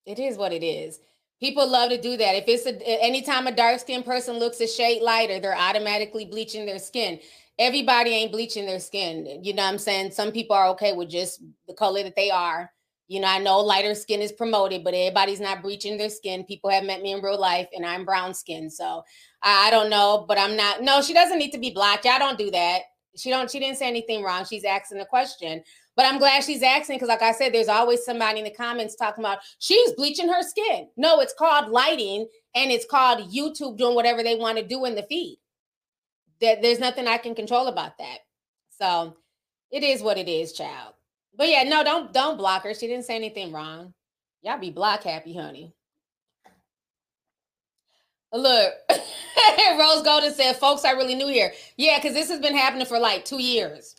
it 0.06 0.18
is 0.18 0.38
what 0.38 0.54
it 0.54 0.64
is. 0.64 1.00
People 1.40 1.68
love 1.68 1.90
to 1.90 2.00
do 2.00 2.16
that. 2.16 2.36
If 2.36 2.46
it's 2.48 2.66
a 2.66 3.04
anytime 3.04 3.48
a 3.48 3.52
dark 3.52 3.80
skinned 3.80 4.06
person 4.06 4.40
looks 4.40 4.62
a 4.62 4.68
shade 4.68 5.02
lighter, 5.02 5.40
they're 5.40 5.58
automatically 5.58 6.26
bleaching 6.26 6.66
their 6.66 6.80
skin. 6.80 7.20
Everybody 7.60 8.12
ain't 8.12 8.32
bleaching 8.32 8.66
their 8.66 8.80
skin. 8.80 9.42
You 9.44 9.54
know 9.54 9.64
what 9.64 9.74
I'm 9.74 9.78
saying? 9.78 10.12
Some 10.12 10.32
people 10.32 10.56
are 10.56 10.70
okay 10.70 10.94
with 10.94 11.10
just 11.10 11.44
the 11.68 11.74
color 11.74 12.04
that 12.04 12.16
they 12.16 12.32
are. 12.32 12.72
You 13.10 13.20
know, 13.20 13.28
I 13.28 13.40
know 13.40 13.60
lighter 13.60 13.94
skin 13.96 14.22
is 14.22 14.32
promoted, 14.32 14.84
but 14.84 14.94
everybody's 14.94 15.42
not 15.42 15.62
bleaching 15.62 15.98
their 15.98 16.10
skin. 16.10 16.46
People 16.46 16.70
have 16.70 16.86
met 16.86 17.02
me 17.02 17.12
in 17.12 17.22
real 17.22 17.40
life, 17.40 17.68
and 17.76 17.86
I'm 17.86 18.06
brown 18.06 18.34
skin, 18.34 18.70
so 18.70 19.04
I, 19.44 19.70
don't 19.70 19.90
know. 19.90 20.26
But 20.28 20.40
I'm 20.40 20.56
not. 20.56 20.82
No, 20.82 21.02
she 21.02 21.14
doesn't 21.14 21.38
need 21.38 21.52
to 21.52 21.60
be 21.60 21.72
black. 21.72 22.06
Y'all 22.06 22.18
don't 22.18 22.38
do 22.38 22.50
that. 22.52 22.80
She 23.16 23.30
don't. 23.30 23.50
She 23.50 23.60
didn't 23.60 23.78
say 23.78 23.88
anything 23.88 24.24
wrong. 24.24 24.46
She's 24.46 24.66
asking 24.66 25.00
a 25.00 25.06
question. 25.06 25.64
But 25.96 26.06
I'm 26.06 26.18
glad 26.18 26.44
she's 26.44 26.64
asking 26.64 26.96
because, 26.96 27.10
like 27.10 27.22
I 27.22 27.32
said, 27.32 27.54
there's 27.54 27.68
always 27.68 28.04
somebody 28.04 28.40
in 28.40 28.46
the 28.46 28.52
comments 28.52 28.96
talking 28.96 29.24
about 29.24 29.40
she's 29.60 29.92
bleaching 29.94 30.28
her 30.28 30.42
skin. 30.42 30.88
No, 30.98 31.20
it's 31.20 31.36
called 31.38 31.70
lighting 31.70 32.28
and 32.56 32.72
it's 32.72 32.86
called 32.86 33.32
YouTube 33.32 33.78
doing 33.78 33.94
whatever 33.94 34.24
they 34.24 34.36
want 34.36 34.58
to 34.58 34.64
do 34.64 34.86
in 34.86 34.96
the 34.96 35.04
feed. 35.04 35.38
That 36.42 36.62
there's 36.62 36.80
nothing 36.80 37.08
I 37.08 37.18
can 37.18 37.36
control 37.36 37.68
about 37.68 37.98
that. 38.00 38.20
So 38.72 39.18
it 39.72 39.84
is 39.84 40.02
what 40.02 40.18
it 40.18 40.28
is, 40.28 40.54
child. 40.54 40.94
But 41.36 41.50
yeah, 41.50 41.64
no, 41.64 41.84
don't 41.84 42.12
don't 42.12 42.38
block 42.38 42.64
her. 42.64 42.74
She 42.74 42.88
didn't 42.88 43.06
say 43.06 43.16
anything 43.16 43.52
wrong. 43.52 43.94
Y'all 44.42 44.60
be 44.60 44.72
block 44.72 45.04
happy, 45.04 45.36
honey. 45.36 45.74
Look, 48.34 48.74
Rose 49.80 50.02
Golden 50.02 50.34
said, 50.34 50.54
folks, 50.58 50.84
I 50.84 50.92
really 50.92 51.16
new 51.16 51.28
here. 51.28 51.54
Yeah, 51.78 52.00
because 52.00 52.14
this 52.14 52.30
has 52.30 52.40
been 52.40 52.58
happening 52.58 52.88
for 52.88 53.00
like 53.00 53.26
two 53.26 53.42
years 53.42 53.96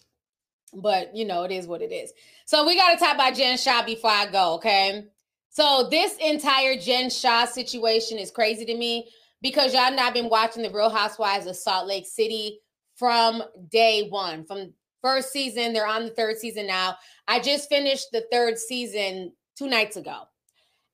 but 0.75 1.15
you 1.15 1.25
know, 1.25 1.45
it 1.45 1.51
is 1.51 1.67
what 1.67 1.83
it 1.83 1.93
is. 1.93 2.13
So 2.47 2.67
we 2.67 2.77
got 2.77 2.93
to 2.93 2.99
talk 2.99 3.15
about 3.15 3.35
Jen 3.35 3.57
Shah 3.57 3.85
before 3.85 4.11
I 4.11 4.27
go, 4.27 4.55
okay? 4.55 5.07
So 5.51 5.89
this 5.91 6.17
entire 6.17 6.77
Jen 6.77 7.11
Shah 7.11 7.47
situation 7.47 8.19
is 8.19 8.31
crazy 8.31 8.65
to 8.65 8.77
me 8.77 9.09
because 9.41 9.73
y'all 9.73 9.95
not 9.95 10.15
been 10.15 10.29
watching 10.29 10.63
the 10.63 10.71
Real 10.71 10.91
Housewives 10.91 11.47
of 11.47 11.57
Salt 11.57 11.87
Lake 11.87 12.07
City 12.07 12.61
from 12.97 13.43
day 13.71 14.09
one, 14.09 14.45
from 14.45 14.73
first 15.03 15.33
season. 15.33 15.73
They're 15.73 15.87
on 15.87 16.05
the 16.05 16.11
third 16.11 16.39
season 16.39 16.67
now. 16.67 16.97
I 17.29 17.41
just 17.41 17.69
finished 17.69 18.09
the 18.13 18.25
third 18.33 18.59
season 18.59 19.33
two 19.57 19.69
nights 19.69 19.97
ago. 19.97 20.23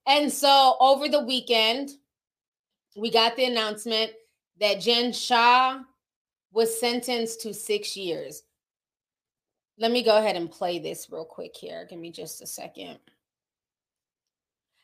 And 0.07 0.33
so 0.33 0.77
over 0.81 1.09
the 1.09 1.25
weekend, 1.25 1.91
we 2.97 3.11
got 3.11 3.37
the 3.37 3.45
announcement 3.45 4.13
that 4.61 4.81
Jen 4.81 5.13
Shah 5.13 5.81
was 6.53 6.79
sentenced 6.79 7.41
to 7.43 7.55
six 7.55 7.97
years. 7.97 8.43
Let 9.79 9.93
me 9.93 10.03
go 10.03 10.19
ahead 10.19 10.37
and 10.37 10.51
play 10.51 10.79
this 10.79 11.09
real 11.11 11.25
quick 11.25 11.57
here. 11.57 11.87
Give 11.89 11.99
me 11.99 12.11
just 12.11 12.43
a 12.43 12.47
second. 12.47 12.99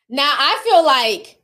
Now, 0.09 0.33
I 0.37 0.61
feel 0.65 0.85
like 0.85 1.43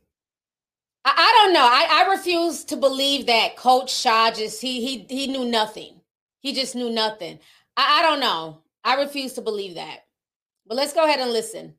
I, 1.05 1.13
I 1.15 1.43
don't 1.43 1.53
know. 1.53 1.65
I, 1.65 2.05
I 2.05 2.11
refuse 2.11 2.63
to 2.65 2.77
believe 2.77 3.25
that 3.27 3.57
Coach 3.57 3.93
Shah 3.93 4.31
just 4.31 4.61
he 4.61 4.85
he 4.85 5.05
he 5.09 5.27
knew 5.27 5.45
nothing. 5.45 6.01
He 6.39 6.53
just 6.53 6.75
knew 6.75 6.89
nothing. 6.89 7.39
I, 7.77 7.99
I 7.99 8.01
don't 8.01 8.19
know. 8.19 8.61
I 8.83 8.95
refuse 8.95 9.33
to 9.33 9.41
believe 9.41 9.75
that. 9.75 10.05
But 10.65 10.75
let's 10.75 10.93
go 10.93 11.05
ahead 11.05 11.19
and 11.19 11.31
listen. 11.31 11.73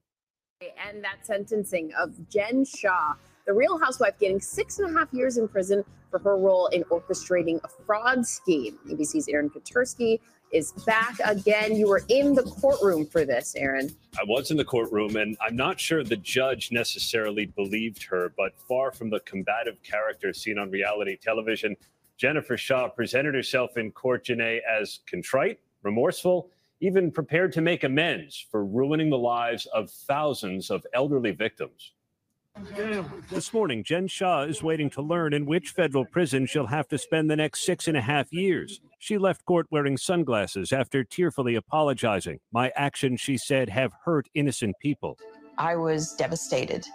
And 0.88 1.02
that 1.04 1.26
sentencing 1.26 1.92
of 1.94 2.28
Jen 2.28 2.64
Shah, 2.64 3.14
the 3.46 3.52
real 3.52 3.78
housewife, 3.78 4.18
getting 4.18 4.40
six 4.40 4.78
and 4.78 4.94
a 4.94 4.98
half 4.98 5.12
years 5.12 5.36
in 5.36 5.48
prison 5.48 5.84
for 6.10 6.18
her 6.18 6.36
role 6.36 6.66
in 6.68 6.82
orchestrating 6.84 7.60
a 7.64 7.68
fraud 7.68 8.26
scheme. 8.26 8.78
ABC's 8.88 9.28
Aaron 9.28 9.50
Katersky 9.50 10.20
is 10.52 10.72
back 10.86 11.18
again. 11.24 11.76
You 11.76 11.88
were 11.88 12.02
in 12.08 12.34
the 12.34 12.42
courtroom 12.42 13.06
for 13.06 13.24
this, 13.24 13.54
Aaron. 13.56 13.94
I 14.18 14.24
was 14.26 14.50
in 14.50 14.56
the 14.56 14.64
courtroom, 14.64 15.16
and 15.16 15.36
I'm 15.40 15.56
not 15.56 15.80
sure 15.80 16.04
the 16.04 16.16
judge 16.16 16.70
necessarily 16.70 17.46
believed 17.46 18.04
her, 18.04 18.32
but 18.36 18.52
far 18.68 18.92
from 18.92 19.10
the 19.10 19.20
combative 19.20 19.82
character 19.82 20.32
seen 20.32 20.58
on 20.58 20.70
reality 20.70 21.16
television, 21.16 21.76
Jennifer 22.16 22.56
Shah 22.56 22.88
presented 22.88 23.34
herself 23.34 23.76
in 23.76 23.90
court, 23.90 24.26
Janae, 24.26 24.60
as 24.62 25.00
contrite, 25.06 25.58
remorseful, 25.82 26.50
even 26.80 27.10
prepared 27.10 27.52
to 27.54 27.60
make 27.60 27.82
amends 27.82 28.46
for 28.50 28.64
ruining 28.64 29.10
the 29.10 29.18
lives 29.18 29.66
of 29.66 29.90
thousands 29.90 30.70
of 30.70 30.86
elderly 30.94 31.32
victims. 31.32 31.92
This 33.30 33.52
morning, 33.52 33.82
Jen 33.82 34.06
Shah 34.06 34.42
is 34.42 34.62
waiting 34.62 34.88
to 34.90 35.02
learn 35.02 35.34
in 35.34 35.44
which 35.44 35.70
federal 35.70 36.04
prison 36.04 36.46
she'll 36.46 36.66
have 36.66 36.86
to 36.88 36.98
spend 36.98 37.28
the 37.28 37.36
next 37.36 37.64
six 37.64 37.88
and 37.88 37.96
a 37.96 38.00
half 38.00 38.32
years. 38.32 38.80
She 39.00 39.18
left 39.18 39.44
court 39.44 39.66
wearing 39.70 39.96
sunglasses 39.96 40.72
after 40.72 41.02
tearfully 41.02 41.56
apologizing. 41.56 42.38
My 42.52 42.72
actions, 42.76 43.20
she 43.20 43.36
said, 43.38 43.68
have 43.70 43.92
hurt 44.04 44.28
innocent 44.34 44.76
people. 44.80 45.18
I 45.58 45.74
was 45.74 46.14
devastated. 46.14 46.86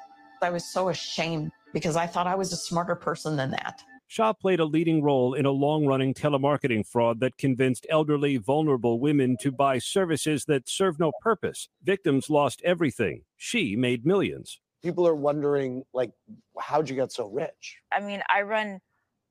I 0.42 0.50
was 0.50 0.64
so 0.64 0.90
ashamed 0.90 1.52
because 1.74 1.98
I 1.98 2.08
thought 2.08 2.28
I 2.28 2.36
was 2.36 2.54
a 2.54 2.58
smarter 2.58 2.96
person 2.96 3.36
than 3.36 3.52
that. 3.52 3.84
Shah 4.08 4.34
played 4.34 4.62
a 4.62 4.66
leading 4.66 5.04
role 5.04 5.34
in 5.34 5.46
a 5.46 5.52
long 5.52 5.86
running 5.86 6.14
telemarketing 6.14 6.88
fraud 6.88 7.20
that 7.20 7.38
convinced 7.38 7.86
elderly, 7.90 8.38
vulnerable 8.38 9.00
women 9.00 9.36
to 9.42 9.52
buy 9.52 9.78
services 9.78 10.46
that 10.46 10.70
serve 10.70 11.00
no 11.00 11.12
purpose. 11.22 11.68
Victims 11.84 12.30
lost 12.30 12.62
everything. 12.64 13.24
She 13.38 13.76
made 13.76 14.06
millions 14.06 14.60
people 14.82 15.08
are 15.08 15.16
wondering 15.16 15.84
like 15.94 16.12
how'd 16.60 16.90
you 16.90 16.96
get 16.96 17.12
so 17.12 17.28
rich 17.28 17.78
i 17.92 18.00
mean 18.00 18.22
i 18.34 18.42
run 18.42 18.80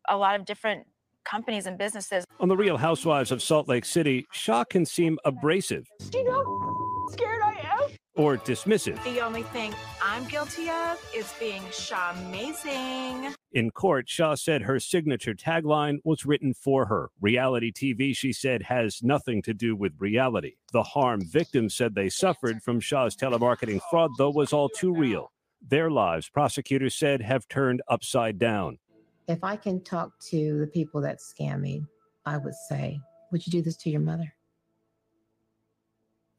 a 0.08 0.16
lot 0.16 0.38
of 0.38 0.44
different 0.44 0.86
companies 1.24 1.66
and 1.66 1.78
businesses 1.78 2.24
on 2.40 2.48
the 2.48 2.56
real 2.56 2.76
housewives 2.76 3.30
of 3.30 3.42
salt 3.42 3.68
lake 3.68 3.84
city 3.84 4.26
shah 4.32 4.64
can 4.64 4.84
seem 4.84 5.18
abrasive 5.24 5.86
do 6.10 6.18
you 6.18 6.24
know 6.24 6.42
how 6.44 7.06
scared 7.12 7.42
i 7.42 7.54
am 7.64 7.90
or 8.14 8.36
dismissive 8.36 9.02
the 9.04 9.20
only 9.20 9.42
thing 9.44 9.74
i'm 10.02 10.24
guilty 10.24 10.68
of 10.70 10.98
is 11.14 11.32
being 11.38 11.62
shah 11.70 12.14
amazing 12.28 13.34
in 13.52 13.70
court, 13.70 14.10
Shah 14.10 14.34
said 14.34 14.62
her 14.62 14.78
signature 14.78 15.34
tagline 15.34 15.98
was 16.04 16.26
written 16.26 16.52
for 16.52 16.84
her. 16.84 17.10
Reality 17.18 17.72
TV, 17.72 18.14
she 18.14 18.30
said, 18.30 18.64
has 18.64 19.02
nothing 19.02 19.40
to 19.42 19.54
do 19.54 19.74
with 19.74 19.94
reality. 19.98 20.56
The 20.72 20.82
harm 20.82 21.22
victims 21.24 21.74
said 21.74 21.94
they 21.94 22.10
suffered 22.10 22.62
from 22.62 22.78
Shah's 22.78 23.16
telemarketing 23.16 23.80
fraud, 23.88 24.10
though, 24.18 24.30
was 24.30 24.52
all 24.52 24.68
too 24.68 24.94
real. 24.94 25.32
Their 25.66 25.90
lives, 25.90 26.28
prosecutors 26.28 26.94
said, 26.94 27.20
have 27.22 27.48
turned 27.48 27.82
upside 27.88 28.38
down. 28.38 28.78
If 29.26 29.44
I 29.44 29.56
can 29.56 29.82
talk 29.82 30.12
to 30.30 30.58
the 30.58 30.66
people 30.66 31.00
that 31.02 31.18
scam 31.18 31.60
me, 31.60 31.84
I 32.24 32.38
would 32.38 32.54
say, 32.68 32.98
Would 33.30 33.46
you 33.46 33.50
do 33.50 33.62
this 33.62 33.76
to 33.78 33.90
your 33.90 34.00
mother? 34.00 34.32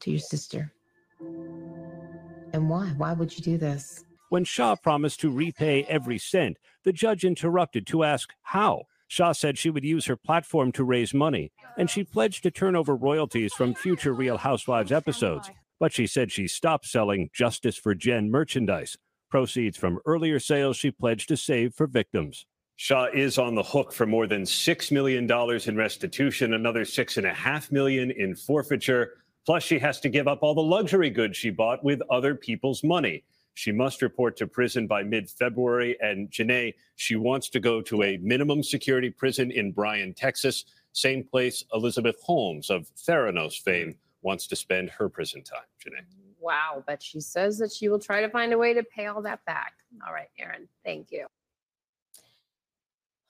To 0.02 0.12
your 0.12 0.20
sister? 0.20 0.74
And 1.22 2.70
why? 2.70 2.88
Why 2.98 3.14
would 3.14 3.36
you 3.38 3.44
do 3.44 3.58
this? 3.58 4.06
When 4.30 4.44
Shah 4.44 4.76
promised 4.76 5.20
to 5.22 5.32
repay 5.32 5.84
every 5.84 6.18
cent, 6.18 6.58
the 6.84 6.94
judge 6.94 7.24
interrupted 7.26 7.86
to 7.88 8.04
ask 8.04 8.34
how. 8.41 8.84
Shah 9.08 9.32
said 9.32 9.58
she 9.58 9.72
would 9.72 9.84
use 9.84 10.06
her 10.06 10.16
platform 10.16 10.72
to 10.74 10.84
raise 10.84 11.16
money, 11.16 11.52
and 11.78 11.90
she 11.90 12.04
pledged 12.04 12.44
to 12.44 12.52
turn 12.52 12.76
over 12.76 12.96
royalties 12.96 13.54
from 13.54 13.74
future 13.74 14.14
Real 14.14 14.38
Housewives 14.38 14.91
episodes. 14.91 15.50
but 15.80 15.94
she 15.94 16.06
said 16.06 16.32
she 16.32 16.48
stopped 16.48 16.86
selling 16.86 17.30
Justice 17.34 17.78
for 17.78 17.96
Jen 17.96 18.30
merchandise. 18.30 18.98
Proceeds 19.30 19.78
from 19.78 20.00
earlier 20.06 20.40
sales 20.40 20.78
she 20.78 20.92
pledged 20.92 21.28
to 21.30 21.38
save 21.38 21.74
for 21.76 21.88
victims. 21.88 22.46
Shah 22.76 23.08
is 23.14 23.38
on 23.38 23.56
the 23.56 23.64
hook 23.64 23.92
for 23.92 24.06
more 24.06 24.26
than 24.26 24.44
$6 24.44 24.92
million 24.92 25.30
in 25.68 25.76
restitution, 25.76 26.54
another 26.54 26.86
6.5 26.86 27.72
million 27.72 28.10
in 28.12 28.36
forfeiture. 28.36 29.18
Plus, 29.46 29.64
she 29.64 29.80
has 29.80 30.00
to 30.00 30.10
give 30.10 30.28
up 30.28 30.40
all 30.42 30.56
the 30.56 30.62
luxury 30.62 31.10
goods 31.10 31.38
she 31.38 31.50
bought 31.50 31.84
with 31.84 32.02
other 32.10 32.36
people's 32.36 32.84
money. 32.84 33.24
She 33.54 33.72
must 33.74 34.02
report 34.02 34.38
to 34.38 34.48
prison 34.48 34.88
by 34.88 35.04
mid 35.04 35.30
February. 35.30 35.98
And 36.00 36.32
Janae, 36.32 36.74
she 36.96 37.18
wants 37.18 37.50
to 37.50 37.60
go 37.60 37.82
to 37.82 38.04
a 38.04 38.18
minimum 38.18 38.64
security 38.64 39.10
prison 39.10 39.52
in 39.52 39.74
Bryan, 39.74 40.14
Texas, 40.14 40.66
same 40.94 41.24
place 41.24 41.64
Elizabeth 41.74 42.22
Holmes 42.24 42.70
of 42.70 42.90
Theranos 42.96 43.62
fame 43.62 43.96
wants 44.22 44.48
to 44.48 44.56
spend 44.56 44.90
her 44.92 45.10
prison 45.10 45.44
time. 45.44 45.68
Janae. 45.86 46.29
Wow, 46.40 46.84
but 46.88 47.03
she 47.03 47.20
says 47.20 47.57
that 47.60 47.72
she 47.72 47.90
will 47.90 47.99
try 47.99 48.22
to 48.22 48.30
find 48.30 48.53
a 48.53 48.57
way 48.57 48.74
to 48.74 48.84
pay 48.84 49.07
all 49.07 49.22
that 49.24 49.44
back. 49.45 49.74
All 50.06 50.14
right, 50.14 50.30
Aaron, 50.38 50.68
thank 50.86 51.11
you. 51.11 51.28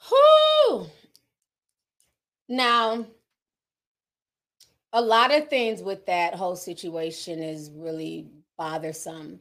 Whew. 0.07 0.87
Now, 2.47 3.05
a 4.93 5.01
lot 5.01 5.33
of 5.33 5.49
things 5.49 5.81
with 5.81 6.05
that 6.07 6.35
whole 6.35 6.55
situation 6.55 7.41
is 7.41 7.71
really 7.71 8.27
bothersome 8.57 9.39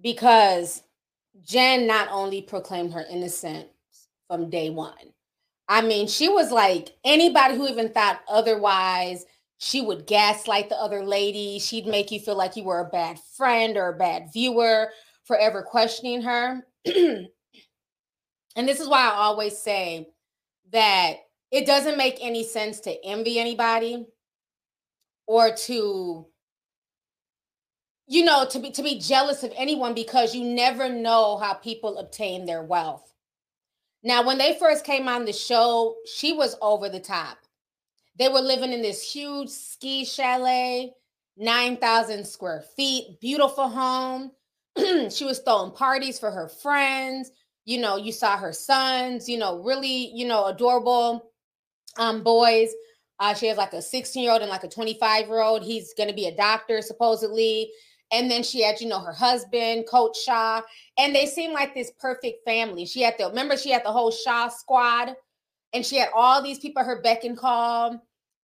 because 0.00 0.82
Jen 1.44 1.86
not 1.86 2.08
only 2.10 2.42
proclaimed 2.42 2.92
her 2.92 3.04
innocence 3.10 3.66
from 4.26 4.50
day 4.50 4.70
one. 4.70 4.92
I 5.68 5.82
mean, 5.82 6.08
she 6.08 6.28
was 6.28 6.50
like 6.50 6.96
anybody 7.04 7.54
who 7.54 7.68
even 7.68 7.90
thought 7.90 8.20
otherwise, 8.28 9.26
she 9.58 9.80
would 9.80 10.06
gaslight 10.06 10.68
the 10.68 10.80
other 10.80 11.04
lady. 11.04 11.58
She'd 11.58 11.86
make 11.86 12.12
you 12.12 12.20
feel 12.20 12.36
like 12.36 12.56
you 12.56 12.64
were 12.64 12.80
a 12.80 12.88
bad 12.88 13.18
friend 13.36 13.76
or 13.76 13.88
a 13.88 13.98
bad 13.98 14.32
viewer, 14.32 14.90
forever 15.24 15.62
questioning 15.62 16.22
her. 16.22 16.64
and 16.86 17.28
this 18.56 18.80
is 18.80 18.88
why 18.88 19.00
I 19.00 19.10
always 19.10 19.58
say 19.58 20.08
that 20.72 21.16
it 21.50 21.66
doesn't 21.66 21.98
make 21.98 22.18
any 22.20 22.44
sense 22.44 22.80
to 22.80 23.04
envy 23.04 23.38
anybody 23.38 24.06
or 25.26 25.52
to 25.52 26.26
you 28.06 28.24
know 28.24 28.46
to 28.46 28.58
be 28.58 28.70
to 28.70 28.82
be 28.82 28.98
jealous 28.98 29.42
of 29.42 29.52
anyone 29.56 29.94
because 29.94 30.34
you 30.34 30.44
never 30.44 30.88
know 30.88 31.36
how 31.36 31.52
people 31.54 31.98
obtain 31.98 32.46
their 32.46 32.62
wealth 32.62 33.12
now 34.02 34.26
when 34.26 34.38
they 34.38 34.58
first 34.58 34.84
came 34.84 35.08
on 35.08 35.24
the 35.24 35.32
show 35.32 35.96
she 36.06 36.32
was 36.32 36.56
over 36.62 36.88
the 36.88 37.00
top 37.00 37.38
they 38.18 38.28
were 38.28 38.40
living 38.40 38.72
in 38.72 38.82
this 38.82 39.02
huge 39.02 39.48
ski 39.48 40.04
chalet 40.04 40.92
9000 41.36 42.26
square 42.26 42.62
feet 42.76 43.20
beautiful 43.20 43.68
home 43.68 44.32
she 45.10 45.24
was 45.24 45.40
throwing 45.40 45.72
parties 45.72 46.18
for 46.18 46.30
her 46.30 46.48
friends 46.48 47.30
you 47.64 47.78
know 47.80 47.96
you 47.96 48.12
saw 48.12 48.36
her 48.36 48.52
sons 48.52 49.28
you 49.28 49.38
know 49.38 49.62
really 49.62 50.10
you 50.14 50.26
know 50.26 50.46
adorable 50.46 51.30
um 51.98 52.22
boys 52.22 52.72
uh, 53.20 53.34
she 53.34 53.46
has 53.46 53.58
like 53.58 53.72
a 53.72 53.82
16 53.82 54.22
year 54.22 54.32
old 54.32 54.42
and 54.42 54.50
like 54.50 54.64
a 54.64 54.68
25 54.68 55.26
year 55.26 55.40
old. 55.40 55.62
He's 55.62 55.92
going 55.94 56.08
to 56.08 56.14
be 56.14 56.26
a 56.26 56.36
doctor, 56.36 56.80
supposedly. 56.82 57.70
And 58.10 58.30
then 58.30 58.42
she 58.42 58.62
had, 58.62 58.80
you 58.80 58.88
know, 58.88 59.00
her 59.00 59.12
husband, 59.12 59.86
Coach 59.88 60.16
Shah, 60.24 60.62
and 60.96 61.14
they 61.14 61.26
seem 61.26 61.52
like 61.52 61.74
this 61.74 61.92
perfect 62.00 62.44
family. 62.44 62.86
She 62.86 63.02
had 63.02 63.16
the 63.18 63.28
remember 63.28 63.56
she 63.56 63.70
had 63.70 63.84
the 63.84 63.92
whole 63.92 64.10
Shah 64.10 64.48
squad, 64.48 65.14
and 65.74 65.84
she 65.84 65.96
had 65.96 66.08
all 66.14 66.42
these 66.42 66.58
people 66.58 66.82
her 66.82 67.02
beck 67.02 67.24
and 67.24 67.36
call, 67.36 68.02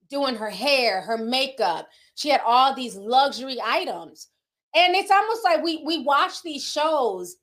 doing 0.08 0.34
her 0.36 0.50
hair, 0.50 1.00
her 1.00 1.18
makeup. 1.18 1.88
She 2.14 2.28
had 2.28 2.40
all 2.44 2.74
these 2.74 2.96
luxury 2.96 3.58
items, 3.62 4.28
and 4.74 4.94
it's 4.94 5.10
almost 5.10 5.44
like 5.44 5.62
we 5.62 5.82
we 5.84 6.02
watch 6.02 6.42
these 6.42 6.64
shows, 6.64 7.36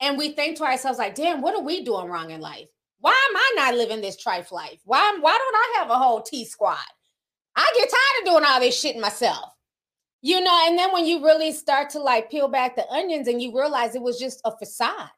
and 0.00 0.18
we 0.18 0.30
think 0.30 0.56
to 0.58 0.64
ourselves 0.64 0.98
like, 0.98 1.14
"Damn, 1.14 1.40
what 1.40 1.54
are 1.54 1.62
we 1.62 1.84
doing 1.84 2.08
wrong 2.08 2.30
in 2.30 2.40
life? 2.40 2.68
Why 3.00 3.12
am 3.30 3.36
I 3.36 3.52
not 3.56 3.78
living 3.78 4.00
this 4.00 4.22
trife 4.22 4.52
life? 4.52 4.80
Why 4.84 5.16
why 5.20 5.36
don't 5.38 5.56
I 5.56 5.78
have 5.78 5.90
a 5.90 5.98
whole 5.98 6.22
T 6.22 6.44
squad? 6.44 6.78
I 7.56 7.72
get 7.76 7.90
tired 7.90 8.22
of 8.22 8.32
doing 8.32 8.44
all 8.44 8.60
this 8.60 8.78
shit 8.78 8.96
myself." 8.98 9.54
You 10.22 10.40
know, 10.42 10.64
and 10.66 10.78
then 10.78 10.92
when 10.92 11.06
you 11.06 11.24
really 11.24 11.50
start 11.50 11.88
to 11.90 11.98
like 11.98 12.30
peel 12.30 12.48
back 12.48 12.76
the 12.76 12.86
onions 12.90 13.26
and 13.26 13.40
you 13.40 13.58
realize 13.58 13.94
it 13.94 14.02
was 14.02 14.18
just 14.18 14.42
a 14.44 14.54
facade. 14.54 15.08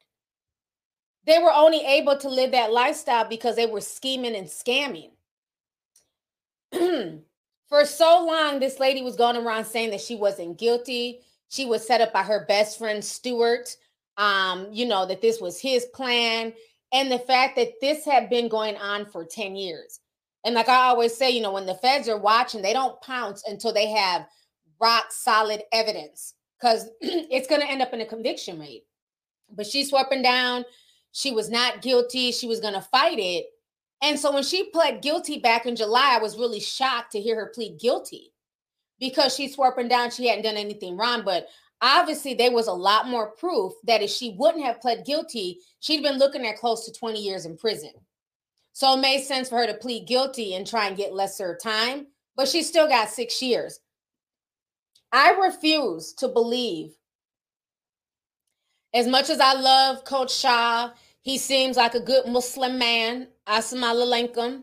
They 1.25 1.39
were 1.39 1.53
only 1.53 1.85
able 1.85 2.17
to 2.19 2.29
live 2.29 2.53
that 2.53 2.73
lifestyle 2.73 3.25
because 3.25 3.57
they 3.57 3.67
were 3.67 3.81
scheming 3.81 4.37
and 4.37 4.47
scamming. 4.47 5.11
For 7.69 7.87
so 7.87 8.27
long, 8.27 8.61
this 8.61 8.79
lady 8.79 9.03
was 9.03 9.17
going 9.17 9.37
around 9.37 9.65
saying 9.65 9.91
that 9.91 10.01
she 10.01 10.15
wasn't 10.15 10.59
guilty. 10.59 11.21
She 11.49 11.65
was 11.65 11.87
set 11.87 12.01
up 12.01 12.13
by 12.13 12.23
her 12.23 12.45
best 12.47 12.79
friend, 12.79 13.03
Stuart. 13.03 13.77
Um, 14.19 14.69
you 14.71 14.85
know, 14.85 15.07
that 15.07 15.23
this 15.23 15.41
was 15.41 15.59
his 15.59 15.87
plan. 15.87 16.53
And 16.93 17.11
the 17.11 17.19
fact 17.19 17.57
that 17.57 17.81
this 17.81 18.05
had 18.05 18.29
been 18.29 18.49
going 18.49 18.77
on 18.77 19.07
for 19.07 19.25
10 19.25 19.57
years. 19.57 20.01
And 20.45 20.55
like 20.55 20.69
I 20.69 20.89
always 20.89 21.17
say, 21.17 21.31
you 21.31 21.41
know, 21.41 21.53
when 21.53 21.67
the 21.67 21.75
feds 21.77 22.09
are 22.09 22.19
watching, 22.19 22.61
they 22.61 22.73
don't 22.73 23.01
pounce 23.01 23.43
until 23.47 23.73
they 23.73 23.87
have 23.87 24.27
rock 24.81 25.07
solid 25.11 25.63
evidence 25.73 26.35
because 26.61 26.91
it's 27.01 27.49
going 27.49 27.61
to 27.61 27.71
end 27.71 27.81
up 27.81 27.93
in 27.93 28.01
a 28.01 28.07
conviction 28.07 28.59
rate. 28.59 28.85
But 29.51 29.67
she's 29.67 29.91
sweeping 29.91 30.23
down. 30.23 30.65
She 31.13 31.31
was 31.31 31.49
not 31.49 31.83
guilty. 31.83 32.33
She 32.33 32.47
was 32.47 32.61
going 32.61 32.75
to 32.75 32.81
fight 32.81 33.19
it. 33.19 33.47
And 34.03 34.19
so 34.19 34.33
when 34.33 34.43
she 34.43 34.65
pled 34.65 35.01
guilty 35.01 35.39
back 35.39 35.65
in 35.65 35.77
July, 35.77 36.17
I 36.17 36.21
was 36.21 36.37
really 36.37 36.59
shocked 36.61 37.13
to 37.13 37.21
hear 37.21 37.37
her 37.37 37.53
plead 37.55 37.79
guilty 37.79 38.33
because 38.99 39.35
she's 39.35 39.55
sweeping 39.55 39.89
down. 39.89 40.11
She 40.11 40.27
hadn't 40.27 40.45
done 40.45 40.57
anything 40.57 40.97
wrong. 40.97 41.23
But 41.25 41.47
obviously, 41.81 42.35
there 42.35 42.51
was 42.51 42.67
a 42.67 42.73
lot 42.73 43.07
more 43.07 43.31
proof 43.31 43.73
that 43.85 44.03
if 44.03 44.11
she 44.11 44.35
wouldn't 44.37 44.65
have 44.65 44.81
pled 44.81 45.07
guilty, 45.07 45.61
she'd 45.79 46.03
been 46.03 46.19
looking 46.19 46.45
at 46.45 46.59
close 46.59 46.85
to 46.85 46.93
20 46.93 47.21
years 47.21 47.47
in 47.47 47.57
prison. 47.57 47.93
So 48.73 48.95
it 48.95 49.01
made 49.01 49.23
sense 49.23 49.49
for 49.49 49.59
her 49.59 49.67
to 49.67 49.75
plead 49.75 50.09
guilty 50.09 50.55
and 50.55 50.67
try 50.67 50.89
and 50.89 50.97
get 50.97 51.13
lesser 51.13 51.57
time. 51.63 52.09
But 52.35 52.49
she 52.49 52.63
still 52.63 52.89
got 52.89 53.09
six 53.09 53.41
years. 53.41 53.79
I 55.13 55.33
refuse 55.33 56.13
to 56.15 56.29
believe. 56.29 56.97
As 58.95 59.07
much 59.07 59.31
as 59.31 59.41
I 59.41 59.55
love 59.55 60.05
Coach 60.05 60.35
Shah, 60.35 60.91
he 61.21 61.39
seems 61.39 61.77
like 61.77 61.95
a 61.95 62.01
good 62.01 62.27
Muslim 62.27 62.79
man. 62.79 63.29
Assalamu 63.49 64.07
alaikum. 64.07 64.63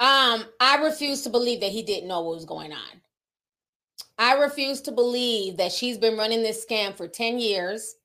Um, 0.00 0.44
I 0.58 0.80
refuse 0.82 1.22
to 1.22 1.30
believe 1.30 1.60
that 1.60 1.70
he 1.70 1.82
didn't 1.82 2.08
know 2.08 2.22
what 2.22 2.34
was 2.34 2.44
going 2.44 2.72
on. 2.72 3.00
I 4.18 4.34
refuse 4.34 4.80
to 4.82 4.92
believe 4.92 5.58
that 5.58 5.72
she's 5.72 5.98
been 5.98 6.16
running 6.16 6.42
this 6.42 6.64
scam 6.64 6.96
for 6.96 7.06
10 7.06 7.38
years. 7.38 7.96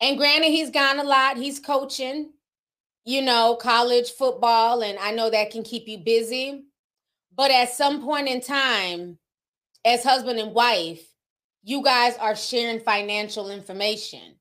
And 0.00 0.16
granted, 0.16 0.48
he's 0.48 0.70
gone 0.70 0.98
a 0.98 1.04
lot. 1.04 1.36
He's 1.36 1.58
coaching, 1.58 2.32
you 3.04 3.22
know, 3.22 3.56
college 3.60 4.10
football, 4.10 4.82
and 4.82 4.98
I 4.98 5.12
know 5.12 5.30
that 5.30 5.50
can 5.50 5.62
keep 5.62 5.88
you 5.88 5.98
busy. 5.98 6.64
But 7.34 7.50
at 7.50 7.70
some 7.72 8.02
point 8.02 8.28
in 8.28 8.40
time, 8.40 9.18
as 9.84 10.04
husband 10.04 10.38
and 10.38 10.54
wife, 10.54 11.02
you 11.62 11.82
guys 11.82 12.16
are 12.18 12.36
sharing 12.36 12.80
financial 12.80 13.50
information. 13.50 14.36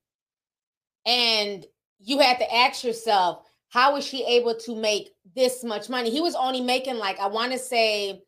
And 1.05 1.65
you 1.99 2.19
have 2.19 2.39
to 2.39 2.55
ask 2.55 2.83
yourself, 2.83 3.50
how 3.71 3.95
is 3.95 4.05
she 4.05 4.23
able 4.25 4.53
to 4.55 4.75
make 4.75 5.11
this 5.33 5.63
much 5.63 5.89
money? 5.89 6.09
He 6.09 6.21
was 6.21 6.35
only 6.35 6.61
making 6.61 6.97
like, 6.97 7.19
I 7.19 7.27
want 7.27 7.53
to 7.53 7.57
say 7.57 8.21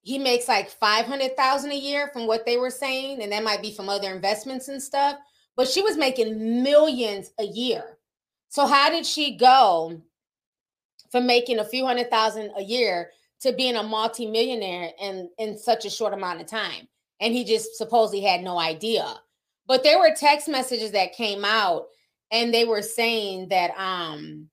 he 0.00 0.18
makes 0.18 0.48
like 0.48 0.70
500,000 0.70 1.70
a 1.70 1.74
year 1.74 2.10
from 2.12 2.26
what 2.26 2.44
they 2.44 2.56
were 2.56 2.70
saying. 2.70 3.22
And 3.22 3.30
that 3.32 3.44
might 3.44 3.62
be 3.62 3.72
from 3.72 3.88
other 3.88 4.12
investments 4.12 4.68
and 4.68 4.82
stuff. 4.82 5.16
But 5.56 5.68
she 5.68 5.82
was 5.82 5.96
making 5.96 6.62
millions 6.62 7.32
a 7.38 7.44
year. 7.44 7.98
So 8.48 8.66
how 8.66 8.88
did 8.88 9.04
she 9.04 9.36
go 9.36 10.00
from 11.12 11.26
making 11.26 11.58
a 11.58 11.64
few 11.64 11.86
hundred 11.86 12.10
thousand 12.10 12.50
a 12.56 12.62
year 12.62 13.10
to 13.40 13.52
being 13.52 13.76
a 13.76 13.82
multimillionaire 13.82 14.90
in 15.00 15.30
in 15.38 15.56
such 15.56 15.84
a 15.84 15.90
short 15.90 16.14
amount 16.14 16.40
of 16.40 16.46
time 16.48 16.88
and 17.20 17.32
he 17.32 17.44
just 17.44 17.76
supposedly 17.76 18.20
had 18.20 18.42
no 18.42 18.58
idea 18.58 19.14
but 19.68 19.84
there 19.84 20.00
were 20.00 20.14
text 20.16 20.48
messages 20.48 20.90
that 20.90 21.12
came 21.12 21.44
out 21.44 21.86
and 22.30 22.52
they 22.52 22.64
were 22.64 22.82
saying 22.82 23.48
that 23.48 23.70
um 23.76 24.48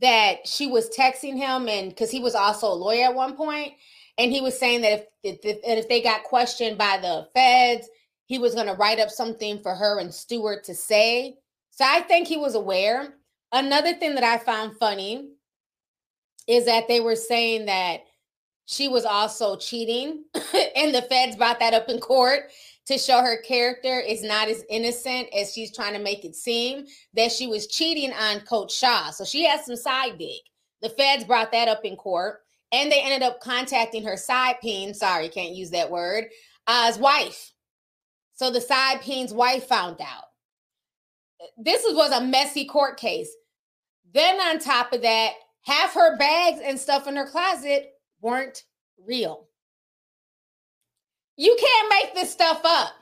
that 0.00 0.46
she 0.46 0.66
was 0.66 0.88
texting 0.90 1.36
him 1.36 1.68
and 1.68 1.90
because 1.90 2.10
he 2.10 2.20
was 2.20 2.34
also 2.34 2.66
a 2.68 2.74
lawyer 2.74 3.04
at 3.04 3.14
one 3.14 3.36
point 3.36 3.74
and 4.18 4.32
he 4.32 4.40
was 4.40 4.58
saying 4.58 4.80
that 4.80 4.92
if 5.22 5.38
if, 5.44 5.58
if 5.62 5.88
they 5.88 6.00
got 6.00 6.22
questioned 6.24 6.78
by 6.78 6.98
the 7.00 7.28
feds 7.34 7.88
he 8.26 8.38
was 8.38 8.54
going 8.54 8.68
to 8.68 8.74
write 8.74 9.00
up 9.00 9.10
something 9.10 9.60
for 9.60 9.74
her 9.74 9.98
and 9.98 10.14
Stuart 10.14 10.62
to 10.64 10.74
say. 10.74 11.36
So 11.72 11.84
i 11.86 12.00
think 12.00 12.28
he 12.28 12.36
was 12.36 12.54
aware. 12.54 13.14
Another 13.52 13.94
thing 13.94 14.14
that 14.14 14.24
i 14.24 14.38
found 14.38 14.76
funny 14.78 15.30
is 16.46 16.64
that 16.66 16.88
they 16.88 17.00
were 17.00 17.16
saying 17.16 17.66
that 17.66 18.00
she 18.66 18.86
was 18.86 19.04
also 19.04 19.56
cheating, 19.56 20.24
and 20.76 20.94
the 20.94 21.02
feds 21.02 21.34
brought 21.34 21.58
that 21.58 21.74
up 21.74 21.88
in 21.88 21.98
court 21.98 22.50
to 22.90 22.98
show 22.98 23.20
her 23.22 23.40
character 23.42 24.00
is 24.00 24.22
not 24.22 24.48
as 24.48 24.64
innocent 24.68 25.28
as 25.32 25.52
she's 25.52 25.74
trying 25.74 25.92
to 25.92 26.00
make 26.00 26.24
it 26.24 26.34
seem 26.34 26.86
that 27.14 27.30
she 27.30 27.46
was 27.46 27.68
cheating 27.68 28.12
on 28.12 28.40
Coach 28.40 28.74
Shah. 28.74 29.10
So 29.10 29.24
she 29.24 29.44
has 29.46 29.64
some 29.64 29.76
side 29.76 30.18
dig. 30.18 30.40
The 30.82 30.88
feds 30.88 31.24
brought 31.24 31.52
that 31.52 31.68
up 31.68 31.84
in 31.84 31.94
court, 31.94 32.40
and 32.72 32.90
they 32.90 33.00
ended 33.00 33.22
up 33.22 33.40
contacting 33.40 34.02
her 34.04 34.16
side 34.16 34.56
peen. 34.60 34.92
Sorry, 34.94 35.28
can't 35.28 35.54
use 35.54 35.70
that 35.70 35.90
word. 35.90 36.26
uh, 36.66 36.86
his 36.86 36.98
wife. 36.98 37.52
So 38.34 38.50
the 38.50 38.60
side 38.60 39.02
peen's 39.02 39.34
wife 39.34 39.66
found 39.66 40.00
out. 40.00 40.24
This 41.58 41.82
was 41.86 42.12
a 42.12 42.24
messy 42.24 42.64
court 42.64 42.98
case. 42.98 43.30
Then 44.12 44.40
on 44.40 44.58
top 44.58 44.92
of 44.92 45.02
that, 45.02 45.32
half 45.62 45.94
her 45.94 46.16
bags 46.16 46.60
and 46.64 46.78
stuff 46.78 47.06
in 47.06 47.16
her 47.16 47.26
closet 47.26 47.90
weren't 48.20 48.64
real. 49.06 49.49
You 51.40 51.56
can't 51.58 51.88
make 51.88 52.14
this 52.14 52.30
stuff 52.30 52.60
up. 52.66 52.92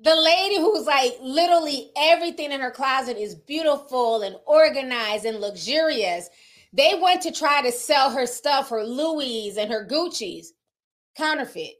The 0.00 0.14
lady 0.14 0.58
who's 0.58 0.84
like 0.84 1.14
literally 1.22 1.90
everything 1.96 2.52
in 2.52 2.60
her 2.60 2.70
closet 2.70 3.16
is 3.16 3.34
beautiful 3.34 4.20
and 4.20 4.36
organized 4.44 5.24
and 5.24 5.40
luxurious. 5.40 6.28
They 6.74 7.00
went 7.00 7.22
to 7.22 7.32
try 7.32 7.62
to 7.62 7.72
sell 7.72 8.10
her 8.10 8.26
stuff, 8.26 8.68
her 8.68 8.84
Louis 8.84 9.56
and 9.56 9.72
her 9.72 9.86
Gucci's, 9.86 10.52
counterfeit. 11.16 11.76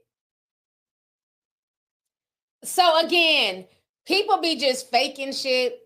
So 2.63 3.05
again, 3.05 3.67
people 4.07 4.41
be 4.41 4.55
just 4.55 4.89
faking 4.89 5.33
shit 5.33 5.77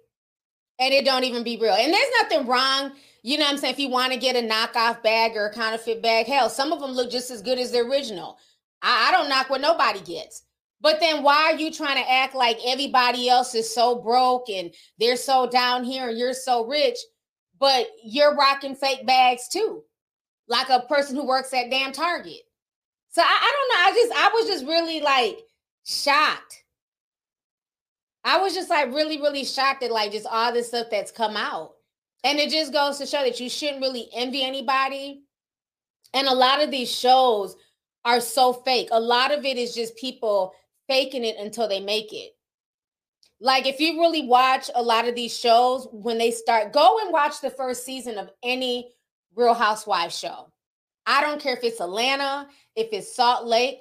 and 0.79 0.93
it 0.93 1.03
don't 1.03 1.25
even 1.25 1.43
be 1.43 1.57
real. 1.57 1.73
And 1.73 1.93
there's 1.93 2.11
nothing 2.21 2.47
wrong, 2.47 2.93
you 3.21 3.37
know 3.37 3.43
what 3.43 3.51
I'm 3.51 3.57
saying? 3.57 3.73
If 3.73 3.79
you 3.81 3.89
want 3.89 4.13
to 4.13 4.19
get 4.19 4.37
a 4.37 4.47
knockoff 4.47 5.03
bag 5.03 5.35
or 5.35 5.47
a 5.47 5.53
counterfeit 5.53 6.01
bag, 6.01 6.25
hell, 6.25 6.49
some 6.49 6.71
of 6.71 6.79
them 6.79 6.91
look 6.91 7.11
just 7.11 7.31
as 7.31 7.41
good 7.41 7.59
as 7.59 7.73
the 7.73 7.79
original. 7.79 8.37
I, 8.81 9.09
I 9.09 9.11
don't 9.11 9.29
knock 9.29 9.49
what 9.49 9.61
nobody 9.61 10.01
gets. 10.01 10.43
But 10.81 10.99
then 10.99 11.23
why 11.23 11.51
are 11.51 11.55
you 11.55 11.71
trying 11.71 12.01
to 12.01 12.09
act 12.09 12.35
like 12.35 12.57
everybody 12.65 13.27
else 13.27 13.53
is 13.53 13.73
so 13.73 14.01
broke 14.01 14.49
and 14.49 14.73
they're 14.97 15.17
so 15.17 15.49
down 15.49 15.83
here 15.83 16.07
and 16.07 16.17
you're 16.17 16.33
so 16.33 16.65
rich, 16.65 16.97
but 17.59 17.87
you're 18.03 18.35
rocking 18.35 18.75
fake 18.75 19.05
bags 19.05 19.49
too, 19.49 19.83
like 20.47 20.69
a 20.69 20.85
person 20.87 21.15
who 21.17 21.27
works 21.27 21.53
at 21.53 21.69
damn 21.69 21.91
Target. 21.91 22.41
So 23.09 23.21
I, 23.21 23.25
I 23.25 23.53
don't 23.53 23.69
know. 23.69 23.85
I 23.85 24.01
just 24.01 24.21
I 24.21 24.29
was 24.33 24.47
just 24.47 24.65
really 24.65 25.01
like 25.01 25.39
shocked 25.85 26.63
I 28.23 28.37
was 28.39 28.53
just 28.53 28.69
like 28.69 28.93
really, 28.93 29.19
really 29.19 29.45
shocked 29.45 29.83
at 29.83 29.91
like 29.91 30.11
just 30.11 30.27
all 30.29 30.51
this 30.51 30.67
stuff 30.67 30.87
that's 30.91 31.11
come 31.11 31.37
out. 31.37 31.71
And 32.23 32.37
it 32.37 32.49
just 32.49 32.73
goes 32.73 32.97
to 32.97 33.05
show 33.05 33.23
that 33.23 33.39
you 33.39 33.49
shouldn't 33.49 33.81
really 33.81 34.09
envy 34.13 34.43
anybody. 34.43 35.23
And 36.13 36.27
a 36.27 36.33
lot 36.33 36.61
of 36.61 36.69
these 36.69 36.93
shows 36.93 37.55
are 38.05 38.21
so 38.21 38.53
fake. 38.53 38.89
A 38.91 38.99
lot 38.99 39.31
of 39.31 39.45
it 39.45 39.57
is 39.57 39.75
just 39.75 39.95
people 39.97 40.53
faking 40.87 41.23
it 41.23 41.35
until 41.37 41.67
they 41.67 41.79
make 41.79 42.13
it. 42.13 42.31
Like 43.41 43.65
if 43.65 43.79
you 43.79 43.99
really 43.99 44.27
watch 44.27 44.69
a 44.75 44.81
lot 44.81 45.07
of 45.07 45.15
these 45.15 45.37
shows, 45.37 45.87
when 45.91 46.17
they 46.17 46.31
start, 46.31 46.73
go 46.73 46.99
and 47.01 47.11
watch 47.11 47.39
the 47.41 47.49
first 47.49 47.85
season 47.85 48.17
of 48.17 48.29
any 48.43 48.91
Real 49.35 49.53
Housewives 49.53 50.17
show. 50.17 50.51
I 51.05 51.21
don't 51.21 51.41
care 51.41 51.55
if 51.55 51.63
it's 51.63 51.79
Atlanta, 51.79 52.47
if 52.75 52.89
it's 52.91 53.15
Salt 53.15 53.45
Lake, 53.45 53.79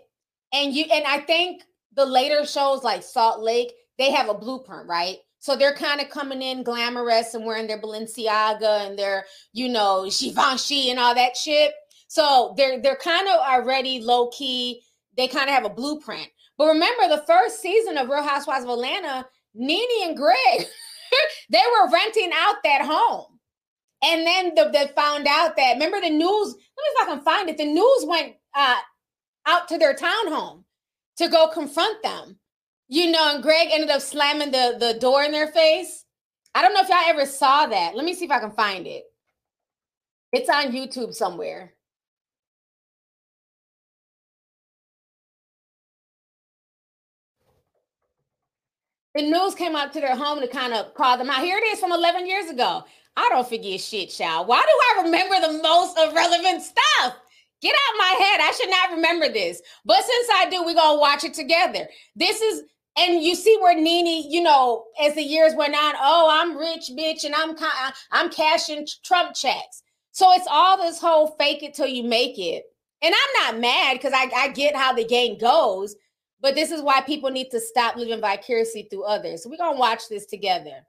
and 0.52 0.72
you 0.72 0.84
and 0.90 1.04
I 1.04 1.20
think 1.20 1.62
the 1.94 2.06
later 2.06 2.46
shows 2.46 2.84
like 2.84 3.02
Salt 3.02 3.40
Lake, 3.40 3.72
they 3.98 4.10
have 4.12 4.28
a 4.28 4.34
blueprint, 4.34 4.88
right? 4.88 5.16
So 5.40 5.56
they're 5.56 5.74
kind 5.74 6.00
of 6.00 6.10
coming 6.10 6.42
in 6.42 6.62
glamorous 6.62 7.34
and 7.34 7.44
wearing 7.44 7.66
their 7.66 7.80
Balenciaga 7.80 8.86
and 8.86 8.98
their, 8.98 9.24
you 9.52 9.68
know, 9.68 10.08
Givenchy 10.10 10.90
and 10.90 10.98
all 10.98 11.14
that 11.14 11.36
shit. 11.36 11.72
So 12.08 12.54
they're 12.56 12.80
they're 12.80 12.96
kind 12.96 13.28
of 13.28 13.36
already 13.36 14.00
low 14.00 14.28
key. 14.28 14.82
They 15.16 15.28
kind 15.28 15.48
of 15.48 15.54
have 15.54 15.64
a 15.64 15.70
blueprint. 15.70 16.28
But 16.56 16.68
remember, 16.68 17.08
the 17.08 17.24
first 17.26 17.62
season 17.62 17.96
of 17.96 18.08
Real 18.08 18.22
Housewives 18.22 18.64
of 18.64 18.70
Atlanta, 18.70 19.26
Nene 19.54 20.08
and 20.08 20.16
Greg, 20.16 20.66
they 21.50 21.62
were 21.72 21.90
renting 21.90 22.30
out 22.34 22.56
that 22.64 22.82
home. 22.82 23.38
And 24.02 24.26
then 24.26 24.54
the, 24.54 24.70
they 24.72 24.88
found 24.94 25.26
out 25.26 25.56
that 25.56 25.74
remember 25.74 26.00
the 26.00 26.10
news. 26.10 26.48
Let 26.48 26.56
me 26.56 26.56
see 26.56 26.94
if 26.96 27.02
I 27.02 27.14
can 27.14 27.24
find 27.24 27.48
it. 27.48 27.58
The 27.58 27.64
news 27.64 28.04
went 28.06 28.34
uh, 28.54 28.76
out 29.46 29.68
to 29.68 29.78
their 29.78 29.94
townhome 29.94 30.64
to 31.18 31.28
go 31.28 31.48
confront 31.48 32.02
them. 32.02 32.38
You 32.88 33.10
know, 33.10 33.34
and 33.34 33.42
Greg 33.42 33.68
ended 33.70 33.90
up 33.90 34.00
slamming 34.00 34.50
the, 34.50 34.76
the 34.78 34.98
door 34.98 35.22
in 35.22 35.32
their 35.32 35.48
face. 35.48 36.04
I 36.54 36.62
don't 36.62 36.72
know 36.72 36.80
if 36.80 36.88
y'all 36.88 36.98
ever 37.06 37.26
saw 37.26 37.66
that. 37.66 37.94
Let 37.94 38.04
me 38.04 38.14
see 38.14 38.24
if 38.24 38.30
I 38.30 38.38
can 38.38 38.52
find 38.52 38.86
it. 38.86 39.04
It's 40.32 40.48
on 40.48 40.72
YouTube 40.72 41.12
somewhere. 41.12 41.74
The 49.18 49.28
news 49.28 49.56
came 49.56 49.74
out 49.74 49.92
to 49.94 50.00
their 50.00 50.14
home 50.14 50.38
to 50.38 50.46
kind 50.46 50.72
of 50.72 50.94
call 50.94 51.18
them 51.18 51.28
out. 51.28 51.42
Here 51.42 51.58
it 51.58 51.66
is 51.66 51.80
from 51.80 51.90
11 51.90 52.28
years 52.28 52.48
ago. 52.48 52.84
I 53.16 53.28
don't 53.30 53.48
forget 53.48 53.80
shit, 53.80 54.10
child. 54.10 54.46
Why 54.46 54.62
do 54.62 55.00
I 55.00 55.02
remember 55.02 55.40
the 55.40 55.60
most 55.60 55.98
irrelevant 55.98 56.62
stuff? 56.62 57.16
Get 57.60 57.74
out 57.74 57.98
my 57.98 58.16
head. 58.24 58.40
I 58.40 58.52
should 58.56 58.70
not 58.70 58.92
remember 58.92 59.28
this. 59.28 59.60
But 59.84 60.04
since 60.04 60.28
I 60.36 60.48
do, 60.48 60.64
we're 60.64 60.74
going 60.74 60.94
to 60.94 61.00
watch 61.00 61.24
it 61.24 61.34
together. 61.34 61.88
This 62.14 62.40
is 62.40 62.62
and 62.96 63.20
you 63.20 63.34
see 63.34 63.58
where 63.60 63.74
Nene, 63.74 64.30
you 64.30 64.40
know, 64.40 64.84
as 65.02 65.16
the 65.16 65.22
years 65.22 65.52
went 65.56 65.74
on, 65.74 65.94
oh, 66.00 66.28
I'm 66.30 66.56
rich, 66.56 66.92
bitch, 66.96 67.24
and 67.24 67.34
I'm 67.34 67.56
I'm 68.12 68.30
cashing 68.30 68.86
Trump 69.02 69.34
checks. 69.34 69.82
So 70.12 70.32
it's 70.32 70.46
all 70.48 70.76
this 70.76 71.00
whole 71.00 71.34
fake 71.40 71.64
it 71.64 71.74
till 71.74 71.88
you 71.88 72.04
make 72.04 72.38
it. 72.38 72.66
And 73.02 73.12
I'm 73.12 73.44
not 73.52 73.60
mad 73.60 73.94
because 73.94 74.12
I, 74.14 74.30
I 74.36 74.48
get 74.52 74.76
how 74.76 74.92
the 74.92 75.04
game 75.04 75.38
goes, 75.38 75.96
but 76.40 76.54
this 76.54 76.70
is 76.70 76.82
why 76.82 77.00
people 77.00 77.30
need 77.30 77.50
to 77.50 77.60
stop 77.60 77.96
living 77.96 78.20
vicariously 78.20 78.86
through 78.90 79.04
others. 79.04 79.42
So 79.42 79.50
we're 79.50 79.56
gonna 79.56 79.78
watch 79.78 80.08
this 80.08 80.26
together. 80.26 80.86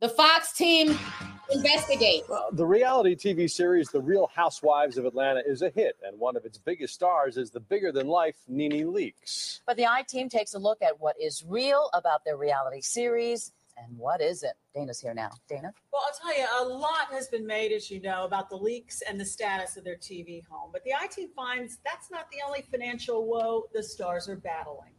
The 0.00 0.08
Fox 0.08 0.52
team 0.52 0.96
investigate. 1.50 2.22
Well, 2.28 2.48
the 2.52 2.66
reality 2.66 3.16
TV 3.16 3.50
series 3.50 3.90
The 3.90 4.00
Real 4.00 4.30
Housewives 4.34 4.98
of 4.98 5.06
Atlanta 5.06 5.42
is 5.46 5.62
a 5.62 5.70
hit, 5.70 5.96
and 6.06 6.18
one 6.18 6.36
of 6.36 6.44
its 6.44 6.58
biggest 6.58 6.94
stars 6.94 7.36
is 7.36 7.50
the 7.50 7.60
bigger 7.60 7.92
than 7.92 8.06
life 8.06 8.36
Nene 8.46 8.86
Leakes. 8.86 9.60
But 9.66 9.76
the 9.76 9.86
I 9.86 10.02
team 10.02 10.28
takes 10.28 10.54
a 10.54 10.58
look 10.58 10.82
at 10.82 11.00
what 11.00 11.16
is 11.20 11.44
real 11.46 11.90
about 11.94 12.24
their 12.24 12.36
reality 12.36 12.80
series 12.80 13.52
and 13.84 13.96
what 13.96 14.20
is 14.20 14.42
it? 14.42 14.54
Dana's 14.74 15.00
here 15.00 15.14
now. 15.14 15.30
Dana? 15.48 15.72
Well, 15.92 16.02
I'll 16.06 16.18
tell 16.20 16.38
you, 16.38 16.46
a 16.60 16.64
lot 16.64 17.12
has 17.12 17.28
been 17.28 17.46
made, 17.46 17.72
as 17.72 17.90
you 17.90 18.00
know, 18.00 18.24
about 18.24 18.48
the 18.50 18.56
Leakes 18.56 19.02
and 19.08 19.20
the 19.20 19.24
status 19.24 19.76
of 19.76 19.84
their 19.84 19.96
TV 19.96 20.42
home. 20.46 20.70
But 20.72 20.84
the 20.84 20.92
IT 21.02 21.30
finds 21.34 21.78
that's 21.84 22.10
not 22.10 22.30
the 22.30 22.38
only 22.46 22.62
financial 22.70 23.26
woe 23.26 23.64
the 23.72 23.82
stars 23.82 24.28
are 24.28 24.36
battling. 24.36 24.92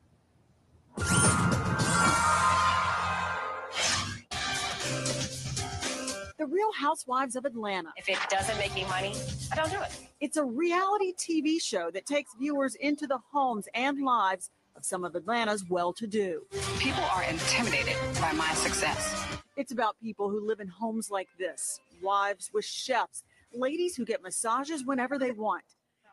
The 6.37 6.45
Real 6.45 6.71
Housewives 6.71 7.35
of 7.35 7.43
Atlanta. 7.43 7.89
If 7.97 8.07
it 8.07 8.17
doesn't 8.29 8.57
make 8.57 8.73
me 8.73 8.85
money, 8.85 9.13
I 9.51 9.55
don't 9.55 9.69
do 9.69 9.81
it. 9.81 9.91
It's 10.21 10.37
a 10.37 10.43
reality 10.43 11.13
TV 11.13 11.61
show 11.61 11.91
that 11.91 12.05
takes 12.05 12.31
viewers 12.39 12.75
into 12.75 13.07
the 13.07 13.19
homes 13.31 13.67
and 13.73 14.01
lives 14.01 14.49
of 14.79 14.85
some 14.85 15.03
of 15.03 15.13
Atlanta's 15.13 15.65
well 15.69 15.91
to 15.91 16.07
do. 16.07 16.41
People 16.79 17.03
are 17.13 17.23
intimidated 17.23 17.97
by 18.21 18.31
my 18.31 18.51
success. 18.53 19.25
It's 19.57 19.73
about 19.73 19.99
people 20.01 20.29
who 20.29 20.47
live 20.47 20.61
in 20.61 20.69
homes 20.69 21.11
like 21.11 21.27
this 21.37 21.81
wives 22.01 22.49
with 22.53 22.63
chefs, 22.63 23.23
ladies 23.53 23.97
who 23.97 24.05
get 24.05 24.23
massages 24.23 24.85
whenever 24.85 25.19
they 25.19 25.31
want. 25.31 25.65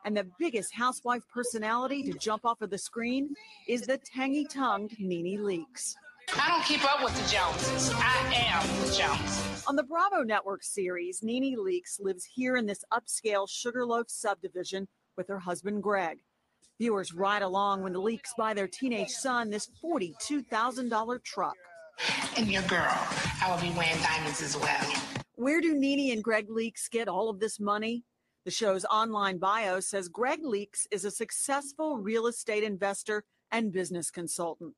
And 0.05 0.17
the 0.17 0.27
biggest 0.37 0.75
housewife 0.75 1.23
personality 1.33 2.03
to 2.11 2.19
jump 2.19 2.45
off 2.45 2.61
of 2.61 2.71
the 2.71 2.79
screen 2.79 3.35
is 3.69 3.83
the 3.83 3.99
tangy 3.99 4.45
tongued 4.45 4.99
Nene 4.99 5.39
Leakes. 5.45 5.95
I 6.37 6.49
don't 6.49 6.65
keep 6.65 6.85
up 6.85 7.05
with 7.05 7.15
the 7.15 7.33
Joneses. 7.33 7.93
I 7.95 8.35
am 8.35 8.67
the 8.85 8.93
Joneses. 8.93 9.65
On 9.69 9.77
the 9.77 9.85
Bravo 9.85 10.23
Network 10.23 10.65
series, 10.65 11.23
Nene 11.23 11.57
Leakes 11.57 12.01
lives 12.01 12.25
here 12.25 12.57
in 12.57 12.67
this 12.67 12.85
upscale 12.93 13.49
Sugarloaf 13.49 14.07
subdivision 14.09 14.89
with 15.17 15.29
her 15.29 15.39
husband 15.39 15.85
Greg. 15.85 16.19
Viewers 16.79 17.15
ride 17.15 17.43
along 17.43 17.83
when 17.83 17.93
the 17.93 18.01
Leakes 18.01 18.35
buy 18.37 18.53
their 18.53 18.69
teenage 18.69 19.11
son 19.11 19.51
this 19.51 19.69
$42,000 19.83 21.23
truck. 21.25 21.57
And 22.37 22.49
your 22.49 22.63
girl, 22.63 22.93
I 23.43 23.51
will 23.51 23.61
be 23.61 23.75
wearing 23.77 24.01
diamonds 24.03 24.43
as 24.43 24.57
well. 24.57 24.93
Where 25.37 25.61
do 25.61 25.75
Nene 25.75 26.13
and 26.13 26.23
Greg 26.23 26.49
Leakes 26.49 26.91
get 26.91 27.09
all 27.09 27.31
of 27.31 27.41
this 27.41 27.59
money? 27.59 28.05
The 28.45 28.51
show's 28.51 28.85
online 28.85 29.39
bio 29.39 29.81
says 29.81 30.09
Greg 30.09 30.43
Leakes 30.45 30.87
is 30.91 31.05
a 31.05 31.11
successful 31.11 31.99
real 31.99 32.27
estate 32.27 32.63
investor 32.63 33.25
and 33.51 33.73
business 33.73 34.11
consultant. 34.11 34.75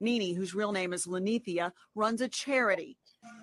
Nene, 0.00 0.34
whose 0.36 0.54
real 0.54 0.72
name 0.72 0.92
is 0.92 1.06
Linnethia, 1.06 1.72
runs 1.94 2.20
a 2.20 2.28
charity. 2.28 2.96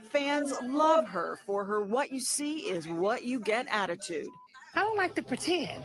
Fans 0.09 0.53
love 0.63 1.07
her 1.09 1.39
for 1.45 1.65
her 1.65 1.81
what 1.81 2.11
you 2.11 2.19
see 2.19 2.59
is 2.59 2.87
what 2.87 3.23
you 3.23 3.39
get 3.39 3.67
attitude. 3.69 4.27
I 4.75 4.81
don't 4.81 4.97
like 4.97 5.15
to 5.15 5.23
pretend. 5.23 5.83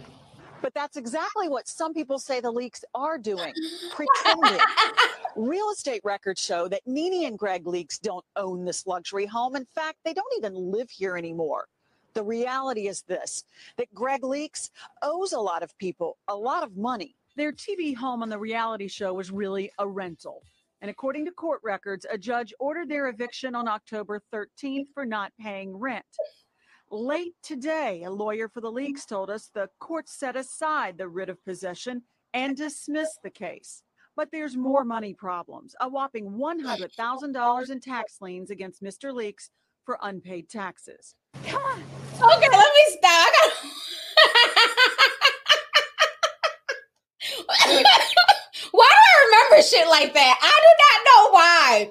But 0.62 0.74
that's 0.74 0.96
exactly 0.96 1.48
what 1.48 1.68
some 1.68 1.94
people 1.94 2.18
say 2.18 2.40
the 2.40 2.52
Leakes 2.52 2.84
are 2.94 3.18
doing 3.18 3.54
pretending. 3.90 4.60
Real 5.36 5.70
estate 5.70 6.00
records 6.04 6.42
show 6.42 6.68
that 6.68 6.86
Nene 6.86 7.26
and 7.26 7.38
Greg 7.38 7.64
Leakes 7.64 8.00
don't 8.00 8.24
own 8.36 8.64
this 8.64 8.86
luxury 8.86 9.26
home. 9.26 9.56
In 9.56 9.64
fact, 9.64 9.98
they 10.04 10.12
don't 10.12 10.32
even 10.36 10.54
live 10.54 10.90
here 10.90 11.16
anymore. 11.16 11.66
The 12.14 12.22
reality 12.22 12.88
is 12.88 13.02
this 13.02 13.44
that 13.76 13.92
Greg 13.94 14.22
Leakes 14.22 14.70
owes 15.02 15.32
a 15.32 15.38
lot 15.38 15.62
of 15.62 15.76
people 15.78 16.18
a 16.28 16.34
lot 16.34 16.62
of 16.62 16.76
money. 16.76 17.14
Their 17.36 17.52
TV 17.52 17.94
home 17.94 18.22
on 18.22 18.28
the 18.28 18.38
reality 18.38 18.88
show 18.88 19.14
was 19.14 19.30
really 19.30 19.70
a 19.78 19.86
rental. 19.86 20.42
And 20.82 20.90
according 20.90 21.26
to 21.26 21.30
court 21.30 21.60
records, 21.62 22.06
a 22.10 22.18
judge 22.18 22.54
ordered 22.58 22.88
their 22.88 23.08
eviction 23.08 23.54
on 23.54 23.68
October 23.68 24.20
13th 24.32 24.86
for 24.94 25.04
not 25.04 25.32
paying 25.38 25.76
rent. 25.76 26.04
Late 26.92 27.36
today, 27.40 28.02
a 28.02 28.10
lawyer 28.10 28.48
for 28.48 28.60
the 28.60 28.72
mm. 28.72 28.74
Leakes 28.74 29.06
told 29.06 29.30
us 29.30 29.48
the 29.54 29.70
court 29.78 30.08
set 30.08 30.34
aside 30.34 30.98
the 30.98 31.06
writ 31.06 31.28
of 31.28 31.44
possession 31.44 32.02
and 32.34 32.56
dismissed 32.56 33.20
the 33.22 33.30
case. 33.30 33.84
But 34.16 34.32
there's 34.32 34.56
more 34.56 34.84
money 34.84 35.14
problems. 35.14 35.76
A 35.80 35.88
whopping 35.88 36.32
$100,000 36.32 37.70
in 37.70 37.80
tax 37.80 38.16
liens 38.20 38.50
against 38.50 38.82
Mr. 38.82 39.14
Leakes 39.14 39.50
for 39.86 39.98
unpaid 40.02 40.48
taxes. 40.48 41.14
Come 41.46 41.62
on. 41.62 41.80
Okay, 42.16 42.48
let 42.50 42.72
me 42.74 42.98
stop. 42.98 43.32
Why 48.72 48.88
do 48.88 48.98
I 48.98 49.14
remember 49.26 49.62
shit 49.62 49.86
like 49.88 50.12
that? 50.12 50.38
I 50.42 50.60
do 50.60 50.72
not 50.82 50.98
know 51.06 51.30
why. 51.30 51.90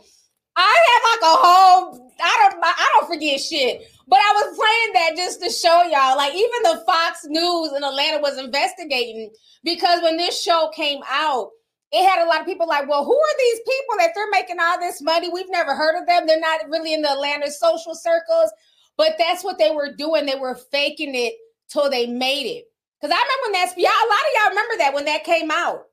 I 0.58 0.76
have 0.92 1.04
like 1.14 1.24
a 1.24 1.36
whole 1.38 2.12
I 2.22 2.50
don't 2.50 2.62
I 2.64 2.90
don't 2.96 3.08
forget 3.08 3.40
shit. 3.40 3.88
But 4.10 4.18
I 4.18 4.34
was 4.34 4.58
playing 4.58 4.94
that 4.94 5.16
just 5.16 5.42
to 5.44 5.50
show 5.52 5.84
y'all. 5.84 6.18
Like 6.18 6.34
even 6.34 6.64
the 6.64 6.84
Fox 6.86 7.26
News 7.26 7.74
in 7.74 7.84
Atlanta 7.84 8.20
was 8.20 8.40
investigating 8.40 9.32
because 9.64 10.02
when 10.02 10.18
this 10.18 10.42
show 10.42 10.72
came 10.76 11.02
out, 11.08 11.52
it 11.92 12.08
had 12.08 12.24
a 12.24 12.28
lot 12.28 12.40
of 12.42 12.48
people 12.48 12.68
like, 12.68 12.90
well, 12.90 13.06
who 13.06 13.16
are 13.16 13.38
these 13.38 13.60
people 13.60 13.98
that 14.00 14.12
they're 14.16 14.30
making 14.32 14.58
all 14.60 14.80
this 14.80 15.00
money? 15.02 15.30
We've 15.30 15.50
never 15.50 15.76
heard 15.76 16.00
of 16.00 16.08
them. 16.08 16.26
They're 16.26 16.40
not 16.40 16.68
really 16.70 16.94
in 16.94 17.04
the 17.04 17.12
Atlanta 17.12 17.52
social 17.52 17.94
circles. 17.94 18.52
But 18.98 19.16
that's 19.20 19.44
what 19.44 19.60
they 19.60 19.72
were 19.72 19.94
doing. 19.96 20.26
They 20.26 20.36
were 20.36 20.56
faking 20.56 21.14
it 21.14 21.36
till 21.70 21.90
they 21.90 22.08
made 22.08 22.48
it. 22.48 22.66
Because 23.00 23.16
I 23.16 23.22
remember 23.22 23.44
when 23.44 23.52
that's 23.54 23.78
yeah, 23.78 23.90
a 23.90 24.10
lot 24.10 24.20
of 24.20 24.34
y'all 24.36 24.50
remember 24.50 24.78
that 24.80 24.94
when 24.94 25.06
that 25.06 25.24
came 25.24 25.52
out. 25.52 25.86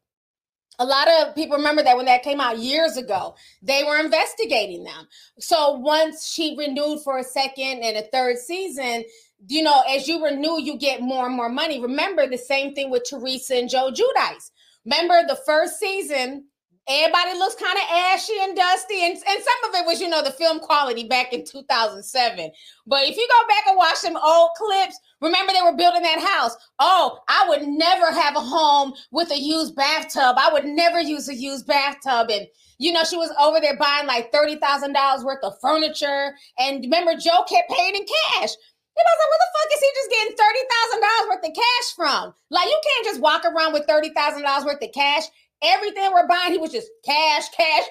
A 0.78 0.84
lot 0.84 1.08
of 1.08 1.34
people 1.34 1.56
remember 1.56 1.82
that 1.82 1.96
when 1.96 2.06
that 2.06 2.22
came 2.22 2.40
out 2.40 2.58
years 2.58 2.96
ago, 2.96 3.34
they 3.62 3.82
were 3.84 3.98
investigating 3.98 4.84
them. 4.84 5.08
So 5.38 5.72
once 5.72 6.26
she 6.26 6.54
renewed 6.56 7.00
for 7.02 7.18
a 7.18 7.24
second 7.24 7.82
and 7.82 7.96
a 7.96 8.02
third 8.12 8.38
season, 8.38 9.04
you 9.48 9.62
know, 9.62 9.82
as 9.88 10.06
you 10.06 10.22
renew, 10.24 10.60
you 10.60 10.78
get 10.78 11.00
more 11.00 11.26
and 11.26 11.36
more 11.36 11.48
money. 11.48 11.80
Remember 11.80 12.26
the 12.26 12.38
same 12.38 12.74
thing 12.74 12.90
with 12.90 13.04
Teresa 13.08 13.56
and 13.56 13.70
Joe 13.70 13.90
Giudice. 13.90 14.50
Remember 14.84 15.22
the 15.26 15.38
first 15.46 15.78
season, 15.78 16.46
everybody 16.88 17.38
looks 17.38 17.54
kind 17.56 17.76
of 17.76 17.84
ashy 17.90 18.34
and 18.40 18.56
dusty, 18.56 19.04
and, 19.04 19.14
and 19.14 19.22
some 19.42 19.70
of 19.70 19.74
it 19.74 19.86
was, 19.86 20.00
you 20.00 20.08
know, 20.08 20.22
the 20.22 20.30
film 20.30 20.60
quality 20.60 21.04
back 21.04 21.32
in 21.32 21.44
2007. 21.44 22.50
But 22.86 23.04
if 23.04 23.16
you 23.16 23.28
go 23.28 23.48
back 23.48 23.66
and 23.66 23.76
watch 23.76 23.96
some 23.96 24.16
old 24.16 24.50
clips, 24.56 24.98
remember 25.20 25.52
they 25.52 25.62
were 25.62 25.76
building 25.76 26.02
that 26.02 26.20
house. 26.20 26.56
Oh, 26.78 27.18
I 27.28 27.48
would 27.48 27.66
never 27.66 28.12
have 28.12 28.36
a 28.36 28.40
home 28.40 28.94
with 29.10 29.30
a 29.30 29.38
used 29.38 29.74
bathtub. 29.74 30.36
I 30.38 30.50
would 30.52 30.64
never 30.64 31.00
use 31.00 31.28
a 31.28 31.34
used 31.34 31.66
bathtub. 31.66 32.30
And 32.30 32.46
you 32.78 32.92
know, 32.92 33.04
she 33.04 33.16
was 33.16 33.32
over 33.40 33.60
there 33.60 33.76
buying 33.76 34.06
like 34.06 34.32
$30,000 34.32 35.24
worth 35.24 35.42
of 35.42 35.58
furniture. 35.60 36.34
And 36.58 36.84
remember, 36.84 37.14
Joe 37.16 37.44
kept 37.48 37.70
paying 37.70 37.94
in 37.94 38.04
cash. 38.04 38.52
And 38.98 39.04
I 39.04 39.12
was 39.12 39.20
like, 39.20 39.30
where 39.30 39.44
the 39.44 39.52
fuck 39.52 39.70
is 39.76 39.80
he 39.84 39.90
just 39.92 40.10
getting 40.10 40.36
thirty 40.40 40.64
thousand 40.72 41.00
dollars 41.04 41.28
worth 41.28 41.48
of 41.50 41.54
cash 41.54 41.88
from? 41.94 42.34
Like, 42.48 42.64
you 42.64 42.80
can't 42.80 43.04
just 43.04 43.20
walk 43.20 43.44
around 43.44 43.74
with 43.74 43.84
thirty 43.86 44.08
thousand 44.08 44.42
dollars 44.42 44.64
worth 44.64 44.82
of 44.82 44.92
cash. 44.92 45.24
Everything 45.62 46.12
we're 46.12 46.28
buying, 46.28 46.52
he 46.52 46.58
was 46.58 46.72
just 46.72 46.88
cash, 47.04 47.48
cash. 47.56 47.84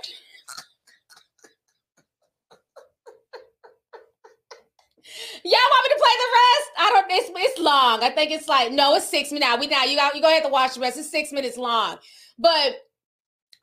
Y'all 5.44 5.54
want 5.54 5.88
me 5.88 5.96
to 5.96 6.02
play 6.02 6.16
the 6.20 6.32
rest? 6.34 6.70
I 6.78 6.90
don't. 6.92 7.06
It's 7.12 7.32
it's 7.36 7.60
long. 7.60 8.04
I 8.04 8.10
think 8.10 8.32
it's 8.32 8.48
like 8.48 8.72
no, 8.72 8.96
it's 8.96 9.08
six 9.08 9.32
minutes. 9.32 9.50
Now 9.50 9.60
we 9.60 9.68
now 9.68 9.84
you 9.84 9.96
got 9.96 10.16
you 10.16 10.22
go 10.22 10.28
ahead 10.30 10.44
to 10.44 10.50
watch 10.50 10.76
the 10.76 10.82
rest. 10.82 10.98
It's 10.98 11.10
six 11.10 11.32
minutes 11.32 11.58
long. 11.58 11.98
But 12.38 12.76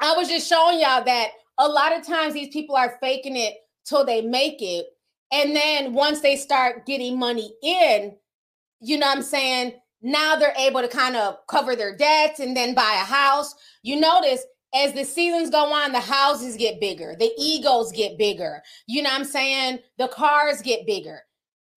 I 0.00 0.14
was 0.16 0.28
just 0.28 0.48
showing 0.48 0.80
y'all 0.80 1.04
that 1.04 1.28
a 1.58 1.68
lot 1.68 1.96
of 1.96 2.06
times 2.06 2.34
these 2.34 2.48
people 2.48 2.76
are 2.76 2.96
faking 3.00 3.36
it 3.36 3.54
till 3.84 4.04
they 4.04 4.22
make 4.22 4.62
it 4.62 4.86
and 5.32 5.56
then 5.56 5.94
once 5.94 6.20
they 6.20 6.36
start 6.36 6.84
getting 6.84 7.18
money 7.18 7.54
in, 7.62 8.14
you 8.80 8.98
know 8.98 9.06
what 9.06 9.16
I'm 9.16 9.22
saying? 9.22 9.72
Now 10.02 10.36
they're 10.36 10.54
able 10.58 10.82
to 10.82 10.88
kind 10.88 11.16
of 11.16 11.38
cover 11.48 11.74
their 11.74 11.96
debts 11.96 12.38
and 12.38 12.54
then 12.54 12.74
buy 12.74 12.98
a 13.00 13.04
house. 13.04 13.54
You 13.82 14.00
notice 14.00 14.44
as 14.74 14.92
the 14.92 15.04
seasons 15.04 15.50
go 15.50 15.72
on, 15.72 15.92
the 15.92 16.00
houses 16.00 16.56
get 16.56 16.80
bigger, 16.80 17.14
the 17.18 17.30
egos 17.38 17.92
get 17.92 18.16
bigger. 18.16 18.62
You 18.86 19.02
know 19.02 19.10
what 19.10 19.20
I'm 19.20 19.24
saying? 19.24 19.80
The 19.98 20.08
cars 20.08 20.62
get 20.62 20.86
bigger. 20.86 21.20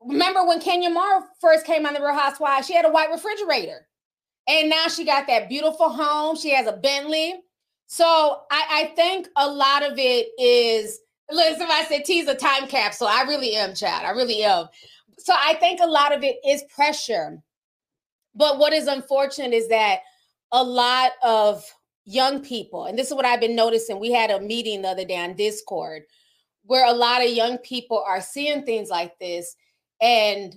Remember 0.02 0.46
when 0.46 0.62
Kenya 0.62 0.90
Moore 0.90 1.24
first 1.42 1.66
came 1.66 1.86
on 1.86 1.94
the 1.94 2.02
Real 2.02 2.14
Housewives, 2.14 2.68
she 2.68 2.76
had 2.76 2.86
a 2.86 2.92
white 2.92 3.10
refrigerator. 3.10 3.88
And 4.48 4.70
now 4.70 4.88
she 4.88 5.04
got 5.04 5.28
that 5.28 5.50
beautiful 5.50 5.90
home. 5.90 6.36
She 6.38 6.52
has 6.52 6.68
a 6.68 6.74
Bentley. 6.74 7.34
So 7.88 8.06
I, 8.52 8.66
I 8.72 8.96
think 8.96 9.28
a 9.36 9.48
lot 9.50 9.84
of 9.84 9.98
it 9.98 10.28
is 10.40 11.00
Listen, 11.32 11.68
I 11.70 11.86
said 11.86 12.06
tease 12.06 12.28
a 12.28 12.36
time 12.36 12.68
capsule. 12.68 13.08
I 13.08 13.24
really 13.24 13.56
am, 13.56 13.74
Chad. 13.74 14.06
I 14.06 14.12
really 14.12 14.44
am. 14.44 14.68
So 15.18 15.34
I 15.36 15.56
think 15.56 15.80
a 15.82 15.88
lot 15.88 16.14
of 16.14 16.24
it 16.24 16.38
is 16.48 16.64
pressure. 16.74 17.42
But 18.36 18.60
what 18.60 18.74
is 18.74 18.88
unfortunate 18.88 19.54
is 19.54 19.68
that 19.70 20.00
a 20.52 20.64
lot 20.64 21.12
of 21.24 21.64
young 22.06 22.42
people, 22.42 22.86
and 22.86 22.98
this 22.98 23.08
is 23.08 23.14
what 23.14 23.26
I've 23.26 23.42
been 23.42 23.56
noticing. 23.56 24.00
We 24.00 24.12
had 24.12 24.30
a 24.30 24.40
meeting 24.40 24.82
the 24.82 24.90
other 24.90 25.06
day 25.06 25.18
on 25.18 25.36
Discord 25.36 26.04
where 26.64 26.86
a 26.86 26.94
lot 26.94 27.24
of 27.24 27.30
young 27.30 27.58
people 27.60 28.04
are 28.06 28.22
seeing 28.22 28.64
things 28.64 28.90
like 28.90 29.18
this 29.20 29.56
and 30.02 30.56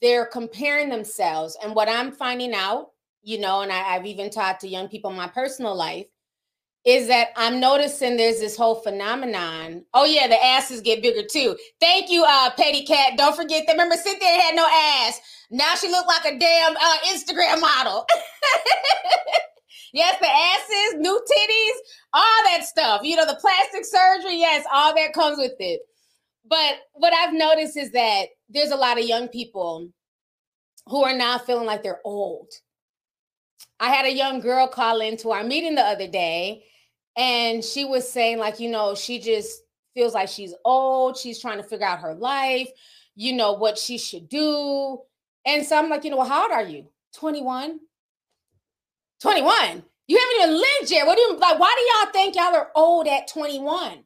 they're 0.00 0.26
comparing 0.26 0.88
themselves. 0.88 1.56
And 1.62 1.74
what 1.74 1.88
I'm 1.88 2.12
finding 2.12 2.54
out, 2.54 2.90
you 3.22 3.38
know, 3.40 3.62
and 3.62 3.72
I, 3.72 3.76
have 3.76 4.06
even 4.06 4.30
talked 4.30 4.60
to 4.60 4.68
young 4.68 4.88
people 4.88 5.10
in 5.10 5.16
my 5.16 5.28
personal 5.28 5.74
life, 5.74 6.06
is 6.84 7.08
that 7.08 7.28
I'm 7.36 7.60
noticing 7.60 8.16
there's 8.16 8.40
this 8.40 8.56
whole 8.56 8.76
phenomenon. 8.76 9.84
Oh 9.92 10.04
yeah, 10.04 10.28
the 10.28 10.42
asses 10.42 10.80
get 10.80 11.02
bigger 11.02 11.26
too. 11.28 11.56
Thank 11.80 12.10
you, 12.10 12.24
uh, 12.26 12.50
Petty 12.56 12.84
Cat. 12.84 13.14
Don't 13.16 13.36
forget 13.36 13.64
that. 13.66 13.72
Remember, 13.72 13.96
Cynthia 13.96 14.28
had 14.28 14.54
no 14.54 14.66
ass. 14.66 15.20
Now 15.50 15.74
she 15.74 15.88
looked 15.88 16.08
like 16.08 16.24
a 16.32 16.38
damn 16.38 16.76
uh, 16.76 16.96
Instagram 17.08 17.60
model. 17.60 18.06
yes, 19.92 20.18
the 20.20 20.28
asses, 20.28 21.00
new 21.00 21.20
titties, 21.20 21.78
all 22.12 22.44
that 22.44 22.64
stuff. 22.64 23.02
You 23.04 23.16
know, 23.16 23.26
the 23.26 23.38
plastic 23.40 23.84
surgery. 23.84 24.38
Yes, 24.38 24.64
all 24.72 24.94
that 24.94 25.12
comes 25.12 25.38
with 25.38 25.54
it. 25.58 25.80
But 26.48 26.76
what 26.94 27.12
I've 27.12 27.34
noticed 27.34 27.76
is 27.76 27.92
that 27.92 28.26
there's 28.48 28.70
a 28.70 28.76
lot 28.76 28.98
of 28.98 29.04
young 29.04 29.28
people 29.28 29.90
who 30.86 31.04
are 31.04 31.16
now 31.16 31.38
feeling 31.38 31.66
like 31.66 31.82
they're 31.82 32.00
old. 32.04 32.50
I 33.80 33.90
had 33.90 34.06
a 34.06 34.14
young 34.14 34.40
girl 34.40 34.66
call 34.66 35.00
into 35.00 35.30
our 35.30 35.44
meeting 35.44 35.74
the 35.74 35.82
other 35.82 36.08
day 36.08 36.64
and 37.18 37.64
she 37.64 37.84
was 37.84 38.10
saying 38.10 38.38
like 38.38 38.60
you 38.60 38.70
know 38.70 38.94
she 38.94 39.18
just 39.18 39.62
feels 39.92 40.14
like 40.14 40.28
she's 40.28 40.54
old 40.64 41.16
she's 41.16 41.40
trying 41.40 41.58
to 41.58 41.68
figure 41.68 41.84
out 41.84 41.98
her 41.98 42.14
life 42.14 42.68
you 43.16 43.32
know 43.32 43.52
what 43.52 43.76
she 43.76 43.98
should 43.98 44.28
do 44.28 44.98
and 45.44 45.66
so 45.66 45.76
i'm 45.76 45.90
like 45.90 46.04
you 46.04 46.10
know 46.10 46.16
well, 46.16 46.28
how 46.28 46.44
old 46.44 46.52
are 46.52 46.62
you 46.62 46.86
21 47.14 47.80
21 49.20 49.82
you 50.06 50.18
haven't 50.18 50.50
even 50.50 50.56
lived 50.56 50.90
yet 50.90 51.06
what 51.06 51.16
do 51.16 51.22
you 51.22 51.36
like 51.38 51.58
why 51.58 51.74
do 51.76 52.06
y'all 52.06 52.12
think 52.12 52.36
y'all 52.36 52.54
are 52.54 52.70
old 52.74 53.06
at 53.06 53.28
21 53.28 54.04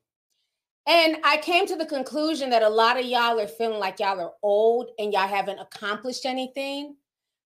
and 0.87 1.17
i 1.25 1.37
came 1.39 1.67
to 1.67 1.77
the 1.77 1.87
conclusion 1.87 2.51
that 2.51 2.63
a 2.63 2.69
lot 2.69 2.99
of 2.99 3.05
y'all 3.05 3.39
are 3.39 3.47
feeling 3.47 3.79
like 3.79 4.01
y'all 4.01 4.21
are 4.21 4.33
old 4.43 4.91
and 4.99 5.13
y'all 5.13 5.29
haven't 5.29 5.59
accomplished 5.59 6.27
anything 6.27 6.97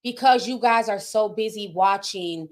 because 0.03 0.47
you 0.47 0.59
guys 0.59 0.89
are 0.89 1.01
so 1.01 1.29
busy 1.29 1.73
watching 1.75 2.49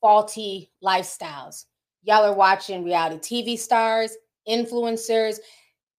faulty 0.00 0.70
lifestyles 0.82 1.66
Y'all 2.02 2.24
are 2.24 2.34
watching 2.34 2.84
reality 2.84 3.42
TV 3.42 3.58
stars, 3.58 4.16
influencers. 4.48 5.38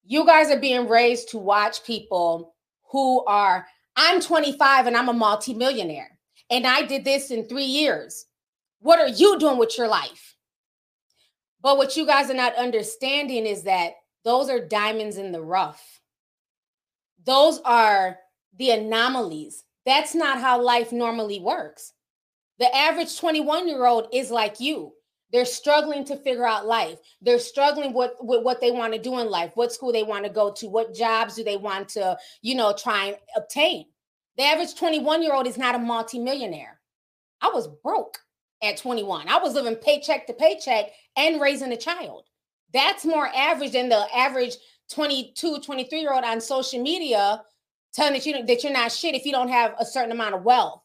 You 0.04 0.26
guys 0.26 0.50
are 0.50 0.60
being 0.60 0.88
raised 0.88 1.30
to 1.30 1.38
watch 1.38 1.84
people 1.84 2.56
who 2.90 3.24
are, 3.26 3.68
I'm 3.96 4.20
25 4.20 4.88
and 4.88 4.98
I'm 4.98 5.10
a 5.10 5.14
multimillionaire. 5.14 6.18
And 6.50 6.66
I 6.66 6.82
did 6.84 7.06
this 7.06 7.32
in 7.32 7.48
three 7.48 7.66
years. 7.66 8.26
What 8.82 9.00
are 9.00 9.08
you 9.08 9.38
doing 9.38 9.58
with 9.58 9.78
your 9.78 9.88
life? 9.88 10.36
But 11.62 11.78
what 11.78 11.96
you 11.96 12.06
guys 12.06 12.32
are 12.32 12.36
not 12.36 12.56
understanding 12.56 13.46
is 13.46 13.64
that 13.64 13.94
those 14.26 14.50
are 14.50 14.60
diamonds 14.60 15.18
in 15.18 15.32
the 15.32 15.42
rough. 15.42 16.00
Those 17.24 17.60
are 17.64 18.18
the 18.58 18.72
anomalies. 18.72 19.64
That's 19.86 20.16
not 20.16 20.42
how 20.42 20.62
life 20.62 20.92
normally 20.92 21.40
works. 21.40 21.94
The 22.58 22.76
average 22.76 23.20
21 23.20 23.68
year 23.68 23.86
old 23.86 24.08
is 24.12 24.32
like 24.32 24.60
you. 24.60 24.94
They're 25.32 25.46
struggling 25.46 26.04
to 26.06 26.18
figure 26.18 26.46
out 26.46 26.66
life. 26.66 27.00
They're 27.22 27.40
struggling 27.40 27.94
with, 27.94 28.12
with 28.20 28.44
what 28.44 28.60
they 28.60 28.72
want 28.72 28.94
to 28.94 29.00
do 29.00 29.20
in 29.20 29.30
life, 29.30 29.52
what 29.54 29.72
school 29.72 29.94
they 29.94 30.04
want 30.04 30.26
to 30.26 30.32
go 30.32 30.52
to, 30.54 30.68
what 30.68 30.94
jobs 30.94 31.36
do 31.36 31.44
they 31.44 31.56
want 31.56 31.88
to, 31.90 32.18
you 32.42 32.56
know, 32.56 32.74
try 32.74 33.06
and 33.06 33.18
obtain. 33.38 33.86
The 34.38 34.44
average 34.44 34.76
21 34.76 35.22
year 35.22 35.34
old 35.34 35.46
is 35.46 35.58
not 35.58 35.76
a 35.76 35.80
multimillionaire. 35.80 36.80
I 37.42 37.50
was 37.50 37.68
broke 37.68 38.18
at 38.62 38.78
21. 38.78 39.28
I 39.28 39.38
was 39.38 39.54
living 39.54 39.76
paycheck 39.76 40.28
to 40.28 40.34
paycheck 40.34 40.92
and 41.18 41.42
raising 41.42 41.72
a 41.72 41.78
child. 41.78 42.26
That's 42.74 43.06
more 43.06 43.28
average 43.36 43.74
than 43.74 43.90
the 43.90 44.06
average 44.16 44.56
22, 44.92 45.60
23 45.60 46.00
year 46.00 46.14
old 46.14 46.24
on 46.24 46.42
social 46.42 46.82
media 46.82 47.42
telling 47.94 48.14
that 48.14 48.26
you 48.26 48.46
that 48.46 48.64
you're 48.64 48.74
not 48.74 48.92
shit 48.92 49.16
if 49.16 49.26
you 49.26 49.32
don't 49.32 49.50
have 49.50 49.76
a 49.80 49.86
certain 49.86 50.12
amount 50.12 50.36
of 50.36 50.44
wealth. 50.44 50.82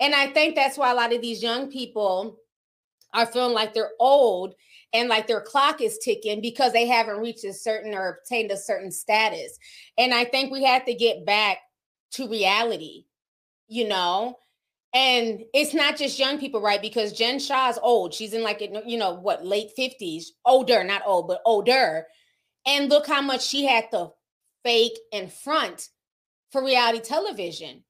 And 0.00 0.14
I 0.14 0.28
think 0.28 0.54
that's 0.54 0.76
why 0.76 0.90
a 0.90 0.94
lot 0.94 1.12
of 1.12 1.20
these 1.20 1.42
young 1.42 1.70
people 1.70 2.38
are 3.14 3.26
feeling 3.26 3.54
like 3.54 3.74
they're 3.74 3.92
old 4.00 4.54
and 4.92 5.08
like 5.08 5.26
their 5.26 5.40
clock 5.40 5.80
is 5.80 5.98
ticking 5.98 6.40
because 6.40 6.72
they 6.72 6.86
haven't 6.86 7.20
reached 7.20 7.44
a 7.44 7.52
certain 7.52 7.94
or 7.94 8.18
obtained 8.20 8.50
a 8.50 8.56
certain 8.56 8.90
status. 8.90 9.58
And 9.96 10.12
I 10.12 10.24
think 10.24 10.50
we 10.50 10.64
have 10.64 10.84
to 10.86 10.94
get 10.94 11.24
back 11.24 11.58
to 12.12 12.28
reality, 12.28 13.04
you 13.68 13.88
know. 13.88 14.38
And 14.94 15.44
it's 15.54 15.72
not 15.72 15.96
just 15.96 16.18
young 16.18 16.38
people, 16.38 16.60
right? 16.60 16.82
Because 16.82 17.12
Jen 17.12 17.38
Shah 17.38 17.70
is 17.70 17.78
old. 17.82 18.12
She's 18.12 18.34
in 18.34 18.42
like, 18.42 18.60
you 18.60 18.98
know, 18.98 19.14
what, 19.14 19.44
late 19.44 19.70
50s, 19.78 20.24
older, 20.44 20.84
not 20.84 21.02
old, 21.06 21.28
but 21.28 21.40
older. 21.46 22.06
And 22.66 22.90
look 22.90 23.06
how 23.06 23.22
much 23.22 23.46
she 23.46 23.64
had 23.64 23.90
to 23.92 24.10
fake 24.62 24.98
and 25.12 25.32
front 25.32 25.88
for 26.50 26.62
reality 26.62 27.00
television. 27.00 27.82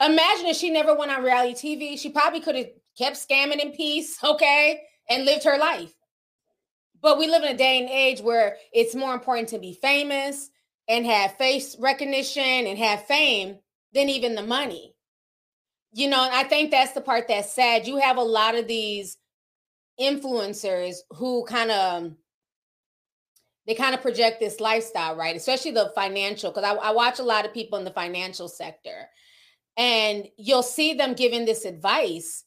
Imagine 0.00 0.46
if 0.46 0.56
she 0.56 0.70
never 0.70 0.94
went 0.94 1.10
on 1.10 1.22
reality 1.22 1.54
TV, 1.76 1.98
she 1.98 2.10
probably 2.10 2.40
could 2.40 2.54
have 2.54 2.68
kept 2.96 3.16
scamming 3.16 3.58
in 3.58 3.72
peace, 3.72 4.16
okay, 4.24 4.80
and 5.08 5.24
lived 5.24 5.44
her 5.44 5.58
life. 5.58 5.92
But 7.00 7.18
we 7.18 7.26
live 7.26 7.42
in 7.42 7.54
a 7.54 7.58
day 7.58 7.80
and 7.80 7.90
age 7.90 8.20
where 8.20 8.56
it's 8.72 8.94
more 8.94 9.12
important 9.12 9.48
to 9.48 9.58
be 9.58 9.78
famous 9.82 10.50
and 10.88 11.04
have 11.04 11.36
face 11.36 11.76
recognition 11.78 12.42
and 12.42 12.78
have 12.78 13.06
fame 13.06 13.58
than 13.92 14.08
even 14.08 14.34
the 14.34 14.42
money. 14.42 14.93
You 15.96 16.08
know, 16.08 16.28
I 16.30 16.42
think 16.42 16.72
that's 16.72 16.92
the 16.92 17.00
part 17.00 17.28
that's 17.28 17.52
sad. 17.52 17.86
You 17.86 17.98
have 17.98 18.16
a 18.16 18.22
lot 18.22 18.56
of 18.56 18.66
these 18.66 19.16
influencers 20.00 20.96
who 21.10 21.44
kind 21.44 21.70
of 21.70 22.12
they 23.66 23.74
kind 23.74 23.94
of 23.94 24.02
project 24.02 24.40
this 24.40 24.60
lifestyle, 24.60 25.16
right? 25.16 25.36
Especially 25.36 25.70
the 25.70 25.92
financial, 25.94 26.50
because 26.50 26.64
I, 26.64 26.74
I, 26.74 26.90
watch 26.90 27.18
a 27.18 27.22
lot 27.22 27.46
of 27.46 27.54
people 27.54 27.78
in 27.78 27.84
the 27.84 27.92
financial 27.92 28.48
sector, 28.48 29.08
and 29.76 30.26
you'll 30.36 30.64
see 30.64 30.94
them 30.94 31.14
giving 31.14 31.44
this 31.44 31.64
advice, 31.64 32.44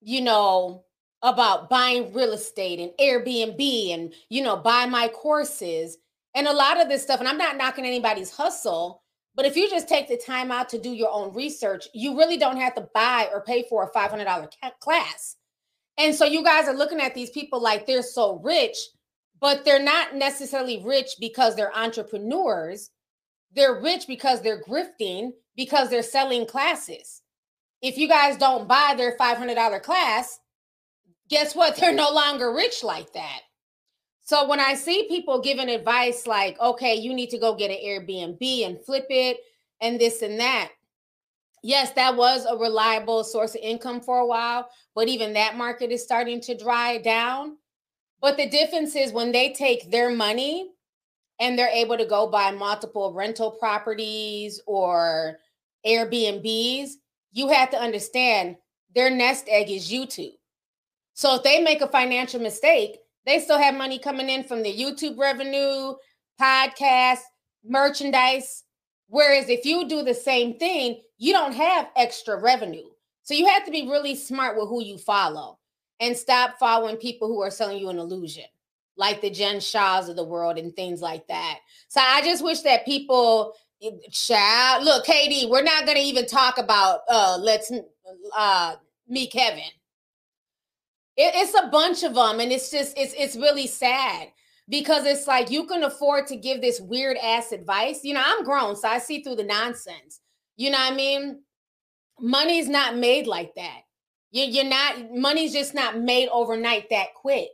you 0.00 0.20
know, 0.22 0.84
about 1.22 1.68
buying 1.68 2.12
real 2.12 2.32
estate 2.32 2.80
and 2.80 2.90
Airbnb 2.98 3.94
and, 3.94 4.14
you 4.30 4.42
know, 4.42 4.56
buy 4.56 4.86
my 4.86 5.08
courses 5.08 5.98
and 6.34 6.46
a 6.46 6.52
lot 6.52 6.80
of 6.80 6.88
this 6.88 7.02
stuff. 7.02 7.20
And 7.20 7.28
I'm 7.28 7.38
not 7.38 7.56
knocking 7.56 7.84
anybody's 7.84 8.34
hustle, 8.34 8.99
but 9.34 9.46
if 9.46 9.56
you 9.56 9.70
just 9.70 9.88
take 9.88 10.08
the 10.08 10.16
time 10.16 10.50
out 10.50 10.68
to 10.70 10.78
do 10.78 10.92
your 10.92 11.10
own 11.10 11.32
research, 11.32 11.88
you 11.94 12.16
really 12.16 12.36
don't 12.36 12.56
have 12.56 12.74
to 12.74 12.88
buy 12.94 13.28
or 13.32 13.42
pay 13.42 13.64
for 13.68 13.84
a 13.84 13.90
$500 13.90 14.48
class. 14.80 15.36
And 15.98 16.14
so 16.14 16.24
you 16.24 16.42
guys 16.42 16.66
are 16.66 16.76
looking 16.76 17.00
at 17.00 17.14
these 17.14 17.30
people 17.30 17.60
like 17.60 17.86
they're 17.86 18.02
so 18.02 18.40
rich, 18.42 18.76
but 19.40 19.64
they're 19.64 19.82
not 19.82 20.14
necessarily 20.14 20.82
rich 20.84 21.16
because 21.20 21.54
they're 21.54 21.76
entrepreneurs. 21.76 22.90
They're 23.54 23.80
rich 23.80 24.06
because 24.06 24.42
they're 24.42 24.62
grifting, 24.62 25.32
because 25.56 25.90
they're 25.90 26.02
selling 26.02 26.46
classes. 26.46 27.22
If 27.82 27.98
you 27.98 28.08
guys 28.08 28.36
don't 28.36 28.68
buy 28.68 28.94
their 28.96 29.16
$500 29.16 29.82
class, 29.82 30.40
guess 31.28 31.54
what? 31.54 31.76
They're 31.76 31.94
no 31.94 32.10
longer 32.10 32.52
rich 32.52 32.82
like 32.84 33.12
that. 33.12 33.40
So 34.30 34.46
when 34.46 34.60
I 34.60 34.74
see 34.74 35.08
people 35.08 35.40
giving 35.40 35.68
advice 35.68 36.24
like, 36.24 36.56
okay, 36.60 36.94
you 36.94 37.12
need 37.12 37.30
to 37.30 37.38
go 37.38 37.56
get 37.56 37.72
an 37.72 37.78
Airbnb 37.84 38.64
and 38.64 38.80
flip 38.80 39.06
it 39.10 39.38
and 39.80 40.00
this 40.00 40.22
and 40.22 40.38
that. 40.38 40.70
Yes, 41.64 41.90
that 41.94 42.14
was 42.14 42.46
a 42.46 42.56
reliable 42.56 43.24
source 43.24 43.56
of 43.56 43.60
income 43.60 44.00
for 44.00 44.20
a 44.20 44.26
while, 44.26 44.70
but 44.94 45.08
even 45.08 45.32
that 45.32 45.56
market 45.56 45.90
is 45.90 46.04
starting 46.04 46.40
to 46.42 46.56
dry 46.56 46.98
down. 46.98 47.56
But 48.20 48.36
the 48.36 48.48
difference 48.48 48.94
is 48.94 49.10
when 49.10 49.32
they 49.32 49.52
take 49.52 49.90
their 49.90 50.10
money 50.10 50.70
and 51.40 51.58
they're 51.58 51.66
able 51.66 51.98
to 51.98 52.06
go 52.06 52.28
buy 52.28 52.52
multiple 52.52 53.12
rental 53.12 53.50
properties 53.50 54.62
or 54.64 55.38
Airbnbs, 55.84 56.90
you 57.32 57.48
have 57.48 57.70
to 57.70 57.80
understand 57.80 58.58
their 58.94 59.10
nest 59.10 59.46
egg 59.48 59.70
is 59.70 59.90
YouTube. 59.90 60.34
So 61.14 61.34
if 61.34 61.42
they 61.42 61.60
make 61.60 61.80
a 61.80 61.88
financial 61.88 62.40
mistake, 62.40 63.00
they 63.30 63.38
still 63.38 63.58
have 63.58 63.74
money 63.74 63.98
coming 63.98 64.28
in 64.28 64.42
from 64.44 64.62
the 64.62 64.74
YouTube 64.74 65.16
revenue, 65.18 65.94
podcast, 66.40 67.20
merchandise. 67.64 68.64
Whereas 69.08 69.48
if 69.48 69.64
you 69.64 69.88
do 69.88 70.02
the 70.02 70.14
same 70.14 70.58
thing, 70.58 71.00
you 71.18 71.32
don't 71.32 71.54
have 71.54 71.88
extra 71.96 72.40
revenue. 72.40 72.88
So 73.22 73.34
you 73.34 73.46
have 73.46 73.64
to 73.64 73.70
be 73.70 73.88
really 73.88 74.16
smart 74.16 74.56
with 74.56 74.68
who 74.68 74.82
you 74.82 74.98
follow 74.98 75.58
and 76.00 76.16
stop 76.16 76.58
following 76.58 76.96
people 76.96 77.28
who 77.28 77.40
are 77.40 77.50
selling 77.50 77.78
you 77.78 77.88
an 77.88 77.98
illusion, 77.98 78.46
like 78.96 79.20
the 79.20 79.30
Jen 79.30 79.60
Shahs 79.60 80.08
of 80.08 80.16
the 80.16 80.24
world 80.24 80.58
and 80.58 80.74
things 80.74 81.00
like 81.00 81.26
that. 81.28 81.58
So 81.88 82.00
I 82.00 82.22
just 82.22 82.42
wish 82.42 82.62
that 82.62 82.84
people 82.84 83.54
child 84.10 84.84
look, 84.84 85.04
Katie, 85.04 85.46
we're 85.48 85.62
not 85.62 85.86
gonna 85.86 86.00
even 86.00 86.26
talk 86.26 86.58
about 86.58 87.00
uh 87.08 87.38
let's 87.40 87.72
uh 88.36 88.74
meet 89.08 89.32
Kevin 89.32 89.70
it, 91.20 91.34
it's 91.36 91.54
a 91.54 91.68
bunch 91.68 92.02
of 92.02 92.14
them, 92.14 92.40
and 92.40 92.50
it's 92.50 92.70
just 92.70 92.96
it's 92.96 93.14
it's 93.16 93.36
really 93.36 93.66
sad 93.66 94.28
because 94.68 95.04
it's 95.04 95.26
like 95.26 95.50
you 95.50 95.66
can 95.66 95.84
afford 95.84 96.26
to 96.28 96.36
give 96.36 96.62
this 96.62 96.80
weird 96.80 97.18
ass 97.18 97.52
advice. 97.52 98.00
You 98.02 98.14
know, 98.14 98.22
I'm 98.24 98.42
grown, 98.42 98.74
so 98.74 98.88
I 98.88 98.98
see 98.98 99.22
through 99.22 99.36
the 99.36 99.44
nonsense. 99.44 100.20
You 100.56 100.70
know 100.70 100.78
what 100.78 100.92
I 100.92 100.96
mean? 100.96 101.42
Money's 102.18 102.68
not 102.68 102.96
made 102.96 103.26
like 103.26 103.54
that. 103.56 103.80
You, 104.30 104.44
you're 104.44 104.64
not 104.64 105.12
money's 105.12 105.52
just 105.52 105.74
not 105.74 105.98
made 105.98 106.28
overnight 106.30 106.88
that 106.88 107.14
quick. 107.14 107.50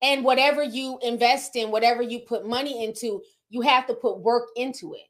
And 0.00 0.24
whatever 0.24 0.62
you 0.62 0.98
invest 1.02 1.56
in, 1.56 1.70
whatever 1.70 2.02
you 2.02 2.20
put 2.20 2.46
money 2.46 2.84
into, 2.84 3.22
you 3.48 3.62
have 3.62 3.86
to 3.88 3.94
put 3.94 4.20
work 4.20 4.48
into 4.54 4.94
it. 4.94 5.08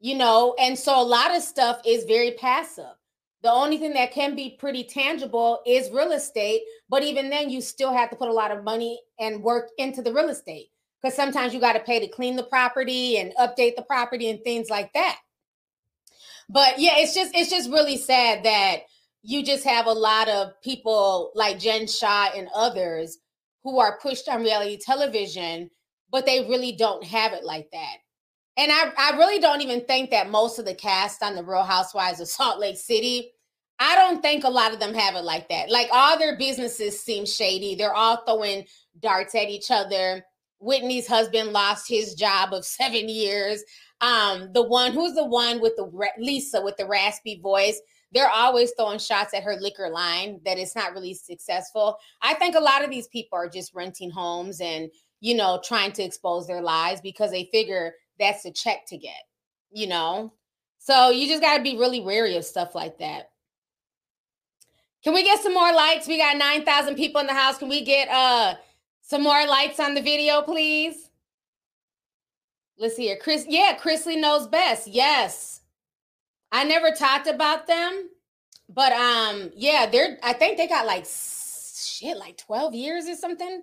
You 0.00 0.16
know, 0.16 0.54
and 0.58 0.78
so 0.78 0.98
a 0.98 1.02
lot 1.02 1.34
of 1.34 1.42
stuff 1.42 1.82
is 1.84 2.04
very 2.04 2.32
passive. 2.32 2.94
The 3.42 3.50
only 3.50 3.78
thing 3.78 3.92
that 3.92 4.12
can 4.12 4.34
be 4.34 4.56
pretty 4.58 4.84
tangible 4.84 5.60
is 5.66 5.90
real 5.90 6.12
estate. 6.12 6.62
But 6.88 7.04
even 7.04 7.30
then, 7.30 7.50
you 7.50 7.60
still 7.60 7.92
have 7.92 8.10
to 8.10 8.16
put 8.16 8.28
a 8.28 8.32
lot 8.32 8.50
of 8.50 8.64
money 8.64 9.00
and 9.18 9.42
work 9.42 9.68
into 9.78 10.02
the 10.02 10.12
real 10.12 10.28
estate 10.28 10.68
because 11.00 11.14
sometimes 11.14 11.54
you 11.54 11.60
got 11.60 11.74
to 11.74 11.80
pay 11.80 12.00
to 12.00 12.08
clean 12.08 12.36
the 12.36 12.42
property 12.42 13.16
and 13.18 13.32
update 13.38 13.76
the 13.76 13.84
property 13.86 14.28
and 14.28 14.42
things 14.42 14.68
like 14.68 14.92
that. 14.94 15.18
But 16.48 16.78
yeah, 16.78 16.94
it's 16.96 17.14
just 17.14 17.32
it's 17.34 17.50
just 17.50 17.70
really 17.70 17.96
sad 17.96 18.44
that 18.44 18.80
you 19.22 19.44
just 19.44 19.64
have 19.64 19.86
a 19.86 19.92
lot 19.92 20.28
of 20.28 20.60
people 20.62 21.30
like 21.34 21.58
Jen 21.58 21.86
Shah 21.86 22.30
and 22.34 22.48
others 22.54 23.18
who 23.62 23.78
are 23.78 23.98
pushed 24.00 24.28
on 24.28 24.42
reality 24.42 24.78
television, 24.78 25.70
but 26.10 26.24
they 26.24 26.48
really 26.48 26.72
don't 26.72 27.04
have 27.04 27.32
it 27.32 27.44
like 27.44 27.68
that. 27.72 27.96
And 28.58 28.72
I, 28.72 28.90
I 28.98 29.16
really 29.16 29.38
don't 29.38 29.60
even 29.60 29.84
think 29.84 30.10
that 30.10 30.30
most 30.30 30.58
of 30.58 30.64
the 30.64 30.74
cast 30.74 31.22
on 31.22 31.36
the 31.36 31.44
Real 31.44 31.62
Housewives 31.62 32.18
of 32.18 32.26
Salt 32.26 32.58
Lake 32.58 32.76
City, 32.76 33.30
I 33.78 33.94
don't 33.94 34.20
think 34.20 34.42
a 34.42 34.50
lot 34.50 34.72
of 34.72 34.80
them 34.80 34.94
have 34.94 35.14
it 35.14 35.22
like 35.22 35.48
that. 35.48 35.70
Like 35.70 35.88
all 35.92 36.18
their 36.18 36.36
businesses 36.36 37.00
seem 37.00 37.24
shady. 37.24 37.76
They're 37.76 37.94
all 37.94 38.24
throwing 38.26 38.64
darts 38.98 39.36
at 39.36 39.48
each 39.48 39.70
other. 39.70 40.24
Whitney's 40.58 41.06
husband 41.06 41.52
lost 41.52 41.88
his 41.88 42.14
job 42.14 42.52
of 42.52 42.64
seven 42.64 43.08
years. 43.08 43.62
Um, 44.00 44.50
the 44.52 44.64
one 44.64 44.92
who's 44.92 45.14
the 45.14 45.24
one 45.24 45.60
with 45.60 45.76
the 45.76 45.88
Lisa 46.18 46.60
with 46.60 46.76
the 46.76 46.86
raspy 46.86 47.40
voice, 47.40 47.80
they're 48.10 48.30
always 48.30 48.72
throwing 48.76 48.98
shots 48.98 49.34
at 49.34 49.44
her 49.44 49.56
liquor 49.60 49.88
line 49.88 50.40
that 50.44 50.58
it's 50.58 50.74
not 50.74 50.94
really 50.94 51.14
successful. 51.14 51.96
I 52.22 52.34
think 52.34 52.56
a 52.56 52.60
lot 52.60 52.82
of 52.82 52.90
these 52.90 53.06
people 53.06 53.38
are 53.38 53.48
just 53.48 53.72
renting 53.72 54.10
homes 54.10 54.60
and 54.60 54.90
you 55.20 55.36
know 55.36 55.60
trying 55.64 55.92
to 55.92 56.02
expose 56.02 56.46
their 56.46 56.62
lives 56.62 57.00
because 57.00 57.30
they 57.30 57.48
figure 57.52 57.92
that's 58.18 58.44
a 58.44 58.50
check 58.50 58.86
to 58.88 58.96
get, 58.96 59.22
you 59.70 59.86
know? 59.86 60.32
So 60.78 61.10
you 61.10 61.26
just 61.26 61.42
got 61.42 61.56
to 61.56 61.62
be 61.62 61.76
really 61.76 62.00
wary 62.00 62.36
of 62.36 62.44
stuff 62.44 62.74
like 62.74 62.98
that. 62.98 63.30
Can 65.04 65.14
we 65.14 65.22
get 65.22 65.40
some 65.40 65.54
more 65.54 65.72
lights? 65.72 66.08
We 66.08 66.18
got 66.18 66.36
9,000 66.36 66.94
people 66.94 67.20
in 67.20 67.26
the 67.26 67.34
house. 67.34 67.58
Can 67.58 67.68
we 67.68 67.84
get 67.84 68.08
uh 68.08 68.54
some 69.02 69.22
more 69.22 69.46
lights 69.46 69.80
on 69.80 69.94
the 69.94 70.02
video, 70.02 70.42
please? 70.42 71.10
Let's 72.78 72.96
here. 72.96 73.16
Chris, 73.20 73.44
yeah, 73.48 73.76
Chrisley 73.80 74.20
knows 74.20 74.46
best. 74.46 74.86
Yes. 74.86 75.60
I 76.52 76.64
never 76.64 76.92
talked 76.92 77.26
about 77.26 77.66
them, 77.66 78.08
but 78.68 78.92
um, 78.92 79.50
yeah, 79.54 79.86
they're 79.86 80.18
I 80.22 80.32
think 80.32 80.56
they 80.56 80.66
got 80.66 80.86
like 80.86 81.06
shit, 81.06 82.16
like 82.16 82.36
12 82.38 82.74
years 82.74 83.08
or 83.08 83.16
something. 83.16 83.62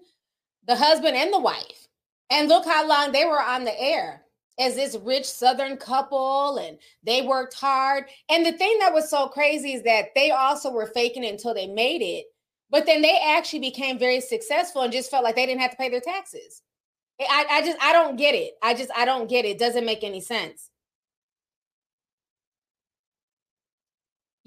The 0.67 0.75
husband 0.75 1.15
and 1.15 1.33
the 1.33 1.39
wife. 1.39 1.87
And 2.29 2.49
look 2.49 2.65
how 2.65 2.87
long 2.87 3.11
they 3.11 3.25
were 3.25 3.41
on 3.41 3.63
the 3.63 3.79
air 3.79 4.24
as 4.59 4.75
this 4.75 4.97
rich 5.03 5.25
southern 5.25 5.77
couple 5.77 6.57
and 6.57 6.77
they 7.03 7.21
worked 7.21 7.53
hard. 7.53 8.05
And 8.29 8.45
the 8.45 8.53
thing 8.53 8.77
that 8.79 8.93
was 8.93 9.09
so 9.09 9.27
crazy 9.27 9.73
is 9.73 9.83
that 9.83 10.09
they 10.15 10.31
also 10.31 10.71
were 10.71 10.87
faking 10.87 11.23
it 11.23 11.31
until 11.31 11.53
they 11.53 11.67
made 11.67 12.01
it 12.01 12.25
but 12.69 12.85
then 12.85 13.01
they 13.01 13.17
actually 13.23 13.59
became 13.59 13.97
very 13.97 14.19
successful 14.19 14.81
and 14.81 14.91
just 14.91 15.11
felt 15.11 15.23
like 15.23 15.35
they 15.35 15.45
didn't 15.45 15.61
have 15.61 15.71
to 15.71 15.77
pay 15.77 15.89
their 15.89 16.01
taxes. 16.01 16.61
I, 17.19 17.45
I 17.49 17.61
just 17.61 17.77
i 17.81 17.93
don't 17.93 18.17
get 18.17 18.35
it. 18.35 18.53
I 18.61 18.73
just 18.73 18.91
i 18.95 19.05
don't 19.05 19.29
get 19.29 19.45
it. 19.45 19.49
it 19.49 19.59
doesn't 19.59 19.85
make 19.85 20.03
any 20.03 20.19
sense 20.19 20.69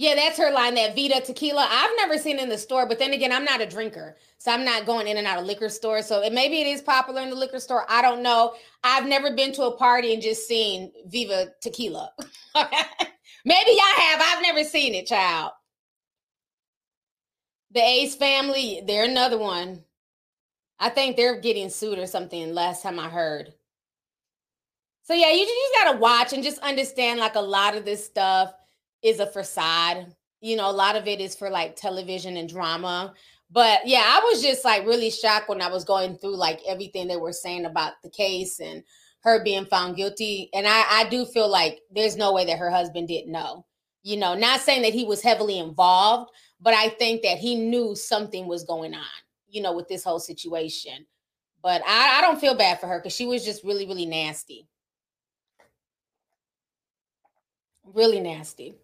Yeah, 0.01 0.15
that's 0.15 0.39
her 0.39 0.53
line, 0.53 0.77
that 0.77 0.95
Vida 0.95 1.21
tequila. 1.21 1.67
I've 1.69 1.91
never 1.97 2.19
seen 2.19 2.39
in 2.39 2.49
the 2.49 2.57
store, 2.57 2.87
but 2.87 3.01
then 3.01 3.13
again, 3.13 3.33
I'm 3.33 3.45
not 3.45 3.61
a 3.61 3.67
drinker. 3.67 4.17
So 4.39 4.53
I'm 4.53 4.65
not 4.65 4.87
going 4.87 5.09
in 5.09 5.17
and 5.17 5.27
out 5.27 5.41
of 5.41 5.45
liquor 5.45 5.69
stores. 5.69 6.07
So 6.07 6.23
it, 6.23 6.33
maybe 6.33 6.61
it 6.61 6.69
is 6.69 6.81
popular 6.81 7.21
in 7.21 7.31
the 7.31 7.35
liquor 7.35 7.59
store. 7.59 7.85
I 7.89 8.01
don't 8.01 8.23
know. 8.23 8.55
I've 8.85 9.07
never 9.09 9.35
been 9.35 9.53
to 9.55 9.65
a 9.65 9.77
party 9.77 10.15
and 10.15 10.23
just 10.23 10.47
seen 10.47 10.93
Vida 11.07 11.49
tequila. 11.61 12.13
maybe 12.55 13.71
y'all 13.73 14.01
have. 14.01 14.23
I've 14.25 14.43
never 14.43 14.63
seen 14.63 14.95
it, 14.95 15.07
child. 15.09 15.51
The 17.73 17.81
Ace 17.81 18.15
family, 18.15 18.83
they're 18.87 19.05
another 19.05 19.37
one. 19.37 19.83
I 20.79 20.91
think 20.91 21.17
they're 21.17 21.41
getting 21.41 21.71
sued 21.71 21.99
or 21.99 22.07
something 22.07 22.55
last 22.55 22.85
time 22.85 23.01
I 23.01 23.09
heard. 23.09 23.53
So 25.03 25.15
yeah, 25.15 25.33
you 25.33 25.45
just 25.45 25.85
gotta 25.85 25.99
watch 25.99 26.33
and 26.33 26.45
just 26.45 26.61
understand 26.61 27.19
like 27.19 27.35
a 27.35 27.41
lot 27.41 27.77
of 27.77 27.85
this 27.85 28.07
stuff 28.07 28.53
is 29.03 29.21
a 29.21 29.27
facade. 29.27 30.15
You 30.41 30.57
know, 30.57 30.71
a 30.71 30.73
lot 30.73 30.97
of 30.97 31.07
it 31.07 31.21
is 31.21 31.35
for 31.35 31.51
like 31.51 31.77
television 31.77 32.37
and 32.37 32.49
drama. 32.49 33.15
But 33.51 33.87
yeah, 33.87 34.05
I 34.05 34.21
was 34.31 34.43
just 34.43 34.65
like 34.65 34.87
really 34.87 35.11
shocked 35.11 35.49
when 35.49 35.63
I 35.63 35.69
was 35.69 35.85
going 35.85 36.19
through 36.19 36.37
like 36.37 36.61
everything 36.67 37.09
they 37.09 37.17
were 37.17 37.33
saying 37.33 37.65
about 37.65 37.95
the 38.03 38.11
case 38.11 38.61
and 38.61 38.83
her 39.21 39.43
being 39.43 39.65
found 39.65 39.97
guilty. 39.97 40.51
And 40.53 40.67
I, 40.67 40.85
I 40.89 41.09
do 41.09 41.25
feel 41.25 41.49
like 41.49 41.81
there's 41.91 42.17
no 42.17 42.33
way 42.33 42.45
that 42.45 42.59
her 42.59 42.71
husband 42.71 43.09
didn't 43.09 43.33
know. 43.33 43.65
You 44.03 44.17
know, 44.17 44.35
not 44.35 44.61
saying 44.61 44.83
that 44.83 44.95
he 44.95 45.05
was 45.05 45.23
heavily 45.23 45.59
involved, 45.59 46.31
but 46.61 46.75
I 46.75 46.91
think 46.91 47.23
that 47.23 47.39
he 47.39 47.57
knew 47.57 47.95
something 47.95 48.47
was 48.47 48.65
going 48.65 48.95
on, 48.95 49.05
you 49.49 49.61
know, 49.61 49.75
with 49.75 49.89
this 49.89 50.05
whole 50.05 50.21
situation. 50.21 51.07
But 51.63 51.83
I, 51.87 52.19
I 52.19 52.21
don't 52.21 52.41
feel 52.41 52.55
bad 52.55 52.81
for 52.81 52.87
her 52.87 52.99
because 52.99 53.15
she 53.15 53.27
was 53.27 53.45
just 53.45 53.65
really, 53.65 53.87
really 53.87 54.07
nasty. 54.07 54.69
Really 57.85 58.21
nasty. 58.21 58.77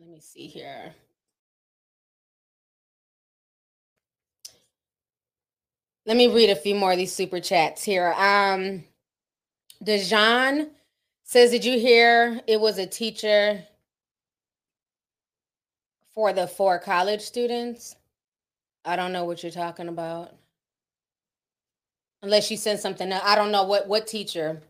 Let 0.00 0.08
me 0.08 0.20
see 0.20 0.46
here. 0.46 0.94
Let 6.06 6.16
me 6.16 6.34
read 6.34 6.48
a 6.48 6.56
few 6.56 6.74
more 6.74 6.92
of 6.92 6.98
these 6.98 7.12
super 7.12 7.38
chats 7.38 7.84
here. 7.84 8.14
Um, 8.16 8.84
Dejan 9.84 10.70
says, 11.22 11.50
Did 11.50 11.66
you 11.66 11.78
hear 11.78 12.40
it 12.46 12.58
was 12.58 12.78
a 12.78 12.86
teacher 12.86 13.62
for 16.14 16.32
the 16.32 16.46
four 16.46 16.78
college 16.78 17.20
students? 17.20 17.94
I 18.86 18.96
don't 18.96 19.12
know 19.12 19.26
what 19.26 19.42
you're 19.42 19.52
talking 19.52 19.88
about. 19.88 20.34
Unless 22.22 22.50
you 22.50 22.56
sent 22.56 22.80
something. 22.80 23.12
I 23.12 23.34
don't 23.34 23.52
know 23.52 23.64
what 23.64 23.86
what 23.86 24.06
teacher, 24.06 24.62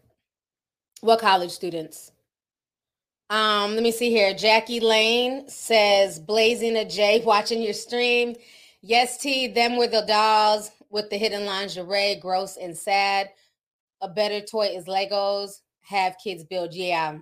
what 1.02 1.20
college 1.20 1.52
students. 1.52 2.10
Um, 3.30 3.74
let 3.74 3.84
me 3.84 3.92
see 3.92 4.10
here. 4.10 4.34
Jackie 4.34 4.80
Lane 4.80 5.48
says, 5.48 6.18
blazing 6.18 6.76
a 6.76 6.84
J, 6.84 7.22
watching 7.24 7.62
your 7.62 7.72
stream. 7.72 8.34
Yes, 8.82 9.18
T, 9.18 9.46
them 9.46 9.76
were 9.76 9.86
the 9.86 10.02
dolls 10.02 10.72
with 10.90 11.10
the 11.10 11.16
hidden 11.16 11.46
lingerie, 11.46 12.16
gross 12.16 12.56
and 12.56 12.76
sad. 12.76 13.30
A 14.00 14.08
better 14.08 14.40
toy 14.40 14.66
is 14.74 14.86
Legos. 14.86 15.60
Have 15.82 16.16
kids 16.22 16.42
build. 16.42 16.74
Yeah. 16.74 17.18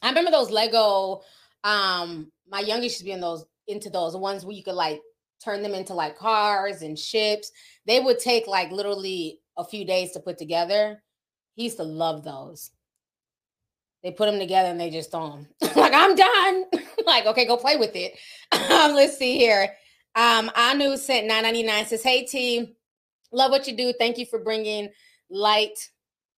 I 0.00 0.08
remember 0.08 0.30
those 0.30 0.50
Lego. 0.50 1.20
Um, 1.64 2.32
my 2.48 2.60
youngest 2.60 2.98
to 2.98 3.04
be 3.04 3.12
in 3.12 3.20
those 3.20 3.44
into 3.68 3.90
those 3.90 4.16
ones 4.16 4.44
where 4.44 4.56
you 4.56 4.64
could 4.64 4.74
like 4.74 5.00
turn 5.44 5.62
them 5.62 5.74
into 5.74 5.92
like 5.92 6.16
cars 6.16 6.80
and 6.80 6.98
ships. 6.98 7.52
They 7.86 8.00
would 8.00 8.18
take 8.18 8.46
like 8.46 8.70
literally 8.72 9.40
a 9.58 9.64
few 9.64 9.84
days 9.84 10.12
to 10.12 10.20
put 10.20 10.38
together. 10.38 11.02
He 11.54 11.64
used 11.64 11.76
to 11.76 11.82
love 11.82 12.24
those. 12.24 12.70
They 14.02 14.10
put 14.10 14.26
them 14.30 14.38
together 14.38 14.68
and 14.68 14.80
they 14.80 14.90
just 14.90 15.10
throw 15.10 15.30
them. 15.30 15.46
like, 15.76 15.92
I'm 15.94 16.14
done. 16.14 16.64
like, 17.06 17.26
okay, 17.26 17.46
go 17.46 17.56
play 17.56 17.76
with 17.76 17.94
it. 17.94 18.18
Um, 18.70 18.94
let's 18.94 19.16
see 19.16 19.36
here. 19.36 19.74
Um, 20.16 20.50
Anu 20.56 20.96
sent 20.96 21.26
999 21.26 21.86
says, 21.86 22.02
Hey 22.02 22.24
team, 22.24 22.74
love 23.30 23.50
what 23.50 23.66
you 23.68 23.76
do. 23.76 23.92
Thank 23.92 24.18
you 24.18 24.26
for 24.26 24.38
bringing 24.40 24.88
light 25.30 25.78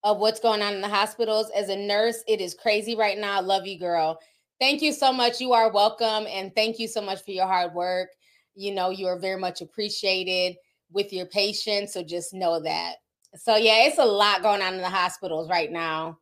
of 0.05 0.19
what's 0.19 0.41
going 0.41 0.61
on 0.61 0.75
in 0.75 0.81
the 0.81 0.89
hospitals. 0.89 1.51
As 1.57 1.69
a 1.69 1.77
nurse, 1.77 2.23
it 2.29 2.41
is 2.41 2.55
crazy 2.55 2.97
right 2.97 3.19
now. 3.19 3.39
I 3.39 3.41
Love 3.41 3.67
you, 3.67 3.79
girl. 3.79 4.19
Thank 4.61 4.83
you 4.83 4.93
so 4.93 5.13
much. 5.13 5.41
You 5.41 5.53
are 5.53 5.73
welcome. 5.73 6.27
And 6.29 6.55
thank 6.55 6.79
you 6.79 6.87
so 6.87 7.01
much 7.01 7.25
for 7.25 7.31
your 7.31 7.47
hard 7.47 7.75
work. 7.75 8.11
You 8.55 8.75
know, 8.75 8.91
you 8.91 9.07
are 9.07 9.19
very 9.19 9.41
much 9.41 9.61
appreciated 9.61 10.57
with 10.91 11.13
your 11.13 11.27
patients. 11.27 11.95
So 11.95 12.03
just 12.03 12.35
know 12.35 12.61
that. 12.63 12.97
So, 13.37 13.57
yeah, 13.57 13.87
it's 13.87 13.99
a 13.99 14.05
lot 14.05 14.43
going 14.43 14.61
on 14.61 14.75
in 14.75 14.83
the 14.83 14.91
hospitals 14.91 15.49
right 15.49 15.73
now. 15.73 16.19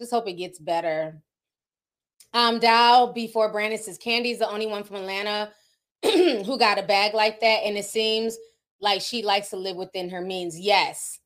Just 0.00 0.12
hope 0.12 0.26
it 0.28 0.34
gets 0.34 0.58
better. 0.58 1.22
Um, 2.32 2.58
Dow 2.58 3.12
before 3.14 3.52
Brandon 3.52 3.78
says 3.78 3.98
Kandi's 3.98 4.38
the 4.38 4.48
only 4.48 4.66
one 4.66 4.82
from 4.82 4.96
Atlanta 4.96 5.50
who 6.02 6.58
got 6.58 6.78
a 6.78 6.82
bag 6.82 7.12
like 7.12 7.40
that, 7.40 7.64
and 7.64 7.76
it 7.76 7.84
seems 7.84 8.38
like 8.80 9.02
she 9.02 9.22
likes 9.22 9.50
to 9.50 9.56
live 9.56 9.76
within 9.76 10.08
her 10.08 10.22
means. 10.22 10.58
Yes, 10.58 11.18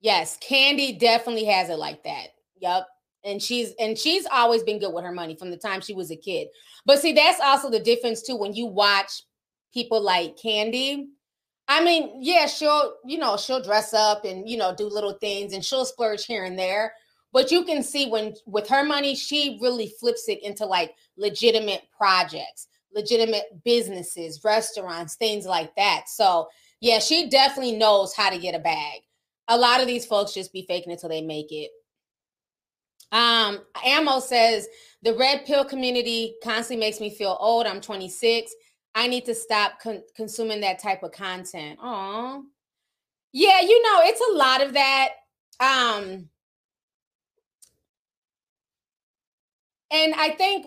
yes, 0.00 0.38
Kandi 0.48 0.98
definitely 0.98 1.44
has 1.46 1.70
it 1.70 1.78
like 1.78 2.04
that. 2.04 2.28
Yep. 2.60 2.86
And 3.24 3.42
she's 3.42 3.74
and 3.80 3.98
she's 3.98 4.26
always 4.30 4.62
been 4.62 4.78
good 4.78 4.94
with 4.94 5.04
her 5.04 5.12
money 5.12 5.34
from 5.34 5.50
the 5.50 5.56
time 5.56 5.80
she 5.80 5.92
was 5.92 6.10
a 6.10 6.16
kid. 6.16 6.48
But 6.86 7.00
see, 7.00 7.12
that's 7.12 7.40
also 7.40 7.68
the 7.68 7.80
difference 7.80 8.22
too 8.22 8.36
when 8.36 8.54
you 8.54 8.66
watch 8.66 9.24
people 9.74 10.00
like 10.00 10.36
Kandi. 10.36 11.06
I 11.68 11.84
mean, 11.84 12.18
yeah, 12.20 12.46
she'll, 12.46 12.94
you 13.04 13.18
know, 13.18 13.36
she'll 13.36 13.62
dress 13.62 13.92
up 13.92 14.24
and 14.24 14.48
you 14.48 14.56
know 14.56 14.74
do 14.74 14.86
little 14.86 15.14
things 15.14 15.52
and 15.52 15.64
she'll 15.64 15.84
splurge 15.84 16.24
here 16.26 16.44
and 16.44 16.58
there. 16.58 16.94
But 17.32 17.50
you 17.50 17.64
can 17.64 17.82
see 17.82 18.08
when 18.08 18.34
with 18.46 18.68
her 18.68 18.84
money, 18.84 19.14
she 19.14 19.58
really 19.62 19.92
flips 20.00 20.28
it 20.28 20.42
into 20.42 20.66
like 20.66 20.94
legitimate 21.16 21.82
projects 21.96 22.66
legitimate 22.94 23.62
businesses, 23.64 24.42
restaurants, 24.44 25.16
things 25.16 25.46
like 25.46 25.74
that. 25.76 26.04
So, 26.08 26.48
yeah, 26.80 26.98
she 26.98 27.28
definitely 27.28 27.76
knows 27.76 28.14
how 28.14 28.30
to 28.30 28.38
get 28.38 28.54
a 28.54 28.58
bag. 28.58 29.00
A 29.48 29.56
lot 29.56 29.80
of 29.80 29.86
these 29.86 30.06
folks 30.06 30.34
just 30.34 30.52
be 30.52 30.64
faking 30.66 30.92
it 30.92 31.00
till 31.00 31.08
they 31.08 31.22
make 31.22 31.50
it. 31.50 31.70
Um, 33.12 33.60
Ammo 33.84 34.20
says 34.20 34.68
the 35.02 35.16
red 35.16 35.44
pill 35.44 35.64
community 35.64 36.34
constantly 36.42 36.84
makes 36.84 37.00
me 37.00 37.10
feel 37.10 37.36
old. 37.40 37.66
I'm 37.66 37.80
26. 37.80 38.54
I 38.94 39.08
need 39.08 39.24
to 39.24 39.34
stop 39.34 39.80
con- 39.80 40.02
consuming 40.16 40.60
that 40.60 40.78
type 40.80 41.02
of 41.02 41.12
content. 41.12 41.78
Oh, 41.82 42.44
yeah, 43.32 43.60
you 43.60 43.82
know, 43.82 44.00
it's 44.02 44.20
a 44.20 44.36
lot 44.36 44.62
of 44.62 44.72
that. 44.74 45.08
Um, 45.58 46.28
and 49.90 50.14
I 50.14 50.30
think 50.30 50.66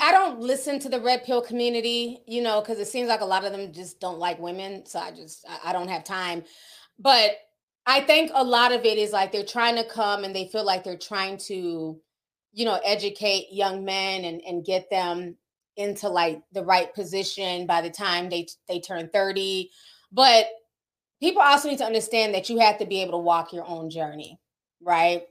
I 0.00 0.12
don't 0.12 0.38
listen 0.40 0.78
to 0.80 0.88
the 0.88 1.00
red 1.00 1.24
pill 1.24 1.42
community, 1.42 2.22
you 2.26 2.40
know, 2.40 2.60
because 2.60 2.78
it 2.78 2.86
seems 2.86 3.08
like 3.08 3.20
a 3.20 3.24
lot 3.26 3.44
of 3.44 3.52
them 3.52 3.72
just 3.72 3.98
don't 3.98 4.18
like 4.18 4.38
women. 4.38 4.86
So 4.86 5.00
I 5.00 5.10
just 5.10 5.44
I 5.64 5.72
don't 5.72 5.88
have 5.88 6.04
time. 6.04 6.44
But 6.98 7.32
I 7.86 8.00
think 8.00 8.30
a 8.32 8.44
lot 8.44 8.72
of 8.72 8.84
it 8.84 8.96
is 8.96 9.10
like 9.10 9.32
they're 9.32 9.44
trying 9.44 9.74
to 9.76 9.84
come 9.84 10.22
and 10.22 10.34
they 10.34 10.46
feel 10.46 10.64
like 10.64 10.84
they're 10.84 10.96
trying 10.96 11.36
to, 11.38 12.00
you 12.52 12.64
know, 12.64 12.80
educate 12.84 13.48
young 13.50 13.84
men 13.84 14.24
and 14.24 14.40
and 14.46 14.64
get 14.64 14.88
them 14.88 15.36
into 15.76 16.08
like 16.08 16.42
the 16.52 16.64
right 16.64 16.94
position 16.94 17.66
by 17.66 17.80
the 17.80 17.90
time 17.90 18.28
they 18.28 18.46
they 18.68 18.78
turn 18.78 19.08
30. 19.12 19.68
But 20.12 20.46
people 21.18 21.42
also 21.42 21.68
need 21.68 21.78
to 21.78 21.84
understand 21.84 22.34
that 22.34 22.48
you 22.48 22.58
have 22.60 22.78
to 22.78 22.86
be 22.86 23.02
able 23.02 23.12
to 23.12 23.18
walk 23.18 23.52
your 23.52 23.66
own 23.66 23.90
journey, 23.90 24.38
right? 24.80 25.22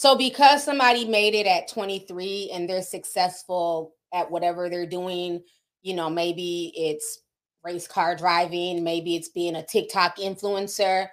So 0.00 0.16
because 0.16 0.64
somebody 0.64 1.04
made 1.04 1.34
it 1.34 1.46
at 1.46 1.68
23 1.68 2.52
and 2.54 2.66
they're 2.66 2.80
successful 2.80 3.92
at 4.14 4.30
whatever 4.30 4.70
they're 4.70 4.86
doing. 4.86 5.42
You 5.82 5.92
know, 5.92 6.08
maybe 6.08 6.72
it's 6.74 7.20
race 7.62 7.86
car 7.86 8.16
driving, 8.16 8.82
maybe 8.82 9.14
it's 9.14 9.28
being 9.28 9.56
a 9.56 9.62
TikTok 9.62 10.16
influencer. 10.16 11.08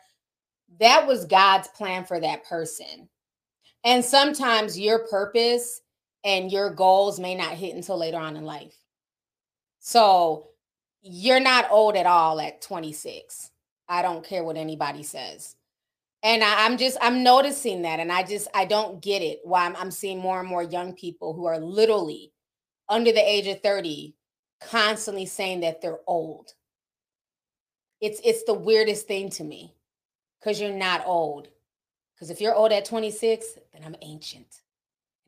That 0.79 1.05
was 1.05 1.25
God's 1.25 1.67
plan 1.67 2.05
for 2.05 2.21
that 2.21 2.45
person. 2.45 3.09
And 3.83 4.05
sometimes 4.05 4.79
your 4.79 4.99
purpose 4.99 5.81
and 6.23 6.49
your 6.49 6.73
goals 6.73 7.19
may 7.19 7.35
not 7.35 7.55
hit 7.55 7.75
until 7.75 7.97
later 7.97 8.19
on 8.19 8.37
in 8.37 8.45
life. 8.45 8.77
So 9.79 10.47
you're 11.01 11.41
not 11.41 11.69
old 11.71 11.97
at 11.97 12.05
all 12.05 12.39
at 12.39 12.61
26. 12.61 13.51
I 13.89 14.01
don't 14.01 14.23
care 14.23 14.45
what 14.45 14.55
anybody 14.55 15.03
says. 15.03 15.57
And 16.27 16.43
I, 16.43 16.65
am 16.65 16.77
just 16.77 16.97
I'm 16.99 17.23
noticing 17.23 17.83
that, 17.83 18.01
and 18.01 18.11
I 18.11 18.21
just 18.21 18.49
I 18.53 18.65
don't 18.65 19.01
get 19.01 19.21
it. 19.21 19.39
Why 19.45 19.65
I'm, 19.65 19.77
I'm 19.77 19.91
seeing 19.91 20.19
more 20.19 20.41
and 20.41 20.49
more 20.49 20.61
young 20.61 20.91
people 20.91 21.33
who 21.33 21.45
are 21.45 21.57
literally 21.57 22.33
under 22.89 23.13
the 23.13 23.25
age 23.25 23.47
of 23.47 23.61
30 23.61 24.13
constantly 24.59 25.25
saying 25.25 25.61
that 25.61 25.81
they're 25.81 26.01
old. 26.05 26.51
It's 28.01 28.19
it's 28.25 28.43
the 28.43 28.53
weirdest 28.53 29.07
thing 29.07 29.29
to 29.31 29.45
me 29.45 29.73
because 30.41 30.59
you're 30.59 30.73
not 30.73 31.03
old. 31.05 31.47
Because 32.13 32.29
if 32.29 32.41
you're 32.41 32.55
old 32.55 32.73
at 32.73 32.83
26, 32.83 33.59
then 33.71 33.83
I'm 33.85 33.95
ancient. 34.01 34.63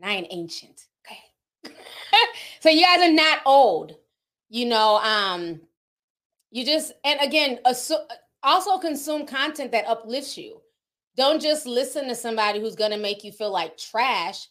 And 0.01 0.11
I 0.11 0.15
ain't 0.15 0.27
ancient. 0.31 0.81
Okay. 1.05 1.73
so 2.59 2.67
you 2.67 2.83
guys 2.83 3.09
are 3.09 3.13
not 3.13 3.39
old. 3.45 3.95
You 4.49 4.65
know, 4.65 4.97
um, 4.97 5.61
you 6.51 6.65
just 6.65 6.91
and 7.05 7.21
again, 7.21 7.59
also 8.43 8.77
consume 8.79 9.25
content 9.25 9.71
that 9.71 9.87
uplifts 9.87 10.37
you. 10.37 10.59
Don't 11.19 11.41
just 11.41 11.67
listen 11.67 12.07
to 12.07 12.15
somebody 12.15 12.59
who's 12.59 12.75
gonna 12.75 12.97
make 12.97 13.23
you 13.23 13.31
feel 13.31 13.51
like 13.51 13.77
trash 13.77 14.47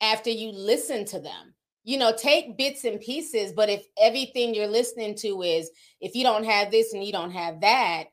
after 0.00 0.30
you 0.30 0.52
listen 0.52 1.04
to 1.06 1.18
them 1.18 1.54
you 1.82 1.98
know, 1.98 2.12
take 2.16 2.56
bits 2.56 2.84
and 2.84 3.00
pieces. 3.00 3.52
But 3.52 3.68
if 3.68 3.86
everything 3.98 4.54
you're 4.54 4.66
listening 4.66 5.14
to 5.16 5.42
is 5.42 5.70
if 6.00 6.14
you 6.14 6.22
don't 6.22 6.44
have 6.44 6.70
this 6.70 6.92
and 6.92 7.02
you 7.02 7.12
don't 7.12 7.30
have 7.30 7.60
that, 7.62 8.04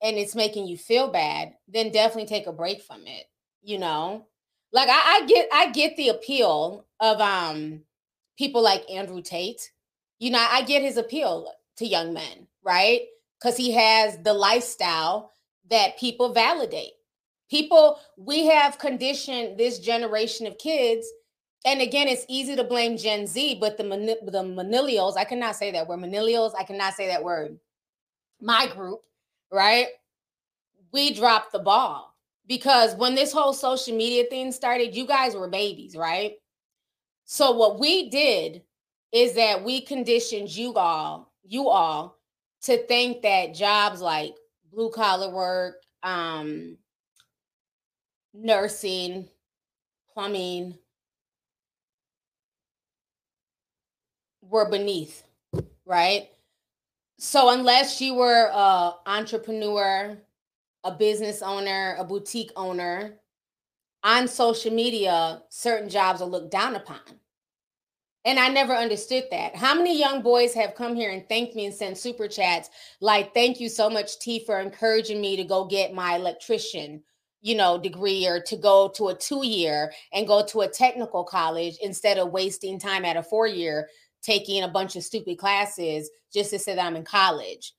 and 0.00 0.16
it's 0.16 0.36
making 0.36 0.68
you 0.68 0.76
feel 0.76 1.08
bad, 1.08 1.54
then 1.66 1.90
definitely 1.90 2.26
take 2.26 2.46
a 2.46 2.52
break 2.52 2.82
from 2.82 3.06
it. 3.06 3.24
You 3.62 3.78
know, 3.78 4.26
like 4.72 4.88
I, 4.88 5.22
I 5.22 5.26
get 5.26 5.48
I 5.52 5.70
get 5.70 5.96
the 5.96 6.10
appeal 6.10 6.86
of 7.00 7.20
um 7.20 7.80
people 8.36 8.62
like 8.62 8.88
Andrew 8.90 9.22
Tate. 9.22 9.72
You 10.18 10.30
know, 10.30 10.46
I 10.48 10.62
get 10.62 10.82
his 10.82 10.96
appeal 10.96 11.50
to 11.78 11.86
young 11.86 12.12
men, 12.12 12.46
right? 12.62 13.02
Because 13.40 13.56
he 13.56 13.72
has 13.72 14.18
the 14.18 14.34
lifestyle 14.34 15.32
that 15.70 15.98
people 15.98 16.32
validate. 16.32 16.92
People, 17.50 17.98
we 18.16 18.46
have 18.46 18.78
conditioned 18.78 19.58
this 19.58 19.78
generation 19.78 20.46
of 20.46 20.58
kids 20.58 21.06
and 21.64 21.80
again, 21.80 22.08
it's 22.08 22.24
easy 22.28 22.54
to 22.56 22.64
blame 22.64 22.96
Gen 22.96 23.26
Z, 23.26 23.58
but 23.60 23.76
the 23.76 23.82
the 23.82 24.42
millennials, 24.42 25.16
I 25.16 25.24
cannot 25.24 25.56
say 25.56 25.70
that 25.72 25.88
word. 25.88 26.00
Millennials, 26.00 26.52
I 26.56 26.62
cannot 26.62 26.94
say 26.94 27.08
that 27.08 27.24
word. 27.24 27.58
My 28.40 28.68
group, 28.68 29.00
right? 29.52 29.88
We 30.92 31.12
dropped 31.12 31.52
the 31.52 31.58
ball 31.58 32.14
because 32.46 32.94
when 32.94 33.14
this 33.14 33.32
whole 33.32 33.52
social 33.52 33.96
media 33.96 34.24
thing 34.30 34.52
started, 34.52 34.94
you 34.94 35.06
guys 35.06 35.34
were 35.34 35.48
babies, 35.48 35.96
right? 35.96 36.34
So 37.24 37.50
what 37.50 37.78
we 37.78 38.08
did 38.08 38.62
is 39.12 39.34
that 39.34 39.62
we 39.64 39.80
conditioned 39.80 40.54
you 40.54 40.74
all, 40.74 41.32
you 41.44 41.68
all, 41.68 42.16
to 42.62 42.78
think 42.86 43.22
that 43.22 43.54
jobs 43.54 44.00
like 44.00 44.34
blue 44.72 44.90
collar 44.90 45.30
work, 45.30 45.82
um, 46.02 46.78
nursing, 48.34 49.28
plumbing 50.12 50.78
were 54.42 54.68
beneath, 54.68 55.24
right? 55.84 56.28
So 57.18 57.50
unless 57.50 58.00
you 58.00 58.14
were 58.14 58.50
a 58.52 58.92
entrepreneur, 59.06 60.16
a 60.84 60.92
business 60.92 61.42
owner, 61.42 61.96
a 61.98 62.04
boutique 62.04 62.52
owner, 62.56 63.14
on 64.04 64.28
social 64.28 64.72
media, 64.72 65.42
certain 65.48 65.88
jobs 65.88 66.22
are 66.22 66.28
looked 66.28 66.50
down 66.50 66.76
upon. 66.76 67.00
And 68.24 68.38
I 68.38 68.48
never 68.48 68.74
understood 68.74 69.24
that. 69.30 69.56
How 69.56 69.74
many 69.74 69.98
young 69.98 70.22
boys 70.22 70.54
have 70.54 70.74
come 70.74 70.94
here 70.94 71.10
and 71.10 71.28
thanked 71.28 71.54
me 71.54 71.66
and 71.66 71.74
sent 71.74 71.98
super 71.98 72.28
chats 72.28 72.70
like, 73.00 73.32
thank 73.34 73.58
you 73.58 73.68
so 73.68 73.88
much, 73.88 74.18
T, 74.18 74.44
for 74.44 74.60
encouraging 74.60 75.20
me 75.20 75.36
to 75.36 75.44
go 75.44 75.64
get 75.64 75.94
my 75.94 76.14
electrician, 76.16 77.02
you 77.40 77.54
know, 77.54 77.78
degree 77.78 78.26
or 78.26 78.40
to 78.40 78.56
go 78.56 78.88
to 78.96 79.08
a 79.08 79.14
two 79.14 79.46
year 79.46 79.92
and 80.12 80.26
go 80.26 80.44
to 80.46 80.62
a 80.62 80.68
technical 80.68 81.24
college 81.24 81.76
instead 81.82 82.18
of 82.18 82.32
wasting 82.32 82.78
time 82.78 83.04
at 83.04 83.16
a 83.16 83.22
four 83.22 83.46
year 83.46 83.88
taking 84.22 84.62
a 84.62 84.68
bunch 84.68 84.96
of 84.96 85.04
stupid 85.04 85.38
classes 85.38 86.10
just 86.32 86.50
to 86.50 86.58
say 86.58 86.74
that 86.74 86.84
I'm 86.84 86.96
in 86.96 87.04
college. 87.04 87.72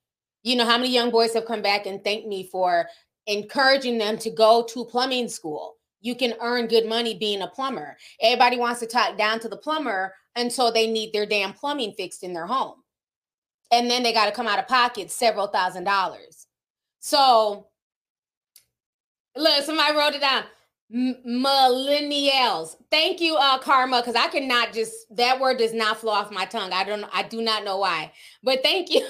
You 0.44 0.56
know, 0.56 0.66
how 0.66 0.78
many 0.78 0.90
young 0.94 1.12
boys 1.12 1.34
have 1.34 1.46
come 1.46 1.62
back 1.62 1.86
and 1.86 2.04
thanked 2.04 2.28
me 2.28 2.48
for 2.50 2.88
encouraging 3.28 3.98
them 3.98 4.18
to 4.20 4.30
go 4.30 4.66
to 4.70 4.86
plumbing 4.86 5.28
school? 5.28 5.76
You 6.02 6.16
can 6.16 6.36
earn 6.40 6.68
good 6.68 6.88
money 6.88 7.18
being 7.18 7.42
a 7.42 7.48
plumber. 7.48 7.98
Everybody 8.22 8.58
wants 8.58 8.80
to 8.80 8.88
talk 8.88 9.18
down 9.18 9.40
to 9.42 9.50
the 9.50 9.58
plumber 9.58 10.14
until 10.36 10.72
they 10.72 10.90
need 10.90 11.12
their 11.12 11.26
damn 11.26 11.52
plumbing 11.52 11.94
fixed 11.98 12.24
in 12.24 12.34
their 12.34 12.48
home. 12.48 12.76
And 13.72 13.92
then 13.92 14.02
they 14.02 14.14
got 14.14 14.26
to 14.26 14.32
come 14.32 14.48
out 14.48 14.60
of 14.60 14.68
pocket 14.68 15.12
several 15.12 15.48
thousand 15.48 15.84
dollars. 15.84 16.48
So, 17.02 17.68
look, 19.40 19.64
somebody 19.64 19.96
wrote 19.96 20.14
it 20.14 20.22
down 20.22 20.44
millennials. 20.92 22.76
Thank 22.90 23.22
you, 23.22 23.36
uh, 23.36 23.60
Karma, 23.60 24.02
because 24.02 24.16
I 24.16 24.28
cannot 24.28 24.74
just 24.74 24.94
that 25.16 25.40
word 25.40 25.58
does 25.58 25.74
not 25.74 25.98
flow 25.98 26.14
off 26.14 26.32
my 26.32 26.46
tongue. 26.46 26.74
I 26.74 26.84
don't 26.84 27.06
I 27.14 27.24
do 27.24 27.42
not 27.42 27.64
know 27.64 27.78
why. 27.78 28.12
But 28.44 28.64
thank 28.64 28.90
you. 28.90 29.02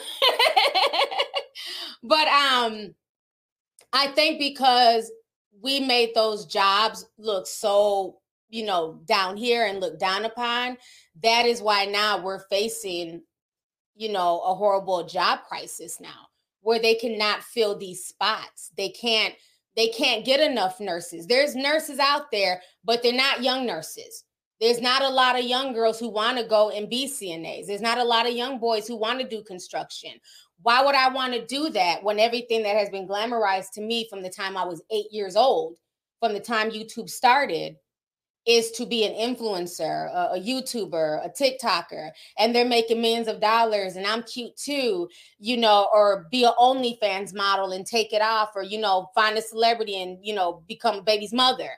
but 2.04 2.28
um 2.28 2.94
I 3.94 4.08
think 4.08 4.40
because 4.40 5.10
we 5.62 5.80
made 5.80 6.12
those 6.14 6.46
jobs 6.46 7.06
look 7.18 7.48
so, 7.48 8.18
you 8.50 8.66
know, 8.66 9.00
down 9.06 9.38
here 9.38 9.66
and 9.66 9.80
look 9.80 10.00
down 10.00 10.26
upon, 10.26 10.78
that 11.24 11.46
is 11.46 11.62
why 11.62 11.86
now 11.86 12.22
we're 12.22 12.44
facing, 12.50 13.22
you 13.96 14.12
know, 14.12 14.42
a 14.42 14.54
horrible 14.54 15.06
job 15.06 15.40
crisis 15.48 16.00
now 16.00 16.28
where 16.62 16.80
they 16.80 16.96
cannot 16.96 17.42
fill 17.42 17.78
these 17.78 18.06
spots. 18.06 18.72
They 18.78 18.90
can't 18.90 19.34
they 19.80 19.88
can't 19.88 20.26
get 20.26 20.42
enough 20.42 20.82
nurses. 20.82 21.26
There's 21.26 21.56
nurses 21.56 22.00
out 22.00 22.32
there, 22.32 22.62
but 22.84 23.02
they're 23.02 23.14
not 23.14 23.42
young 23.42 23.66
nurses. 23.66 24.26
There's 24.60 24.82
not 24.82 25.04
a 25.04 25.08
lot 25.08 25.40
of 25.40 25.46
young 25.46 25.72
girls 25.72 25.98
who 25.98 26.10
want 26.10 26.38
to 26.38 26.44
go 26.44 26.70
and 26.70 26.90
be 26.90 27.08
CNAs. 27.08 27.68
There's 27.68 27.80
not 27.80 27.98
a 27.98 28.04
lot 28.04 28.28
of 28.28 28.34
young 28.34 28.60
boys 28.60 28.86
who 28.86 28.98
want 28.98 29.22
to 29.22 29.28
do 29.28 29.42
construction. 29.42 30.12
Why 30.64 30.84
would 30.84 30.96
I 30.96 31.08
want 31.08 31.32
to 31.34 31.46
do 31.46 31.70
that 31.70 32.04
when 32.04 32.20
everything 32.20 32.64
that 32.64 32.76
has 32.76 32.90
been 32.90 33.08
glamorized 33.08 33.72
to 33.76 33.82
me 33.82 34.06
from 34.10 34.22
the 34.22 34.30
time 34.30 34.58
I 34.58 34.66
was 34.66 34.84
eight 34.92 35.14
years 35.14 35.38
old, 35.38 35.76
from 36.20 36.34
the 36.34 36.42
time 36.42 36.72
YouTube 36.72 37.10
started, 37.10 37.78
is 38.50 38.72
to 38.72 38.84
be 38.84 39.06
an 39.06 39.14
influencer, 39.14 40.10
a, 40.10 40.34
a, 40.34 40.40
YouTuber, 40.40 41.24
a 41.24 41.30
TikToker, 41.30 42.10
and 42.40 42.54
they're 42.54 42.66
making 42.66 43.00
millions 43.00 43.28
of 43.28 43.40
dollars, 43.40 43.96
and 43.96 44.08
I'm 44.08 44.24
cute 44.24 44.58
too, 44.58 45.08
you 45.38 45.56
know, 45.56 45.88
or 45.94 46.26
be 46.32 46.46
an 46.46 46.54
OnlyFans 46.60 47.36
model 47.36 47.74
and 47.74 47.86
take 47.86 48.12
it 48.12 48.24
off, 48.24 48.50
or 48.56 48.64
you 48.64 48.80
know, 48.80 49.12
find 49.14 49.38
a 49.38 49.42
celebrity 49.44 50.02
and 50.02 50.18
you 50.24 50.34
know, 50.34 50.64
become 50.68 50.96
a 50.96 51.02
baby's 51.04 51.32
mother. 51.32 51.70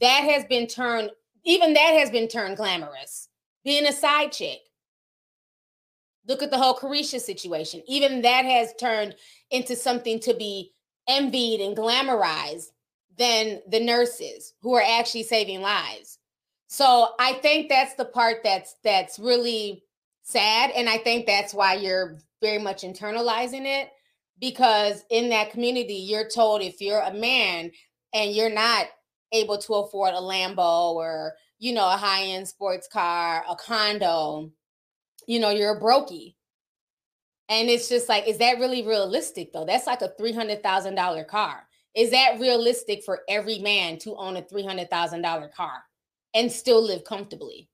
That 0.00 0.24
has 0.24 0.46
been 0.46 0.66
turned, 0.66 1.10
even 1.44 1.74
that 1.74 1.92
has 1.98 2.10
been 2.10 2.26
turned 2.26 2.56
glamorous. 2.56 3.28
Being 3.62 3.86
a 3.86 3.92
side 3.92 4.32
chick. 4.32 4.60
Look 6.26 6.42
at 6.42 6.50
the 6.50 6.56
whole 6.56 6.74
Caresha 6.74 7.20
situation. 7.20 7.82
Even 7.86 8.22
that 8.22 8.46
has 8.46 8.72
turned 8.80 9.14
into 9.50 9.76
something 9.76 10.20
to 10.20 10.34
be 10.34 10.72
envied 11.06 11.60
and 11.60 11.76
glamorized 11.76 12.68
than 13.18 13.60
the 13.68 13.80
nurses 13.80 14.54
who 14.60 14.74
are 14.74 14.82
actually 14.82 15.22
saving 15.22 15.60
lives. 15.60 16.18
So 16.66 17.10
I 17.20 17.34
think 17.34 17.68
that's 17.68 17.94
the 17.94 18.04
part 18.04 18.38
that's 18.42 18.76
that's 18.82 19.18
really 19.18 19.84
sad 20.22 20.70
and 20.70 20.88
I 20.88 20.98
think 20.98 21.26
that's 21.26 21.54
why 21.54 21.74
you're 21.74 22.18
very 22.40 22.58
much 22.58 22.82
internalizing 22.82 23.66
it 23.66 23.90
because 24.40 25.04
in 25.10 25.28
that 25.28 25.50
community 25.50 25.94
you're 25.94 26.28
told 26.28 26.62
if 26.62 26.80
you're 26.80 27.02
a 27.02 27.12
man 27.12 27.70
and 28.14 28.32
you're 28.32 28.52
not 28.52 28.86
able 29.32 29.58
to 29.58 29.74
afford 29.74 30.14
a 30.14 30.18
Lambo 30.18 30.94
or 30.94 31.34
you 31.58 31.72
know 31.72 31.86
a 31.86 31.96
high-end 31.96 32.48
sports 32.48 32.88
car, 32.90 33.44
a 33.48 33.54
condo, 33.54 34.50
you 35.26 35.38
know, 35.38 35.50
you're 35.50 35.76
a 35.76 35.80
brokey. 35.80 36.34
And 37.48 37.68
it's 37.68 37.88
just 37.88 38.08
like, 38.08 38.26
is 38.26 38.38
that 38.38 38.58
really 38.58 38.86
realistic 38.86 39.52
though? 39.52 39.66
That's 39.66 39.86
like 39.86 40.02
a 40.02 40.12
$300,000 40.18 41.26
car. 41.28 41.66
Is 41.94 42.10
that 42.10 42.40
realistic 42.40 43.04
for 43.04 43.20
every 43.28 43.58
man 43.58 43.98
to 43.98 44.16
own 44.16 44.36
a 44.36 44.42
$300,000 44.42 45.52
car 45.54 45.84
and 46.34 46.50
still 46.50 46.82
live 46.82 47.04
comfortably? 47.04 47.68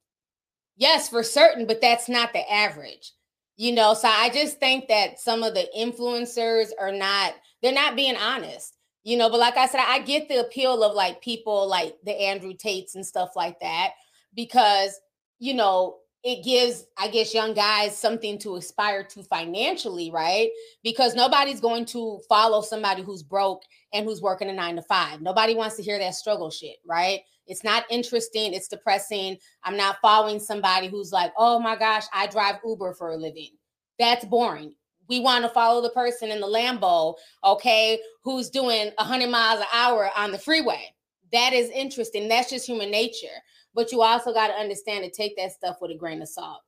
Yes, 0.77 1.09
for 1.09 1.23
certain, 1.23 1.67
but 1.67 1.81
that's 1.81 2.09
not 2.09 2.33
the 2.33 2.51
average. 2.51 3.13
You 3.57 3.73
know, 3.73 3.95
so 3.95 4.09
I 4.09 4.31
just 4.31 4.59
think 4.59 4.89
that 4.89 5.21
some 5.21 5.43
of 5.43 5.55
the 5.55 5.69
influencers 5.77 6.69
are 6.79 6.93
not, 6.93 7.35
they're 7.63 7.73
not 7.73 7.97
being 7.97 8.17
honest. 8.17 8.77
You 9.03 9.17
know, 9.17 9.31
but 9.31 9.41
like 9.41 9.57
I 9.57 9.67
said, 9.67 9.81
I 9.87 10.01
get 10.01 10.29
the 10.29 10.41
appeal 10.41 10.83
of 10.83 10.95
like 10.95 11.23
people 11.23 11.67
like 11.67 11.97
the 12.05 12.13
Andrew 12.13 12.53
Tates 12.55 12.95
and 12.95 13.05
stuff 13.05 13.31
like 13.35 13.59
that 13.61 13.93
because, 14.35 15.01
you 15.39 15.55
know, 15.55 15.97
it 16.23 16.45
gives 16.45 16.87
i 16.99 17.09
guess 17.09 17.33
young 17.33 17.55
guys 17.55 17.97
something 17.97 18.39
to 18.39 18.57
aspire 18.57 19.03
to 19.03 19.23
financially 19.23 20.11
right 20.11 20.51
because 20.83 21.15
nobody's 21.15 21.61
going 21.61 21.85
to 21.85 22.21
follow 22.29 22.61
somebody 22.61 23.03
who's 23.03 23.23
broke 23.23 23.63
and 23.93 24.05
who's 24.05 24.23
working 24.23 24.49
a 24.49 24.53
nine 24.53 24.77
to 24.77 24.83
five. 24.83 25.21
Nobody 25.21 25.55
wants 25.55 25.77
to 25.77 25.83
hear 25.83 25.99
that 25.99 26.15
struggle 26.15 26.51
shit 26.51 26.77
right? 26.87 27.21
It's 27.47 27.65
not 27.65 27.85
interesting 27.91 28.55
it's 28.55 28.69
depressing. 28.69 29.39
I'm 29.65 29.77
not 29.77 29.99
following 30.01 30.41
somebody 30.41 30.89
who's 30.89 31.12
like 31.12 31.33
oh 31.37 31.59
my 31.59 31.77
gosh 31.77 32.05
i 32.12 32.27
drive 32.27 32.57
uber 32.65 32.95
for 32.95 33.11
a 33.11 33.17
living. 33.17 33.51
That's 33.99 34.25
boring. 34.25 34.75
We 35.09 35.21
want 35.21 35.45
to 35.45 35.51
follow 35.51 35.83
the 35.83 35.91
person 35.91 36.31
in 36.31 36.41
the 36.41 36.47
lambo 36.47 37.15
okay 37.45 37.99
who's 38.23 38.51
doing 38.51 38.91
100 38.99 39.29
miles 39.29 39.61
an 39.61 39.67
hour 39.73 40.11
on 40.17 40.31
the 40.31 40.39
freeway. 40.39 40.95
That 41.33 41.53
is 41.53 41.71
interesting. 41.71 42.29
That's 42.29 42.51
just 42.51 42.67
human 42.67 42.91
nature. 42.91 43.27
But 43.75 43.93
you 43.93 44.03
also 44.03 44.33
got 44.33 44.49
to 44.49 44.55
understand 44.55 45.05
to 45.05 45.11
take 45.11 45.37
that 45.37 45.53
stuff 45.53 45.77
with 45.81 45.91
a 45.93 45.97
grain 45.97 46.23
of 46.23 46.29
salt 46.29 46.62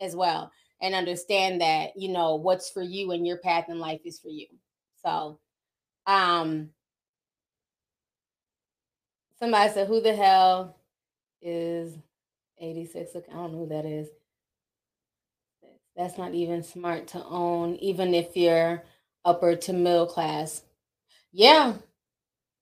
as 0.00 0.14
well 0.14 0.52
and 0.80 0.94
understand 0.94 1.60
that, 1.60 1.90
you 1.96 2.10
know, 2.10 2.36
what's 2.36 2.70
for 2.70 2.82
you 2.82 3.12
and 3.12 3.26
your 3.26 3.38
path 3.38 3.68
in 3.68 3.78
life 3.78 4.00
is 4.04 4.18
for 4.18 4.28
you. 4.28 4.46
So, 5.04 5.38
um, 6.06 6.70
somebody 9.38 9.72
said, 9.72 9.88
Who 9.88 10.00
the 10.00 10.14
hell 10.14 10.76
is 11.40 11.94
86? 12.58 13.14
Look, 13.14 13.26
I 13.30 13.34
don't 13.34 13.52
know 13.52 13.58
who 13.58 13.68
that 13.68 13.86
is. 13.86 14.08
That's 15.96 16.18
not 16.18 16.34
even 16.34 16.62
smart 16.62 17.06
to 17.08 17.24
own, 17.24 17.76
even 17.76 18.14
if 18.14 18.36
you're 18.36 18.82
upper 19.24 19.54
to 19.54 19.72
middle 19.72 20.06
class. 20.06 20.62
Yeah, 21.32 21.74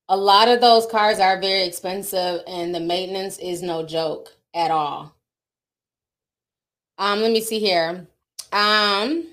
a 0.07 0.17
lot 0.17 0.47
of 0.47 0.61
those 0.61 0.85
cars 0.85 1.19
are 1.19 1.39
very 1.39 1.63
expensive 1.63 2.41
and 2.47 2.73
the 2.73 2.79
maintenance 2.79 3.37
is 3.39 3.61
no 3.61 3.85
joke 3.85 4.29
at 4.53 4.69
all. 4.69 5.15
Um, 6.97 7.21
let 7.21 7.31
me 7.31 7.41
see 7.41 7.59
here. 7.59 8.07
Um, 8.51 9.25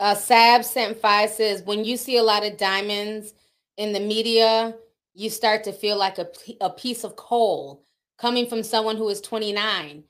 uh, 0.00 0.14
Sab 0.14 0.64
sent 0.64 1.00
five 1.00 1.30
says 1.30 1.62
when 1.62 1.84
you 1.84 1.96
see 1.96 2.16
a 2.16 2.22
lot 2.22 2.44
of 2.44 2.56
diamonds 2.56 3.34
in 3.76 3.92
the 3.92 4.00
media, 4.00 4.74
you 5.14 5.30
start 5.30 5.64
to 5.64 5.72
feel 5.72 5.96
like 5.96 6.18
a, 6.18 6.28
a 6.60 6.70
piece 6.70 7.04
of 7.04 7.16
coal 7.16 7.82
coming 8.18 8.46
from 8.46 8.62
someone 8.62 8.96
who 8.96 9.08
is 9.08 9.20
29. 9.20 10.04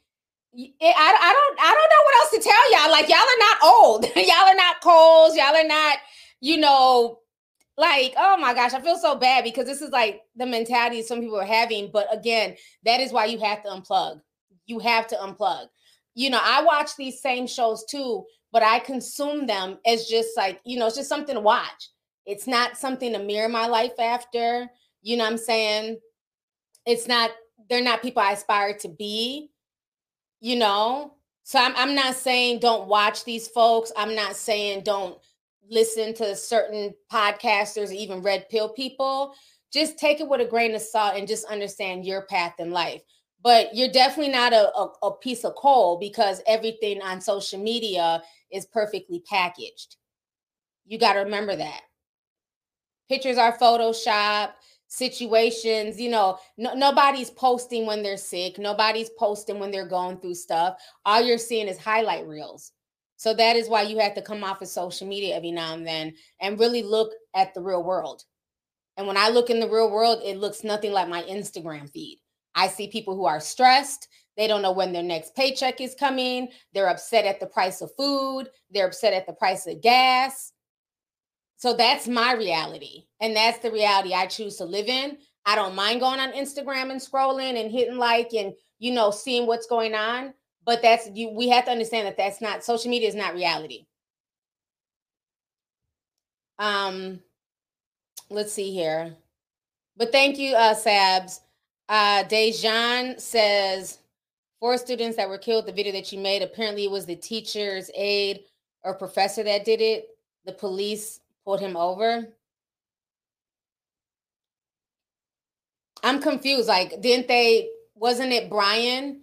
I, 0.57 0.73
I 0.81 1.33
don't 1.33 1.59
I 1.61 1.75
don't 1.75 1.91
know 1.91 2.05
what 2.05 2.17
else 2.17 2.31
to 2.31 2.41
tell 2.41 2.73
y'all. 2.73 2.91
Like 2.91 3.09
y'all 3.09 3.19
are 3.19 3.39
not 3.39 3.59
old. 3.63 4.05
y'all 4.17 4.49
are 4.49 4.55
not 4.55 4.81
coals. 4.83 5.37
Y'all 5.37 5.55
are 5.55 5.67
not, 5.67 5.99
you 6.41 6.57
know, 6.59 7.21
Like, 7.79 8.15
oh 8.17 8.37
my 8.37 8.55
gosh, 8.55 8.73
I 8.75 8.81
feel 8.81 8.99
so 8.99 9.15
bad 9.15 9.45
because 9.45 9.65
this 9.67 9.81
is 9.83 9.91
like 9.91 10.23
the 10.35 10.47
mentality 10.47 11.01
some 11.03 11.21
people 11.21 11.39
are 11.39 11.47
having. 11.47 11.91
But 11.93 12.09
again, 12.13 12.57
that 12.85 13.01
is 13.01 13.13
why 13.13 13.27
you 13.27 13.39
have 13.39 13.63
to 13.63 13.69
unplug. 13.69 14.21
You 14.67 14.81
have 14.81 15.07
to 15.09 15.17
unplug. 15.17 15.69
You 16.17 16.31
know, 16.31 16.41
I 16.43 16.65
watch 16.65 16.97
these 16.97 17.23
same 17.23 17.47
shows 17.47 17.85
too, 17.85 18.25
but 18.53 18.63
I 18.63 18.79
consume 18.79 19.47
them 19.47 19.79
as 19.87 20.07
just 20.07 20.37
like, 20.37 20.61
you 20.65 20.79
know, 20.79 20.87
it's 20.87 20.97
just 20.97 21.09
something 21.09 21.35
to 21.35 21.41
watch. 21.41 21.91
It's 22.27 22.47
not 22.47 22.77
something 22.77 23.13
to 23.13 23.19
mirror 23.19 23.49
my 23.49 23.67
life 23.67 23.99
after. 23.99 24.69
You 25.03 25.17
know 25.17 25.25
what 25.25 25.33
I'm 25.33 25.39
saying? 25.39 25.99
It's 26.87 27.07
not, 27.07 27.31
they're 27.69 27.83
not 27.83 28.03
people 28.03 28.23
I 28.23 28.33
aspire 28.33 28.77
to 28.79 28.89
be, 28.89 29.51
you 30.41 30.57
know? 30.57 31.15
So 31.45 31.59
I'm, 31.59 31.75
I'm 31.77 31.95
not 31.95 32.15
saying 32.15 32.61
don't 32.61 32.89
watch 32.89 33.25
these 33.25 33.49
folks. 33.49 33.93
I'm 33.97 34.15
not 34.15 34.37
saying 34.37 34.83
don't 34.85 35.19
listen 35.71 36.15
to 36.15 36.35
certain 36.37 36.95
podcasters, 37.13 37.91
or 37.91 37.95
even 37.95 38.23
red 38.23 38.49
pill 38.49 38.69
people. 38.71 39.35
Just 39.73 39.99
take 39.99 40.21
it 40.21 40.29
with 40.29 40.41
a 40.41 40.47
grain 40.47 40.75
of 40.75 40.83
salt 40.83 41.17
and 41.17 41.29
just 41.29 41.47
understand 41.47 42.05
your 42.05 42.23
path 42.23 42.55
in 42.59 42.71
life. 42.71 43.03
But 43.43 43.75
you're 43.75 43.93
definitely 43.93 44.33
not 44.33 44.53
a, 44.53 44.71
a, 44.77 44.93
a 45.05 45.17
piece 45.17 45.45
of 45.45 45.55
coal 45.55 45.99
because 45.99 46.43
everything 46.47 47.01
on 47.03 47.21
social 47.21 47.63
media 47.63 48.23
is 48.53 48.67
perfectly 48.67 49.23
packaged. 49.29 49.97
You 50.87 50.99
got 50.99 51.15
to 51.15 51.21
remember 51.21 51.57
that. 51.57 51.81
Pictures 53.09 53.39
are 53.39 53.57
Photoshop, 53.57 54.53
situations, 54.89 56.01
you 56.01 56.11
know, 56.11 56.39
no, 56.57 56.75
nobody's 56.75 57.31
posting 57.31 57.87
when 57.87 58.03
they're 58.03 58.17
sick, 58.17 58.59
nobody's 58.59 59.11
posting 59.19 59.59
when 59.59 59.71
they're 59.71 59.89
going 59.89 60.19
through 60.19 60.35
stuff. 60.35 60.79
All 61.05 61.23
you're 61.23 61.39
seeing 61.39 61.69
is 61.69 61.79
highlight 61.79 62.27
reels. 62.27 62.73
So 63.17 63.35
that 63.35 63.57
is 63.57 63.69
why 63.69 63.83
you 63.83 63.99
have 63.99 64.15
to 64.15 64.23
come 64.23 64.45
off 64.45 64.63
of 64.63 64.69
social 64.69 65.07
media 65.07 65.37
every 65.37 65.51
now 65.51 65.75
and 65.75 65.87
then 65.87 66.15
and 66.41 66.59
really 66.59 66.83
look 66.83 67.13
at 67.35 67.53
the 67.53 67.61
real 67.61 67.83
world. 67.83 68.25
And 68.97 69.07
when 69.07 69.17
I 69.17 69.29
look 69.29 69.51
in 69.51 69.61
the 69.61 69.69
real 69.69 69.91
world, 69.91 70.23
it 70.25 70.39
looks 70.39 70.65
nothing 70.65 70.93
like 70.93 71.09
my 71.09 71.23
Instagram 71.23 71.91
feed. 71.91 72.19
I 72.55 72.69
see 72.69 72.89
people 72.89 73.15
who 73.15 73.27
are 73.27 73.41
stressed. 73.41 74.09
They 74.39 74.47
don't 74.47 74.63
know 74.63 74.73
when 74.73 74.93
their 74.93 75.03
next 75.03 75.35
paycheck 75.35 75.81
is 75.81 75.97
coming. 75.97 76.49
They're 76.73 76.89
upset 76.89 77.27
at 77.27 77.41
the 77.41 77.47
price 77.47 77.83
of 77.83 77.91
food. 77.97 78.49
They're 78.71 78.87
upset 78.87 79.13
at 79.13 79.27
the 79.27 79.33
price 79.33 79.67
of 79.67 79.83
gas. 79.83 80.53
So 81.57 81.75
that's 81.75 82.07
my 82.07 82.35
reality. 82.35 83.07
And 83.21 83.35
that's 83.35 83.59
the 83.59 83.73
reality 83.73 84.15
I 84.15 84.27
choose 84.27 84.57
to 84.59 84.65
live 84.65 84.87
in. 84.87 85.19
I 85.45 85.57
don't 85.57 85.75
mind 85.75 85.99
going 85.99 86.21
on 86.21 86.33
Instagram 86.33 86.93
and 86.93 87.01
scrolling 87.01 87.61
and 87.61 87.71
hitting 87.71 87.99
like 87.99 88.33
and, 88.33 88.55
you 88.79 88.93
know, 88.93 89.11
seeing 89.11 89.45
what's 89.45 89.67
going 89.67 89.97
on. 89.97 90.33
But 90.65 90.83
that's 90.83 91.09
you, 91.13 91.31
we 91.31 91.49
have 91.49 91.65
to 91.65 91.73
understand 91.73 92.07
that 92.07 92.17
that's 92.17 92.41
not 92.41 92.63
social 92.63 92.91
media 92.91 93.09
is 93.09 93.17
not 93.17 93.35
reality. 93.35 93.87
Um, 96.61 97.19
let's 98.31 98.53
see 98.53 98.73
here. 98.73 99.17
But 99.97 100.13
thank 100.13 100.39
you, 100.39 100.55
uh, 100.55 100.75
Sabs. 100.75 101.41
Uh, 101.89 102.23
Dejan 102.25 103.19
says, 103.19 103.99
four 104.61 104.77
students 104.79 105.17
that 105.17 105.29
were 105.29 105.39
killed, 105.39 105.67
the 105.67 105.73
video 105.73 105.93
that 105.93 106.13
you 106.13 106.19
made, 106.19 106.43
apparently 106.43 106.85
it 106.85 106.91
was 106.91 107.07
the 107.07 107.17
teacher's 107.17 107.91
aide 107.95 108.41
or 108.83 108.95
professor 108.95 109.43
that 109.43 109.65
did 109.65 109.81
it. 109.81 110.09
The 110.45 110.53
police 110.53 111.21
pulled 111.45 111.61
him 111.61 111.77
over. 111.77 112.29
I'm 116.03 116.21
confused. 116.21 116.69
Like, 116.69 117.01
didn't 117.01 117.29
they, 117.29 117.71
wasn't 117.95 118.33
it 118.33 118.51
Brian, 118.51 119.23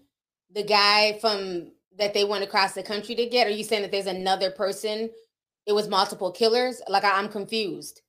the 0.54 0.64
guy 0.64 1.18
from 1.20 1.72
that 1.98 2.14
they 2.14 2.26
went 2.26 2.44
across 2.44 2.74
the 2.74 2.84
country 2.84 3.16
to 3.16 3.26
get? 3.26 3.48
Are 3.48 3.52
you 3.52 3.64
saying 3.64 3.82
that 3.82 3.92
there's 3.92 4.08
another 4.08 4.52
person? 4.52 5.10
It 5.66 5.74
was 5.74 5.88
multiple 5.88 6.32
killers? 6.32 6.82
Like, 6.88 7.04
I, 7.04 7.18
I'm 7.18 7.30
confused 7.30 8.02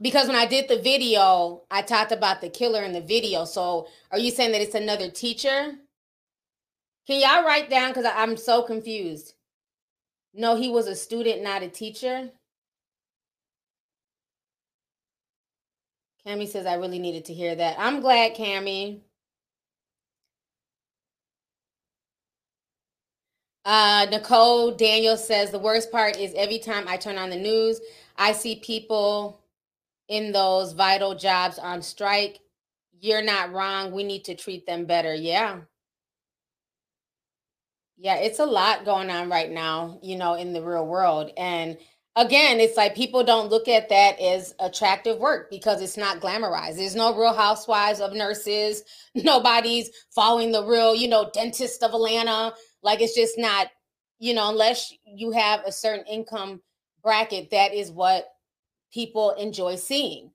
because 0.00 0.28
when 0.28 0.36
I 0.36 0.46
did 0.46 0.68
the 0.68 0.80
video, 0.80 1.62
I 1.70 1.82
talked 1.82 2.12
about 2.12 2.40
the 2.40 2.48
killer 2.48 2.82
in 2.82 2.92
the 2.92 3.00
video. 3.00 3.44
So 3.44 3.88
are 4.12 4.18
you 4.18 4.30
saying 4.30 4.52
that 4.52 4.60
it's 4.60 4.74
another 4.74 5.10
teacher? 5.10 5.74
Can 7.06 7.20
y'all 7.20 7.44
write 7.44 7.70
down? 7.70 7.90
Because 7.90 8.06
I'm 8.14 8.36
so 8.36 8.62
confused. 8.62 9.34
No, 10.34 10.56
he 10.56 10.68
was 10.68 10.86
a 10.86 10.94
student, 10.94 11.42
not 11.42 11.62
a 11.62 11.68
teacher. 11.68 12.30
Cami 16.26 16.46
says 16.46 16.66
I 16.66 16.74
really 16.74 16.98
needed 16.98 17.24
to 17.26 17.34
hear 17.34 17.54
that. 17.54 17.76
I'm 17.78 18.00
glad, 18.00 18.36
Cami. 18.36 19.00
Uh, 23.64 24.06
Nicole 24.10 24.70
Daniel 24.72 25.16
says 25.16 25.50
the 25.50 25.58
worst 25.58 25.90
part 25.90 26.16
is 26.16 26.32
every 26.34 26.58
time 26.58 26.86
I 26.86 26.96
turn 26.96 27.18
on 27.18 27.30
the 27.30 27.36
news, 27.36 27.80
I 28.16 28.32
see 28.32 28.56
people 28.56 29.40
in 30.08 30.32
those 30.32 30.72
vital 30.72 31.14
jobs 31.14 31.58
on 31.58 31.82
strike. 31.82 32.40
You're 33.00 33.22
not 33.22 33.52
wrong. 33.52 33.92
We 33.92 34.04
need 34.04 34.24
to 34.24 34.34
treat 34.34 34.66
them 34.66 34.86
better. 34.86 35.14
Yeah. 35.14 35.60
Yeah, 37.96 38.16
it's 38.16 38.38
a 38.38 38.46
lot 38.46 38.84
going 38.84 39.10
on 39.10 39.28
right 39.28 39.50
now, 39.50 39.98
you 40.02 40.16
know, 40.16 40.34
in 40.34 40.52
the 40.52 40.62
real 40.62 40.86
world. 40.86 41.32
And 41.36 41.76
again, 42.14 42.60
it's 42.60 42.76
like 42.76 42.94
people 42.94 43.24
don't 43.24 43.50
look 43.50 43.66
at 43.66 43.88
that 43.88 44.20
as 44.20 44.54
attractive 44.60 45.18
work 45.18 45.50
because 45.50 45.82
it's 45.82 45.96
not 45.96 46.20
glamorized. 46.20 46.76
There's 46.76 46.94
no 46.94 47.16
real 47.16 47.34
housewives 47.34 48.00
of 48.00 48.12
nurses. 48.12 48.82
Nobody's 49.14 49.90
following 50.14 50.52
the 50.52 50.64
real, 50.64 50.94
you 50.94 51.08
know, 51.08 51.28
dentist 51.34 51.82
of 51.82 51.92
Atlanta. 51.92 52.54
Like 52.82 53.00
it's 53.00 53.16
just 53.16 53.36
not, 53.36 53.68
you 54.20 54.32
know, 54.32 54.48
unless 54.48 54.92
you 55.04 55.32
have 55.32 55.60
a 55.66 55.72
certain 55.72 56.04
income 56.06 56.62
bracket, 57.02 57.50
that 57.50 57.74
is 57.74 57.90
what 57.90 58.26
people 58.92 59.32
enjoy 59.32 59.76
seeing. 59.76 60.30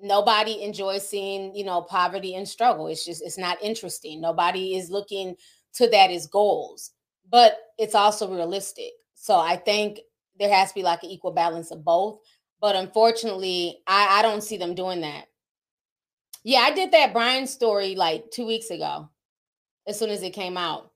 Nobody 0.00 0.62
enjoys 0.62 1.08
seeing, 1.08 1.54
you 1.54 1.64
know, 1.64 1.82
poverty 1.82 2.34
and 2.34 2.48
struggle. 2.48 2.86
It's 2.86 3.04
just, 3.04 3.22
it's 3.22 3.38
not 3.38 3.62
interesting. 3.62 4.20
Nobody 4.20 4.76
is 4.76 4.90
looking 4.90 5.34
to 5.74 5.88
that 5.90 6.10
as 6.10 6.26
goals, 6.26 6.92
but 7.30 7.58
it's 7.78 7.94
also 7.94 8.32
realistic. 8.32 8.92
So 9.14 9.36
I 9.36 9.56
think 9.56 10.00
there 10.38 10.52
has 10.52 10.68
to 10.68 10.74
be 10.74 10.82
like 10.82 11.02
an 11.02 11.10
equal 11.10 11.32
balance 11.32 11.70
of 11.70 11.84
both. 11.84 12.20
But 12.60 12.76
unfortunately, 12.76 13.80
I, 13.86 14.18
I 14.18 14.22
don't 14.22 14.42
see 14.42 14.56
them 14.56 14.74
doing 14.74 15.00
that. 15.02 15.26
Yeah, 16.44 16.60
I 16.60 16.72
did 16.72 16.92
that 16.92 17.12
Brian 17.12 17.46
story 17.46 17.94
like 17.94 18.30
two 18.30 18.46
weeks 18.46 18.70
ago, 18.70 19.08
as 19.86 19.98
soon 19.98 20.10
as 20.10 20.22
it 20.22 20.30
came 20.30 20.56
out. 20.56 20.92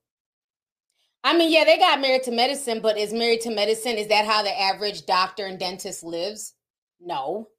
I 1.23 1.37
mean, 1.37 1.51
yeah, 1.51 1.63
they 1.63 1.77
got 1.77 2.01
married 2.01 2.23
to 2.23 2.31
medicine, 2.31 2.81
but 2.81 2.97
is 2.97 3.13
married 3.13 3.41
to 3.41 3.49
medicine, 3.49 3.97
is 3.97 4.07
that 4.07 4.25
how 4.25 4.43
the 4.43 4.59
average 4.59 5.05
doctor 5.05 5.45
and 5.45 5.57
dentist 5.57 6.03
lives? 6.03 6.53
No. 6.99 7.49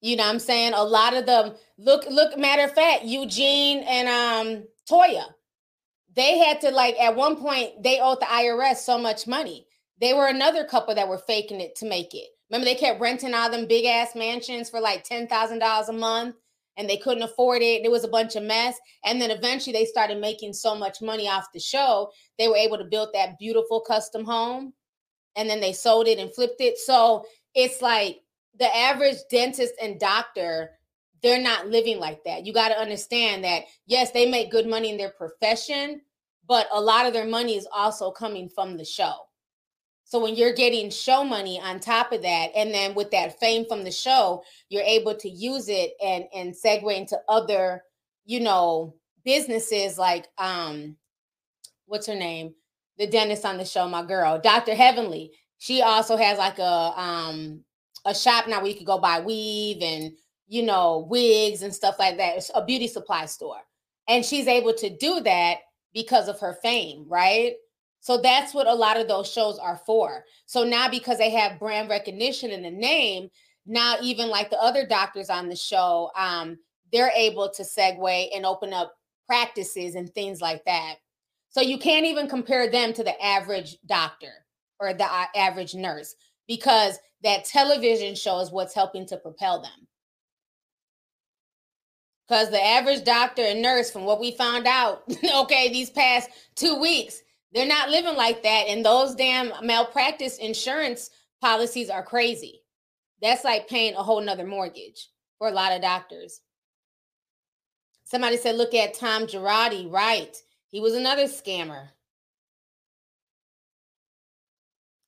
You 0.00 0.16
know 0.16 0.24
what 0.24 0.34
I'm 0.34 0.38
saying? 0.38 0.72
A 0.74 0.84
lot 0.84 1.14
of 1.14 1.26
them 1.26 1.54
look 1.78 2.04
look 2.10 2.38
matter 2.38 2.64
of 2.64 2.72
fact, 2.74 3.04
Eugene 3.04 3.78
and 3.80 4.08
um 4.08 4.64
Toya. 4.90 5.24
They 6.14 6.38
had 6.38 6.60
to 6.62 6.70
like 6.70 6.96
at 7.00 7.16
one 7.16 7.36
point 7.36 7.82
they 7.82 8.00
owed 8.00 8.20
the 8.20 8.26
IRS 8.26 8.76
so 8.76 8.98
much 8.98 9.26
money. 9.26 9.66
They 10.00 10.12
were 10.12 10.28
another 10.28 10.64
couple 10.64 10.94
that 10.94 11.08
were 11.08 11.18
faking 11.18 11.60
it 11.60 11.74
to 11.76 11.86
make 11.88 12.14
it. 12.14 12.28
Remember 12.50 12.64
they 12.64 12.74
kept 12.74 13.00
renting 13.00 13.34
all 13.34 13.50
them 13.50 13.66
big 13.66 13.84
ass 13.86 14.14
mansions 14.14 14.70
for 14.70 14.80
like 14.80 15.06
$10,000 15.06 15.88
a 15.88 15.92
month 15.92 16.36
and 16.76 16.88
they 16.88 16.96
couldn't 16.96 17.22
afford 17.22 17.62
it. 17.62 17.82
There 17.82 17.90
was 17.90 18.04
a 18.04 18.08
bunch 18.08 18.36
of 18.36 18.42
mess. 18.42 18.78
And 19.04 19.20
then 19.20 19.30
eventually 19.30 19.72
they 19.72 19.86
started 19.86 20.20
making 20.20 20.52
so 20.52 20.74
much 20.74 21.00
money 21.00 21.28
off 21.28 21.48
the 21.52 21.60
show, 21.60 22.10
they 22.38 22.48
were 22.48 22.56
able 22.56 22.78
to 22.78 22.84
build 22.84 23.10
that 23.14 23.38
beautiful 23.38 23.80
custom 23.80 24.24
home 24.24 24.74
and 25.34 25.48
then 25.48 25.60
they 25.60 25.72
sold 25.72 26.06
it 26.06 26.18
and 26.18 26.32
flipped 26.32 26.60
it. 26.60 26.78
So 26.78 27.24
it's 27.54 27.82
like 27.82 28.20
the 28.58 28.74
average 28.76 29.16
dentist 29.30 29.74
and 29.82 30.00
doctor 30.00 30.70
they're 31.22 31.42
not 31.42 31.68
living 31.68 31.98
like 31.98 32.22
that. 32.24 32.46
You 32.46 32.52
got 32.52 32.68
to 32.68 32.78
understand 32.78 33.42
that 33.44 33.64
yes, 33.86 34.10
they 34.12 34.30
make 34.30 34.50
good 34.50 34.66
money 34.66 34.90
in 34.90 34.96
their 34.96 35.10
profession, 35.10 36.02
but 36.46 36.68
a 36.72 36.80
lot 36.80 37.06
of 37.06 37.12
their 37.12 37.26
money 37.26 37.56
is 37.56 37.66
also 37.74 38.10
coming 38.10 38.48
from 38.48 38.76
the 38.76 38.84
show. 38.84 39.14
So 40.04 40.20
when 40.22 40.36
you're 40.36 40.54
getting 40.54 40.88
show 40.88 41.24
money 41.24 41.60
on 41.60 41.80
top 41.80 42.12
of 42.12 42.22
that, 42.22 42.50
and 42.54 42.72
then 42.72 42.94
with 42.94 43.10
that 43.10 43.40
fame 43.40 43.64
from 43.66 43.82
the 43.82 43.90
show, 43.90 44.44
you're 44.68 44.82
able 44.82 45.16
to 45.16 45.28
use 45.28 45.68
it 45.68 45.94
and 46.02 46.26
and 46.32 46.54
segue 46.54 46.96
into 46.96 47.18
other, 47.28 47.82
you 48.24 48.38
know, 48.40 48.94
businesses 49.24 49.98
like 49.98 50.28
um, 50.38 50.96
what's 51.86 52.06
her 52.06 52.14
name, 52.14 52.54
the 52.98 53.06
dentist 53.08 53.44
on 53.44 53.56
the 53.56 53.64
show, 53.64 53.88
my 53.88 54.04
girl, 54.04 54.38
Dr. 54.38 54.74
Heavenly. 54.74 55.32
She 55.58 55.82
also 55.82 56.16
has 56.16 56.38
like 56.38 56.60
a 56.60 56.92
um 57.00 57.64
a 58.06 58.14
shop 58.14 58.48
now 58.48 58.60
where 58.60 58.70
you 58.70 58.76
could 58.76 58.86
go 58.86 58.98
buy 58.98 59.20
weave 59.20 59.82
and 59.82 60.12
you 60.48 60.62
know 60.62 61.06
wigs 61.10 61.62
and 61.62 61.74
stuff 61.74 61.96
like 61.98 62.16
that. 62.16 62.36
It's 62.36 62.50
a 62.54 62.64
beauty 62.64 62.88
supply 62.88 63.26
store, 63.26 63.60
and 64.08 64.24
she's 64.24 64.46
able 64.46 64.74
to 64.74 64.96
do 64.96 65.20
that 65.20 65.58
because 65.92 66.28
of 66.28 66.40
her 66.40 66.56
fame, 66.62 67.04
right? 67.08 67.54
So 68.00 68.18
that's 68.18 68.54
what 68.54 68.68
a 68.68 68.74
lot 68.74 68.98
of 68.98 69.08
those 69.08 69.30
shows 69.30 69.58
are 69.58 69.80
for. 69.84 70.24
So 70.44 70.62
now 70.62 70.88
because 70.88 71.18
they 71.18 71.30
have 71.30 71.58
brand 71.58 71.88
recognition 71.88 72.50
in 72.50 72.62
the 72.62 72.70
name, 72.70 73.30
now 73.66 73.96
even 74.00 74.28
like 74.28 74.48
the 74.48 74.62
other 74.62 74.86
doctors 74.86 75.28
on 75.28 75.48
the 75.48 75.56
show, 75.56 76.10
um, 76.16 76.56
they're 76.92 77.10
able 77.16 77.50
to 77.50 77.64
segue 77.64 78.28
and 78.32 78.46
open 78.46 78.72
up 78.72 78.94
practices 79.26 79.96
and 79.96 80.12
things 80.14 80.40
like 80.40 80.64
that. 80.66 80.96
So 81.48 81.60
you 81.60 81.78
can't 81.78 82.06
even 82.06 82.28
compare 82.28 82.70
them 82.70 82.92
to 82.92 83.02
the 83.02 83.20
average 83.20 83.78
doctor 83.86 84.32
or 84.78 84.94
the 84.94 85.04
uh, 85.04 85.24
average 85.34 85.74
nurse 85.74 86.14
because 86.46 86.98
that 87.26 87.44
television 87.44 88.14
show 88.14 88.38
is 88.38 88.52
what's 88.52 88.74
helping 88.74 89.04
to 89.04 89.16
propel 89.16 89.60
them. 89.60 89.88
Because 92.26 92.50
the 92.50 92.64
average 92.64 93.04
doctor 93.04 93.42
and 93.42 93.60
nurse, 93.60 93.90
from 93.90 94.04
what 94.04 94.20
we 94.20 94.30
found 94.30 94.66
out, 94.66 95.02
okay, 95.36 95.72
these 95.72 95.90
past 95.90 96.30
two 96.54 96.80
weeks, 96.80 97.20
they're 97.52 97.66
not 97.66 97.90
living 97.90 98.14
like 98.14 98.44
that. 98.44 98.66
And 98.68 98.84
those 98.84 99.16
damn 99.16 99.52
malpractice 99.64 100.38
insurance 100.38 101.10
policies 101.40 101.90
are 101.90 102.04
crazy. 102.04 102.62
That's 103.20 103.44
like 103.44 103.68
paying 103.68 103.94
a 103.96 104.04
whole 104.04 104.20
nother 104.20 104.46
mortgage 104.46 105.08
for 105.38 105.48
a 105.48 105.52
lot 105.52 105.72
of 105.72 105.82
doctors. 105.82 106.40
Somebody 108.04 108.36
said, 108.36 108.54
look 108.54 108.72
at 108.72 108.94
Tom 108.94 109.26
Girardi. 109.26 109.90
Right. 109.90 110.36
He 110.68 110.78
was 110.80 110.94
another 110.94 111.24
scammer. 111.24 111.88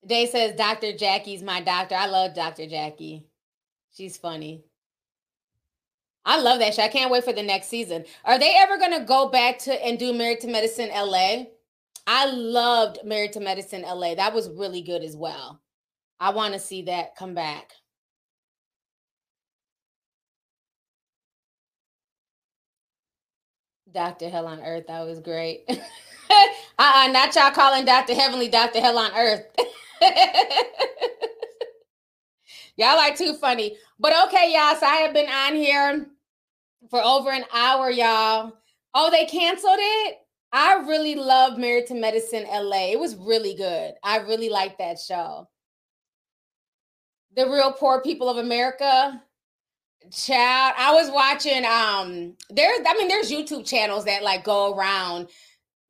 Day 0.09 0.26
says, 0.26 0.56
Dr. 0.56 0.97
Jackie's 0.97 1.43
my 1.43 1.60
doctor. 1.60 1.94
I 1.94 2.06
love 2.06 2.35
Dr. 2.35 2.66
Jackie. 2.66 3.26
She's 3.94 4.16
funny. 4.16 4.64
I 6.24 6.40
love 6.40 6.59
that 6.60 6.74
show. 6.74 6.82
I 6.82 6.89
can't 6.89 7.10
wait 7.10 7.24
for 7.24 7.32
the 7.32 7.43
next 7.43 7.68
season. 7.68 8.05
Are 8.24 8.39
they 8.39 8.55
ever 8.56 8.78
going 8.78 8.98
to 8.98 9.05
go 9.05 9.28
back 9.28 9.59
to 9.60 9.86
and 9.86 9.98
do 9.98 10.12
Married 10.12 10.40
to 10.40 10.48
Medicine 10.48 10.90
LA? 10.90 11.44
I 12.06 12.26
loved 12.26 12.98
Married 13.05 13.32
to 13.35 13.40
Medicine 13.40 13.82
LA. 13.82 14.14
That 14.14 14.35
was 14.35 14.48
really 14.51 14.82
good 14.82 15.02
as 15.02 15.16
well. 15.16 15.60
I 16.20 16.30
want 16.30 16.55
to 16.55 16.60
see 16.60 16.82
that 16.82 17.16
come 17.16 17.35
back. 17.35 17.72
Dr. 23.93 24.28
Hell 24.28 24.47
on 24.47 24.60
Earth, 24.60 24.86
that 24.89 25.06
was 25.06 25.20
great. 25.20 25.68
uh-uh, 26.78 27.09
not 27.12 27.34
y'all 27.34 27.50
calling 27.50 27.84
Dr. 27.84 28.14
Heavenly 28.14 28.48
Dr. 28.48 28.80
Hell 28.80 28.98
on 28.98 29.10
Earth. 29.16 29.44
y'all 32.76 32.98
are 32.98 33.16
too 33.16 33.34
funny. 33.34 33.76
But 33.98 34.12
okay, 34.28 34.52
y'all. 34.52 34.76
So 34.76 34.86
I 34.86 34.96
have 34.96 35.12
been 35.12 35.28
on 35.28 35.56
here 35.56 36.06
for 36.90 37.02
over 37.02 37.30
an 37.30 37.44
hour, 37.52 37.90
y'all. 37.90 38.52
Oh, 38.94 39.10
they 39.10 39.26
canceled 39.26 39.78
it? 39.78 40.18
I 40.52 40.76
really 40.86 41.14
love 41.14 41.59
Married 41.59 41.86
to 41.88 41.94
Medicine 41.94 42.44
LA. 42.50 42.92
It 42.92 43.00
was 43.00 43.16
really 43.16 43.55
good. 43.55 43.92
I 44.02 44.18
really 44.18 44.48
liked 44.48 44.78
that 44.78 44.98
show. 44.98 45.48
The 47.36 47.48
Real 47.48 47.72
Poor 47.72 48.00
People 48.00 48.28
of 48.28 48.38
America. 48.38 49.22
Child, 50.10 50.74
I 50.78 50.94
was 50.94 51.10
watching 51.10 51.66
um 51.66 52.34
there's 52.48 52.80
I 52.88 52.94
mean 52.96 53.09
there's 53.09 53.30
YouTube 53.30 53.66
channels 53.68 54.06
that 54.06 54.22
like 54.22 54.42
go 54.42 54.74
around. 54.74 55.28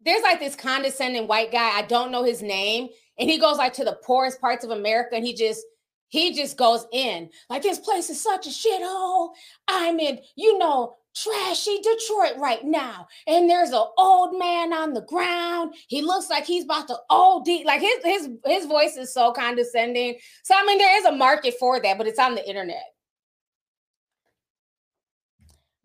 There's 0.05 0.23
like 0.23 0.39
this 0.41 0.55
condescending 0.55 1.27
white 1.27 1.53
guy, 1.53 1.71
I 1.77 1.83
don't 1.83 2.13
know 2.13 2.25
his 2.25 2.43
name, 2.43 2.89
and 3.19 3.29
he 3.29 3.39
goes 3.39 3.59
like 3.59 3.73
to 3.75 3.85
the 3.85 3.99
poorest 4.05 4.41
parts 4.41 4.65
of 4.65 4.71
America 4.71 5.17
and 5.17 5.25
he 5.25 5.35
just 5.35 5.65
he 6.09 6.33
just 6.33 6.57
goes 6.57 6.87
in 6.93 7.29
like 7.51 7.63
this 7.63 7.79
place 7.79 8.09
is 8.09 8.23
such 8.23 8.47
a 8.47 8.51
shithole. 8.51 9.31
I'm 9.67 10.01
in, 10.01 10.21
you 10.37 10.57
know, 10.57 10.97
trashy 11.15 11.79
Detroit 11.83 12.39
right 12.39 12.65
now. 12.65 13.09
And 13.27 13.49
there's 13.49 13.71
an 13.71 13.85
old 13.97 14.39
man 14.39 14.73
on 14.73 14.95
the 14.95 15.03
ground. 15.03 15.75
He 15.89 16.03
looks 16.03 16.31
like 16.31 16.47
he's 16.47 16.65
about 16.65 16.89
to 16.89 16.97
OD. 17.11 17.49
Like 17.65 17.81
his 17.81 17.99
his 18.05 18.29
his 18.45 18.67
voice 18.67 18.97
is 18.97 19.13
so 19.13 19.33
condescending. 19.33 20.19
So 20.45 20.55
I 20.57 20.65
mean, 20.65 20.79
there 20.79 20.99
is 20.99 21.05
a 21.05 21.13
market 21.13 21.55
for 21.59 21.81
that, 21.81 21.99
but 21.99 22.07
it's 22.07 22.19
on 22.19 22.35
the 22.35 22.49
internet. 22.49 22.85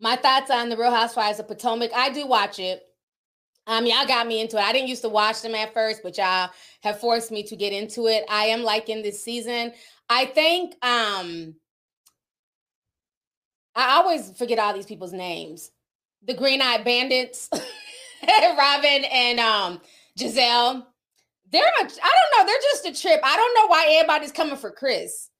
My 0.00 0.16
thoughts 0.16 0.50
on 0.50 0.68
the 0.68 0.76
Real 0.76 0.90
Housewives 0.90 1.38
of 1.38 1.48
Potomac. 1.48 1.90
I 1.94 2.10
do 2.10 2.26
watch 2.26 2.58
it. 2.58 2.82
Um, 3.66 3.86
y'all 3.86 4.06
got 4.06 4.26
me 4.26 4.40
into 4.40 4.58
it. 4.58 4.62
I 4.62 4.72
didn't 4.72 4.88
used 4.88 5.02
to 5.02 5.08
watch 5.08 5.40
them 5.40 5.54
at 5.54 5.72
first, 5.72 6.02
but 6.02 6.18
y'all 6.18 6.50
have 6.82 7.00
forced 7.00 7.30
me 7.30 7.42
to 7.44 7.56
get 7.56 7.72
into 7.72 8.06
it. 8.08 8.24
I 8.28 8.46
am 8.46 8.62
liking 8.62 9.02
this 9.02 9.22
season. 9.24 9.72
I 10.08 10.26
think 10.26 10.74
um 10.84 11.54
I 13.74 13.96
always 13.96 14.36
forget 14.38 14.58
all 14.58 14.74
these 14.74 14.86
people's 14.86 15.12
names. 15.12 15.70
The 16.22 16.34
Green 16.34 16.62
Eyed 16.62 16.84
Bandits, 16.84 17.48
Robyn 18.22 19.04
and 19.10 19.40
um 19.40 19.80
Gizelle. 20.18 20.84
They're 21.50 21.62
I 21.62 21.82
don't 21.82 21.90
know, 21.92 22.46
they're 22.46 22.56
just 22.72 22.86
a 22.86 23.00
trip. 23.02 23.20
I 23.22 23.36
don't 23.36 23.54
know 23.54 23.66
why 23.68 23.96
everybody's 23.96 24.32
coming 24.32 24.56
for 24.56 24.70
Chris. 24.70 25.30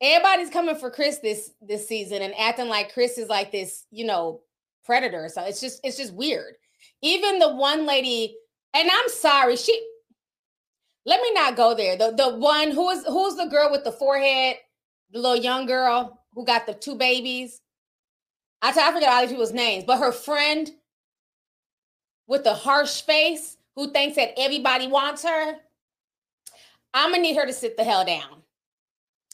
Everybody's 0.00 0.50
coming 0.50 0.76
for 0.76 0.90
Chris 0.90 1.18
this 1.18 1.52
this 1.62 1.88
season 1.88 2.20
and 2.20 2.34
acting 2.38 2.68
like 2.68 2.92
Chris 2.92 3.16
is 3.16 3.28
like 3.28 3.50
this, 3.50 3.86
you 3.90 4.04
know, 4.04 4.42
predator. 4.84 5.30
So 5.32 5.42
it's 5.44 5.60
just 5.60 5.80
it's 5.84 5.96
just 5.96 6.12
weird. 6.12 6.56
Even 7.04 7.38
the 7.38 7.54
one 7.54 7.84
lady, 7.84 8.34
and 8.72 8.90
I'm 8.90 9.08
sorry, 9.10 9.56
she 9.56 9.78
let 11.04 11.20
me 11.20 11.34
not 11.34 11.54
go 11.54 11.74
there. 11.74 11.98
The 11.98 12.12
the 12.12 12.34
one 12.36 12.70
who 12.70 12.88
is 12.88 13.04
who's 13.04 13.36
the 13.36 13.44
girl 13.44 13.70
with 13.70 13.84
the 13.84 13.92
forehead, 13.92 14.56
the 15.12 15.18
little 15.18 15.36
young 15.36 15.66
girl 15.66 16.24
who 16.32 16.46
got 16.46 16.66
the 16.66 16.72
two 16.72 16.94
babies. 16.94 17.60
I, 18.62 18.70
I 18.70 18.92
forget 18.92 19.10
all 19.10 19.20
these 19.20 19.30
people's 19.30 19.52
names, 19.52 19.84
but 19.84 19.98
her 19.98 20.12
friend 20.12 20.70
with 22.26 22.42
the 22.42 22.54
harsh 22.54 23.02
face 23.02 23.58
who 23.76 23.92
thinks 23.92 24.16
that 24.16 24.32
everybody 24.38 24.86
wants 24.86 25.24
her. 25.24 25.56
I'm 26.94 27.10
gonna 27.10 27.22
need 27.22 27.36
her 27.36 27.44
to 27.44 27.52
sit 27.52 27.76
the 27.76 27.84
hell 27.84 28.06
down. 28.06 28.42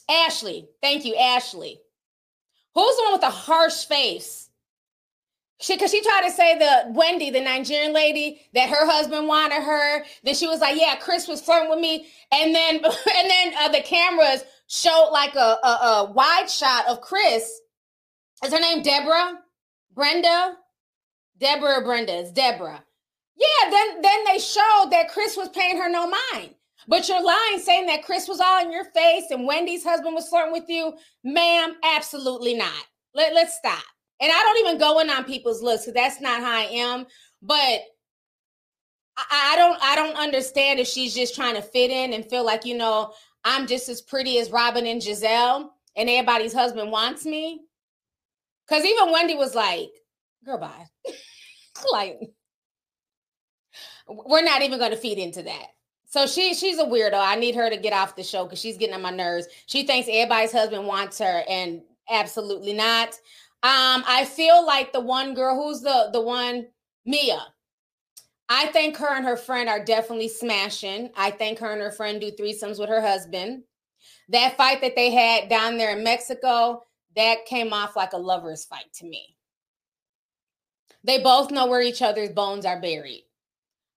Ashley, 0.09 0.67
thank 0.81 1.05
you, 1.05 1.15
Ashley. 1.15 1.79
Who's 2.75 2.97
the 2.97 3.03
one 3.03 3.13
with 3.13 3.21
the 3.21 3.29
harsh 3.29 3.85
face? 3.85 4.49
She, 5.61 5.77
cause 5.77 5.91
she 5.91 6.01
tried 6.01 6.23
to 6.23 6.31
say 6.31 6.57
the 6.57 6.91
Wendy, 6.91 7.29
the 7.29 7.39
Nigerian 7.39 7.93
lady, 7.93 8.41
that 8.55 8.69
her 8.69 8.85
husband 8.89 9.27
wanted 9.27 9.61
her. 9.61 10.03
Then 10.23 10.33
she 10.33 10.47
was 10.47 10.59
like, 10.59 10.75
"Yeah, 10.79 10.95
Chris 10.95 11.27
was 11.27 11.39
flirting 11.41 11.69
with 11.69 11.79
me," 11.79 12.07
and 12.31 12.53
then 12.53 12.75
and 12.83 13.29
then 13.29 13.53
uh, 13.59 13.69
the 13.69 13.81
cameras 13.81 14.43
showed 14.67 15.09
like 15.11 15.35
a, 15.35 15.57
a, 15.63 15.67
a 15.67 16.11
wide 16.13 16.49
shot 16.49 16.87
of 16.87 17.01
Chris. 17.01 17.61
Is 18.43 18.51
her 18.51 18.59
name 18.59 18.81
Deborah? 18.81 19.39
Brenda? 19.93 20.55
Deborah 21.37 21.83
Brenda? 21.83 22.19
It's 22.19 22.31
Deborah. 22.31 22.83
Yeah, 23.37 23.69
then 23.69 24.01
then 24.01 24.23
they 24.25 24.39
showed 24.39 24.89
that 24.91 25.11
Chris 25.11 25.37
was 25.37 25.49
paying 25.49 25.77
her 25.77 25.89
no 25.89 26.07
mind. 26.09 26.55
But 26.87 27.07
you're 27.07 27.23
lying 27.23 27.59
saying 27.59 27.85
that 27.85 28.03
Chris 28.03 28.27
was 28.27 28.39
all 28.39 28.63
in 28.65 28.71
your 28.71 28.85
face 28.85 29.25
and 29.29 29.45
Wendy's 29.45 29.83
husband 29.83 30.15
was 30.15 30.27
flirting 30.27 30.51
with 30.53 30.67
you. 30.67 30.93
Ma'am, 31.23 31.75
absolutely 31.83 32.55
not. 32.55 32.85
Let, 33.13 33.35
let's 33.35 33.55
stop. 33.55 33.83
And 34.21 34.31
I 34.31 34.43
don't 34.43 34.67
even 34.67 34.77
go 34.77 34.99
in 34.99 35.09
on 35.09 35.23
people's 35.23 35.61
looks 35.61 35.85
because 35.85 35.95
that's 35.95 36.21
not 36.21 36.41
how 36.41 36.51
I 36.51 36.67
am. 36.71 37.05
But 37.41 37.81
I, 39.17 39.53
I 39.53 39.55
don't 39.55 39.79
I 39.81 39.95
don't 39.95 40.15
understand 40.15 40.79
if 40.79 40.87
she's 40.87 41.13
just 41.13 41.35
trying 41.35 41.55
to 41.55 41.61
fit 41.61 41.91
in 41.91 42.13
and 42.13 42.25
feel 42.25 42.45
like, 42.45 42.65
you 42.65 42.77
know, 42.77 43.13
I'm 43.43 43.67
just 43.67 43.89
as 43.89 44.01
pretty 44.01 44.37
as 44.39 44.51
Robyn 44.51 44.85
and 44.85 45.01
Gizelle 45.01 45.69
and 45.95 46.09
everybody's 46.09 46.53
husband 46.53 46.91
wants 46.91 47.25
me. 47.25 47.61
Because 48.67 48.85
even 48.85 49.11
Wendy 49.11 49.35
was 49.35 49.55
like, 49.55 49.89
girl, 50.45 50.59
bye. 50.59 50.85
like, 51.91 52.19
we're 54.07 54.43
not 54.43 54.61
even 54.61 54.79
going 54.79 54.91
to 54.91 54.97
feed 54.97 55.17
into 55.17 55.43
that. 55.43 55.67
So 56.05 56.27
she 56.27 56.53
she's 56.53 56.77
a 56.77 56.83
weirdo. 56.83 57.13
I 57.15 57.35
need 57.35 57.55
her 57.55 57.69
to 57.69 57.77
get 57.77 57.93
off 57.93 58.15
the 58.17 58.23
show 58.23 58.43
because 58.43 58.59
she's 58.59 58.77
getting 58.77 58.95
on 58.95 59.01
my 59.01 59.11
nerves. 59.11 59.47
She 59.65 59.87
thinks 59.87 60.09
everybody's 60.11 60.51
husband 60.51 60.85
wants 60.85 61.17
her, 61.19 61.43
and 61.49 61.81
absolutely 62.09 62.73
not. 62.73 63.15
Um, 63.63 64.03
I 64.07 64.25
feel 64.25 64.65
like 64.65 64.91
the 64.91 64.99
one 65.01 65.33
girl 65.33 65.55
who's 65.55 65.81
the 65.81 66.09
the 66.11 66.21
one 66.21 66.67
Mia. 67.05 67.41
I 68.49 68.67
think 68.67 68.97
her 68.97 69.15
and 69.15 69.25
her 69.25 69.37
friend 69.37 69.69
are 69.69 69.83
definitely 69.83 70.27
smashing. 70.27 71.11
I 71.15 71.31
think 71.31 71.59
her 71.59 71.71
and 71.71 71.81
her 71.81 71.91
friend 71.91 72.19
do 72.19 72.31
threesomes 72.31 72.79
with 72.79 72.89
her 72.89 73.01
husband. 73.01 73.63
That 74.29 74.57
fight 74.57 74.81
that 74.81 74.95
they 74.95 75.11
had 75.11 75.47
down 75.47 75.77
there 75.77 75.95
in 75.95 76.03
Mexico, 76.03 76.83
that 77.15 77.45
came 77.45 77.71
off 77.71 77.95
like 77.95 78.13
a 78.13 78.17
lover's 78.17 78.65
fight 78.65 78.91
to 78.95 79.05
me. 79.05 79.37
They 81.03 81.21
both 81.21 81.51
know 81.51 81.67
where 81.67 81.81
each 81.81 82.01
other's 82.01 82.29
bones 82.29 82.65
are 82.65 82.81
buried. 82.81 83.25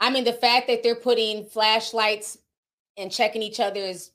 I 0.00 0.10
mean, 0.10 0.24
the 0.24 0.32
fact 0.32 0.68
that 0.68 0.82
they're 0.82 0.94
putting 0.94 1.46
flashlights 1.46 2.38
and 2.96 3.10
checking 3.10 3.42
each 3.42 3.60
other's, 3.60 4.12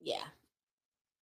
yeah. 0.00 0.24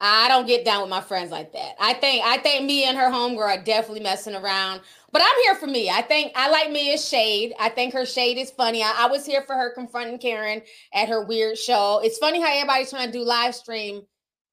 I 0.00 0.28
don't 0.28 0.46
get 0.46 0.64
down 0.64 0.82
with 0.82 0.90
my 0.90 1.00
friends 1.00 1.30
like 1.30 1.52
that. 1.52 1.74
I 1.80 1.94
think 1.94 2.24
I 2.24 2.38
think 2.38 2.66
me 2.66 2.84
and 2.84 2.96
her 2.96 3.10
homegirl 3.10 3.58
are 3.58 3.62
definitely 3.62 4.02
messing 4.02 4.34
around. 4.34 4.80
But 5.12 5.22
I'm 5.22 5.42
here 5.44 5.54
for 5.54 5.66
me. 5.66 5.88
I 5.88 6.02
think 6.02 6.32
I 6.34 6.50
like 6.50 6.70
Mia's 6.70 7.08
shade. 7.08 7.54
I 7.60 7.68
think 7.68 7.94
her 7.94 8.04
shade 8.04 8.36
is 8.36 8.50
funny. 8.50 8.82
I, 8.82 8.92
I, 8.98 9.06
was 9.06 9.24
here 9.24 9.42
for 9.42 9.54
her 9.54 9.72
confronting 9.72 10.18
Karen 10.18 10.62
at 10.92 11.08
her 11.08 11.24
weird 11.24 11.56
show. 11.56 12.00
It's 12.02 12.18
funny 12.18 12.40
how 12.40 12.52
everybody's 12.52 12.90
trying 12.90 13.06
to 13.06 13.12
do 13.12 13.24
live 13.24 13.54
stream 13.54 14.02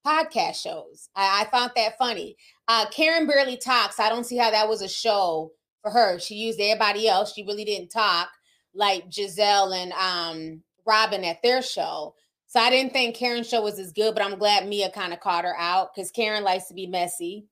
podcast 0.05 0.61
shows. 0.61 1.09
I, 1.15 1.41
I 1.41 1.49
found 1.49 1.71
that 1.75 1.97
funny. 1.97 2.35
Uh, 2.67 2.85
Karen 2.91 3.25
barely 3.25 3.57
talks. 3.57 3.99
I 3.99 4.09
don't 4.09 4.25
see 4.25 4.37
how 4.37 4.51
that 4.51 4.69
was 4.69 4.83
a 4.83 4.87
show 4.87 5.51
for 5.81 5.89
her. 5.91 6.19
She 6.19 6.35
used 6.35 6.59
everybody 6.59 7.07
else. 7.07 7.33
She 7.33 7.43
really 7.43 7.65
didn't 7.65 7.89
talk 7.89 8.29
like 8.73 9.09
Gizelle 9.09 9.75
and 9.75 9.91
um, 9.93 10.63
Robyn 10.85 11.23
at 11.23 11.41
their 11.41 11.61
show. 11.61 12.13
So 12.51 12.59
I 12.59 12.69
didn't 12.69 12.91
think 12.91 13.15
Karen's 13.15 13.47
show 13.47 13.61
was 13.61 13.79
as 13.79 13.93
good, 13.93 14.13
but 14.13 14.25
I'm 14.25 14.37
glad 14.37 14.67
Mia 14.67 14.91
kind 14.91 15.13
of 15.13 15.21
caught 15.21 15.45
her 15.45 15.55
out 15.57 15.95
because 15.95 16.11
Karen 16.11 16.43
likes 16.43 16.65
to 16.65 16.73
be 16.73 16.85
messy. 16.85 17.45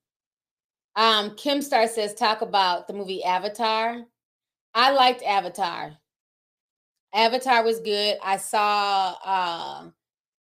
Um, 0.97 1.37
Kim 1.37 1.61
Star 1.61 1.87
says, 1.87 2.13
talk 2.13 2.41
about 2.41 2.85
the 2.85 2.93
movie 2.93 3.23
Avatar. 3.23 4.03
I 4.73 4.91
liked 4.91 5.23
Avatar. 5.23 5.93
Avatar 7.13 7.63
was 7.63 7.79
good. 7.79 8.17
I 8.21 8.35
saw 8.35 9.15
uh 9.23 9.89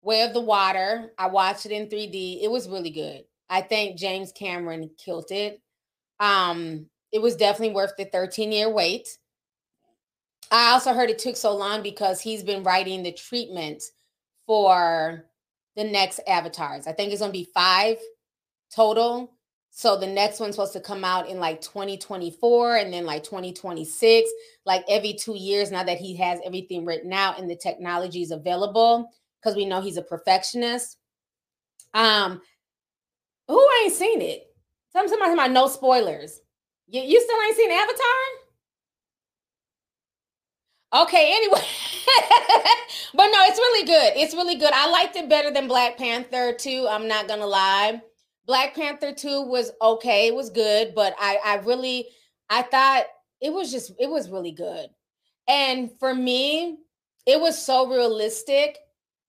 Way 0.00 0.22
of 0.22 0.32
the 0.32 0.40
Water. 0.40 1.12
I 1.18 1.26
watched 1.26 1.66
it 1.66 1.72
in 1.72 1.90
3D. 1.90 2.42
It 2.42 2.50
was 2.50 2.66
really 2.66 2.88
good. 2.88 3.24
I 3.50 3.60
think 3.60 3.98
James 3.98 4.32
Cameron 4.32 4.88
killed 4.96 5.30
it. 5.32 5.60
Um, 6.18 6.86
it 7.12 7.20
was 7.20 7.36
definitely 7.36 7.74
worth 7.74 7.92
the 7.98 8.06
13 8.06 8.52
year 8.52 8.70
wait. 8.70 9.18
I 10.50 10.70
also 10.70 10.94
heard 10.94 11.10
it 11.10 11.18
took 11.18 11.36
so 11.36 11.54
long 11.54 11.82
because 11.82 12.22
he's 12.22 12.42
been 12.42 12.62
writing 12.62 13.02
the 13.02 13.12
treatment 13.12 13.82
for 14.46 15.24
the 15.76 15.84
next 15.84 16.20
avatars. 16.26 16.86
I 16.86 16.92
think 16.92 17.12
it's 17.12 17.20
going 17.20 17.32
to 17.32 17.38
be 17.38 17.50
five 17.52 17.98
total. 18.74 19.32
So 19.70 19.98
the 19.98 20.06
next 20.06 20.40
one's 20.40 20.54
supposed 20.54 20.72
to 20.72 20.80
come 20.80 21.04
out 21.04 21.28
in 21.28 21.38
like 21.38 21.60
2024 21.60 22.76
and 22.76 22.92
then 22.92 23.04
like 23.04 23.22
2026, 23.24 24.30
like 24.64 24.84
every 24.88 25.12
two 25.12 25.36
years 25.36 25.70
now 25.70 25.84
that 25.84 25.98
he 25.98 26.16
has 26.16 26.40
everything 26.46 26.86
written 26.86 27.12
out 27.12 27.38
and 27.38 27.50
the 27.50 27.56
technology 27.56 28.22
is 28.22 28.30
available 28.30 29.10
because 29.38 29.54
we 29.54 29.66
know 29.66 29.82
he's 29.82 29.98
a 29.98 30.02
perfectionist. 30.02 30.96
Um, 31.92 32.40
who 33.48 33.68
ain't 33.82 33.92
seen 33.92 34.22
it? 34.22 34.46
Some 34.92 35.08
somebody 35.08 35.34
about 35.34 35.50
no 35.50 35.68
spoilers. 35.68 36.40
You, 36.88 37.02
you 37.02 37.20
still 37.20 37.42
ain't 37.42 37.56
seen 37.56 37.70
Avatar? 37.70 38.45
Okay, 40.94 41.32
anyway. 41.32 41.60
but 43.14 43.26
no, 43.26 43.38
it's 43.44 43.58
really 43.58 43.86
good. 43.86 44.12
It's 44.16 44.34
really 44.34 44.54
good. 44.54 44.72
I 44.72 44.88
liked 44.88 45.16
it 45.16 45.28
better 45.28 45.50
than 45.50 45.68
Black 45.68 45.98
Panther 45.98 46.52
2. 46.52 46.86
I'm 46.88 47.08
not 47.08 47.28
gonna 47.28 47.46
lie. 47.46 48.00
Black 48.46 48.74
Panther 48.74 49.12
2 49.12 49.42
was 49.42 49.72
okay, 49.82 50.28
it 50.28 50.34
was 50.34 50.50
good, 50.50 50.94
but 50.94 51.14
I 51.18 51.38
I 51.44 51.56
really 51.56 52.06
I 52.48 52.62
thought 52.62 53.06
it 53.40 53.52
was 53.52 53.72
just 53.72 53.92
it 53.98 54.08
was 54.08 54.30
really 54.30 54.52
good. 54.52 54.88
And 55.48 55.90
for 55.98 56.14
me, 56.14 56.78
it 57.26 57.40
was 57.40 57.60
so 57.60 57.88
realistic. 57.88 58.78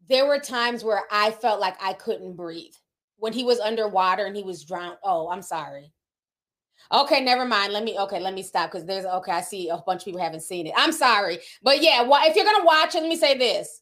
There 0.08 0.28
were 0.28 0.40
times 0.40 0.84
where 0.84 1.04
I 1.12 1.32
felt 1.32 1.60
like 1.60 1.76
I 1.82 1.94
couldn't 1.94 2.36
breathe 2.36 2.74
when 3.18 3.34
he 3.34 3.44
was 3.44 3.60
underwater 3.60 4.26
and 4.26 4.36
he 4.36 4.44
was 4.44 4.64
drowned. 4.64 4.98
Oh, 5.04 5.30
I'm 5.30 5.42
sorry. 5.42 5.92
Okay, 6.92 7.22
never 7.22 7.46
mind. 7.46 7.74
Let 7.74 7.84
me 7.84 7.98
okay, 8.00 8.20
let 8.20 8.34
me 8.34 8.44
stop 8.44 8.72
because 8.72 8.86
there's 8.86 9.06
okay. 9.06 9.32
I 9.32 9.42
see 9.42 9.70
a 9.70 9.78
bunch 9.78 10.02
of 10.02 10.06
people 10.06 10.22
haven't 10.22 10.42
seen 10.42 10.68
it. 10.68 10.74
I'm 10.78 10.92
sorry, 10.92 11.40
but 11.62 11.82
yeah, 11.82 12.02
well, 12.02 12.22
if 12.24 12.36
you're 12.36 12.46
gonna 12.46 12.66
watch 12.66 12.96
it, 12.96 13.02
let 13.02 13.10
me 13.10 13.18
say 13.18 13.38
this: 13.38 13.82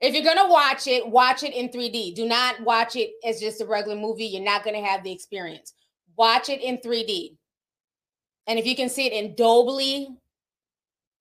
if 0.00 0.14
you're 0.14 0.24
gonna 0.24 0.50
watch 0.50 0.86
it, 0.86 1.08
watch 1.08 1.42
it 1.42 1.54
in 1.54 1.68
3D. 1.70 2.14
Do 2.14 2.26
not 2.26 2.60
watch 2.62 2.96
it 2.96 3.12
as 3.24 3.40
just 3.40 3.62
a 3.62 3.66
regular 3.66 3.96
movie. 3.96 4.26
You're 4.26 4.42
not 4.42 4.62
gonna 4.62 4.84
have 4.84 5.02
the 5.02 5.12
experience. 5.12 5.72
Watch 6.16 6.50
it 6.50 6.60
in 6.60 6.78
3D, 6.78 7.36
and 8.46 8.58
if 8.58 8.66
you 8.66 8.76
can 8.76 8.90
see 8.90 9.06
it 9.06 9.12
in 9.12 9.34
Dolby, 9.34 10.08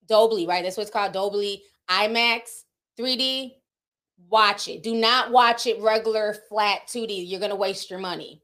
Dolby, 0.08 0.46
right? 0.46 0.64
That's 0.64 0.76
what's 0.76 0.90
called, 0.90 1.14
Dolby 1.14 1.64
IMAX 1.90 2.64
3D. 3.00 3.52
Watch 4.28 4.68
it. 4.68 4.84
Do 4.84 4.94
not 4.94 5.32
watch 5.32 5.66
it 5.68 5.80
regular 5.80 6.36
flat 6.50 6.82
2D. 6.88 7.30
You're 7.30 7.40
gonna 7.40 7.56
waste 7.56 7.90
your 7.90 8.00
money. 8.00 8.42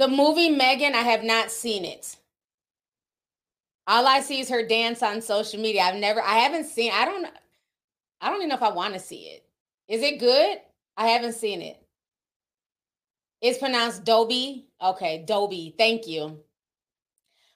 The 0.00 0.08
movie 0.08 0.48
Megan, 0.48 0.94
I 0.94 1.02
have 1.02 1.24
not 1.24 1.50
seen 1.50 1.84
it. 1.84 2.16
All 3.86 4.06
I 4.06 4.20
see 4.20 4.40
is 4.40 4.48
her 4.48 4.66
dance 4.66 5.02
on 5.02 5.20
social 5.20 5.60
media. 5.60 5.82
I've 5.82 5.96
never, 5.96 6.22
I 6.22 6.36
haven't 6.36 6.64
seen, 6.64 6.90
I 6.90 7.04
don't, 7.04 7.26
I 8.22 8.30
don't 8.30 8.38
even 8.38 8.48
know 8.48 8.54
if 8.54 8.62
I 8.62 8.72
want 8.72 8.94
to 8.94 8.98
see 8.98 9.24
it. 9.24 9.44
Is 9.88 10.00
it 10.02 10.18
good? 10.18 10.56
I 10.96 11.08
haven't 11.08 11.34
seen 11.34 11.60
it. 11.60 11.76
It's 13.42 13.58
pronounced 13.58 14.04
Dobie. 14.04 14.68
Okay, 14.80 15.22
Dobie. 15.26 15.74
Thank 15.76 16.08
you. 16.08 16.40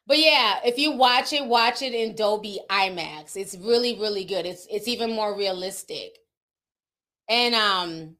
But 0.06 0.18
yeah, 0.18 0.60
if 0.66 0.78
you 0.78 0.92
watch 0.92 1.32
it, 1.32 1.46
watch 1.46 1.80
it 1.80 1.94
in 1.94 2.14
Dolby 2.14 2.60
IMAX. 2.68 3.36
It's 3.36 3.56
really, 3.56 3.98
really 3.98 4.24
good. 4.26 4.44
It's 4.44 4.66
it's 4.70 4.86
even 4.86 5.12
more 5.12 5.34
realistic. 5.34 6.18
And 7.26 7.54
um, 7.54 8.16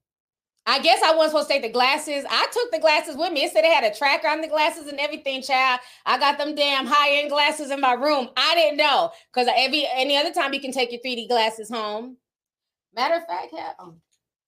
I 0.67 0.79
guess 0.79 1.03
I 1.03 1.15
wasn't 1.15 1.33
supposed 1.33 1.49
to 1.49 1.55
take 1.55 1.63
the 1.63 1.69
glasses. 1.69 2.25
I 2.29 2.47
took 2.51 2.71
the 2.73 2.79
glasses 2.79 3.17
with 3.17 3.33
me. 3.33 3.45
It 3.45 3.53
said 3.53 3.65
they 3.65 3.73
had 3.73 3.85
a 3.85 3.95
tracker 3.95 4.29
on 4.29 4.41
the 4.41 4.49
glasses 4.49 4.87
and 4.87 4.99
everything, 4.99 5.43
child. 5.43 5.81
I 6.07 6.19
got 6.19 6.39
them 6.39 6.55
damn 6.55 6.87
high-end 6.87 7.29
glasses 7.29 7.71
in 7.71 7.81
my 7.81 7.93
room. 7.93 8.31
I 8.37 8.55
didn't 8.55 8.79
know. 8.79 9.11
Because 9.33 9.47
every 9.55 9.87
any 9.95 10.17
other 10.17 10.33
time 10.33 10.55
you 10.55 10.61
can 10.61 10.73
take 10.73 10.91
your 10.91 11.03
3D 11.03 11.29
glasses 11.29 11.69
home. 11.69 12.17
Matter 12.95 13.17
of 13.17 13.27
fact, 13.27 13.53
oh, 13.79 13.95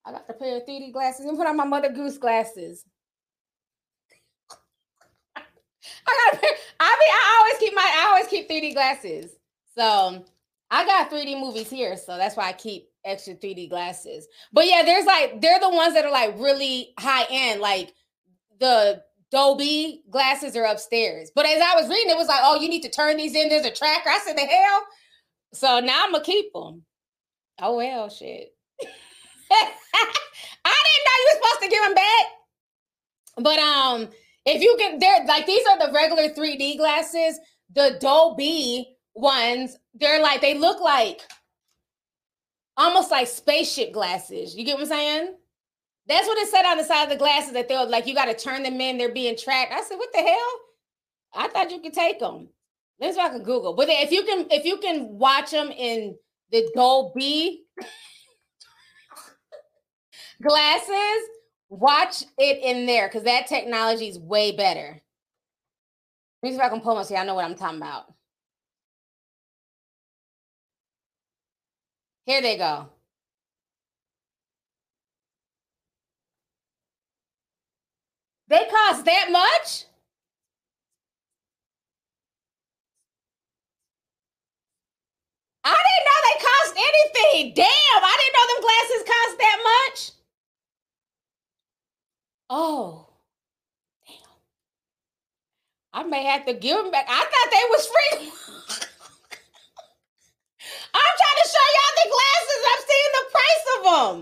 I 0.05 0.11
got 0.11 0.25
the 0.25 0.33
pair 0.33 0.57
of 0.57 0.65
3D 0.65 0.91
glasses 0.91 1.25
and 1.25 1.37
put 1.37 1.45
on 1.45 1.55
my 1.55 1.65
mother 1.65 1.91
goose 1.91 2.17
glasses. 2.17 2.83
I 5.35 6.29
got. 6.31 6.43
I 6.79 6.97
mean, 6.99 7.11
I 7.11 7.37
always 7.41 7.59
keep 7.59 7.75
my. 7.75 7.91
I 7.95 8.07
always 8.07 8.27
keep 8.27 8.49
3D 8.49 8.73
glasses. 8.73 9.33
So 9.77 10.25
I 10.71 10.85
got 10.85 11.11
3D 11.11 11.39
movies 11.39 11.69
here, 11.69 11.95
so 11.95 12.17
that's 12.17 12.35
why 12.35 12.47
I 12.47 12.53
keep 12.53 12.89
extra 13.07 13.35
3D 13.35 13.69
glasses. 13.69 14.27
But 14.53 14.67
yeah, 14.67 14.83
there's 14.83 15.05
like 15.05 15.41
they're 15.41 15.59
the 15.59 15.69
ones 15.69 15.93
that 15.93 16.05
are 16.05 16.11
like 16.11 16.35
really 16.37 16.93
high 16.99 17.25
end, 17.29 17.61
like 17.61 17.93
the 18.59 19.01
Dolby 19.31 20.03
glasses 20.09 20.55
are 20.55 20.65
upstairs. 20.65 21.31
But 21.35 21.45
as 21.45 21.61
I 21.61 21.79
was 21.79 21.89
reading, 21.89 22.09
it 22.09 22.17
was 22.17 22.27
like, 22.27 22.41
oh, 22.43 22.59
you 22.61 22.69
need 22.69 22.83
to 22.83 22.89
turn 22.89 23.17
these 23.17 23.35
in. 23.35 23.49
There's 23.49 23.65
a 23.65 23.71
tracker. 23.71 24.09
I 24.09 24.19
said, 24.19 24.37
the 24.37 24.41
hell. 24.41 24.83
So 25.53 25.79
now 25.79 26.03
I'm 26.05 26.11
gonna 26.11 26.23
keep 26.23 26.53
them. 26.53 26.83
Oh 27.61 27.77
well, 27.77 28.09
shit. 28.09 28.53
I 29.51 29.65
didn't 30.65 31.05
know 31.05 31.17
you 31.17 31.27
were 31.29 31.41
supposed 31.41 31.63
to 31.63 31.69
give 31.69 31.83
them 31.83 31.95
back. 31.95 32.25
But 33.37 33.59
um, 33.59 34.09
if 34.45 34.61
you 34.61 34.75
can, 34.79 34.99
they're 34.99 35.25
like 35.25 35.45
these 35.45 35.65
are 35.67 35.87
the 35.87 35.93
regular 35.93 36.29
3D 36.29 36.77
glasses. 36.77 37.39
The 37.73 37.97
Dolby 37.99 38.87
ones, 39.13 39.77
they're 39.93 40.21
like 40.21 40.41
they 40.41 40.57
look 40.57 40.79
like 40.81 41.21
almost 42.77 43.11
like 43.11 43.27
spaceship 43.27 43.91
glasses. 43.91 44.55
You 44.55 44.63
get 44.63 44.75
what 44.75 44.83
I'm 44.83 44.87
saying? 44.87 45.35
That's 46.07 46.27
what 46.27 46.37
it 46.37 46.47
said 46.47 46.65
on 46.65 46.77
the 46.77 46.83
side 46.83 47.03
of 47.03 47.09
the 47.09 47.17
glasses 47.17 47.53
that 47.53 47.67
they're 47.67 47.85
like 47.85 48.07
you 48.07 48.13
got 48.13 48.25
to 48.25 48.33
turn 48.33 48.63
them 48.63 48.79
in. 48.79 48.97
They're 48.97 49.13
being 49.13 49.35
tracked. 49.35 49.73
I 49.73 49.81
said, 49.81 49.97
what 49.97 50.09
the 50.13 50.19
hell? 50.19 50.51
I 51.33 51.47
thought 51.49 51.71
you 51.71 51.81
could 51.81 51.93
take 51.93 52.19
them. 52.19 52.49
Let's 52.99 53.15
see 53.15 53.21
I 53.21 53.29
can 53.29 53.43
Google. 53.43 53.73
But 53.73 53.89
if 53.89 54.11
you 54.11 54.23
can, 54.23 54.47
if 54.49 54.65
you 54.65 54.77
can 54.77 55.17
watch 55.17 55.51
them 55.51 55.71
in 55.71 56.15
the 56.51 56.69
Dolby 56.73 57.65
glasses, 60.41 61.29
watch 61.69 62.23
it 62.37 62.63
in 62.63 62.85
there 62.85 63.07
because 63.07 63.23
that 63.23 63.47
technology 63.47 64.07
is 64.07 64.17
way 64.17 64.55
better. 64.55 65.01
Let 66.41 66.49
me 66.49 66.51
see 66.51 66.55
if 66.55 66.61
I 66.61 66.69
can 66.69 66.81
pull 66.81 66.95
them 66.95 67.03
so 67.03 67.15
I 67.15 67.25
know 67.25 67.35
what 67.35 67.45
I'm 67.45 67.55
talking 67.55 67.77
about. 67.77 68.13
Here 72.27 72.41
they 72.41 72.57
go. 72.57 72.89
They 78.49 78.67
cost 78.69 79.05
that 79.05 79.29
much? 79.31 79.85
I 85.63 85.69
didn't 85.69 86.05
know 86.05 86.19
they 86.23 86.37
cost 86.45 86.73
anything. 86.75 87.53
Damn, 87.55 88.03
I 88.03 88.17
didn't 88.19 88.35
know 88.35 88.47
them 88.47 88.61
glasses 88.61 89.03
cost 89.07 89.37
that 89.39 89.59
much. 89.63 90.11
Oh, 92.49 93.07
damn. 94.05 94.17
I 95.93 96.03
may 96.03 96.25
have 96.25 96.45
to 96.45 96.53
give 96.53 96.75
them 96.75 96.91
back. 96.91 97.05
I 97.07 97.19
thought 97.19 97.51
they 97.51 97.63
was 97.69 97.87
free. 97.87 98.87
I'm 100.93 101.13
trying 101.21 101.41
to 101.43 101.49
show 101.49 101.65
y'all 101.75 101.95
the 101.97 102.09
glasses. 102.13 102.61
I'm 102.71 102.81
seeing 102.87 103.13
the 103.17 103.25
price 103.31 103.65
of 103.75 103.81
them. 103.83 104.15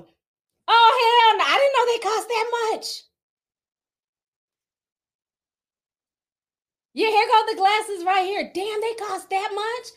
Oh, 0.68 0.90
hell 1.02 1.38
no. 1.38 1.46
I 1.46 1.56
didn't 1.60 1.76
know 1.76 1.86
they 1.92 2.02
cost 2.04 2.28
that 2.30 2.48
much. 2.72 3.04
Yeah, 6.94 7.08
here 7.08 7.28
go 7.28 7.44
the 7.52 7.58
glasses 7.58 8.06
right 8.06 8.26
here. 8.26 8.52
Damn, 8.54 8.82
they 8.82 8.94
cost 8.94 9.30
that 9.30 9.52
much? 9.54 9.88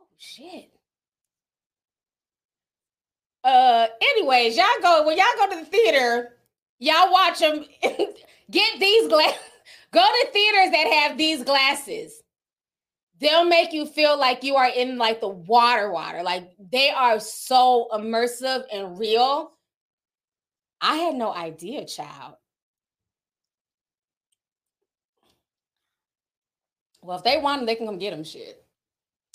Oh, 0.00 0.06
shit. 0.18 0.70
Uh, 3.44 3.86
anyways, 4.02 4.56
y'all 4.56 4.66
go 4.82 5.06
when 5.06 5.16
y'all 5.16 5.26
go 5.36 5.50
to 5.50 5.60
the 5.60 5.66
theater, 5.66 6.36
y'all 6.78 7.12
watch 7.12 7.38
them. 7.38 7.64
get 8.50 8.80
these 8.80 9.08
glasses. 9.08 9.40
Go 9.92 10.00
to 10.00 10.32
theaters 10.32 10.70
that 10.72 10.86
have 10.92 11.18
these 11.18 11.44
glasses. 11.44 12.22
They'll 13.22 13.46
make 13.46 13.72
you 13.72 13.86
feel 13.86 14.18
like 14.18 14.44
you 14.44 14.56
are 14.56 14.68
in 14.68 14.98
like 14.98 15.20
the 15.22 15.28
water, 15.28 15.92
water. 15.92 16.22
Like 16.24 16.50
they 16.72 16.90
are 16.90 17.20
so 17.20 17.88
immersive 17.94 18.64
and 18.72 18.98
real. 18.98 19.52
I 20.80 20.96
had 20.96 21.14
no 21.16 21.32
idea, 21.34 21.86
child. 21.86 22.36
Well, 27.02 27.18
if 27.18 27.24
they 27.24 27.38
want 27.38 27.60
them, 27.60 27.66
they 27.66 27.76
can 27.76 27.86
come 27.86 27.98
get 27.98 28.12
them. 28.12 28.24
Shit. 28.24 28.58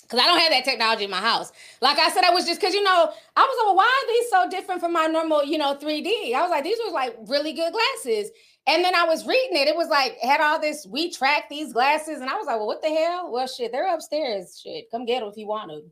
because 0.02 0.20
I 0.20 0.26
don't 0.28 0.40
have 0.40 0.50
that 0.52 0.64
technology 0.64 1.04
in 1.04 1.10
my 1.10 1.20
house. 1.20 1.52
Like 1.82 1.98
I 1.98 2.10
said, 2.10 2.24
I 2.24 2.30
was 2.30 2.46
just 2.46 2.60
because 2.60 2.74
you 2.74 2.82
know 2.82 3.12
I 3.36 3.42
was 3.42 3.56
like, 3.58 3.66
well, 3.66 3.76
why 3.76 3.84
are 3.84 4.08
these 4.12 4.30
so 4.30 4.50
different 4.50 4.80
from 4.82 4.92
my 4.94 5.06
normal, 5.06 5.44
you 5.44 5.58
know, 5.58 5.76
3D? 5.76 6.34
I 6.34 6.42
was 6.42 6.50
like, 6.50 6.64
these 6.64 6.78
were 6.86 6.92
like 6.92 7.16
really 7.28 7.52
good 7.54 7.72
glasses. 7.72 8.30
And 8.68 8.84
then 8.84 8.94
I 8.94 9.04
was 9.04 9.26
reading 9.26 9.56
it. 9.56 9.66
It 9.66 9.74
was 9.74 9.88
like 9.88 10.18
had 10.18 10.40
all 10.40 10.60
this. 10.60 10.86
We 10.88 11.10
track 11.10 11.48
these 11.48 11.72
glasses, 11.72 12.20
and 12.20 12.30
I 12.30 12.34
was 12.34 12.46
like, 12.46 12.56
well, 12.56 12.66
what 12.66 12.82
the 12.82 12.88
hell? 12.88 13.32
Well, 13.32 13.46
shit, 13.46 13.72
they're 13.72 13.92
upstairs. 13.92 14.60
Shit, 14.62 14.90
come 14.90 15.06
get 15.06 15.20
them 15.20 15.30
if 15.30 15.36
you 15.36 15.46
want 15.46 15.70
them. 15.70 15.82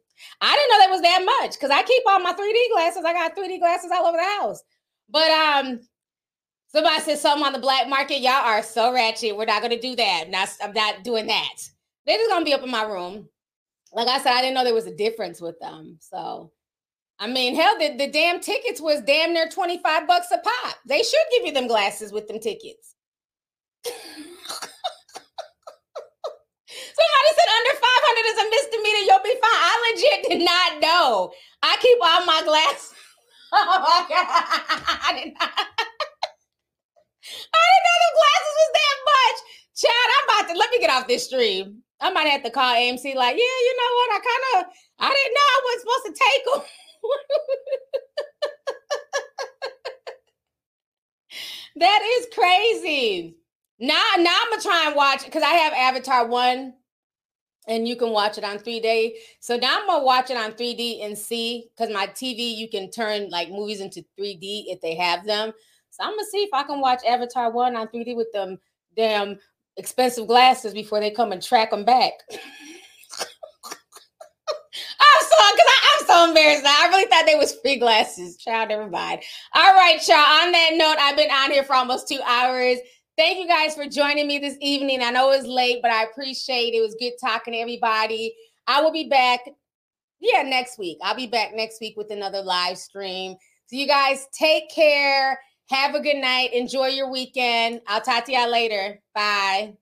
I 0.40 0.54
didn't 0.54 0.70
know 0.70 0.78
that 0.78 0.90
was 0.90 1.02
that 1.02 1.24
much 1.40 1.52
because 1.54 1.70
I 1.70 1.82
keep 1.82 2.02
all 2.06 2.20
my 2.20 2.32
3D 2.32 2.72
glasses. 2.72 3.04
I 3.04 3.12
got 3.12 3.36
3D 3.36 3.58
glasses 3.58 3.90
all 3.92 4.06
over 4.06 4.18
the 4.18 4.40
house. 4.40 4.62
But 5.08 5.30
um, 5.30 5.80
somebody 6.68 7.00
said 7.00 7.18
something 7.18 7.46
on 7.46 7.52
the 7.52 7.58
black 7.58 7.88
market. 7.88 8.20
Y'all 8.20 8.32
are 8.32 8.62
so 8.62 8.92
ratchet. 8.92 9.36
We're 9.36 9.46
not 9.46 9.62
gonna 9.62 9.80
do 9.80 9.96
that. 9.96 10.26
Not, 10.28 10.50
I'm 10.62 10.72
not 10.72 11.02
doing 11.02 11.26
that. 11.26 11.54
They're 12.06 12.18
just 12.18 12.30
gonna 12.30 12.44
be 12.44 12.54
up 12.54 12.62
in 12.62 12.70
my 12.70 12.84
room 12.84 13.28
like 13.96 14.08
I 14.08 14.18
said, 14.18 14.32
I 14.32 14.42
didn't 14.42 14.54
know 14.54 14.64
there 14.64 14.74
was 14.74 14.86
a 14.86 14.94
difference 14.94 15.40
with 15.40 15.58
them. 15.58 15.96
So, 16.00 16.52
I 17.18 17.26
mean, 17.26 17.54
hell, 17.54 17.78
the, 17.78 17.96
the 17.96 18.08
damn 18.08 18.40
tickets 18.40 18.78
was 18.80 19.00
damn 19.00 19.32
near 19.32 19.48
25 19.48 20.06
bucks 20.06 20.26
a 20.32 20.38
pop. 20.38 20.76
They 20.86 21.02
should 21.02 21.18
give 21.32 21.46
you 21.46 21.52
them 21.52 21.66
glasses 21.66 22.12
with 22.12 22.28
them 22.28 22.40
tickets. 22.40 22.94
Somebody 23.86 24.02
said 27.32 27.48
under 27.56 27.76
500 27.80 28.26
is 28.26 28.38
a 28.38 28.50
misdemeanor. 28.50 29.04
You'll 29.08 29.24
be 29.24 29.40
fine. 29.40 29.64
I 29.64 29.94
legit 29.94 30.28
did 30.28 30.44
not 30.44 30.80
know. 30.82 31.32
I 31.62 31.76
keep 31.80 31.98
all 32.02 32.24
my 32.26 32.42
glasses. 32.44 32.92
Oh 33.58 33.64
my 33.64 34.04
God. 34.10 34.26
I 35.06 35.12
did 35.14 35.32
not. 35.32 35.48
I 37.54 37.62
didn't 37.70 37.86
know 37.86 37.98
the 38.02 38.16
glasses 38.18 38.54
was 38.58 38.70
that 38.74 38.96
much. 39.06 39.38
Chad, 39.76 40.08
I'm 40.12 40.24
about 40.26 40.46
to 40.52 40.58
let 40.58 40.70
me 40.72 40.78
get 40.80 40.90
off 40.90 41.06
this 41.06 41.26
stream. 41.26 41.82
I 42.00 42.10
might 42.12 42.26
have 42.26 42.42
to 42.42 42.50
call 42.50 42.74
AMC, 42.74 43.14
like, 43.14 43.36
yeah, 43.38 43.58
you 43.66 43.74
know 43.78 43.90
what? 43.94 44.10
I 44.10 44.18
kind 44.18 44.44
of, 44.56 44.66
I 44.98 45.14
didn't 45.14 45.34
know 45.34 45.46
I 45.46 45.60
wasn't 45.64 45.80
supposed 45.80 46.06
to 46.06 46.12
take 46.12 46.44
them. 46.44 46.62
that 51.76 52.02
is 52.18 52.26
crazy. 52.34 53.36
Now, 53.78 54.02
now 54.18 54.36
I'm 54.40 54.50
gonna 54.50 54.62
try 54.62 54.84
and 54.86 54.96
watch 54.96 55.24
because 55.24 55.42
I 55.42 55.50
have 55.50 55.72
Avatar 55.74 56.26
one, 56.26 56.74
and 57.68 57.86
you 57.86 57.96
can 57.96 58.10
watch 58.10 58.38
it 58.38 58.44
on 58.44 58.58
3D. 58.58 59.12
So 59.40 59.56
now 59.56 59.78
I'm 59.78 59.86
gonna 59.86 60.04
watch 60.04 60.30
it 60.30 60.36
on 60.36 60.52
3D 60.52 61.04
and 61.04 61.16
see 61.16 61.68
because 61.76 61.92
my 61.92 62.06
TV 62.06 62.56
you 62.56 62.68
can 62.68 62.90
turn 62.90 63.28
like 63.30 63.50
movies 63.50 63.80
into 63.80 64.04
3D 64.18 64.64
if 64.68 64.80
they 64.80 64.94
have 64.94 65.26
them. 65.26 65.52
So 65.90 66.04
I'm 66.04 66.12
gonna 66.12 66.24
see 66.30 66.42
if 66.42 66.50
I 66.52 66.62
can 66.62 66.80
watch 66.80 67.02
Avatar 67.06 67.50
one 67.50 67.76
on 67.76 67.88
3D 67.88 68.16
with 68.16 68.32
them 68.32 68.58
damn 68.96 69.38
expensive 69.76 70.26
glasses 70.26 70.72
before 70.72 71.00
they 71.00 71.10
come 71.10 71.32
and 71.32 71.42
track 71.42 71.70
them 71.70 71.84
back. 71.84 72.12
I'm 75.16 75.24
so 75.24 75.36
because 75.52 75.72
I'm 75.82 76.06
so 76.06 76.28
embarrassed 76.28 76.64
now. 76.64 76.76
I 76.78 76.88
really 76.88 77.06
thought 77.06 77.24
they 77.26 77.34
was 77.34 77.56
free 77.60 77.76
glasses. 77.76 78.36
Child, 78.36 78.68
never 78.68 78.88
mind. 78.88 79.22
All 79.54 79.74
right, 79.74 80.06
y'all. 80.06 80.16
On 80.16 80.52
that 80.52 80.70
note, 80.74 80.96
I've 80.98 81.16
been 81.16 81.30
on 81.30 81.50
here 81.50 81.64
for 81.64 81.74
almost 81.74 82.08
two 82.08 82.20
hours. 82.26 82.78
Thank 83.16 83.38
you 83.38 83.48
guys 83.48 83.74
for 83.74 83.86
joining 83.86 84.26
me 84.26 84.38
this 84.38 84.56
evening. 84.60 85.02
I 85.02 85.10
know 85.10 85.32
it 85.32 85.38
was 85.38 85.46
late, 85.46 85.78
but 85.80 85.90
I 85.90 86.04
appreciate 86.04 86.74
it. 86.74 86.78
It 86.78 86.82
was 86.82 86.96
good 87.00 87.12
talking 87.20 87.54
to 87.54 87.58
everybody. 87.58 88.34
I 88.66 88.82
will 88.82 88.92
be 88.92 89.08
back. 89.08 89.40
Yeah, 90.20 90.42
next 90.42 90.78
week. 90.78 90.98
I'll 91.02 91.16
be 91.16 91.26
back 91.26 91.54
next 91.54 91.80
week 91.80 91.96
with 91.96 92.10
another 92.10 92.42
live 92.42 92.78
stream. 92.78 93.36
So 93.66 93.76
you 93.76 93.86
guys 93.86 94.26
take 94.38 94.70
care. 94.70 95.40
Have 95.70 95.94
a 95.94 96.00
good 96.00 96.16
night. 96.16 96.52
Enjoy 96.52 96.88
your 96.88 97.10
weekend. 97.10 97.80
I'll 97.86 98.00
talk 98.00 98.24
to 98.26 98.32
y'all 98.32 98.50
later. 98.50 99.00
Bye. 99.14 99.74